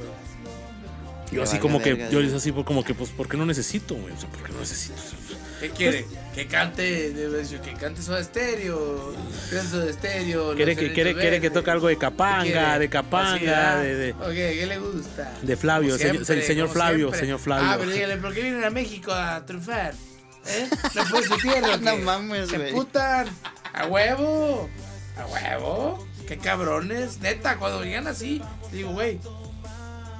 Yo 1.31 1.43
así 1.43 1.57
como 1.59 1.81
que, 1.81 2.07
yo 2.11 2.19
les 2.19 2.33
así 2.33 2.51
como 2.51 2.83
que, 2.83 2.93
pues, 2.93 3.09
¿por 3.11 3.27
qué 3.27 3.37
no 3.37 3.45
necesito, 3.45 3.95
güey? 3.95 4.13
O 4.13 4.19
sea, 4.19 4.29
¿por 4.29 4.43
qué 4.43 4.51
no 4.53 4.59
necesito? 4.59 4.95
¿Qué 5.59 5.69
quiere? 5.69 6.05
Que 6.33 6.47
cante, 6.47 7.13
que 7.63 7.73
cante 7.73 8.01
Soda 8.01 8.19
Estéreo, 8.19 9.13
Soda 9.69 9.89
Estéreo. 9.89 10.55
Quiere 10.55 10.75
que, 10.75 10.91
quiere, 10.91 11.13
quiere 11.13 11.39
que 11.39 11.49
toque 11.51 11.69
algo 11.69 11.87
de 11.87 11.95
¿Qué 11.95 11.99
Capanga, 11.99 12.79
de 12.79 12.89
Capanga, 12.89 13.39
¿verdad? 13.39 13.81
de, 13.83 13.95
de, 13.95 14.11
Ok, 14.13 14.31
¿qué 14.33 14.65
le 14.65 14.79
gusta? 14.79 15.33
de 15.41 15.55
Flavio, 15.57 15.97
señor, 15.97 16.25
siempre, 16.25 16.41
señor 16.47 16.67
como 16.67 16.73
Flavio, 16.73 16.97
siempre. 17.09 17.19
señor 17.19 17.39
Flavio. 17.39 17.69
Ah, 17.69 17.75
pero 17.77 17.91
dígale, 17.91 18.17
¿por 18.17 18.33
qué 18.33 18.41
vienen 18.41 18.63
a 18.63 18.69
México 18.71 19.11
a 19.11 19.45
triunfar? 19.45 19.93
¿Eh? 20.47 20.67
¿No 20.95 21.03
puede 21.11 21.27
su 21.27 21.37
tierra? 21.37 21.77
No 21.81 21.95
qué? 21.95 22.01
mames, 22.01 22.49
Se 22.49 22.57
güey. 22.57 22.71
putan. 22.71 23.27
A 23.73 23.85
huevo. 23.85 24.67
A 25.17 25.25
huevo. 25.27 26.07
Qué 26.27 26.37
cabrones. 26.37 27.19
Neta, 27.19 27.57
cuando 27.57 27.83
llegan 27.83 28.07
así, 28.07 28.41
digo, 28.71 28.91
güey, 28.93 29.19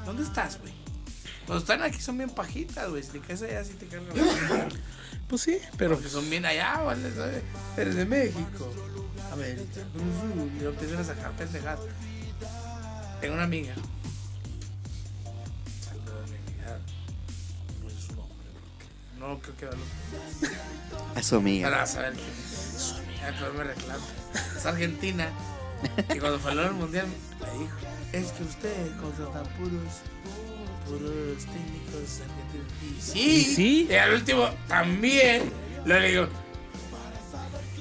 ¿dónde 0.05 0.21
estás, 0.23 0.59
güey? 0.59 0.73
Cuando 1.51 1.63
están 1.63 1.81
aquí 1.81 1.99
son 1.99 2.17
bien 2.17 2.29
pajitas, 2.29 2.89
güey. 2.89 3.03
Si 3.03 3.09
te 3.09 3.19
caes 3.19 3.41
allá, 3.41 3.61
sí 3.65 3.73
te 3.73 3.85
cargan. 3.85 4.69
Pues 5.27 5.41
sí, 5.41 5.59
pero 5.77 5.95
Porque 5.95 6.07
son 6.07 6.29
bien 6.29 6.45
allá, 6.45 6.77
¿vale? 6.77 7.09
Eres 7.75 7.95
de 7.95 8.05
México. 8.05 8.71
América. 9.33 9.81
Y 10.57 10.63
lo 10.63 10.69
empiezan 10.69 10.99
a 10.99 11.03
sacar 11.03 11.31
pendejadas. 11.33 11.81
Tengo 13.19 13.33
una 13.33 13.43
amiga. 13.43 13.73
Saludos, 15.83 16.29
mi 16.29 16.37
amiga. 16.37 16.79
No 17.81 17.89
es 17.89 17.95
su 17.95 18.15
nombre. 18.15 18.47
porque 18.53 19.19
No 19.19 19.39
creo 19.39 19.57
que 19.57 19.65
darlo. 19.65 19.83
A 21.15 21.21
su 21.23 21.35
amiga. 21.35 21.69
Para 21.69 21.85
saber 21.85 22.13
quién 22.13 22.27
es. 22.29 22.81
Su 22.81 22.95
amiga, 22.95 23.35
pero 23.37 23.53
me 23.55 23.63
reclama. 23.65 24.05
Es 24.55 24.65
argentina. 24.65 25.27
Y 26.15 26.19
cuando 26.19 26.39
fue 26.39 26.51
al 26.51 26.73
mundial 26.75 27.07
me 27.41 27.59
dijo: 27.59 27.75
Es 28.13 28.31
que 28.31 28.43
ustedes 28.43 28.91
contratan 29.01 29.47
puros. 29.57 30.01
Técnicos 30.97 32.21
argentinos. 32.21 32.71
Y 32.85 33.01
sí. 33.01 33.19
¿Y 33.19 33.43
sí? 33.43 33.87
Y 33.89 33.93
al 33.95 34.13
último 34.13 34.49
también. 34.67 35.51
Le 35.85 36.09
digo: 36.09 36.27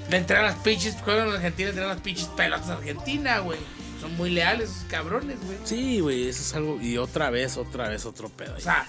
Le 0.08 0.16
entregan 0.16 0.46
las 0.46 0.56
pinches. 0.56 0.96
Juegan 1.02 1.28
en 1.28 1.34
Argentina, 1.34 1.66
le 1.66 1.70
entregan 1.70 1.90
las 1.90 2.00
pinches 2.00 2.26
pelotas 2.28 2.68
a 2.68 2.74
Argentina, 2.74 3.38
güey. 3.40 3.58
Son 4.00 4.16
muy 4.16 4.30
leales 4.30 4.70
esos 4.70 4.84
cabrones, 4.84 5.36
güey. 5.44 5.58
sí, 5.64 6.00
güey, 6.00 6.28
eso 6.28 6.40
es 6.40 6.54
algo. 6.54 6.80
Y 6.80 6.96
otra 6.96 7.28
vez, 7.28 7.58
otra 7.58 7.88
vez, 7.88 8.06
otro 8.06 8.30
pedo. 8.30 8.56
O 8.56 8.60
sea, 8.60 8.86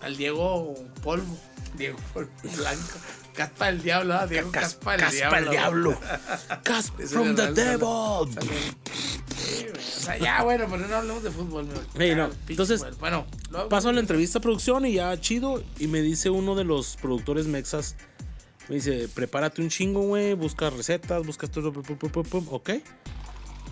al 0.00 0.16
Diego 0.16 0.74
Polvo, 1.02 1.36
Diego 1.76 1.98
Polvo 2.14 2.30
Blanco, 2.56 2.98
Caspa 3.36 3.68
el 3.68 3.82
Diablo, 3.82 4.14
¿ah? 4.14 4.26
Diego 4.26 4.50
Cas- 4.50 4.62
Caspa 4.74 4.94
el 4.94 5.00
Caspa 5.00 5.16
Diablo. 5.16 5.38
el 5.38 5.50
diablo. 5.50 6.00
Casp 6.64 7.00
Ese 7.00 7.08
from 7.14 7.34
the 7.36 7.44
el- 7.44 7.54
devil. 7.54 7.82
O 7.82 8.28
sea, 9.78 10.18
ya, 10.18 10.42
bueno, 10.42 10.66
pero 10.70 10.86
no 10.86 10.96
hablemos 10.96 11.22
de 11.22 11.30
fútbol, 11.30 11.66
mi 11.94 12.04
Ey, 12.04 12.14
no, 12.14 12.30
entonces, 12.48 12.80
fútbol. 12.80 12.96
bueno, 13.00 13.26
luego- 13.50 13.68
Paso 13.68 13.88
a 13.88 13.92
la 13.92 14.00
entrevista 14.00 14.38
a 14.38 14.42
producción 14.42 14.86
y 14.86 14.94
ya 14.94 15.20
chido. 15.20 15.62
Y 15.78 15.86
me 15.88 16.00
dice 16.00 16.30
uno 16.30 16.54
de 16.54 16.64
los 16.64 16.96
productores 16.96 17.46
mexas. 17.46 17.96
Me 18.68 18.76
dice, 18.76 19.08
prepárate 19.14 19.62
un 19.62 19.68
chingo, 19.68 20.00
güey. 20.02 20.34
Busca 20.34 20.70
recetas, 20.70 21.24
busca 21.24 21.46
todo. 21.46 21.72
pum, 21.72 21.82
pum, 21.82 21.96
pum, 21.96 22.10
pum, 22.10 22.24
pum, 22.24 22.46
Ok. 22.50 22.70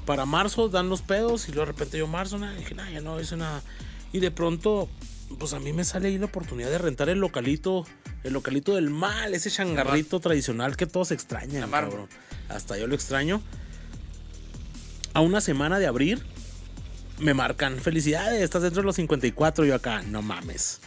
Para 0.07 0.25
marzo 0.27 0.69
dan 0.69 0.89
los 0.89 1.03
pedos. 1.03 1.49
Y 1.49 1.53
luego 1.53 1.67
de 1.67 1.73
repente 1.73 1.99
yo 1.99 2.07
marzo, 2.07 2.39
nada. 2.39 2.55
Dije, 2.55 2.75
nada, 2.75 2.91
ya 2.91 3.01
no 3.01 3.19
hice 3.21 3.37
nada. 3.37 3.63
Y 4.13 4.21
de 4.21 4.31
pronto, 4.31 4.89
pues 5.39 5.53
a 5.55 5.59
mí 5.61 5.73
me 5.73 5.85
sale 5.85 6.09
ahí 6.09 6.19
la 6.19 6.27
oportunidad 6.27 6.71
de 6.71 6.79
rentar 6.79 7.09
el 7.09 7.19
localito. 7.19 7.85
El 8.25 8.33
localito 8.33 8.75
del 8.75 8.91
mal. 8.91 9.35
Ese 9.35 9.51
changarrito 9.51 10.19
tradicional 10.21 10.77
que 10.77 10.87
todos 10.87 11.11
extrañan, 11.13 11.71
cabrón. 11.71 12.09
Hasta 12.49 12.77
yo 12.79 12.87
lo 12.87 12.95
extraño. 12.95 13.41
A 15.13 15.21
una 15.21 15.41
semana 15.41 15.79
de 15.79 15.87
abrir, 15.87 16.25
me 17.21 17.35
marcan, 17.35 17.79
felicidades, 17.79 18.43
estás 18.43 18.63
dentro 18.63 18.83
de 18.83 18.87
los 18.87 18.97
54. 18.97 19.65
Yo 19.65 19.75
acá, 19.77 20.03
no 20.03 20.23
mames. 20.23 20.81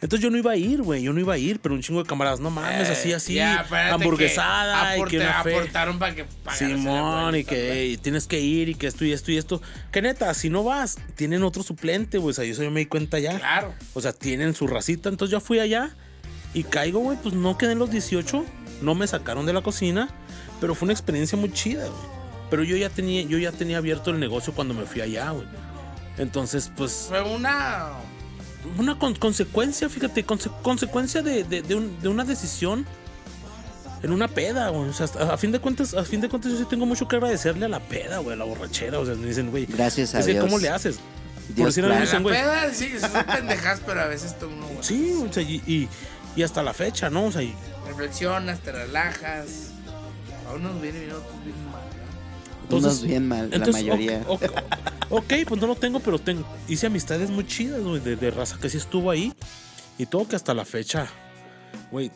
Entonces 0.00 0.24
yo 0.24 0.30
no 0.30 0.38
iba 0.38 0.50
a 0.50 0.56
ir, 0.56 0.82
güey, 0.82 1.00
yo 1.02 1.12
no 1.12 1.20
iba 1.20 1.34
a 1.34 1.38
ir, 1.38 1.60
pero 1.60 1.76
un 1.76 1.80
chingo 1.82 2.02
de 2.02 2.08
camaradas, 2.08 2.40
no 2.40 2.50
mames, 2.50 2.88
Eh, 2.88 2.92
así, 2.92 3.12
así, 3.12 3.34
ya, 3.34 3.60
espérate 3.60 3.92
hamburguesada 3.94 4.94
que 4.94 4.98
y 5.00 5.04
que 5.04 5.16
una 5.18 5.30
aporte- 5.30 5.50
fe. 5.50 5.56
aportaron 5.58 5.98
para 6.00 6.14
que 6.16 6.26
Simón, 6.56 7.36
y 7.36 7.44
que 7.44 7.98
tienes 8.02 8.26
que 8.26 8.40
ir 8.40 8.68
y 8.70 8.74
que 8.74 8.88
esto 8.88 9.04
y 9.04 9.12
esto 9.12 9.30
y 9.30 9.36
esto. 9.36 9.62
Que 9.92 10.02
neta, 10.02 10.34
si 10.34 10.50
no 10.50 10.64
vas, 10.64 10.96
tienen 11.14 11.44
otro 11.44 11.62
suplente, 11.62 12.18
güey, 12.18 12.30
o 12.32 12.34
sea, 12.34 12.44
eso 12.44 12.64
yo 12.64 12.72
me 12.72 12.80
di 12.80 12.86
cuenta 12.86 13.20
ya. 13.20 13.38
Claro. 13.38 13.74
O 13.94 14.00
sea, 14.00 14.12
tienen 14.12 14.56
su 14.56 14.66
racita. 14.66 15.08
Entonces 15.08 15.30
yo 15.30 15.38
fui 15.40 15.60
allá 15.60 15.94
y 16.54 16.64
caigo, 16.64 17.00
güey, 17.00 17.18
pues 17.22 17.34
no 17.34 17.56
quedé 17.58 17.72
en 17.72 17.78
los 17.78 17.90
18. 17.90 18.44
No 18.82 18.94
me 18.94 19.06
sacaron 19.06 19.46
de 19.46 19.52
la 19.52 19.62
cocina. 19.62 20.08
Pero 20.60 20.74
fue 20.74 20.86
una 20.86 20.92
experiencia 20.92 21.36
muy 21.36 21.52
chida, 21.52 21.86
güey. 21.86 22.12
Pero 22.50 22.62
yo 22.64 22.76
ya 22.76 22.88
tenía, 22.90 23.22
yo 23.22 23.38
ya 23.38 23.50
tenía 23.52 23.78
abierto 23.78 24.10
el 24.10 24.20
negocio 24.20 24.52
cuando 24.52 24.74
me 24.74 24.84
fui 24.84 25.00
allá, 25.00 25.30
güey. 25.30 25.46
Entonces, 26.18 26.70
pues, 26.76 27.06
Fue 27.08 27.22
una. 27.22 27.88
una 28.78 28.98
con- 28.98 29.14
consecuencia, 29.16 29.88
fíjate, 29.88 30.24
conse- 30.26 30.52
consecuencia 30.62 31.22
de, 31.22 31.42
de- 31.44 31.62
de 31.62 31.74
un- 31.74 32.00
de 32.00 32.08
una 32.08 32.24
decisión 32.24 32.86
en 34.02 34.12
una 34.12 34.28
peda, 34.28 34.68
güey. 34.68 34.88
O 34.88 34.92
sea, 34.92 35.06
a, 35.20 35.34
a 35.34 35.36
fin 35.38 35.50
de 35.52 35.58
cuentas, 35.60 35.94
a 35.94 36.04
fin 36.04 36.20
de 36.20 36.28
cuentas, 36.28 36.52
yo 36.52 36.58
sí 36.58 36.64
tengo 36.68 36.86
mucho 36.86 37.08
que 37.08 37.16
agradecerle 37.16 37.64
a 37.66 37.68
la 37.68 37.80
peda, 37.80 38.18
güey, 38.18 38.34
a 38.34 38.36
la 38.36 38.44
borrachera. 38.44 38.98
O 39.00 39.06
sea, 39.06 39.14
me 39.14 39.26
dicen, 39.26 39.50
güey, 39.50 39.66
Gracias 39.66 40.14
a 40.14 40.20
es 40.20 40.26
que, 40.26 40.32
Dios. 40.32 40.44
¿cómo 40.44 40.58
le 40.58 40.68
haces? 40.68 40.98
Dios 41.48 41.74
decir 41.74 41.84
algo, 41.84 41.96
plan. 41.96 42.04
dicen, 42.04 42.22
La 42.24 42.30
peda, 42.30 42.74
sí, 42.74 42.92
son 43.00 43.24
pendejas, 43.24 43.80
pero 43.84 44.00
a 44.02 44.06
veces 44.06 44.38
tú 44.38 44.46
uno. 44.46 44.66
güey, 44.68 44.78
Sí, 44.82 45.12
o 45.28 45.32
sea, 45.32 45.42
y, 45.42 45.56
y- 45.66 45.88
y 46.36 46.42
hasta 46.42 46.62
la 46.62 46.72
fecha, 46.74 47.10
¿no? 47.10 47.26
O 47.26 47.32
sea, 47.32 47.42
y- 47.42 47.54
Reflexionas, 47.86 48.60
te 48.60 48.72
relajas. 48.72 49.70
A 50.48 50.54
unos 50.54 50.80
viene 50.80 51.00
bien, 51.00 51.10
a 51.12 51.16
otros 51.16 51.44
vienen 51.44 51.64
mal. 51.70 51.82
¿no? 52.70 52.76
Unos 52.78 53.02
bien 53.02 53.28
mal, 53.28 53.50
la 53.50 53.56
entonces, 53.56 53.82
mayoría. 53.84 54.24
Ok, 54.28 54.42
ok, 54.44 54.52
ok, 55.10 55.32
pues 55.46 55.60
no 55.60 55.66
lo 55.66 55.74
tengo, 55.76 56.00
pero 56.00 56.18
tengo, 56.18 56.46
hice 56.68 56.86
amistades 56.86 57.30
muy 57.30 57.46
chidas, 57.46 57.80
güey, 57.82 58.00
de, 58.00 58.16
de 58.16 58.30
raza 58.30 58.58
que 58.60 58.68
sí 58.70 58.78
estuvo 58.78 59.10
ahí. 59.10 59.32
Y 59.98 60.06
todo 60.06 60.26
que 60.26 60.36
hasta 60.36 60.54
la 60.54 60.64
fecha, 60.64 61.06
güey, 61.90 62.10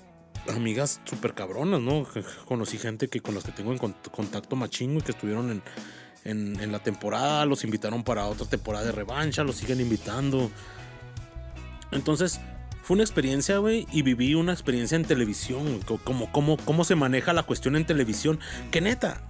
amigas 0.48 1.00
súper 1.04 1.34
cabronas, 1.34 1.80
¿no? 1.80 2.06
Conocí 2.46 2.78
gente 2.78 3.08
que 3.08 3.20
con 3.20 3.34
las 3.34 3.44
que 3.44 3.52
tengo 3.52 3.72
en 3.72 3.78
cont- 3.78 4.10
contacto 4.10 4.56
machín, 4.56 4.96
y 4.96 5.02
que 5.02 5.12
estuvieron 5.12 5.50
en, 5.50 5.62
en, 6.24 6.60
en 6.60 6.72
la 6.72 6.78
temporada, 6.78 7.44
los 7.44 7.62
invitaron 7.64 8.02
para 8.02 8.26
otra 8.26 8.46
temporada 8.46 8.86
de 8.86 8.92
revancha, 8.92 9.44
los 9.44 9.56
siguen 9.56 9.80
invitando. 9.80 10.50
Entonces, 11.92 12.40
fue 12.86 12.94
una 12.94 13.02
experiencia, 13.02 13.58
güey, 13.58 13.84
y 13.90 14.02
viví 14.02 14.36
una 14.36 14.52
experiencia 14.52 14.94
en 14.94 15.04
televisión, 15.04 15.80
como, 16.04 16.30
como, 16.30 16.56
cómo 16.56 16.84
se 16.84 16.94
maneja 16.94 17.32
la 17.32 17.42
cuestión 17.42 17.74
en 17.74 17.84
televisión. 17.84 18.38
Que 18.70 18.80
neta, 18.80 19.22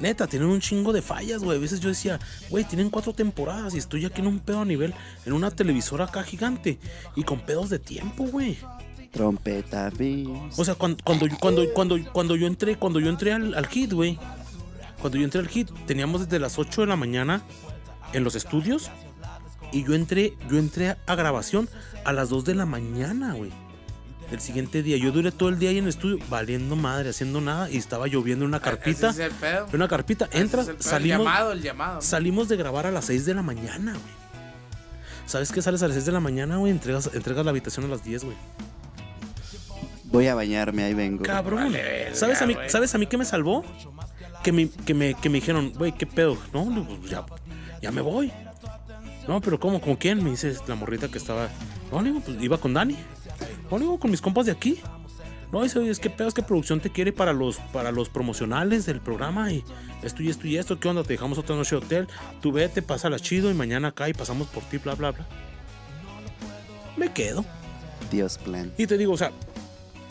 Neta, 0.00 0.26
tienen 0.26 0.48
un 0.48 0.60
chingo 0.60 0.92
de 0.92 1.00
fallas, 1.02 1.44
güey. 1.44 1.56
A 1.56 1.60
veces 1.60 1.78
yo 1.78 1.88
decía, 1.88 2.18
güey, 2.50 2.64
tienen 2.64 2.90
cuatro 2.90 3.12
temporadas 3.12 3.74
y 3.74 3.78
estoy 3.78 4.04
aquí 4.04 4.20
en 4.20 4.26
un 4.26 4.40
pedo 4.40 4.60
a 4.62 4.64
nivel, 4.64 4.92
en 5.24 5.32
una 5.32 5.52
televisora 5.52 6.06
acá 6.06 6.24
gigante 6.24 6.78
y 7.14 7.22
con 7.22 7.38
pedos 7.38 7.70
de 7.70 7.78
tiempo, 7.78 8.24
güey. 8.24 8.58
Trompeta. 9.12 9.90
O 10.56 10.64
sea, 10.64 10.74
cuando, 10.74 10.98
cuando, 11.04 11.26
yo- 11.28 11.38
cuando, 11.38 11.72
cuando, 11.72 11.98
cuando 12.12 12.34
yo 12.34 12.48
entré, 12.48 12.76
cuando 12.76 12.98
yo 12.98 13.08
entré 13.08 13.32
al, 13.32 13.54
al 13.54 13.66
hit, 13.68 13.92
güey. 13.92 14.18
Cuando 15.00 15.16
yo 15.18 15.24
entré 15.24 15.40
al 15.40 15.48
hit, 15.48 15.70
teníamos 15.86 16.22
desde 16.22 16.40
las 16.40 16.58
8 16.58 16.80
de 16.80 16.86
la 16.88 16.96
mañana 16.96 17.42
en 18.12 18.24
los 18.24 18.34
estudios. 18.34 18.90
Y 19.72 19.84
yo 19.84 19.94
entré, 19.94 20.34
yo 20.48 20.58
entré 20.58 20.96
a, 21.06 21.14
grabación 21.14 21.68
a 22.04 22.12
las 22.12 22.28
2 22.28 22.44
de 22.44 22.54
la 22.54 22.66
mañana, 22.66 23.34
güey. 23.34 23.50
El 24.30 24.40
siguiente 24.40 24.82
día. 24.82 24.96
Yo 24.96 25.12
duré 25.12 25.30
todo 25.30 25.48
el 25.48 25.58
día 25.58 25.70
ahí 25.70 25.78
en 25.78 25.84
el 25.84 25.90
estudio, 25.90 26.18
valiendo 26.28 26.74
madre, 26.74 27.10
haciendo 27.10 27.40
nada. 27.40 27.70
Y 27.70 27.76
estaba 27.76 28.08
lloviendo 28.08 28.44
en 28.44 28.48
una 28.48 28.60
carpita. 28.60 29.10
Ese 29.10 29.24
es 29.24 29.30
el 29.30 29.36
pedo. 29.38 29.68
Una 29.72 29.86
carpita. 29.86 30.28
Entras, 30.32 30.64
Ese 30.68 30.72
es 30.72 30.76
el 30.76 30.76
pedo. 30.76 30.90
salimos. 30.90 31.20
El 31.20 31.24
llamado, 31.26 31.52
el 31.52 31.62
llamado. 31.62 31.94
¿no? 31.96 32.02
Salimos 32.02 32.48
de 32.48 32.56
grabar 32.56 32.86
a 32.86 32.90
las 32.90 33.04
6 33.04 33.24
de 33.24 33.34
la 33.34 33.42
mañana, 33.42 33.92
güey. 33.92 34.26
¿Sabes 35.26 35.52
qué? 35.52 35.62
Sales 35.62 35.82
a 35.82 35.88
las 35.88 35.94
6 35.94 36.06
de 36.06 36.12
la 36.12 36.20
mañana, 36.20 36.56
güey. 36.56 36.72
Entregas, 36.72 37.10
entregas 37.12 37.44
la 37.44 37.50
habitación 37.50 37.86
a 37.86 37.88
las 37.88 38.02
10, 38.04 38.24
güey. 38.24 38.36
Voy 40.04 40.28
a 40.28 40.34
bañarme, 40.34 40.84
ahí 40.84 40.94
vengo. 40.94 41.24
Cabrón. 41.24 41.64
Vale, 41.64 41.82
verga, 41.82 42.14
¿Sabes, 42.14 42.40
a 42.40 42.46
mí. 42.46 42.56
¿Sabes 42.68 42.94
a 42.94 42.98
mí 42.98 43.06
qué 43.06 43.18
me 43.18 43.24
salvó? 43.24 43.64
Que 44.42 44.52
me, 44.52 44.68
que 44.70 44.94
me, 44.94 45.14
que 45.14 45.28
me 45.28 45.40
dijeron, 45.40 45.72
güey, 45.76 45.92
¿qué 45.92 46.06
pedo? 46.06 46.38
No, 46.52 46.64
no, 46.64 46.86
pues 46.86 47.10
ya, 47.10 47.24
ya 47.82 47.90
me 47.90 48.00
voy. 48.00 48.32
No, 49.28 49.40
pero 49.40 49.58
¿cómo? 49.58 49.80
¿Con 49.80 49.96
quién? 49.96 50.22
Me 50.22 50.30
dice 50.30 50.54
la 50.68 50.74
morrita 50.74 51.08
que 51.08 51.18
estaba. 51.18 51.48
No, 51.90 52.00
le 52.00 52.10
digo, 52.10 52.20
pues 52.24 52.40
iba 52.40 52.58
con 52.58 52.74
Dani. 52.74 52.96
No, 53.70 53.78
le 53.78 53.84
digo, 53.84 53.98
con 53.98 54.10
mis 54.10 54.20
compas 54.20 54.46
de 54.46 54.52
aquí. 54.52 54.80
No, 55.52 55.62
dice, 55.62 55.78
oye, 55.78 55.90
es 55.90 56.00
que 56.00 56.10
pedo, 56.10 56.28
es 56.28 56.34
que 56.34 56.42
producción 56.42 56.80
te 56.80 56.90
quiere 56.90 57.12
para 57.12 57.32
los, 57.32 57.58
para 57.72 57.92
los 57.92 58.08
promocionales 58.08 58.84
del 58.84 59.00
programa 59.00 59.52
y 59.52 59.64
esto 60.02 60.22
y 60.22 60.28
esto 60.28 60.46
y 60.46 60.56
esto. 60.56 60.78
¿Qué 60.80 60.88
onda? 60.88 61.02
Te 61.02 61.14
dejamos 61.14 61.38
otra 61.38 61.54
noche 61.56 61.76
de 61.76 61.84
hotel. 61.84 62.08
Tú 62.40 62.52
vete, 62.52 62.82
pásala 62.82 63.18
chido 63.18 63.50
y 63.50 63.54
mañana 63.54 63.88
acá 63.88 64.08
y 64.08 64.14
pasamos 64.14 64.48
por 64.48 64.62
ti, 64.64 64.78
bla, 64.78 64.94
bla, 64.94 65.12
bla. 65.12 65.26
Me 66.96 67.12
quedo. 67.12 67.44
Dios 68.10 68.38
plan. 68.38 68.72
Y 68.78 68.86
te 68.86 68.96
digo, 68.96 69.12
o 69.12 69.16
sea, 69.16 69.32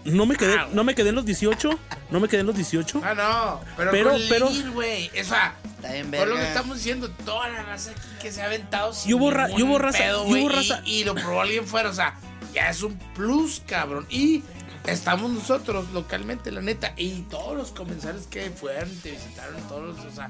no 0.06 0.26
me 0.26 0.36
quedé, 0.36 0.58
no 0.72 0.84
me 0.84 0.96
quedé 0.96 1.10
en 1.10 1.16
los 1.16 1.26
18, 1.26 1.70
no 2.12 2.20
me 2.20 2.28
quedé 2.28 2.42
en 2.42 2.48
los 2.48 2.56
18. 2.56 3.02
Ah, 3.04 3.14
no. 3.14 3.62
Pero, 3.78 3.92
Pero- 3.92 4.12
con 4.12 4.22
pero- 4.30 4.50
Lil, 4.50 4.72
güey. 4.72 5.10
O 5.20 5.24
sea, 5.24 5.56
Está 5.76 5.94
bien, 5.94 6.10
por 6.10 6.28
lo 6.28 6.36
que 6.36 6.48
estamos 6.48 6.78
diciendo, 6.78 7.10
toda 7.26 7.48
la 7.50 7.62
raza 7.64 7.92
aquí 7.92 8.02
que 8.20 8.32
se 8.32 8.42
ha 8.42 8.46
aventado 8.46 8.92
sin 8.94 9.12
Y 9.12 9.14
hubo 9.14 9.30
ra- 9.30 9.50
y 9.52 9.62
hubo 9.62 9.78
raza- 9.78 10.00
pedo, 10.00 10.26
y 10.26 10.30
güey, 10.30 10.42
hubo 10.42 10.50
raza- 10.50 10.82
Y, 10.86 11.04
lo 11.04 11.14
probó 11.14 11.42
alguien 11.42 11.68
fuera. 11.68 11.90
O 11.90 11.94
sea, 11.94 12.16
ya 12.54 12.70
es 12.72 12.82
un 12.82 12.98
plus, 13.14 13.62
cabrón. 13.68 14.08
Y 14.10 14.44
estamos 14.88 15.30
nosotros 15.30 15.92
localmente, 15.94 16.52
la 16.52 16.62
neta. 16.62 16.94
Y 16.98 17.22
todos 17.30 17.56
los 17.56 17.72
comensales 17.72 18.26
que 18.28 18.50
fueron 18.50 18.92
y 18.92 18.96
te 18.96 19.12
visitaron, 19.12 19.62
todos 19.68 19.96
los, 19.96 20.06
o 20.06 20.12
sea, 20.16 20.28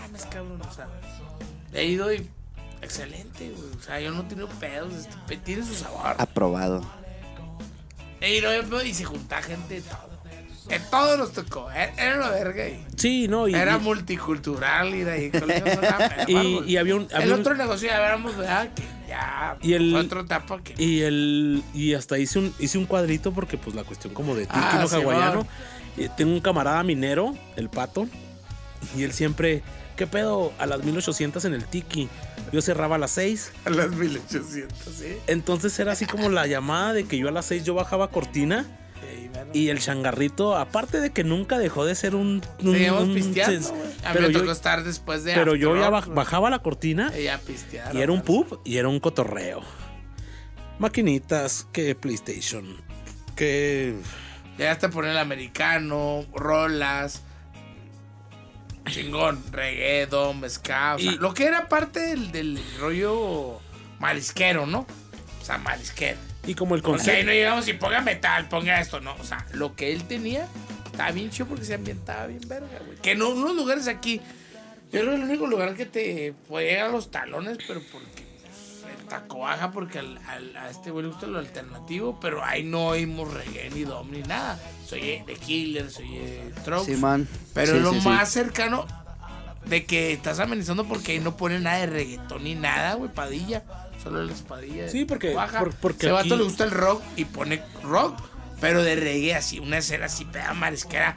mames, 0.00 0.24
cabrón. 0.26 0.60
O 0.68 0.72
sea, 0.74 0.88
he 1.72 1.84
ido 1.84 2.12
y 2.12 2.28
excelente, 2.82 3.50
güey. 3.56 3.70
O 3.78 3.82
sea, 3.82 4.00
yo 4.00 4.10
no 4.10 4.22
he 4.22 4.24
tenido 4.24 4.48
pedos. 4.48 4.92
Este, 4.94 5.36
tiene 5.38 5.64
su 5.64 5.74
sabor. 5.74 6.16
Aprobado. 6.18 6.82
Y, 8.20 8.40
no, 8.68 8.82
y 8.82 8.94
se 8.94 9.04
junta 9.04 9.40
gente 9.42 9.74
de 9.74 9.80
todo. 9.82 10.08
De 10.68 10.78
todo 10.90 11.16
nos 11.16 11.32
tocó. 11.32 11.70
Era, 11.70 11.94
era 11.94 12.16
una 12.18 12.28
verga. 12.30 12.64
Sí, 12.96 13.26
no, 13.26 13.48
y, 13.48 13.54
era 13.54 13.76
y- 13.76 13.80
multicultural 13.80 14.94
y 14.94 15.00
de 15.02 15.30
Y- 16.28 16.62
y 16.72 16.76
había 16.76 16.94
un- 16.96 17.08
había 17.12 17.24
el 17.26 17.32
un- 17.32 17.40
otro 17.40 17.54
negocio 17.56 17.88
ya 17.88 17.96
éramos, 17.96 18.36
¿verdad? 18.36 18.68
Que 18.74 18.82
ya 19.08 19.56
Y 19.62 19.72
el- 19.72 19.92
fue 19.92 20.00
otra 20.00 20.20
etapa 20.20 20.60
que. 20.62 20.74
y 20.82 21.00
el 21.00 21.62
y 21.72 21.94
hasta 21.94 22.18
hice 22.18 22.38
un 22.38 22.54
hice 22.58 22.76
un 22.76 22.84
cuadrito 22.84 23.32
porque 23.32 23.56
pues 23.56 23.74
la 23.74 23.84
cuestión 23.84 24.12
como 24.12 24.34
de 24.34 24.42
tiki 24.46 24.58
Ah, 24.60 24.78
no 24.82 24.88
Simón. 24.88 25.04
hawaiano. 25.14 25.46
Y 25.96 26.08
tengo 26.10 26.32
un 26.32 26.40
camarada 26.40 26.82
minero, 26.82 27.34
el 27.56 27.70
pato, 27.70 28.06
y 28.96 29.02
él 29.04 29.12
siempre 29.12 29.62
¿Qué 29.96 30.06
pedo? 30.06 30.52
A 30.60 30.66
las 30.66 30.84
1800 30.84 31.44
en 31.44 31.54
el 31.54 31.64
tiki. 31.64 32.08
Yo 32.52 32.62
cerraba 32.62 32.94
a 32.94 32.98
las 32.98 33.10
6. 33.10 33.50
A 33.64 33.70
las 33.70 33.90
1800, 33.90 34.78
¿sí? 34.94 35.06
Entonces 35.26 35.76
era 35.80 35.90
así 35.90 36.06
como 36.06 36.28
la 36.28 36.46
llamada 36.46 36.92
de 36.92 37.02
que 37.04 37.18
yo 37.18 37.26
a 37.26 37.32
las 37.32 37.46
6 37.46 37.64
yo 37.64 37.74
bajaba 37.74 38.08
cortina. 38.12 38.64
Y, 39.02 39.26
bueno, 39.26 39.50
Y 39.54 39.70
el 39.70 39.80
changarrito, 39.80 40.56
aparte 40.56 41.00
de 41.00 41.10
que 41.10 41.24
nunca 41.24 41.58
dejó 41.58 41.84
de 41.84 41.96
ser 41.96 42.14
un. 42.14 42.42
un- 42.62 42.68
un- 42.90 43.12
pisteando. 43.14 43.70
A 43.70 43.72
mí 43.72 43.80
pero 44.12 44.30
yo, 44.30 44.52
estar 44.52 44.84
después 44.84 45.24
de. 45.24 45.34
pero 45.34 45.56
yo 45.56 45.74
ya 45.76 45.90
baj- 45.90 46.14
bajaba 46.14 46.48
la 46.48 46.60
cortina 46.60 47.12
Y 47.18 47.24
ya 47.24 47.38
pistearon. 47.38 47.96
y 47.96 48.00
era 48.00 48.12
un 48.12 48.22
pub 48.22 48.60
y 48.64 48.76
era 48.76 48.86
un 48.86 49.00
cotorreo. 49.00 49.62
Maquinitas, 50.78 51.66
que 51.72 51.94
PlayStation, 51.96 52.64
que. 53.34 53.96
Ya 54.58 54.70
hasta 54.72 54.90
poner 54.90 55.10
el 55.12 55.18
americano, 55.18 56.24
rolas. 56.34 57.22
Chingón, 58.90 59.42
reggaeton, 59.52 60.40
mezcal. 60.40 60.96
o 60.96 60.98
sea, 60.98 61.12
Y- 61.12 61.16
lo 61.18 61.34
que 61.34 61.44
era 61.44 61.68
parte 61.68 62.00
del, 62.00 62.32
del 62.32 62.60
rollo 62.80 63.60
marisquero, 63.98 64.66
¿no? 64.66 64.86
O 65.40 65.44
sea, 65.44 65.58
marisquero. 65.58 66.18
Y 66.46 66.54
como 66.54 66.74
el 66.74 66.80
ahí 66.80 66.84
concepto. 66.84 67.26
no 67.26 67.32
llegamos 67.32 67.68
y 67.68 67.72
ponga 67.74 68.00
metal, 68.00 68.48
ponga 68.48 68.80
esto, 68.80 69.00
no. 69.00 69.14
O 69.16 69.24
sea, 69.24 69.44
lo 69.52 69.74
que 69.74 69.92
él 69.92 70.04
tenía 70.04 70.46
estaba 70.86 71.10
bien 71.10 71.30
chido 71.30 71.46
porque 71.46 71.64
se 71.64 71.74
ambientaba 71.74 72.26
bien 72.26 72.40
verga, 72.46 72.78
güey. 72.86 72.98
Que 72.98 73.12
en 73.12 73.22
unos 73.22 73.54
lugares 73.54 73.86
aquí, 73.88 74.20
yo 74.92 75.00
creo 75.00 75.10
que 75.10 75.16
el 75.16 75.22
único 75.24 75.46
lugar 75.46 75.74
que 75.74 75.84
te 75.86 76.32
puede 76.48 76.70
llegar 76.70 76.86
a 76.86 76.92
los 76.92 77.10
talones, 77.10 77.58
pero 77.66 77.80
porque 77.92 78.26
el 79.08 79.20
taco 79.20 79.38
baja, 79.40 79.70
porque 79.70 79.98
al- 79.98 80.18
al- 80.28 80.56
a 80.56 80.70
este 80.70 80.90
güey 80.90 81.04
le 81.06 81.10
gusta 81.12 81.26
lo 81.26 81.38
alternativo, 81.38 82.18
pero 82.20 82.44
ahí 82.44 82.62
no 82.62 82.88
oímos 82.88 83.32
reggae 83.32 83.70
ni 83.70 83.82
dom 83.82 84.10
ni 84.10 84.20
nada. 84.22 84.58
Soy 84.86 85.22
The 85.26 85.34
Killer, 85.34 85.90
soy 85.90 86.18
Strokes. 86.60 86.94
Simón. 86.94 87.28
Pero 87.54 87.74
Sí, 87.74 87.80
lo 87.80 87.92
sí, 87.92 88.00
sí. 88.00 88.08
más 88.08 88.28
cercano 88.30 88.86
de 89.64 89.84
que 89.86 90.12
estás 90.12 90.38
amenizando 90.40 90.84
porque 90.86 91.12
ahí 91.12 91.18
no 91.20 91.36
pone 91.36 91.58
nada 91.60 91.78
de 91.78 91.86
reggaetón 91.86 92.44
ni 92.44 92.54
nada, 92.54 92.94
güey, 92.94 93.10
Padilla. 93.12 93.64
Solo 94.02 94.22
las 94.24 94.42
Padilla. 94.42 94.88
Sí, 94.88 95.04
porque- 95.04 95.34
Baja. 95.34 95.58
por- 95.58 95.74
porque 95.74 96.06
Ese 96.06 96.12
vato 96.12 96.26
aquí- 96.34 96.36
le 96.36 96.44
gusta 96.44 96.64
el 96.64 96.70
rock 96.70 97.02
y 97.16 97.24
pone 97.24 97.62
rock, 97.82 98.16
pero 98.60 98.82
de 98.82 98.94
reggae 98.96 99.34
así, 99.34 99.58
una 99.58 99.78
escena 99.78 100.06
así, 100.06 100.24
peda 100.24 100.52
marisquera. 100.54 101.16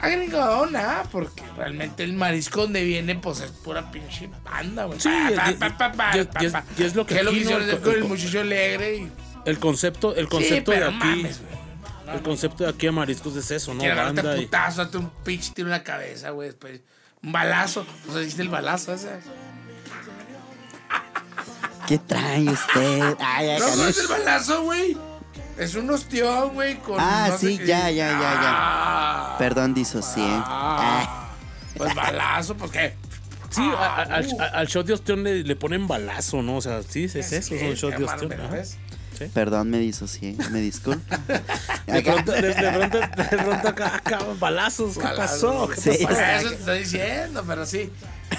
Agregadona, 0.00 1.02
porque 1.12 1.42
realmente 1.56 2.02
el 2.04 2.14
marisco 2.14 2.62
donde 2.62 2.82
viene, 2.84 3.14
pues 3.16 3.40
es 3.40 3.50
pura 3.50 3.90
pinche 3.90 4.30
panda, 4.44 4.84
güey. 4.86 4.98
Sí, 5.00 5.08
y- 5.10 6.82
es- 6.84 6.94
lo 6.94 7.06
que 7.06 7.18
es 7.18 7.24
lo 7.24 7.30
que 7.30 7.36
¿no? 7.36 7.42
hicieron 7.42 7.68
El- 7.68 7.80
con 7.80 7.92
el 7.92 7.98
el- 7.98 8.04
muchacho 8.04 8.40
alegre 8.40 8.96
y. 8.96 9.12
El 9.44 9.58
concepto, 9.58 10.14
el 10.14 10.24
Sí, 10.24 10.30
concepto 10.30 10.70
de 10.72 10.84
aquí. 10.84 10.94
mames, 10.96 11.40
güey. 11.40 11.60
No, 12.06 12.12
el 12.12 12.18
no. 12.18 12.22
concepto 12.22 12.64
de 12.64 12.70
aquí 12.70 12.86
a 12.86 12.92
Mariscos 12.92 13.36
es 13.36 13.50
eso, 13.50 13.74
¿no? 13.74 13.82
Banda 13.84 14.36
y- 14.38 14.44
putazo, 14.46 14.84
date 14.84 14.98
un 14.98 15.10
pinche 15.24 15.52
tiro 15.54 15.68
en 15.68 15.72
la 15.72 15.82
cabeza, 15.84 16.30
güey. 16.30 16.48
Después, 16.48 16.80
un 17.22 17.32
balazo. 17.32 17.86
O 18.08 18.12
sea, 18.12 18.22
hiciste 18.22 18.42
el 18.42 18.48
balazo 18.48 18.92
ese. 18.94 19.10
¿Qué 21.86 21.98
trae 21.98 22.48
usted? 22.48 23.16
Ay, 23.18 23.50
acá 23.50 23.66
no 23.70 23.76
no 23.76 23.86
es 23.88 23.98
el 23.98 24.06
balazo, 24.06 24.62
güey. 24.62 24.96
Es 25.60 25.74
un 25.74 25.90
ostión, 25.90 26.54
güey, 26.54 26.78
con. 26.78 26.96
Ah, 26.98 27.26
no 27.30 27.38
sé 27.38 27.48
sí, 27.48 27.58
qué. 27.58 27.66
ya, 27.66 27.90
ya, 27.90 28.08
ya, 28.12 28.18
ya. 28.18 28.40
Ah, 28.44 29.36
Perdón, 29.38 29.74
disocié. 29.74 30.24
Ah, 30.26 30.44
ah. 30.46 31.30
Pues 31.76 31.94
balazo, 31.94 32.56
pues 32.56 32.70
qué. 32.70 32.94
Sí, 33.50 33.60
a- 33.62 33.96
a- 33.96 34.02
al, 34.02 34.26
Uh. 34.26 34.38
al 34.54 34.66
shot 34.68 34.86
de 34.86 34.94
ostión 34.94 35.22
le, 35.24 35.42
le 35.44 35.56
ponen 35.56 35.86
balazo, 35.86 36.40
¿no? 36.42 36.56
O 36.56 36.60
sea, 36.62 36.82
sí, 36.82 37.04
es 37.04 37.14
eso, 37.16 37.54
es 37.54 37.62
un 37.62 37.74
shot 37.74 37.96
de 37.96 38.04
ostión. 38.04 38.28
¿me 38.30 38.34
ajá. 38.36 38.48
ves? 38.54 38.78
perdón, 39.34 39.68
me 39.68 39.78
disocié. 39.80 40.34
Me 40.50 40.60
disculpa. 40.62 41.18
De 41.86 42.00
pronto, 42.02 42.32
de, 42.32 42.40
de 42.54 42.54
pronto, 42.72 42.98
de 43.00 43.36
pronto 43.36 43.68
acá, 43.68 43.96
acá, 43.96 44.18
balazos, 44.38 44.94
¿qué 44.96 45.02
Balazo, 45.02 45.66
pasó? 45.66 45.68
¿Qué 45.68 45.80
Sí. 45.98 46.04
Pasó? 46.06 46.20
eso 46.22 46.48
te 46.48 46.54
estoy 46.54 46.78
diciendo, 46.78 47.44
pero 47.46 47.66
sí. 47.66 47.90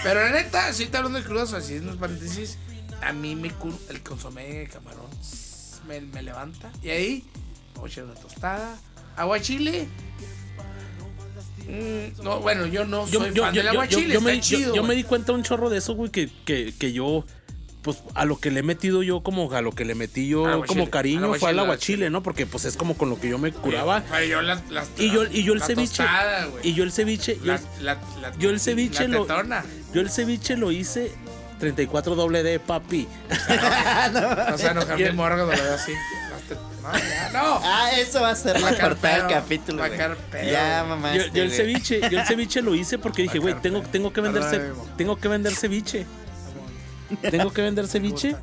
Pero 0.01 0.23
la 0.23 0.31
neta, 0.31 0.73
sí 0.73 0.87
te 0.87 0.97
hablando 0.97 1.19
de 1.19 1.25
crudos, 1.25 1.53
así 1.53 1.75
en 1.75 1.85
los 1.85 1.97
paréntesis. 1.97 2.57
A 3.03 3.13
mí 3.13 3.35
me 3.35 3.51
el 3.89 4.01
consomé 4.01 4.47
de 4.47 4.67
camarón 4.69 5.05
me, 5.91 6.01
me 6.01 6.23
levanta. 6.23 6.71
Y 6.81 6.89
ahí, 6.89 7.23
vamos 7.75 7.89
a 7.89 7.93
echar 7.93 8.03
una 8.05 8.13
tostada. 8.15 8.77
Agua 9.17 9.39
chile. 9.41 9.87
Mm, 11.67 12.23
no, 12.23 12.39
bueno, 12.39 12.65
yo 12.65 12.85
no 12.85 13.07
Yo, 13.07 13.19
soy 13.21 13.33
yo- 13.33 13.43
fan 13.43 13.53
yo- 13.53 13.61
del 13.61 13.69
agua 13.69 13.85
yo- 13.85 13.99
chile, 13.99 14.13
yo 14.13 14.19
está 14.19 14.29
me, 14.31 14.35
yo- 14.37 14.41
chido. 14.41 14.75
yo 14.75 14.81
me 14.81 14.87
güey. 14.89 14.97
di 14.97 15.03
cuenta 15.03 15.31
un 15.31 15.43
chorro 15.43 15.69
de 15.69 15.77
eso, 15.77 15.93
güey, 15.93 16.09
que, 16.11 16.29
que, 16.45 16.73
que 16.77 16.91
yo, 16.91 17.23
pues 17.81 17.97
a 18.13 18.25
lo 18.25 18.39
que 18.39 18.51
le 18.51 18.59
he 18.59 18.63
metido 18.63 19.03
yo, 19.03 19.21
como 19.21 19.51
a 19.53 19.61
lo 19.61 19.71
que 19.71 19.85
le 19.85 19.95
metí 19.95 20.27
yo 20.27 20.63
como 20.67 20.89
cariño 20.89 21.33
fue 21.35 21.49
al 21.49 21.59
aguachile, 21.59 22.09
¿no? 22.09 22.21
Porque 22.23 22.45
pues 22.45 22.65
es 22.65 22.75
como 22.77 22.95
con 22.97 23.09
lo 23.09 23.19
que 23.19 23.29
yo 23.29 23.37
me 23.37 23.51
curaba. 23.51 24.03
Pero 24.11 24.25
yo 24.25 24.41
las, 24.41 24.69
las- 24.69 24.89
Y 24.97 25.11
yo, 25.11 25.23
y 25.25 25.43
yo 25.43 25.53
el 25.53 25.59
la 25.59 25.65
ceviche. 25.65 25.97
tostada, 26.03 26.47
y 26.63 26.73
yo 26.73 26.83
el 26.83 26.91
ceviche. 26.91 27.37
Yo, 27.39 27.45
La- 27.53 27.61
la- 27.81 28.01
la- 28.21 28.37
yo 28.37 28.49
el 28.49 28.59
ceviche 28.59 29.07
la 29.07 29.17
lo. 29.17 29.27
Yo 29.93 30.01
el 30.01 30.09
ceviche 30.09 30.57
lo 30.57 30.71
hice 30.71 31.11
34 31.61 32.15
doble 32.15 32.43
D, 32.43 32.59
papi. 32.59 33.07
No 34.49 34.57
se 34.57 34.67
enojar 34.67 34.99
Y 34.99 35.03
mi 35.03 35.09
el- 35.09 35.15
morgo, 35.15 35.37
lo 35.45 35.47
veo 35.47 35.73
así. 35.73 35.93
No, 36.83 36.91
ya, 36.97 37.29
no. 37.31 37.59
Ah, 37.63 37.91
eso 37.97 38.21
va 38.21 38.31
a 38.31 38.35
ser 38.35 38.59
la 38.59 38.71
portada 38.71 39.17
del 39.19 39.27
capítulo. 39.27 39.77
va 39.79 39.85
a 39.85 40.15
pedo. 40.15 40.51
Ya, 40.51 40.83
mamá. 40.87 41.15
Yo, 41.15 41.23
yo 41.27 41.43
el 41.43 41.51
ceviche, 41.51 42.01
yo 42.09 42.19
el 42.19 42.25
ceviche 42.25 42.61
lo 42.61 42.73
hice 42.75 42.97
porque 42.97 43.21
dije, 43.21 43.37
güey, 43.39 43.53
tengo, 43.61 43.81
tengo 43.83 44.11
que 44.11 44.19
vender 44.21 44.43
ce- 44.43 44.71
tengo 44.97 45.15
que 45.17 45.27
vender 45.27 45.55
ceviche. 45.55 46.05
Tengo 47.29 47.51
que 47.53 47.61
vender 47.61 47.87
ceviche. 47.87 48.35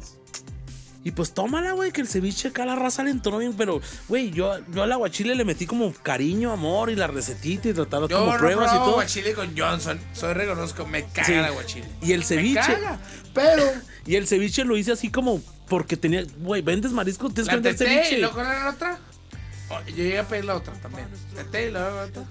Y 1.05 1.13
pues 1.13 1.33
tómala, 1.33 1.73
güey, 1.73 1.93
que 1.93 2.01
el 2.01 2.09
ceviche 2.09 2.49
acá 2.49 2.67
la 2.67 2.75
raza 2.77 3.03
le 3.05 3.11
entró 3.11 3.39
bien, 3.39 3.55
pero, 3.57 3.81
güey, 4.09 4.31
yo, 4.31 4.59
yo 4.73 4.83
al 4.83 4.93
aguachile 4.93 5.35
le 5.37 5.45
metí 5.45 5.65
como 5.65 5.93
cariño, 5.95 6.53
amor 6.53 6.91
y 6.91 6.97
la 6.97 7.07
recetita 7.07 7.69
y 7.69 7.73
tratar 7.73 8.09
Yo 8.09 8.19
como 8.19 8.33
no 8.33 8.39
pruebas 8.39 8.73
y 8.73 8.77
todo. 8.77 8.91
aguachile 8.93 9.33
con 9.33 9.57
Johnson. 9.57 9.99
Soy 10.13 10.35
reconozco, 10.35 10.87
me 10.87 11.05
caga 11.07 11.25
Sí. 11.27 11.33
el 11.35 11.45
aguachile. 11.45 11.87
Y 12.03 12.13
el 12.13 12.21
Me 12.21 12.25
ceviche. 12.27 12.61
caga. 12.61 12.99
Pero 13.33 13.63
Y 14.07 14.17
el 14.17 14.27
ceviche 14.27 14.65
lo 14.65 14.77
hice 14.77 14.93
así 14.93 15.11
como 15.11 15.41
porque 15.69 15.97
tenía, 15.97 16.25
güey, 16.39 16.63
vendes 16.63 16.93
marisco, 16.93 17.29
tienes 17.29 17.49
que 17.49 17.57
la 17.57 17.63
vender 17.63 17.77
tete 17.77 17.91
y 17.93 17.97
ceviche. 18.05 18.19
luego 18.21 18.43
la 18.43 18.71
otra. 18.71 18.99
Oh, 19.71 19.79
yo 19.87 19.97
llegué 19.97 20.19
a 20.19 20.27
pedir 20.27 20.47
la 20.47 20.57
otra 20.57 20.73
también. 20.75 21.07
Tete 21.35 21.69
y 21.69 21.71
luego 21.71 21.91
la 21.97 22.03
otra. 22.05 22.23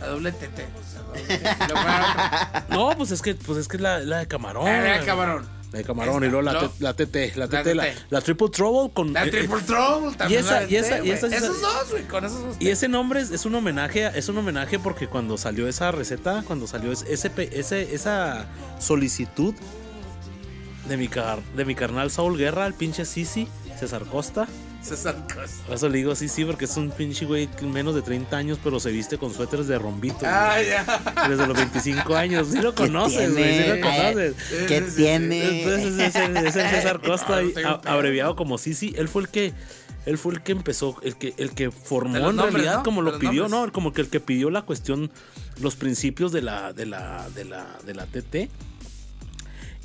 La 0.00 0.06
doble 0.06 0.32
tete. 0.32 0.64
Sea, 0.92 1.00
doble 1.02 1.22
tete. 1.26 1.44
La 1.44 1.64
otra. 1.66 2.66
No, 2.70 2.96
pues 2.96 3.10
es 3.10 3.20
que, 3.20 3.34
pues 3.34 3.58
es 3.58 3.68
que 3.68 3.76
es 3.76 3.82
la, 3.82 3.98
la 3.98 4.18
de 4.18 4.28
camarón. 4.28 4.66
Ah, 4.68 4.76
era 4.96 5.04
camarón. 5.04 5.46
La 5.72 5.78
de 5.78 5.84
camarón 5.84 6.22
y 6.24 6.28
luego 6.28 6.42
la, 6.42 6.60
te- 6.60 6.70
la 6.82 6.94
TT, 6.94 7.36
la 7.36 7.48
TT, 7.48 7.74
la, 7.74 7.88
la 8.08 8.20
Triple 8.20 8.48
Trouble 8.50 8.92
con 8.94 9.12
La 9.12 9.24
eh, 9.24 9.30
Triple 9.30 9.60
Trouble 9.62 10.16
también. 10.16 10.40
y 10.40 10.44
esa- 10.44 10.64
y 10.64 10.76
esa- 10.76 10.98
güey. 10.98 11.10
esa- 11.10 11.26
Esos 11.26 11.60
dos, 11.60 11.90
güey, 11.90 12.04
con 12.04 12.24
esos 12.24 12.40
dos. 12.40 12.56
Y 12.60 12.68
ese 12.68 12.88
nombre 12.88 13.20
es, 13.20 13.30
es 13.32 13.44
un 13.46 13.54
homenaje, 13.56 14.06
es 14.14 14.28
un 14.28 14.38
homenaje 14.38 14.78
porque 14.78 15.08
cuando 15.08 15.36
salió 15.36 15.66
esa 15.68 15.90
receta, 15.90 16.44
cuando 16.46 16.66
salió 16.66 16.92
es- 16.92 17.02
ese, 17.08 17.30
ese 17.52 17.94
esa 17.94 18.46
solicitud 18.78 19.54
de 20.88 20.96
mi 20.96 21.08
car, 21.08 21.40
de 21.56 21.64
mi 21.64 21.74
carnal 21.74 22.10
Saúl 22.12 22.38
Guerra, 22.38 22.66
el 22.66 22.74
pinche 22.74 23.04
Sisi, 23.04 23.48
César 23.78 24.04
Costa. 24.04 24.46
César 24.96 25.16
Costa. 25.32 25.64
Por 25.66 25.74
eso 25.76 25.88
le 25.88 25.98
digo 25.98 26.14
sí, 26.14 26.28
sí, 26.28 26.44
porque 26.44 26.64
es 26.66 26.76
un 26.76 26.90
pinche 26.90 27.24
güey 27.26 27.48
menos 27.62 27.94
de 27.94 28.02
30 28.02 28.36
años, 28.36 28.58
pero 28.62 28.78
se 28.80 28.90
viste 28.90 29.18
con 29.18 29.32
suéteres 29.34 29.66
de 29.68 29.78
rombito. 29.78 30.18
güey. 30.20 30.30
Ah, 30.32 30.56
ya. 30.62 31.28
Desde 31.28 31.46
los 31.46 31.56
25 31.56 32.14
años. 32.16 32.48
Sí 32.52 32.60
lo 32.60 32.70
¿Qué 32.74 32.82
conoces, 32.84 33.32
güey. 33.32 33.62
Sí 33.62 33.68
lo 33.68 33.80
conoces. 33.80 34.34
¿Qué 34.68 34.78
Sí, 34.80 34.84
sí, 34.84 34.90
sí. 34.90 34.96
tiene? 34.96 35.62
Entonces 35.62 35.98
es 35.98 36.14
el, 36.16 36.36
es 36.38 36.56
el 36.56 36.68
César 36.70 37.00
Costa, 37.00 37.42
No, 37.42 37.60
no 37.60 37.68
a- 37.84 37.92
abreviado 37.92 38.36
como 38.36 38.58
Sisi. 38.58 38.94
Él 38.96 39.08
fue 39.08 39.22
el 39.22 39.28
que, 39.28 39.52
él 40.06 40.18
fue 40.18 40.34
el 40.34 40.42
que 40.42 40.52
empezó, 40.52 40.96
el 41.02 41.16
que, 41.16 41.34
el 41.36 41.50
que 41.52 41.70
formó 41.70 42.16
en 42.16 42.22
nombres, 42.22 42.52
realidad, 42.52 42.76
¿no? 42.78 42.82
como 42.84 43.02
lo 43.02 43.18
pidió, 43.18 43.48
nombres. 43.48 43.66
¿no? 43.66 43.72
Como 43.72 43.92
que 43.92 44.02
el 44.02 44.08
que 44.08 44.20
pidió 44.20 44.50
la 44.50 44.62
cuestión, 44.62 45.10
los 45.60 45.74
principios 45.76 46.30
de 46.32 46.42
la, 46.42 46.72
de 46.72 46.86
la, 46.86 47.28
de 47.34 47.44
la, 47.44 47.66
de 47.84 47.94
la 47.94 48.06
TT. 48.06 48.48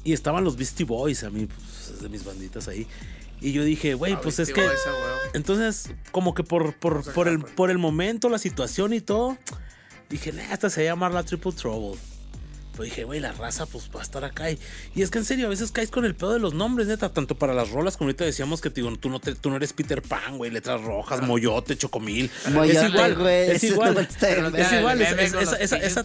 Y 0.03 0.13
estaban 0.13 0.43
los 0.43 0.57
Beastie 0.57 0.85
Boys, 0.85 1.23
a 1.23 1.29
mí, 1.29 1.45
pues, 1.45 1.91
es 1.95 2.01
de 2.01 2.09
mis 2.09 2.25
banditas 2.25 2.67
ahí. 2.67 2.87
Y 3.41 3.53
yo 3.53 3.63
dije, 3.63 3.95
güey, 3.95 4.19
pues 4.21 4.37
es 4.39 4.53
que. 4.53 4.61
Boys, 4.63 4.79
a 4.87 4.91
huevo. 4.93 5.15
Entonces, 5.33 5.89
como 6.11 6.33
que 6.35 6.43
por, 6.43 6.73
por, 6.75 7.03
por, 7.13 7.27
el, 7.27 7.39
por 7.39 7.71
el 7.71 7.77
momento, 7.79 8.29
la 8.29 8.37
situación 8.37 8.93
y 8.93 9.01
todo, 9.01 9.37
dije, 10.09 10.31
nah, 10.31 10.53
esta 10.53 10.69
se 10.69 10.81
va 10.83 10.89
a 10.89 10.91
llamar 10.93 11.11
la 11.13 11.23
Triple 11.23 11.51
Trouble. 11.53 11.99
Pero 12.73 12.83
dije, 12.85 13.03
güey, 13.03 13.19
la 13.19 13.33
raza 13.33 13.65
pues 13.65 13.89
va 13.93 13.99
a 13.99 14.03
estar 14.03 14.23
acá. 14.23 14.49
Y, 14.49 14.57
y 14.95 15.01
es 15.01 15.09
que 15.11 15.17
en 15.17 15.25
serio, 15.25 15.47
a 15.47 15.49
veces 15.49 15.71
caes 15.71 15.89
con 15.89 16.05
el 16.05 16.15
pedo 16.15 16.31
de 16.33 16.39
los 16.39 16.53
nombres, 16.53 16.87
neta. 16.87 17.09
Tanto 17.11 17.35
para 17.35 17.53
las 17.53 17.69
rolas, 17.71 17.97
como 17.97 18.07
ahorita 18.09 18.23
decíamos 18.23 18.61
que 18.61 18.69
digo, 18.69 18.95
tú, 18.95 19.09
no 19.09 19.19
te- 19.19 19.35
tú 19.35 19.49
no 19.49 19.57
eres 19.57 19.73
Peter 19.73 20.01
Pan, 20.01 20.37
güey. 20.37 20.51
Letras 20.51 20.81
rojas, 20.81 21.21
moyote, 21.21 21.75
chocomil. 21.77 22.29
Moyote, 22.53 22.77
es 22.85 22.89
igual, 22.93 23.15
güey, 23.15 23.51
es 23.51 23.63
igual. 23.63 24.07
verga. 24.21 24.47
es 24.61 24.71
igual, 24.71 25.01
es- 25.01 25.09
con 25.09 25.19
esa- 25.43 25.55
esa- 25.57 25.77
esa- 25.77 26.01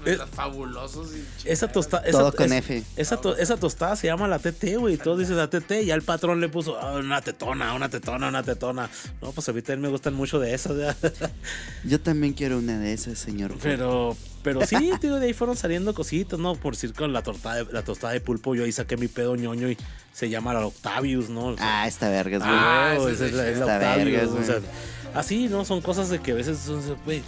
los, 0.00 0.04
de 0.06 0.12
eh, 0.12 0.16
los 0.16 0.30
fabulosos 0.30 1.08
y 1.14 1.20
Esa, 1.20 1.68
chingaderas. 1.68 1.72
tosta, 1.72 1.98
esa, 1.98 2.18
Todo 2.18 2.32
con 2.34 2.52
es- 2.52 2.58
F. 2.58 2.82
Esa, 2.96 3.16
to- 3.20 3.36
esa 3.36 3.56
tostada 3.56 3.96
se 3.96 4.06
llama 4.08 4.26
la 4.28 4.38
TT, 4.38 4.76
güey. 4.78 4.96
Todos 4.96 5.18
dicen 5.20 5.36
la 5.36 5.48
TT. 5.48 5.82
Y 5.82 5.86
ya 5.86 5.94
el 5.94 6.02
patrón 6.02 6.40
le 6.40 6.48
puso 6.48 6.78
"Ah, 6.78 6.94
una 6.98 7.20
tetona, 7.20 7.74
una 7.74 7.88
tetona, 7.88 8.28
una 8.28 8.42
tetona. 8.42 8.90
No, 9.22 9.32
pues 9.32 9.48
a 9.48 9.52
mí 9.52 9.62
también 9.62 9.82
me 9.82 9.88
gustan 9.88 10.14
mucho 10.14 10.38
de 10.40 10.54
esas. 10.54 10.96
Yo 11.84 12.00
también 12.00 12.32
quiero 12.32 12.58
una 12.58 12.78
de 12.78 12.92
esas, 12.92 13.18
señor. 13.18 13.54
Pero, 13.62 14.16
pero 14.42 14.64
sí, 14.66 14.92
tío, 15.00 15.16
de 15.16 15.26
ahí 15.26 15.32
fueron 15.32 15.56
saliendo 15.56 15.94
cositas, 15.94 16.38
¿no? 16.38 16.54
Por 16.56 16.74
decir 16.74 16.92
con 16.94 17.12
la 17.12 17.22
tortada 17.22 17.64
de, 17.64 17.72
la 17.72 17.82
tostada 17.82 18.12
de 18.12 18.20
pulpo, 18.20 18.54
yo 18.54 18.64
ahí 18.64 18.72
saqué 18.72 18.96
mi 18.96 19.08
pedo 19.08 19.36
ñoño 19.36 19.70
y 19.70 19.76
se 20.12 20.28
llama 20.28 20.52
la 20.54 20.66
Octavius, 20.66 21.28
¿no? 21.30 21.46
O 21.46 21.56
sea, 21.56 21.82
Ah, 21.82 21.86
esta 21.88 22.08
verga, 22.08 22.38
güey. 22.38 22.50
ah, 22.50 22.94
ese 22.98 23.12
esa 23.12 23.24
es 23.26 23.30
es 23.30 23.36
la, 23.36 23.48
es 23.48 23.60
Octavius, 23.60 24.04
vergas, 24.12 24.28
o 24.30 24.42
sea, 24.44 24.54
güey. 24.58 24.70
así, 25.14 25.48
¿no? 25.48 25.64
Son 25.64 25.80
cosas 25.80 26.08
de 26.08 26.18
que 26.20 26.32
a 26.32 26.34
veces, 26.34 26.58
güey, 27.04 27.22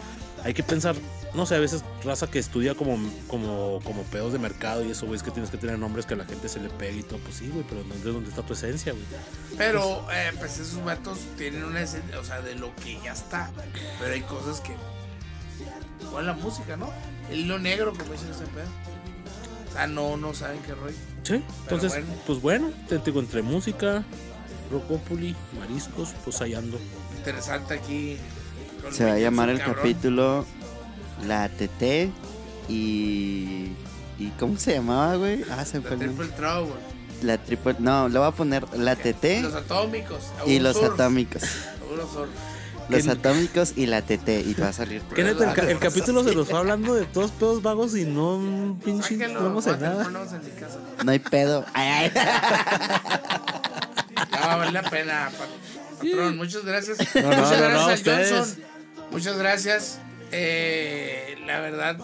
hay 0.44 0.54
que 0.54 0.62
pensar, 0.62 0.94
no 1.34 1.46
sé, 1.46 1.54
a 1.54 1.60
veces 1.60 1.82
raza 2.04 2.30
que 2.30 2.38
estudia 2.38 2.74
como, 2.74 2.98
como, 3.26 3.80
como 3.84 4.02
pedos 4.04 4.32
de 4.32 4.38
mercado 4.38 4.84
y 4.84 4.90
eso, 4.90 5.06
güey, 5.06 5.16
es 5.16 5.22
que 5.22 5.30
tienes 5.30 5.50
que 5.50 5.56
tener 5.56 5.78
nombres 5.78 6.04
que 6.04 6.12
a 6.14 6.16
la 6.18 6.26
gente 6.26 6.48
se 6.48 6.60
le 6.60 6.68
pegue 6.68 6.98
y 6.98 7.02
todo, 7.02 7.18
pues 7.20 7.36
sí, 7.36 7.48
güey, 7.48 7.64
pero 7.66 7.82
¿dónde, 7.84 8.12
dónde 8.12 8.28
está 8.28 8.42
tu 8.42 8.52
esencia, 8.52 8.92
güey? 8.92 9.04
Pero, 9.56 10.06
eh, 10.12 10.32
pues 10.38 10.58
esos 10.58 10.84
vatos 10.84 11.20
tienen 11.38 11.64
una 11.64 11.80
esencia, 11.80 12.18
o 12.18 12.24
sea, 12.24 12.42
de 12.42 12.54
lo 12.56 12.74
que 12.76 12.98
ya 13.02 13.12
está. 13.12 13.50
Pero 13.98 14.12
hay 14.12 14.20
cosas 14.22 14.60
que. 14.60 14.74
Igual 16.02 16.26
la 16.26 16.32
música, 16.34 16.76
¿no? 16.76 16.90
El 17.30 17.40
hilo 17.40 17.58
negro, 17.58 17.94
como 17.96 18.12
dicen 18.12 18.30
ese 18.30 18.44
pedo. 18.46 18.68
O 19.70 19.72
sea, 19.72 19.86
no, 19.86 20.16
no 20.18 20.34
saben 20.34 20.60
qué 20.66 20.74
rollo. 20.74 20.96
Sí, 21.22 21.42
entonces, 21.62 21.92
bueno. 21.92 22.06
pues 22.26 22.42
bueno, 22.42 22.70
te 22.88 22.98
digo, 22.98 23.20
entre 23.20 23.40
música, 23.40 24.04
Rocopoli, 24.70 25.34
mariscos, 25.58 26.14
pues 26.24 26.42
ando. 26.42 26.78
Interesante 27.16 27.74
aquí. 27.74 28.18
Se 28.90 29.04
va 29.04 29.12
a 29.12 29.18
llamar 29.18 29.48
el 29.48 29.58
cabrón. 29.58 29.76
capítulo 29.76 30.44
La 31.26 31.48
TT 31.48 32.10
y. 32.68 33.68
¿Y 34.18 34.28
cómo 34.38 34.56
se 34.58 34.74
llamaba, 34.74 35.16
güey? 35.16 35.44
Ah, 35.50 35.64
se 35.64 35.80
me 35.80 35.86
fue 35.88 35.96
La 35.96 36.04
el. 36.04 36.10
Triple 36.10 36.36
Trouble. 36.36 36.74
La 37.22 37.38
triple. 37.38 37.74
No, 37.78 38.08
le 38.08 38.18
voy 38.18 38.28
a 38.28 38.32
poner 38.32 38.64
la 38.76 38.94
Los 38.94 39.02
TT 39.02 39.24
atómicos. 39.56 40.22
y 40.46 40.58
los 40.60 40.76
surf, 40.76 40.94
atómicos. 40.94 41.42
Los 42.88 43.08
atómicos 43.08 43.72
y 43.76 43.86
la 43.86 44.02
TT. 44.02 44.28
Y 44.46 44.54
va 44.54 44.68
a 44.68 44.72
salir. 44.72 45.02
Neta, 45.16 45.48
el, 45.50 45.54
ca- 45.54 45.70
el 45.70 45.78
capítulo 45.78 46.22
se 46.24 46.34
nos 46.34 46.48
fue 46.48 46.58
hablando 46.58 46.94
de 46.94 47.04
todos 47.06 47.30
pedos 47.32 47.62
vagos 47.62 47.96
y 47.96 48.04
no 48.04 48.36
un 48.36 48.80
pinche 48.84 49.16
no 49.28 49.42
vamos 49.42 49.66
a 49.66 49.74
a 49.74 49.76
nada. 49.76 50.08
No 51.04 51.10
hay 51.10 51.18
pedo. 51.18 51.64
Ay, 51.74 51.88
ay. 51.88 52.12
No, 54.30 54.46
vale 54.58 54.72
la 54.72 54.82
pena, 54.82 55.30
pa- 55.38 55.46
patrón. 55.98 56.36
Muchas 56.36 56.64
gracias. 56.64 56.98
no, 56.98 57.22
muchas 57.22 57.50
no, 57.60 57.68
gracias 57.68 57.98
ustedes. 57.98 58.30
Johnson. 58.30 58.64
Muchas 59.10 59.36
gracias. 59.38 59.98
Eh, 60.32 61.36
la 61.46 61.60
verdad, 61.60 61.98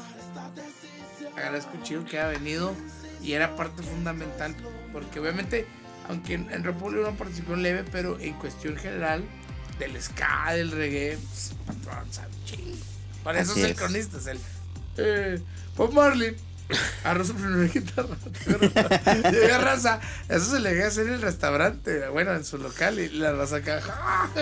agradezco 1.34 1.72
chido 1.82 2.04
que 2.04 2.18
haya 2.18 2.28
venido 2.28 2.74
y 3.22 3.32
era 3.32 3.56
parte 3.56 3.82
fundamental 3.82 4.54
porque 4.92 5.20
obviamente, 5.20 5.66
aunque 6.08 6.34
en, 6.34 6.50
en 6.52 6.62
República 6.62 7.10
no 7.10 7.16
participó 7.16 7.56
leve, 7.56 7.84
pero 7.90 8.20
en 8.20 8.34
cuestión 8.34 8.76
general 8.76 9.24
del 9.78 10.00
ska, 10.00 10.52
del 10.52 10.70
reggae, 10.70 11.16
pues, 11.16 11.54
patrón, 11.66 12.12
sabe 12.12 12.32
chingo. 12.44 12.76
Por 13.24 13.36
eso 13.36 13.52
es 13.52 13.64
el 13.64 13.74
cronista, 13.74 14.18
es 14.18 14.26
el 14.26 14.40
eh, 14.98 15.40
Bob 15.76 15.92
Marley. 15.92 16.36
Su 17.24 17.34
primera 17.34 17.72
guitarra. 17.72 19.30
Llega 19.30 19.58
raza. 19.58 20.00
Eso 20.28 20.44
se 20.50 20.60
le 20.60 20.70
llega 20.72 20.84
a 20.84 20.88
hacer 20.88 21.06
en 21.06 21.14
el 21.14 21.22
restaurante. 21.22 22.08
Bueno, 22.08 22.34
en 22.34 22.44
su 22.44 22.58
local. 22.58 22.98
Y 22.98 23.08
la 23.08 23.32
raza 23.32 23.56
acá. 23.56 23.80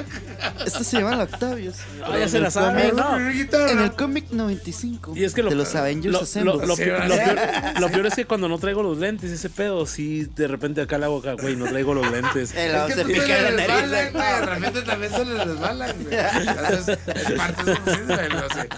Esto 0.67 0.83
se 0.83 0.99
llama 0.99 1.15
la 1.17 1.25
Octavius. 1.25 1.77
Ah, 2.05 2.19
ya 2.19 2.29
se 2.29 2.39
la 2.39 2.39
En 2.39 2.45
el 2.47 2.53
sabe, 2.53 2.91
cómic- 2.91 2.95
no. 2.95 3.03
Su 3.09 3.15
primera 3.15 3.31
guitarra. 3.33 3.71
En 3.71 3.79
el 3.81 3.93
cómic 3.93 4.31
95. 4.31 5.13
Y 5.17 5.25
es 5.25 5.35
que 5.35 5.43
lo, 5.45 5.51
de 5.51 5.57
los 5.57 5.75
Avengers 5.77 6.13
lo, 6.13 6.45
lo- 6.57 6.67
lo 6.67 6.77
Sí, 6.77 6.83
pi- 6.85 6.91
¿verdad? 6.91 7.09
lo 7.09 7.17
peor, 7.17 7.81
lo 7.81 7.89
peor 7.91 8.07
es 8.07 8.15
que 8.15 8.25
cuando 8.25 8.49
no 8.49 8.59
traigo 8.59 8.83
los 8.83 8.99
lentes, 8.99 9.31
ese 9.31 9.49
pedo, 9.49 9.87
sí, 9.87 10.25
de 10.35 10.49
repente 10.49 10.81
acá 10.81 10.97
hago 10.97 11.19
acá, 11.21 11.35
güey, 11.35 11.55
no 11.57 11.67
traigo 11.67 11.95
los 11.95 12.11
lentes. 12.11 12.53
Eh, 12.57 12.75
Es 12.75 12.95
que 12.95 12.95
se 12.95 13.05
pica 13.05 13.27
la 13.43 13.51
nariz. 13.53 13.91
resbalan, 13.91 14.13
güey. 14.13 14.41
De 14.41 14.47
repente 14.47 14.83
también 14.83 15.13
se 15.13 15.25
le 15.25 15.45
resbalan, 15.45 15.97
güey. 16.03 16.17
Entonces, 16.17 16.99
es 17.07 17.33
parte 17.33 17.65
de 17.65 17.77
su 17.77 17.91
síndrome, 17.95 18.29
no 18.31 18.49
sé. 18.49 18.69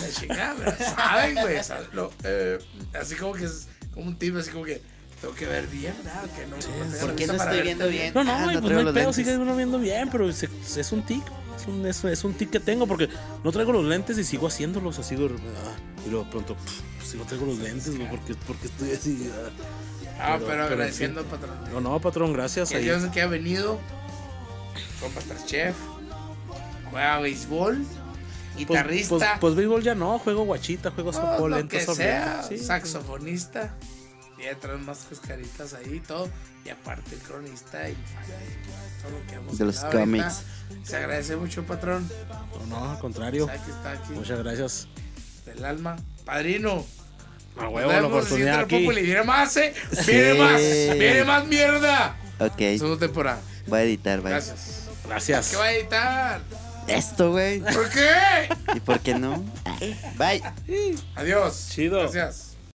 La 0.00 0.10
chingada, 0.12 0.76
saben, 0.96 1.34
güey. 1.40 1.64
saben, 1.64 1.86
lo, 1.92 2.12
eh, 2.24 2.58
así 2.98 3.14
como 3.16 3.32
que 3.32 3.44
es 3.44 3.68
como 3.94 4.06
un 4.06 4.16
tip, 4.18 4.36
así 4.36 4.50
como 4.50 4.64
que 4.64 4.80
tengo 5.20 5.34
que 5.34 5.46
ver 5.46 5.66
bien, 5.66 5.94
¿verdad? 6.02 6.24
Que 6.36 6.46
no, 6.46 6.56
tengo 6.56 7.00
¿Por 7.00 7.14
qué 7.16 7.26
no 7.26 7.34
estoy 7.34 7.62
viendo 7.62 7.88
bien? 7.88 8.14
No, 8.14 8.24
no, 8.24 8.32
Ah, 8.32 8.40
no 8.52 8.60
pues 8.60 8.72
no 8.72 8.88
hay 8.88 8.94
pedo, 8.94 9.12
sigue 9.12 9.36
uno 9.36 9.54
viendo 9.56 9.78
bien, 9.78 10.08
pero 10.10 10.28
es, 10.28 10.42
es 10.42 10.92
un 10.92 11.02
tic. 11.02 11.22
Es 11.56 11.66
un, 11.66 11.86
es, 11.86 12.02
es 12.04 12.24
un 12.24 12.32
tic 12.32 12.48
que 12.50 12.60
tengo 12.60 12.86
porque 12.86 13.08
no 13.44 13.52
traigo 13.52 13.72
los 13.72 13.84
lentes 13.84 14.16
y 14.16 14.24
sigo 14.24 14.46
haciéndolos 14.46 14.98
así. 14.98 15.14
ah, 15.16 15.76
y 16.06 16.10
luego 16.10 16.30
pronto, 16.30 16.54
pff, 16.56 17.06
si 17.06 17.18
no 17.18 17.24
traigo 17.24 17.44
los 17.46 17.58
lentes, 17.58 17.94
güey, 17.96 18.08
porque, 18.08 18.34
porque 18.46 18.66
estoy 18.68 18.92
así. 18.92 19.30
ah. 19.34 19.50
Ah, 20.22 20.34
Pero- 20.34 20.38
pero, 20.38 20.46
pero 20.48 20.62
agradeciendo 20.64 21.20
al 21.20 21.26
patrón. 21.26 21.56
No, 21.72 21.80
no, 21.80 21.98
patrón, 22.00 22.32
gracias. 22.34 22.70
Que 22.70 22.76
ahí. 22.76 22.84
Dios 22.84 23.02
que 23.12 23.22
ha 23.22 23.26
venido. 23.26 23.78
Fue 24.98 25.08
Masterchef. 25.10 25.74
Juega 26.90 27.20
béisbol. 27.20 27.84
Pues, 28.54 28.68
Guitarrista. 28.68 29.08
pues, 29.16 29.30
pues 29.40 29.54
béisbol 29.54 29.82
ya 29.82 29.94
no, 29.94 30.18
juego 30.18 30.44
guachita, 30.44 30.90
juego 30.90 31.12
pues, 31.12 31.22
softball, 31.22 31.50
lo 31.50 31.68
que 31.68 31.80
sea. 31.80 32.42
sí. 32.46 32.58
Saxofonista. 32.58 33.74
Y 34.38 34.42
detrás 34.44 34.80
más 34.80 35.06
cascaritas 35.08 35.74
ahí 35.74 35.96
y 35.96 36.00
todo. 36.00 36.28
Y 36.64 36.70
aparte 36.70 37.14
el 37.14 37.20
cronista 37.20 37.88
y 37.88 37.94
todo 39.02 39.10
lo 39.18 39.26
que 39.26 39.34
hemos 39.34 39.58
De 39.58 39.64
los 39.66 39.78
cómics. 39.80 40.42
Se 40.82 40.96
agradece 40.96 41.36
mucho, 41.36 41.62
patrón. 41.64 42.08
No, 42.68 42.80
no, 42.80 42.90
al 42.92 42.98
contrario. 42.98 43.46
Que 43.46 43.54
está 43.54 43.92
aquí 43.92 44.12
Muchas 44.12 44.38
gracias. 44.38 44.88
del 45.44 45.64
alma. 45.64 45.96
Padrino. 46.24 46.84
A 47.58 47.68
huevo 47.68 47.92
la 47.92 48.06
oportunidad 48.06 48.60
aquí. 48.60 48.78
Populi. 48.80 49.02
Viene 49.02 49.24
más, 49.24 49.56
eh. 49.58 49.74
Sí. 49.92 50.12
Viene 50.12 50.34
más. 50.34 50.60
Viene 50.98 51.24
más 51.24 51.46
mierda. 51.46 52.16
Ok, 52.38 52.56
Segunda 52.58 52.98
temporada. 52.98 53.40
voy 53.66 53.80
a 53.80 53.82
editar, 53.82 54.20
bye. 54.22 54.30
Gracias. 54.30 54.88
Gracias. 55.06 55.50
¿Qué 55.50 55.56
va 55.56 55.64
a 55.64 55.72
editar? 55.72 56.40
Esto, 56.90 57.30
güey. 57.30 57.60
¿Por 57.60 57.88
qué? 57.90 58.10
¿Y 58.74 58.80
por 58.80 59.00
qué 59.00 59.14
no? 59.14 59.44
Bye. 60.18 60.42
Adiós. 61.14 61.68
Chido. 61.70 62.00
Gracias. 62.00 62.49